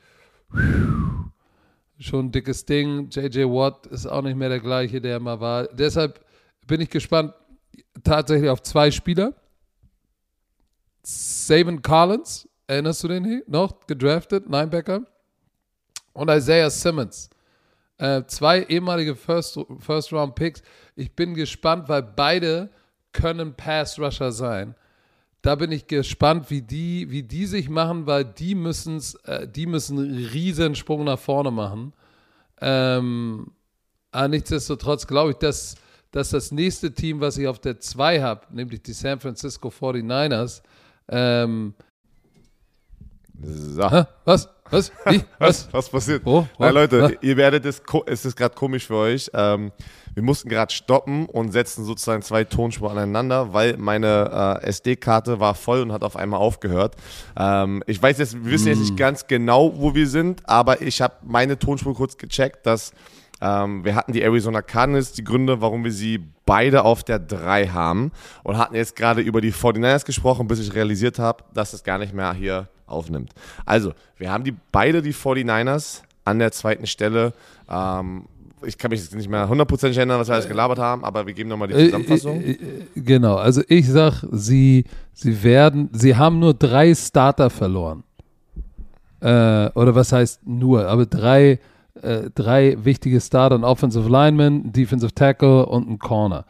schon 2.00 2.28
ein 2.28 2.32
dickes 2.32 2.66
Ding. 2.66 3.10
JJ 3.10 3.44
Watt 3.46 3.88
ist 3.88 4.08
auch 4.08 4.22
nicht 4.22 4.36
mehr 4.36 4.50
der 4.50 4.60
gleiche, 4.60 5.02
der 5.02 5.18
immer 5.18 5.40
war. 5.40 5.68
Deshalb 5.68 6.24
bin 6.68 6.82
ich 6.82 6.90
gespannt 6.90 7.34
tatsächlich 8.04 8.50
auf 8.50 8.62
zwei 8.62 8.92
Spieler. 8.92 9.34
Savin 11.04 11.82
Collins, 11.82 12.48
erinnerst 12.72 13.04
du 13.04 13.08
den 13.08 13.44
noch? 13.48 13.86
Gedraftet, 13.86 14.46
Linebacker. 14.48 15.02
Und 16.14 16.30
Isaiah 16.30 16.70
Simmons. 16.70 17.30
Äh, 17.98 18.24
zwei 18.26 18.64
ehemalige 18.64 19.16
First, 19.16 19.60
First 19.80 20.12
Round 20.14 20.36
Picks. 20.36 20.62
Ich 20.96 21.16
bin 21.16 21.34
gespannt, 21.34 21.88
weil 21.90 22.02
beide 22.02 22.70
können 23.12 23.54
Pass 23.56 24.00
Rusher 24.00 24.32
sein. 24.32 24.76
Da 25.42 25.56
bin 25.56 25.72
ich 25.72 25.88
gespannt, 25.88 26.50
wie 26.50 26.62
die, 26.62 27.10
wie 27.10 27.24
die 27.24 27.46
sich 27.46 27.70
machen, 27.70 28.06
weil 28.06 28.26
die 28.26 28.56
müssen 28.56 29.02
äh, 29.26 29.48
die 29.48 29.66
müssen 29.66 30.00
einen 30.00 30.26
riesen 30.26 30.76
Sprung 30.76 31.04
nach 31.04 31.20
vorne 31.20 31.52
machen. 31.52 31.94
Ähm, 32.62 33.52
aber 34.12 34.28
nichtsdestotrotz 34.28 35.08
glaube 35.08 35.32
ich, 35.32 35.38
dass, 35.38 35.76
dass 36.12 36.30
das 36.30 36.52
nächste 36.52 36.94
Team, 36.94 37.22
was 37.22 37.38
ich 37.38 37.48
auf 37.48 37.60
der 37.60 37.80
2 37.80 38.22
habe, 38.22 38.46
nämlich 38.52 38.84
die 38.84 38.94
San 38.94 39.20
Francisco 39.20 39.70
49ers, 39.70 40.62
ähm, 41.08 41.74
So. 43.44 43.90
hä? 43.92 44.04
was? 44.26 44.50
Was? 44.70 44.92
Wie? 45.06 45.22
Was? 45.40 45.68
Was, 45.74 45.90
passiert? 45.90 46.26
Wo? 46.26 46.48
Na, 46.58 46.68
Was? 46.68 46.74
Leute, 46.74 47.02
Was? 47.02 47.12
ihr 47.22 47.36
werdet 47.36 47.66
es, 47.66 47.82
es 48.06 48.24
ist 48.26 48.36
gerade 48.38 48.56
komisch 48.56 48.88
für 48.88 48.96
euch. 48.96 49.30
Ähm, 49.34 49.72
wir 50.14 50.24
mussten 50.24 50.48
gerade 50.48 50.72
stoppen 50.74 51.26
und 51.26 51.52
setzen 51.52 51.84
sozusagen 51.84 52.22
zwei 52.22 52.44
Tonspuren 52.46 52.98
aneinander, 52.98 53.52
weil 53.54 53.76
meine 53.78 54.60
äh, 54.64 54.68
SD-Karte 54.68 55.40
war 55.42 55.56
voll 55.56 55.82
und 55.82 55.92
hat 55.92 56.04
auf 56.04 56.16
einmal 56.16 56.40
aufgehört. 56.40 56.96
Ähm, 57.38 57.84
ich 57.86 58.02
weiß 58.02 58.18
jetzt, 58.20 58.46
wir 58.46 58.52
wissen 58.52 58.68
jetzt 58.68 58.78
Mm. 58.78 58.82
nicht 58.82 58.98
ganz 58.98 59.28
genau, 59.28 59.74
wo 59.78 59.94
wir 59.94 60.08
sind, 60.08 60.48
aber 60.48 60.82
ich 60.82 61.02
habe 61.02 61.16
meine 61.24 61.58
Tonspur 61.60 61.94
kurz 61.94 62.18
gecheckt, 62.18 62.66
dass 62.66 62.92
ähm, 63.42 63.84
wir 63.84 63.96
hatten 63.96 64.14
die 64.14 64.22
Arizona 64.22 64.62
Cardinals, 64.62 65.14
die 65.14 65.24
Gründe, 65.24 65.62
warum 65.62 65.84
wir 65.84 65.92
sie 65.92 66.20
beide 66.46 66.84
auf 66.86 67.04
der 67.04 67.20
3 67.20 67.68
haben 67.68 68.12
und 68.44 68.58
hatten 68.58 68.76
jetzt 68.76 68.96
gerade 68.96 69.22
über 69.22 69.42
die 69.42 69.52
49ers 69.54 70.06
gesprochen, 70.06 70.48
bis 70.48 70.60
ich 70.60 70.74
realisiert 70.76 71.18
habe, 71.20 71.44
dass 71.54 71.74
es 71.74 71.84
gar 71.84 71.98
nicht 71.98 72.14
mehr 72.14 72.34
hier 72.34 72.68
aufnimmt. 72.88 73.32
Also, 73.66 73.94
wir 74.18 74.32
haben 74.32 74.44
die 74.44 74.54
beide 74.72 75.02
die 75.02 75.14
49ers 75.14 76.02
an 76.26 76.40
der 76.40 76.52
zweiten 76.52 76.86
Stelle. 76.88 77.34
Ähm, 77.70 78.26
ich 78.64 78.78
kann 78.78 78.92
mich 78.92 79.00
jetzt 79.00 79.16
nicht 79.16 79.28
mehr 79.30 79.50
hundertprozentig 79.50 79.98
erinnern, 79.98 80.20
was 80.20 80.28
wir 80.28 80.36
alles 80.36 80.48
gelabert 80.48 80.78
haben, 80.78 81.04
aber 81.04 81.26
wir 81.26 81.34
geben 81.34 81.50
nochmal 81.50 81.68
die 81.70 81.74
Äh, 81.74 81.86
Zusammenfassung. 81.86 82.42
äh, 82.42 82.52
äh, 82.52 82.58
Genau, 82.96 83.38
also 83.38 83.64
ich 83.68 83.90
sag, 83.90 84.24
sie, 84.32 84.86
sie 85.14 85.42
werden, 85.42 85.90
sie 85.94 86.16
haben 86.16 86.38
nur 86.38 86.54
drei 86.54 86.94
Starter 86.94 87.50
verloren. 87.50 88.04
Äh, 89.20 89.70
oder 89.74 89.96
was 89.96 90.12
heißt 90.12 90.46
nur, 90.46 90.88
aber 90.88 91.06
drei, 91.06 91.60
äh, 92.02 92.30
drei 92.34 92.78
wichtige 92.84 93.22
Starter, 93.22 93.56
ein 93.56 93.64
Offensive 93.64 94.10
Lineman, 94.10 94.72
Defensive 94.72 95.14
Tackle 95.14 95.66
und 95.66 95.90
ein 95.90 96.00
Corner. 96.00 96.46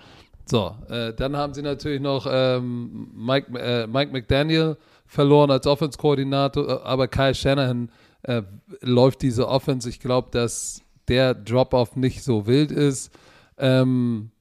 So, 0.45 0.75
äh, 0.89 1.13
dann 1.13 1.37
haben 1.37 1.53
sie 1.53 1.61
natürlich 1.61 2.01
noch 2.01 2.27
ähm, 2.29 3.09
Mike, 3.15 3.57
äh, 3.57 3.87
Mike 3.87 4.11
McDaniel 4.11 4.75
verloren 5.05 5.51
als 5.51 5.65
Offense-Koordinator, 5.67 6.67
äh, 6.67 6.83
aber 6.83 7.07
Kyle 7.07 7.33
Shanahan 7.33 7.89
äh, 8.23 8.41
läuft 8.81 9.21
diese 9.21 9.47
Offense. 9.47 9.87
Ich 9.87 9.99
glaube, 9.99 10.29
dass 10.31 10.81
der 11.07 11.33
Drop-Off 11.33 11.95
nicht 11.95 12.23
so 12.23 12.47
wild 12.47 12.71
ist. 12.71 13.11
Ähm, 13.57 14.31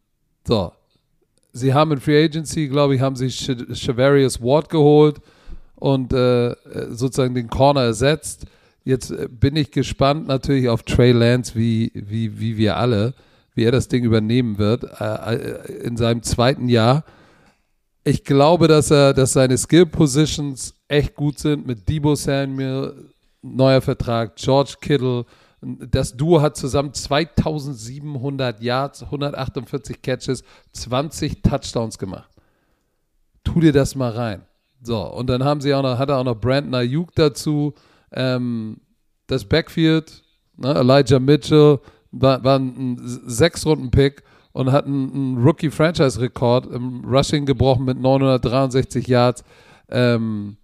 so, 0.46 0.72
sie 1.52 1.74
haben 1.74 1.92
in 1.92 2.00
Free 2.00 2.24
Agency, 2.24 2.68
glaube 2.68 2.94
ich, 2.94 3.00
haben 3.00 3.16
sie 3.16 3.30
Shavarius 3.30 4.42
Ward 4.42 4.68
geholt 4.68 5.20
und 5.76 6.12
sozusagen 6.90 7.34
den 7.34 7.48
Corner 7.48 7.82
ersetzt. 7.82 8.46
Jetzt 8.84 9.10
äh, 9.10 9.28
bin 9.30 9.56
ich 9.56 9.70
gespannt 9.70 10.26
natürlich 10.26 10.68
auf 10.68 10.82
Trey 10.82 11.12
Lance, 11.12 11.54
wie, 11.54 11.92
wie, 11.94 12.38
wie 12.40 12.56
wir 12.56 12.76
alle, 12.76 13.14
wie 13.54 13.64
er 13.64 13.72
das 13.72 13.88
Ding 13.88 14.04
übernehmen 14.04 14.58
wird 14.58 14.84
äh, 15.00 15.34
äh, 15.34 15.72
in 15.82 15.96
seinem 15.96 16.22
zweiten 16.22 16.68
Jahr. 16.68 17.04
Ich 18.04 18.24
glaube, 18.24 18.66
dass 18.66 18.90
er, 18.90 19.12
dass 19.12 19.34
seine 19.34 19.58
Skill 19.58 19.86
Positions 19.86 20.74
echt 20.88 21.14
gut 21.14 21.38
sind 21.38 21.66
mit 21.66 21.88
Debo 21.88 22.14
Samuel, 22.14 23.10
neuer 23.42 23.82
Vertrag, 23.82 24.36
George 24.36 24.76
Kittle. 24.80 25.26
Das 25.60 26.16
Duo 26.16 26.40
hat 26.40 26.56
zusammen 26.56 26.94
2700 26.94 28.62
Yards, 28.62 29.02
148 29.02 30.00
Catches, 30.00 30.42
20 30.72 31.42
Touchdowns 31.42 31.98
gemacht. 31.98 32.30
Tu 33.44 33.60
dir 33.60 33.72
das 33.72 33.94
mal 33.94 34.12
rein. 34.12 34.42
So, 34.82 35.02
und 35.02 35.26
dann 35.26 35.44
haben 35.44 35.60
sie 35.60 35.74
auch 35.74 35.82
noch, 35.82 35.98
hat 35.98 36.08
er 36.08 36.16
auch 36.16 36.24
noch 36.24 36.40
Brandon 36.40 36.74
Ayuk 36.74 37.14
dazu. 37.14 37.74
Ähm, 38.12 38.78
das 39.26 39.44
Backfield, 39.44 40.22
ne, 40.56 40.74
Elijah 40.74 41.18
Mitchell, 41.18 41.78
war, 42.10 42.42
war 42.42 42.58
ein 42.58 43.00
Sechs-Runden-Pick 43.00 44.22
und 44.52 44.72
hat 44.72 44.86
einen, 44.86 45.12
einen 45.12 45.44
Rookie-Franchise-Rekord 45.44 46.66
im 46.66 47.04
Rushing 47.04 47.46
gebrochen 47.46 47.84
mit 47.84 47.98
963 47.98 49.06
Yards. 49.06 49.44
Ähm, 49.88 50.56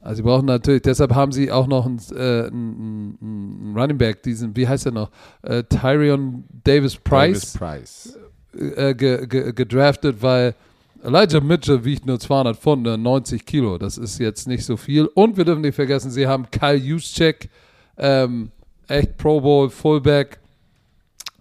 also 0.00 0.16
sie 0.16 0.22
brauchen 0.22 0.44
natürlich, 0.44 0.82
deshalb 0.82 1.14
haben 1.14 1.32
sie 1.32 1.50
auch 1.50 1.66
noch 1.66 1.86
einen, 1.86 1.98
äh, 2.14 2.46
einen, 2.46 3.18
einen 3.22 3.74
Running 3.74 3.96
Back, 3.96 4.22
diesen, 4.22 4.54
wie 4.54 4.68
heißt 4.68 4.86
er 4.86 4.92
noch? 4.92 5.10
Äh, 5.42 5.64
Tyrion 5.64 6.44
Davis 6.62 6.96
Price, 6.96 7.54
Davis 7.54 7.58
Price. 7.58 8.18
Äh, 8.76 8.94
ge, 8.94 9.26
ge, 9.26 9.52
gedraftet, 9.54 10.20
weil 10.20 10.54
Elijah 11.04 11.40
Mitchell 11.40 11.84
wiegt 11.84 12.06
nur 12.06 12.18
200 12.18 12.56
Pfund, 12.56 12.82
90 12.82 13.40
ne, 13.40 13.44
Kilo. 13.44 13.76
Das 13.76 13.98
ist 13.98 14.18
jetzt 14.18 14.48
nicht 14.48 14.64
so 14.64 14.78
viel. 14.78 15.04
Und 15.06 15.36
wir 15.36 15.44
dürfen 15.44 15.60
nicht 15.60 15.74
vergessen, 15.74 16.10
sie 16.10 16.26
haben 16.26 16.50
Kyle 16.50 16.76
Juszczyk, 16.76 17.50
ähm, 17.98 18.50
echt 18.88 19.18
Pro 19.18 19.40
Bowl, 19.42 19.68
Fullback. 19.68 20.40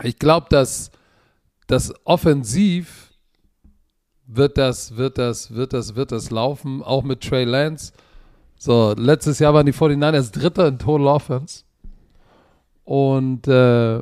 Ich 0.04 0.20
glaube, 0.20 0.48
dass 0.50 0.92
das 1.68 1.94
offensiv 2.04 3.14
wird 4.28 4.58
das, 4.58 4.98
wird 4.98 5.18
das, 5.18 5.54
wird 5.54 5.72
das, 5.72 5.96
wird 5.96 6.12
das 6.12 6.30
laufen, 6.30 6.84
auch 6.84 7.04
mit 7.04 7.22
Trey 7.22 7.46
Lance. 7.46 7.94
So, 8.58 8.94
letztes 8.98 9.40
Jahr 9.40 9.54
waren 9.54 9.66
die 9.66 9.74
49ers 9.74 10.34
Dritter 10.34 10.68
in 10.68 10.78
Total 10.78 11.08
Offense. 11.08 11.64
Und 12.84 13.48
äh, 13.48 14.00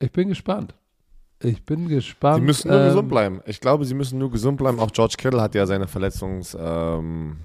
ich 0.00 0.10
bin 0.12 0.28
gespannt. 0.28 0.74
Ich 1.42 1.64
bin 1.64 1.88
gespannt. 1.88 2.40
Sie 2.40 2.46
müssen 2.46 2.68
nur 2.68 2.80
ähm, 2.80 2.88
gesund 2.88 3.08
bleiben. 3.08 3.40
Ich 3.46 3.60
glaube, 3.60 3.84
sie 3.84 3.94
müssen 3.94 4.18
nur 4.18 4.30
gesund 4.30 4.58
bleiben. 4.58 4.80
Auch 4.80 4.90
George 4.90 5.14
Kittle 5.16 5.40
hat 5.40 5.54
ja 5.54 5.66
seine 5.66 5.86
Verletzungs, 5.86 6.56
ähm, 6.58 7.36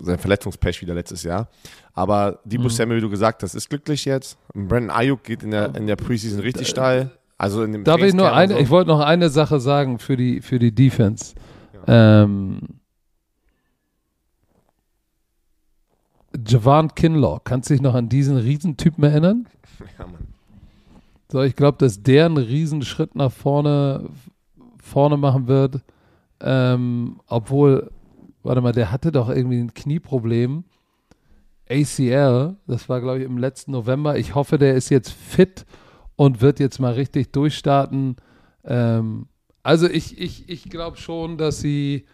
sein 0.00 0.18
Verletzungspech 0.18 0.80
wieder 0.80 0.94
letztes 0.94 1.22
Jahr. 1.22 1.48
Aber 1.92 2.40
Debo 2.44 2.64
mhm. 2.64 2.70
Samuel, 2.70 2.98
wie 2.98 3.02
du 3.02 3.10
gesagt 3.10 3.42
hast, 3.42 3.54
ist 3.54 3.68
glücklich 3.68 4.06
jetzt. 4.06 4.38
Brandon 4.54 4.90
Ayuk 4.90 5.22
geht 5.22 5.42
in 5.42 5.50
der, 5.50 5.74
in 5.74 5.86
der 5.86 5.96
Preseason 5.96 6.40
richtig 6.40 6.68
steil. 6.68 7.10
Also 7.36 7.62
in 7.62 7.72
dem 7.72 7.84
Darf 7.84 8.00
ich 8.00 8.14
nur 8.14 8.32
eine, 8.32 8.54
so. 8.54 8.58
ich 8.58 8.70
wollte 8.70 8.88
noch 8.88 9.00
eine 9.00 9.28
Sache 9.28 9.60
sagen 9.60 9.98
für 9.98 10.16
die, 10.16 10.40
für 10.40 10.58
die 10.58 10.74
Defense. 10.74 11.34
Ja. 11.86 12.22
Ähm, 12.24 12.60
Javan 16.46 16.94
Kinlaw, 16.94 17.40
kannst 17.44 17.68
du 17.68 17.74
dich 17.74 17.82
noch 17.82 17.94
an 17.94 18.08
diesen 18.08 18.36
Riesentypen 18.36 19.04
erinnern? 19.04 19.46
Ja, 19.98 20.06
Mann. 20.06 20.27
So, 21.30 21.42
ich 21.42 21.56
glaube, 21.56 21.78
dass 21.78 22.02
der 22.02 22.26
einen 22.26 22.38
Riesenschritt 22.38 23.14
nach 23.14 23.30
vorne, 23.30 24.08
vorne 24.82 25.16
machen 25.16 25.46
wird. 25.46 25.82
Ähm, 26.40 27.20
obwohl, 27.26 27.90
warte 28.42 28.60
mal, 28.60 28.72
der 28.72 28.90
hatte 28.90 29.12
doch 29.12 29.28
irgendwie 29.28 29.58
ein 29.58 29.74
Knieproblem. 29.74 30.64
ACL, 31.70 32.56
das 32.66 32.88
war, 32.88 33.00
glaube 33.02 33.18
ich, 33.18 33.24
im 33.26 33.36
letzten 33.36 33.72
November. 33.72 34.16
Ich 34.16 34.34
hoffe, 34.34 34.56
der 34.58 34.74
ist 34.74 34.88
jetzt 34.88 35.10
fit 35.10 35.66
und 36.16 36.40
wird 36.40 36.60
jetzt 36.60 36.78
mal 36.78 36.94
richtig 36.94 37.30
durchstarten. 37.32 38.16
Ähm, 38.64 39.26
also 39.62 39.86
ich, 39.86 40.18
ich, 40.18 40.48
ich 40.48 40.70
glaube 40.70 40.96
schon, 40.96 41.36
dass 41.36 41.60
sie 41.60 42.06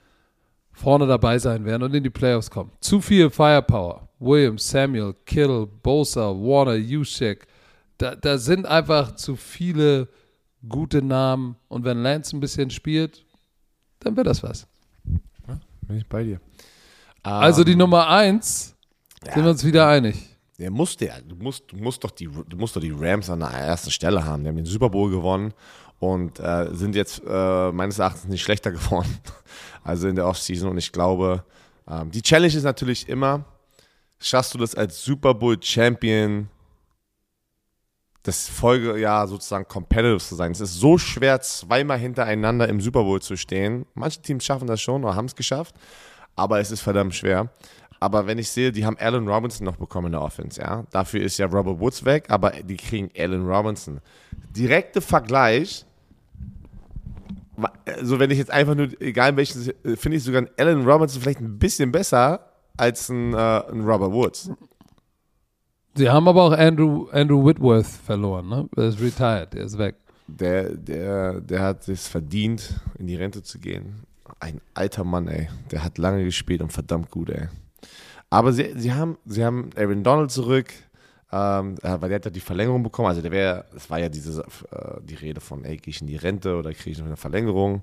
vorne 0.73 1.07
dabei 1.07 1.39
sein 1.39 1.65
werden 1.65 1.85
und 1.85 1.95
in 1.95 2.03
die 2.03 2.11
Playoffs 2.11 2.51
kommen. 2.51 2.73
Zu 2.81 3.01
viel 3.01 3.31
Firepower. 3.31 4.09
Williams, 4.19 4.69
Samuel, 4.69 5.15
Kittle, 5.25 5.67
Bosa, 5.67 6.31
Warner, 6.31 6.75
Juszczyk. 6.75 7.47
Da, 7.99 8.15
da 8.15 8.39
sind 8.39 8.67
einfach 8.67 9.15
zu 9.15 9.37
viele 9.37 10.09
gute 10.69 11.03
Namen. 11.03 11.57
Und 11.69 11.85
wenn 11.85 12.03
Lance 12.03 12.37
ein 12.37 12.41
bisschen 12.41 12.71
spielt, 12.71 13.25
dann 14.01 14.17
wird 14.17 14.27
das 14.27 14.43
was. 14.43 14.67
Ja, 15.49 15.61
bin 15.83 15.97
ich 15.99 16.07
bei 16.07 16.25
dir. 16.25 16.41
Also 17.23 17.65
die 17.65 17.73
ähm, 17.73 17.79
Nummer 17.79 18.09
eins, 18.09 18.77
ja, 19.25 19.33
sind 19.33 19.45
wir 19.45 19.51
uns 19.51 19.65
wieder 19.65 19.89
einig. 19.89 20.17
Der 20.59 20.71
musste 20.71 21.07
ja, 21.07 21.15
du 21.21 21.35
musst, 21.37 21.73
du 21.73 21.77
musst 21.77 22.05
doch 22.05 22.11
die, 22.11 22.27
du 22.27 22.57
musst 22.57 22.77
doch 22.77 22.81
die 22.81 22.95
Rams 22.97 23.29
an 23.31 23.41
der 23.41 23.51
ersten 23.51 23.91
Stelle 23.91 24.25
haben. 24.25 24.43
Die 24.43 24.49
haben 24.49 24.57
den 24.57 24.67
Super 24.67 24.91
Bowl 24.91 25.11
gewonnen 25.11 25.53
und 25.99 26.39
äh, 26.39 26.69
sind 26.73 26.95
jetzt 26.95 27.23
äh, 27.27 27.73
meines 27.73 27.99
Erachtens 27.99 28.27
nicht 28.27 28.43
schlechter 28.43 28.71
geworden. 28.73 29.19
Also 29.83 30.09
in 30.09 30.17
der 30.17 30.27
Offseason. 30.27 30.71
Und 30.71 30.79
ich 30.79 30.93
glaube, 30.93 31.45
ähm, 31.89 32.11
die 32.11 32.23
Challenge 32.23 32.55
ist 32.55 32.63
natürlich 32.63 33.09
immer, 33.09 33.45
schaffst 34.19 34.55
du 34.55 34.59
das 34.59 34.75
als 34.75 35.03
Super 35.03 35.35
Bowl 35.35 35.57
Champion 35.61 36.49
das 38.25 38.49
Folgejahr 38.49 39.29
sozusagen 39.29 39.69
competitive 39.69 40.19
zu 40.19 40.35
sein. 40.35 40.51
Es 40.51 40.61
ist 40.61 40.75
so 40.75 40.97
schwer, 40.99 41.41
zweimal 41.43 41.99
hintereinander 41.99 42.69
im 42.69 42.81
Super 42.81 43.05
Bowl 43.05 43.21
zu 43.21 43.37
stehen. 43.37 43.85
Manche 43.95 44.23
Teams 44.23 44.45
schaffen 44.45 44.67
das 44.67 44.81
schon 44.81 45.05
oder 45.05 45.15
haben 45.15 45.27
es 45.27 45.37
geschafft, 45.37 45.75
aber 46.35 46.59
es 46.59 46.71
ist 46.71 46.81
verdammt 46.81 47.15
schwer. 47.15 47.51
Aber 48.01 48.27
wenn 48.27 48.39
ich 48.39 48.51
sehe, 48.51 48.73
die 48.73 48.85
haben 48.85 48.97
Allen 48.99 49.29
Robinson 49.29 49.65
noch 49.65 49.77
bekommen 49.77 50.07
in 50.07 50.13
der 50.13 50.23
Offense, 50.23 50.61
ja. 50.61 50.85
Dafür 50.91 51.23
ist 51.23 51.39
ja 51.39 51.47
Robert 51.47 51.79
Woods 51.81 52.05
weg, 52.05 52.25
aber 52.29 52.51
die 52.51 52.77
kriegen 52.77 53.11
Allen 53.17 53.47
Robinson. 53.47 54.01
Direkter 54.57 55.03
Vergleich, 55.03 55.85
also 57.87 58.19
wenn 58.19 58.31
ich 58.31 58.39
jetzt 58.39 58.51
einfach 58.51 58.75
nur, 58.75 58.89
egal 59.01 59.37
welchen, 59.37 59.73
finde 59.97 60.17
ich 60.17 60.25
sogar 60.25 60.43
einen 60.43 60.51
Allen 60.57 60.89
Robinson 60.89 61.21
vielleicht 61.21 61.41
ein 61.41 61.59
bisschen 61.59 61.93
besser 61.93 62.51
als 62.77 63.11
ein, 63.11 63.35
äh, 63.35 63.37
ein 63.37 63.83
Robert 63.83 64.13
Woods. 64.13 64.51
Sie 65.97 66.11
haben 66.11 66.27
aber 66.27 66.43
auch 66.43 66.53
Andrew, 66.53 67.09
Andrew 67.13 67.45
Whitworth 67.45 67.87
verloren, 67.87 68.49
ne? 68.49 68.69
Er 68.77 68.89
ist 68.89 69.01
retired, 69.01 69.55
der 69.55 69.65
ist 69.65 69.79
weg. 69.79 69.95
Der, 70.27 70.71
der, 70.71 71.41
der 71.41 71.63
hat 71.63 71.89
es 71.89 72.09
verdient, 72.09 72.81
in 72.99 73.07
die 73.07 73.15
Rente 73.15 73.43
zu 73.43 73.59
gehen. 73.59 74.03
Ein 74.41 74.61
alter 74.73 75.05
Mann, 75.05 75.29
ey. 75.29 75.49
Der 75.71 75.85
hat 75.85 75.99
lange 75.99 76.25
gespielt 76.25 76.63
und 76.63 76.73
verdammt 76.73 77.11
gut, 77.11 77.31
ey. 77.31 77.49
Aber 78.31 78.53
sie, 78.53 78.73
sie, 78.77 78.93
haben, 78.93 79.19
sie 79.25 79.45
haben 79.45 79.71
Aaron 79.77 80.03
Donald 80.03 80.33
zurück, 80.33 80.73
ähm, 81.31 81.77
weil 81.83 82.09
der 82.09 82.17
hat 82.17 82.25
ja 82.25 82.31
die 82.31 82.41
Verlängerung 82.41 82.83
bekommen. 82.83 83.09
Also 83.09 83.23
der 83.23 83.31
wäre, 83.31 83.67
es 83.77 83.89
war 83.89 84.01
ja 84.01 84.09
diese, 84.09 84.43
äh, 84.43 85.01
die 85.03 85.15
Rede 85.15 85.41
von, 85.41 85.65
ey, 85.65 85.77
gehe 85.77 85.93
ich 85.93 86.01
in 86.01 86.09
die 86.09 86.17
Rente 86.17 86.57
oder 86.57 86.73
kriege 86.73 86.91
ich 86.91 86.99
noch 86.99 87.07
eine 87.07 87.17
Verlängerung? 87.17 87.83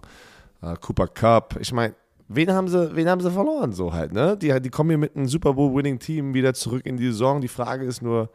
Äh, 0.61 0.75
Cooper 0.81 1.07
Cup. 1.07 1.57
Ich 1.61 1.71
meine, 1.71 1.95
wen 2.35 2.51
haben 2.51 2.67
sie, 2.67 2.95
wen 2.95 3.09
haben 3.09 3.21
sie 3.21 3.31
verloren 3.31 3.73
so 3.73 3.93
halt, 3.93 4.13
ne? 4.13 4.37
Die, 4.37 4.59
die 4.61 4.69
kommen 4.69 4.89
hier 4.89 4.97
mit 4.97 5.15
einem 5.15 5.27
Super 5.27 5.53
Bowl-Winning 5.53 5.99
Team 5.99 6.33
wieder 6.33 6.53
zurück 6.53 6.85
in 6.85 6.97
die 6.97 7.07
Saison. 7.07 7.41
Die 7.41 7.47
Frage 7.47 7.85
ist 7.85 8.01
nur, 8.01 8.29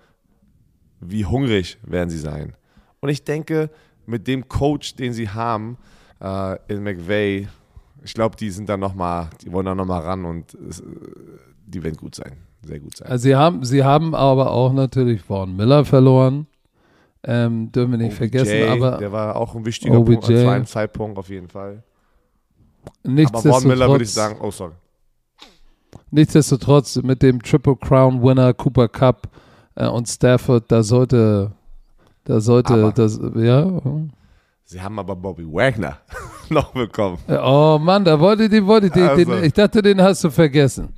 wie 1.00 1.24
hungrig 1.24 1.78
werden 1.82 2.10
sie 2.10 2.18
sein? 2.18 2.56
Und 3.00 3.08
ich 3.08 3.24
denke, 3.24 3.70
mit 4.06 4.26
dem 4.26 4.48
Coach, 4.48 4.96
den 4.96 5.12
sie 5.12 5.28
haben, 5.28 5.78
äh, 6.20 6.56
in 6.68 6.82
McVay, 6.82 7.48
ich 8.02 8.14
glaube, 8.14 8.36
die 8.36 8.50
sind 8.50 8.68
da 8.68 8.76
nochmal, 8.76 9.28
die 9.42 9.52
wollen 9.52 9.66
da 9.66 9.74
nochmal 9.74 10.02
ran 10.02 10.24
und 10.24 10.54
es, 10.54 10.82
die 11.66 11.82
werden 11.82 11.96
gut 11.96 12.14
sein. 12.14 12.36
Sehr 12.62 12.80
gut 12.80 12.96
sein. 12.96 13.08
Also 13.08 13.22
sie 13.24 13.36
haben, 13.36 13.64
sie 13.64 13.84
haben 13.84 14.14
aber 14.14 14.50
auch 14.50 14.72
natürlich 14.72 15.22
Vaughn 15.22 15.56
Miller 15.56 15.84
verloren. 15.84 16.46
Ähm, 17.22 17.72
dürfen 17.72 17.92
wir 17.92 17.98
nicht 17.98 18.12
OBJ, 18.12 18.16
vergessen, 18.16 18.68
aber. 18.68 18.98
Der 18.98 19.10
war 19.10 19.36
auch 19.36 19.54
ein 19.54 19.64
wichtiger 19.66 19.98
OBJ. 19.98 20.12
Punkt, 20.14 20.26
zu 20.26 20.50
einem 20.50 20.66
Zeitpunkt 20.66 21.18
auf 21.18 21.28
jeden 21.28 21.48
Fall. 21.48 21.82
Nichtsdestotrotz, 23.02 23.46
Aber 23.46 23.60
Von 23.60 23.68
Miller 23.68 23.88
würde 23.88 24.04
ich 24.04 24.12
sagen, 24.12 24.36
oh 24.40 24.50
sorry. 24.50 24.72
Nichtsdestotrotz 26.10 26.96
mit 26.96 27.22
dem 27.22 27.42
Triple 27.42 27.76
Crown 27.76 28.22
Winner 28.22 28.54
Cooper 28.54 28.88
Cup 28.88 29.28
äh, 29.74 29.86
und 29.86 30.08
Stafford, 30.08 30.64
da 30.68 30.82
sollte, 30.82 31.52
da 32.24 32.40
sollte 32.40 32.74
aber 32.74 32.92
das, 32.92 33.20
ja. 33.34 33.80
Sie 34.64 34.80
haben 34.80 34.98
aber 34.98 35.14
Bobby 35.14 35.44
Wagner 35.44 35.98
noch 36.48 36.72
bekommen. 36.72 37.18
Oh 37.28 37.78
Mann, 37.80 38.04
da 38.04 38.18
wollte 38.18 38.48
die, 38.48 38.64
wollte 38.64 38.90
die, 38.90 39.00
also. 39.00 39.24
den, 39.24 39.44
ich 39.44 39.52
dachte, 39.52 39.82
den 39.82 40.00
hast 40.00 40.24
du 40.24 40.30
vergessen. 40.30 40.88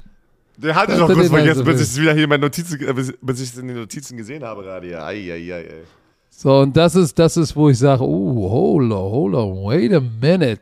Den 0.56 0.74
hatte 0.74 0.92
ich 0.92 0.98
noch 0.98 1.12
kurz 1.12 1.28
vergessen, 1.28 1.64
bis 1.64 1.76
ich 1.76 1.88
es 1.88 2.00
wieder 2.00 2.14
hier 2.14 2.24
in 2.24 2.30
meinen 2.30 2.40
Notizen, 2.40 2.80
äh, 2.80 2.92
bis, 2.92 3.12
bis 3.20 3.40
ich 3.40 3.50
es 3.50 3.58
in 3.58 3.68
den 3.68 3.76
Notizen 3.76 4.16
gesehen 4.16 4.42
habe 4.42 4.62
gerade. 4.62 4.90
Ja, 4.90 5.04
ei, 5.06 5.32
ei, 5.32 5.52
ei, 5.52 5.60
ei. 5.60 5.82
So, 6.30 6.60
und 6.60 6.76
das 6.76 6.94
ist, 6.94 7.18
das 7.18 7.36
ist, 7.36 7.54
wo 7.54 7.68
ich 7.68 7.78
sage, 7.78 8.02
oh, 8.02 8.50
hold 8.50 8.92
on, 8.92 9.12
hold 9.12 9.34
on, 9.34 9.64
wait 9.66 9.92
a 9.92 10.00
minute. 10.00 10.60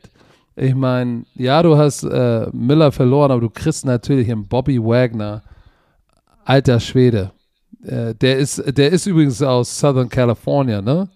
Ich 0.59 0.75
meine, 0.75 1.27
ja, 1.35 1.63
du 1.63 1.77
hast 1.77 2.03
äh, 2.03 2.49
Miller 2.53 2.91
verloren, 2.91 3.31
aber 3.31 3.43
du 3.43 3.51
kriegst 3.51 3.85
natürlich 3.85 4.31
einen 4.33 4.49
Bobby 4.49 4.83
Wagner, 4.83 5.43
alter 6.45 6.81
Schwede. 6.81 7.33
Äh, 7.83 8.15
der, 8.15 8.39
ist, 8.39 8.63
der 8.77 8.91
ist 8.91 9.07
übrigens 9.07 9.43
aus 9.43 9.79
Southern 9.79 10.09
California, 10.09 10.81
ne? 10.81 11.11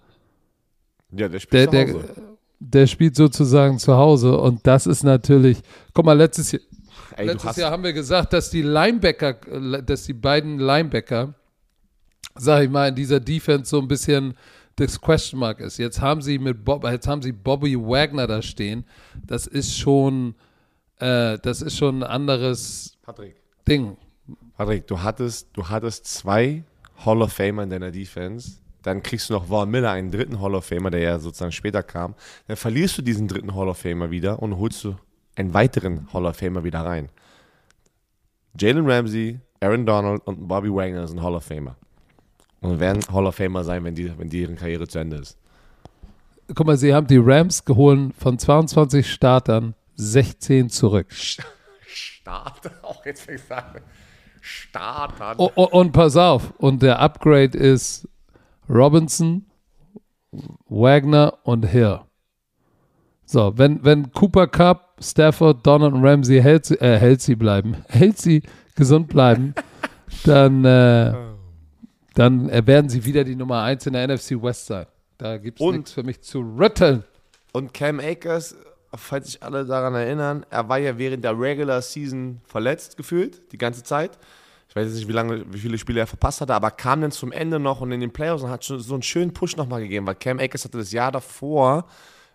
Ja, 1.12 1.28
der 1.28 1.41
spielt 1.41 1.72
der, 1.72 1.86
zu 1.86 1.95
Hause. 1.95 2.07
der, 2.07 2.24
der 2.61 2.86
spielt 2.86 3.16
sozusagen 3.16 3.78
zu 3.78 3.97
Hause 3.97 4.36
und 4.36 4.66
das 4.66 4.86
ist 4.86 5.05
natürlich, 5.05 5.62
guck 5.95 6.05
mal, 6.05 6.12
letztes 6.12 6.53
Jahr, 6.53 6.62
Ey, 7.16 7.26
letztes 7.26 7.57
Jahr 7.57 7.70
haben 7.70 7.82
wir 7.82 7.95
gesagt, 7.95 8.34
dass 8.34 8.51
die 8.51 8.62
Linebacker, 8.62 9.34
dass 9.82 10.05
die 10.05 10.12
beiden 10.12 10.59
Linebacker, 10.59 11.34
sag 12.34 12.64
ich 12.64 12.70
mal, 12.70 12.91
in 12.91 12.95
dieser 12.95 13.20
Defense 13.20 13.70
so 13.70 13.80
ein 13.80 13.88
bisschen 13.88 14.34
das 14.87 15.01
Question 15.01 15.41
Mark 15.41 15.61
ist. 15.61 15.78
Jetzt 15.78 16.01
haben 16.01 16.22
sie 16.22 16.39
mit 16.39 16.64
Bob, 16.64 16.85
jetzt 16.85 17.07
haben 17.07 17.22
sie 17.22 17.33
Bobby 17.33 17.76
Wagner 17.76 18.26
da 18.26 18.43
stehen. 18.43 18.85
Das 19.26 19.47
ist 19.47 19.78
schon, 19.78 20.35
äh, 20.99 21.39
das 21.39 21.62
ist 21.62 21.76
schon 21.76 22.03
ein 22.03 22.11
anderes 22.11 22.97
Patrick. 23.03 23.37
Ding. 23.68 23.97
Patrick, 24.57 24.87
du 24.87 25.03
hattest, 25.03 25.49
du 25.53 25.68
hattest 25.68 26.07
zwei 26.07 26.64
Hall 27.05 27.22
of 27.22 27.33
Famer 27.33 27.62
in 27.64 27.70
deiner 27.70 27.91
Defense. 27.91 28.59
Dann 28.83 29.03
kriegst 29.03 29.28
du 29.28 29.35
noch 29.35 29.47
Vaughn 29.47 29.70
Miller, 29.70 29.91
einen 29.91 30.11
dritten 30.11 30.41
Hall 30.41 30.55
of 30.55 30.64
Famer, 30.64 30.91
der 30.91 31.01
ja 31.01 31.18
sozusagen 31.18 31.53
später 31.53 31.83
kam. 31.83 32.14
Dann 32.47 32.57
verlierst 32.57 32.97
du 32.99 33.03
diesen 33.03 33.28
dritten 33.28 33.55
Hall 33.55 33.68
of 33.68 33.78
Famer 33.78 34.11
wieder 34.11 34.41
und 34.41 34.57
holst 34.57 34.85
du 34.85 34.97
einen 35.37 35.53
weiteren 35.53 36.11
Hall 36.12 36.24
of 36.24 36.37
Famer 36.37 36.64
wieder 36.64 36.81
rein. 36.81 37.11
Jalen 38.59 38.91
Ramsey, 38.91 39.41
Aaron 39.61 39.85
Donald 39.85 40.26
und 40.26 40.49
Bobby 40.49 40.72
Wagner 40.72 41.07
sind 41.07 41.22
Hall 41.22 41.35
of 41.35 41.45
Famer. 41.45 41.76
Und 42.61 42.79
werden 42.79 43.03
Hall 43.13 43.27
of 43.27 43.35
Famer 43.35 43.65
sein, 43.65 43.85
wenn, 43.85 43.95
die, 43.95 44.13
wenn 44.19 44.29
deren 44.29 44.57
Karriere 44.57 44.87
zu 44.87 44.99
Ende 44.99 45.17
ist. 45.17 45.39
Guck 46.55 46.67
mal, 46.67 46.77
sie 46.77 46.93
haben 46.93 47.07
die 47.07 47.17
Rams 47.17 47.65
geholt 47.65 48.13
von 48.19 48.39
22 48.39 49.11
Startern 49.11 49.75
16 49.97 50.69
zurück. 50.69 51.07
Start, 51.13 52.71
auch 52.83 53.05
jetzt 53.07 53.23
fängst 53.23 53.51
du 53.51 53.57
an. 53.57 53.65
Start 54.41 55.21
an. 55.21 55.37
Oh, 55.39 55.51
oh, 55.55 55.69
und 55.71 55.93
pass 55.93 56.17
auf, 56.17 56.53
und 56.59 56.83
der 56.83 56.99
Upgrade 56.99 57.57
ist 57.57 58.09
Robinson, 58.69 59.47
Wagner 60.69 61.39
und 61.45 61.65
Hill. 61.65 62.01
So, 63.25 63.53
wenn, 63.57 63.85
wenn 63.85 64.11
Cooper 64.13 64.49
Cup, 64.49 64.97
Stafford, 65.01 65.65
Donald 65.65 65.95
und 65.95 66.05
Ramsey 66.05 66.41
healthy, 66.41 66.75
äh, 66.75 66.99
healthy 66.99 67.37
bleiben, 67.37 67.77
healthy, 67.89 68.43
gesund 68.75 69.09
bleiben, 69.09 69.55
dann, 70.25 70.65
äh, 70.65 71.30
dann 72.15 72.49
äh, 72.49 72.67
werden 72.67 72.89
sie 72.89 73.05
wieder 73.05 73.25
die 73.25 73.37
Nummer 73.37 73.63
1 73.63 73.87
in 73.87 73.93
der 73.93 74.09
NFC 74.09 74.43
West 74.43 74.67
sein. 74.67 74.87
Da 75.19 75.37
gibt 75.39 75.61
es 75.61 75.67
nichts 75.67 75.93
für 75.93 76.03
mich 76.03 76.21
zu 76.23 76.41
rütteln. 76.41 77.05
Und 77.53 77.75
Cam 77.75 78.01
Akers, 78.01 78.57
falls 78.95 79.27
sich 79.27 79.43
alle 79.43 79.67
daran 79.67 79.95
erinnern, 79.95 80.47
er 80.51 80.69
war 80.69 80.79
ja 80.79 80.97
während 80.99 81.25
der 81.25 81.39
Regular 81.39 81.83
Season 81.83 82.41
verletzt 82.45 82.97
gefühlt, 82.97 83.53
die 83.53 83.59
ganze 83.59 83.83
Zeit. 83.83 84.19
Ich 84.69 84.77
weiß 84.77 84.87
jetzt 84.87 84.97
nicht, 84.97 85.09
wie 85.09 85.13
lange, 85.13 85.45
wie 85.53 85.59
viele 85.59 85.79
Spiele 85.79 86.01
er 86.01 86.07
verpasst 86.07 86.41
hatte, 86.41 86.55
aber 86.55 86.71
kam 86.71 87.01
dann 87.01 87.11
zum 87.11 87.33
Ende 87.33 87.59
noch 87.59 87.81
und 87.81 87.91
in 87.91 88.01
den 88.01 88.13
Playoffs 88.13 88.45
und 88.45 88.51
hat 88.51 88.65
schon 88.65 88.79
so 88.79 88.95
einen 88.95 89.03
schönen 89.03 89.35
Push 89.35 89.57
nochmal 89.57 89.81
gegeben, 89.81 90.07
weil 90.07 90.15
Cam 90.15 90.39
Akers 90.39 90.65
hatte 90.65 90.79
das 90.79 90.93
Jahr 90.93 91.11
davor, 91.11 91.87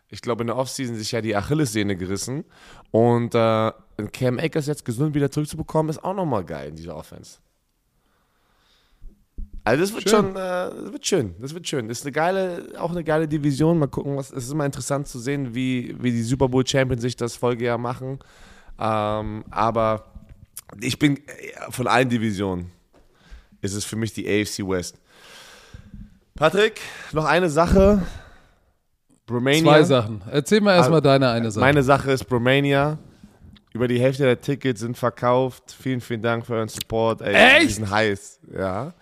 ich 0.09 0.21
glaube 0.21 0.43
in 0.43 0.47
der 0.47 0.57
Offseason, 0.57 0.95
sich 0.95 1.13
ja 1.13 1.21
die 1.21 1.35
Achillessehne 1.35 1.95
gerissen. 1.95 2.43
Und 2.91 3.33
äh, 3.35 3.71
Cam 4.11 4.37
Akers 4.37 4.67
jetzt 4.67 4.83
gesund 4.83 5.15
wieder 5.15 5.31
zurückzubekommen, 5.31 5.89
ist 5.89 6.03
auch 6.03 6.13
nochmal 6.13 6.43
geil 6.43 6.69
in 6.69 6.75
dieser 6.75 6.95
Offense. 6.97 7.39
Also 9.65 9.81
das 9.81 9.93
wird 9.93 10.03
Schön. 10.07 10.11
schon, 10.11 10.29
äh, 10.35 10.35
das 10.35 10.91
wird 10.93 11.07
schön, 11.07 11.35
das 11.39 11.53
wird 11.55 11.67
schön. 11.67 11.87
Das 11.87 11.97
ist 11.97 12.05
eine 12.05 12.11
geile, 12.11 12.67
auch 12.77 12.91
eine 12.91 13.03
geile 13.03 13.27
Division. 13.27 13.79
Mal 13.79 13.87
gucken, 13.87 14.15
was. 14.15 14.31
Es 14.31 14.45
ist 14.45 14.51
immer 14.51 14.65
interessant 14.65 15.07
zu 15.07 15.17
sehen, 15.17 15.55
wie, 15.55 15.95
wie 15.99 16.11
die 16.11 16.21
Super 16.21 16.47
Bowl 16.47 16.65
Champions 16.65 17.01
sich 17.01 17.15
das 17.15 17.35
Folgejahr 17.35 17.79
machen. 17.79 18.19
Ähm, 18.79 19.43
aber 19.49 20.05
ich 20.79 20.99
bin 20.99 21.17
äh, 21.17 21.21
von 21.71 21.87
allen 21.87 22.07
Divisionen 22.09 22.71
ist 23.61 23.73
es 23.73 23.83
für 23.83 23.95
mich 23.95 24.13
die 24.13 24.27
AFC 24.27 24.59
West. 24.59 24.99
Patrick, 26.35 26.79
noch 27.11 27.25
eine 27.25 27.49
Sache. 27.49 28.03
Bromania. 29.25 29.63
Zwei 29.63 29.83
Sachen. 29.83 30.21
Erzähl 30.31 30.61
mal 30.61 30.75
erstmal 30.75 31.01
deine 31.01 31.29
eine 31.31 31.49
Sache. 31.49 31.61
Meine 31.65 31.81
Sache 31.81 32.11
ist 32.11 32.25
Bromania. 32.25 32.99
Über 33.73 33.87
die 33.87 33.99
Hälfte 33.99 34.23
der 34.23 34.39
Tickets 34.39 34.81
sind 34.81 34.95
verkauft. 34.95 35.75
Vielen, 35.81 36.01
vielen 36.01 36.21
Dank 36.21 36.45
für 36.45 36.53
euren 36.53 36.69
Support. 36.69 37.21
Ey, 37.21 37.33
Echt? 37.33 37.69
Die 37.69 37.73
sind 37.73 37.89
heiß. 37.89 38.39
Ja. 38.55 38.93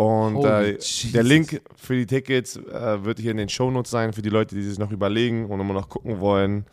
Und 0.00 0.44
äh, 0.44 0.78
der 1.12 1.22
Link 1.22 1.60
für 1.76 1.94
die 1.94 2.06
Tickets 2.06 2.56
äh, 2.56 3.04
wird 3.04 3.18
hier 3.18 3.32
in 3.32 3.36
den 3.36 3.48
Shownotes 3.50 3.90
sein, 3.90 4.12
für 4.14 4.22
die 4.22 4.30
Leute, 4.30 4.54
die 4.54 4.62
sich 4.62 4.78
noch 4.78 4.90
überlegen 4.90 5.46
und 5.50 5.60
immer 5.60 5.74
noch 5.74 5.88
gucken 5.90 6.20
wollen. 6.20 6.64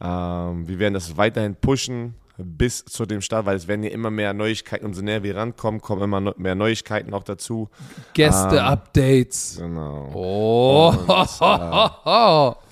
Ähm, 0.00 0.68
wir 0.68 0.78
werden 0.78 0.94
das 0.94 1.16
weiterhin 1.16 1.56
pushen 1.56 2.14
bis 2.40 2.84
zu 2.84 3.04
dem 3.04 3.20
Start, 3.20 3.46
weil 3.46 3.56
es 3.56 3.66
werden 3.66 3.82
ja 3.82 3.90
immer 3.90 4.10
mehr 4.12 4.32
Neuigkeiten, 4.32 4.86
umso 4.86 5.02
näher 5.02 5.24
wir 5.24 5.34
rankommen, 5.36 5.80
kommen 5.80 6.02
immer 6.02 6.20
no- 6.20 6.34
mehr 6.36 6.54
Neuigkeiten 6.54 7.12
auch 7.12 7.24
dazu. 7.24 7.68
Gäste-Updates. 8.14 9.56
Genau. 9.58 10.10
Oh, 10.14 10.94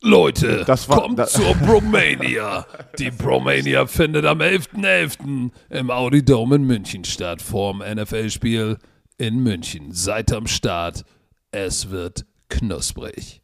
Leute, 0.00 0.64
Das 0.64 0.88
war- 0.88 1.02
kommt 1.02 1.18
da- 1.18 1.26
zur 1.26 1.54
Bromania. 1.56 2.64
Die 2.98 3.10
Bromania 3.10 3.86
findet 3.86 4.24
am 4.26 4.40
11.11. 4.40 5.50
im 5.70 5.90
Audi 5.90 6.24
Dome 6.24 6.56
in 6.56 6.64
München 6.64 7.04
statt, 7.04 7.42
vorm 7.42 7.82
NFL-Spiel 7.82 8.78
in 9.16 9.40
München. 9.42 9.92
Seid 9.92 10.32
am 10.32 10.46
Start, 10.46 11.04
es 11.50 11.90
wird 11.90 12.26
knusprig. 12.48 13.42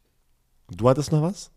Du 0.71 0.87
hattest 0.89 1.11
noch 1.11 1.21
was? 1.21 1.51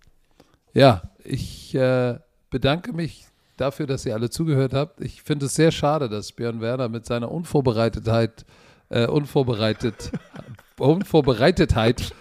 Ja, 0.74 1.02
ich 1.22 1.74
äh, 1.76 2.18
bedanke 2.50 2.92
mich 2.92 3.24
dafür, 3.56 3.86
dass 3.86 4.04
ihr 4.04 4.14
alle 4.14 4.30
zugehört 4.30 4.74
habt. 4.74 5.00
Ich 5.00 5.22
finde 5.22 5.46
es 5.46 5.54
sehr 5.54 5.70
schade, 5.70 6.08
dass 6.08 6.32
Björn 6.32 6.60
Werner 6.60 6.88
mit 6.88 7.06
seiner 7.06 7.30
Unvorbereitetheit, 7.30 8.44
äh, 8.88 9.06
unvorbereitet, 9.06 10.10
Unvorbereitetheit 10.78 12.12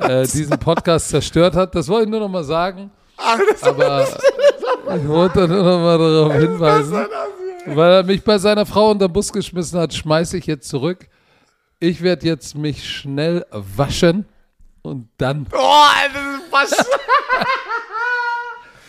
äh, 0.00 0.22
diesen 0.22 0.58
Podcast 0.58 1.08
zerstört 1.10 1.54
hat. 1.54 1.74
Das 1.74 1.88
wollte 1.88 2.04
ich 2.04 2.10
nur 2.10 2.20
noch 2.20 2.28
mal 2.28 2.44
sagen. 2.44 2.90
Aber 3.62 4.06
ich 4.96 5.06
wollte 5.08 5.46
nur 5.48 5.62
noch 5.62 5.78
mal 5.78 5.98
darauf 5.98 6.32
hinweisen, 6.34 7.06
weil 7.66 7.92
er 7.92 8.02
mich 8.02 8.24
bei 8.24 8.38
seiner 8.38 8.66
Frau 8.66 8.90
unter 8.90 9.06
den 9.08 9.12
Bus 9.12 9.32
geschmissen 9.32 9.78
hat, 9.78 9.94
schmeiße 9.94 10.36
ich 10.38 10.46
jetzt 10.46 10.68
zurück. 10.68 11.06
Ich 11.78 12.02
werde 12.02 12.26
jetzt 12.26 12.56
mich 12.56 12.88
schnell 12.88 13.44
waschen 13.50 14.26
und 14.82 15.08
dann. 15.18 15.46
Oh, 15.52 15.56
Alter, 15.58 16.14
das 16.14 16.34
ist 16.42 16.52
was. 16.52 16.70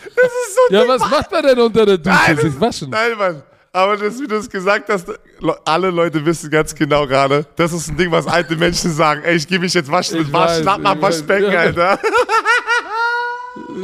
das 0.04 0.24
ist 0.24 0.54
so 0.54 0.60
Ja, 0.74 0.86
was 0.88 1.00
macht 1.10 1.30
man 1.30 1.42
denn 1.42 1.58
unter 1.60 1.86
der 1.86 1.98
Dusche? 1.98 2.16
Nein, 2.26 2.36
das- 2.36 2.44
Sich 2.44 2.60
waschen. 2.60 2.90
Nein, 2.90 3.18
Mann. 3.18 3.42
Aber 3.76 3.96
das, 3.96 4.20
wie 4.20 4.28
du 4.28 4.36
es 4.36 4.48
gesagt 4.48 4.88
hast, 4.88 5.08
Le- 5.40 5.58
alle 5.64 5.90
Leute 5.90 6.24
wissen 6.24 6.48
ganz 6.48 6.72
genau 6.74 7.08
gerade, 7.08 7.44
das 7.56 7.72
ist 7.72 7.88
ein 7.88 7.96
Ding, 7.96 8.08
was 8.12 8.24
alte 8.28 8.54
Menschen 8.54 8.92
sagen. 8.92 9.22
Ey, 9.24 9.34
ich 9.34 9.48
gehe 9.48 9.58
mich 9.58 9.74
jetzt 9.74 9.90
waschen 9.90 10.20
Ich 10.20 10.26
und 10.28 10.32
wasch, 10.32 10.60
schnapp 10.60 10.84
weiß. 10.84 11.02
Waschbecken, 11.02 11.52
Ja. 11.52 11.58
Alter. 11.58 11.98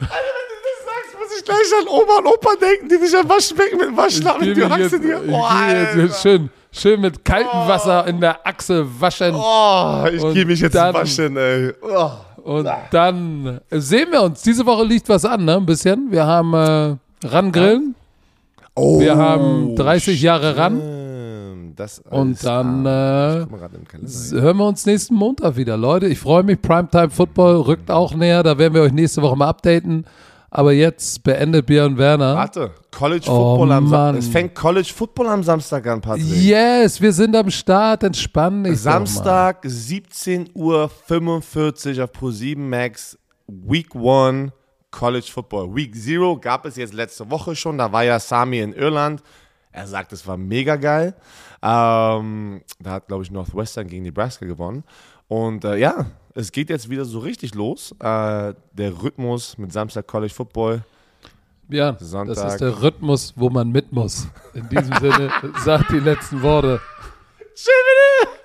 wenn 0.01 0.09
du 0.09 0.57
das 0.63 0.85
sagst, 0.87 1.19
muss 1.19 1.39
ich 1.39 1.45
gleich 1.45 1.81
an 1.81 1.89
Oma 1.89 2.19
und 2.19 2.27
Opa 2.27 2.51
denken, 2.61 2.89
die 2.89 2.97
sich 3.07 3.17
am 3.19 3.29
Waschbecken 3.29 3.79
mit 3.79 3.97
Waschlappen 3.97 4.43
in 4.49 4.57
jetzt, 4.57 4.71
Achse 4.73 4.97
ich 4.97 5.03
dir. 5.03 5.21
Oh, 5.29 6.01
jetzt, 6.01 6.23
schön, 6.23 6.51
schön 6.73 7.01
mit 7.01 7.25
kaltem 7.25 7.49
Wasser 7.67 8.07
in 8.07 8.21
der 8.21 8.47
Achsel 8.47 8.87
waschen. 9.01 9.35
Oh, 9.35 10.05
ich 10.13 10.23
gehe 10.35 10.45
mich 10.45 10.61
jetzt 10.61 10.75
dann- 10.75 10.95
waschen, 10.95 11.37
ey. 11.37 11.73
Oh. 11.83 12.11
Und 12.45 12.69
dann 12.91 13.61
sehen 13.71 14.13
wir 14.13 14.21
uns. 14.23 14.43
Diese 14.43 14.65
Woche 14.67 14.85
liegt 14.85 15.09
was 15.09 15.25
an, 15.25 15.45
ne? 15.45 15.57
Ein 15.57 15.65
bisschen. 15.67 16.11
Wir 16.13 16.27
haben 16.27 16.53
äh, 16.53 16.97
Rangrillen. 17.23 17.95
Oh, 18.75 18.99
Wir 19.01 19.17
haben 19.17 19.77
30 19.77 20.21
Jahre 20.21 20.57
ran. 20.57 20.81
Und 22.11 22.45
dann 22.45 22.87
äh, 22.87 22.89
hören 22.89 24.57
wir 24.59 24.67
uns 24.67 24.87
nächsten 24.87 25.15
Montag 25.15 25.57
wieder, 25.57 25.77
Leute. 25.77 26.07
Ich 26.07 26.19
freue 26.21 26.43
mich. 26.45 26.61
Primetime 26.63 27.11
Football 27.11 27.57
rückt 27.63 27.91
auch 27.91 28.15
näher. 28.15 28.43
Da 28.43 28.59
werden 28.59 28.75
wir 28.75 28.83
euch 28.83 28.93
nächste 28.93 29.23
Woche 29.23 29.37
mal 29.37 29.49
updaten. 29.49 30.05
Aber 30.51 30.73
jetzt 30.73 31.25
beendet 31.25 31.67
Björn 31.67 31.99
Werner. 31.99 32.37
Warte, 32.37 32.71
College 32.97 33.27
Oh, 33.29 33.57
Football 33.57 33.73
am 33.73 33.85
Mann. 33.85 33.91
Samstag. 33.91 34.19
Es 34.21 34.29
fängt 34.29 34.55
College 34.55 34.93
Football 34.95 35.27
am 35.29 35.43
Samstag 35.43 35.87
an, 35.89 36.01
Patrick. 36.01 36.25
Yes, 36.25 37.01
wir 37.01 37.13
sind 37.13 37.35
am 37.35 37.51
Start. 37.51 38.05
Entspannen. 38.05 38.63
dich. 38.63 38.79
Samstag, 38.81 39.65
17.45 39.65 40.55
Uhr 40.55 40.85
auf 40.85 41.03
Pro7 41.11 42.57
Max, 42.57 43.19
Week 43.49 43.89
1 43.97 44.53
College 44.95 45.29
Football. 45.33 45.75
Week 45.75 45.93
0 45.95 46.39
gab 46.39 46.65
es 46.67 46.77
jetzt 46.77 46.95
letzte 46.95 47.29
Woche 47.29 47.57
schon, 47.57 47.79
da 47.79 47.91
war 47.91 48.05
ja 48.05 48.21
Sami 48.21 48.61
in 48.61 48.73
Irland. 48.73 49.23
Er 49.73 49.89
sagt, 49.89 50.13
es 50.13 50.25
war 50.25 50.37
mega 50.37 50.77
geil. 50.77 51.15
Ähm, 51.61 52.63
da 52.79 52.93
hat, 52.93 53.09
glaube 53.09 53.25
ich, 53.25 53.31
Northwestern 53.33 53.89
gegen 53.89 54.05
Nebraska 54.05 54.47
gewonnen. 54.47 54.85
Und 55.27 55.65
äh, 55.65 55.77
ja, 55.79 56.07
es 56.35 56.53
geht 56.53 56.71
jetzt 56.71 56.91
wieder 56.91 57.05
so 57.05 57.19
richtig 57.19 57.55
los. 57.57 57.91
Äh, 57.99 58.55
der 58.73 59.03
Rhythmus 59.03 59.59
mit 59.59 59.73
Samstag 59.73 60.07
College 60.07 60.33
Football. 60.33 60.85
Ja, 61.69 61.93
das 61.93 62.11
Sonntag. 62.11 62.47
ist 62.47 62.61
der 62.61 62.81
Rhythmus, 62.81 63.33
wo 63.35 63.51
man 63.51 63.73
mit 63.73 63.91
muss. 63.91 64.29
In 64.53 64.69
diesem 64.69 64.95
Sinne, 65.01 65.31
sagt 65.65 65.91
die 65.91 65.99
letzten 65.99 66.41
Worte. 66.41 66.81
Tschüss. 67.55 68.44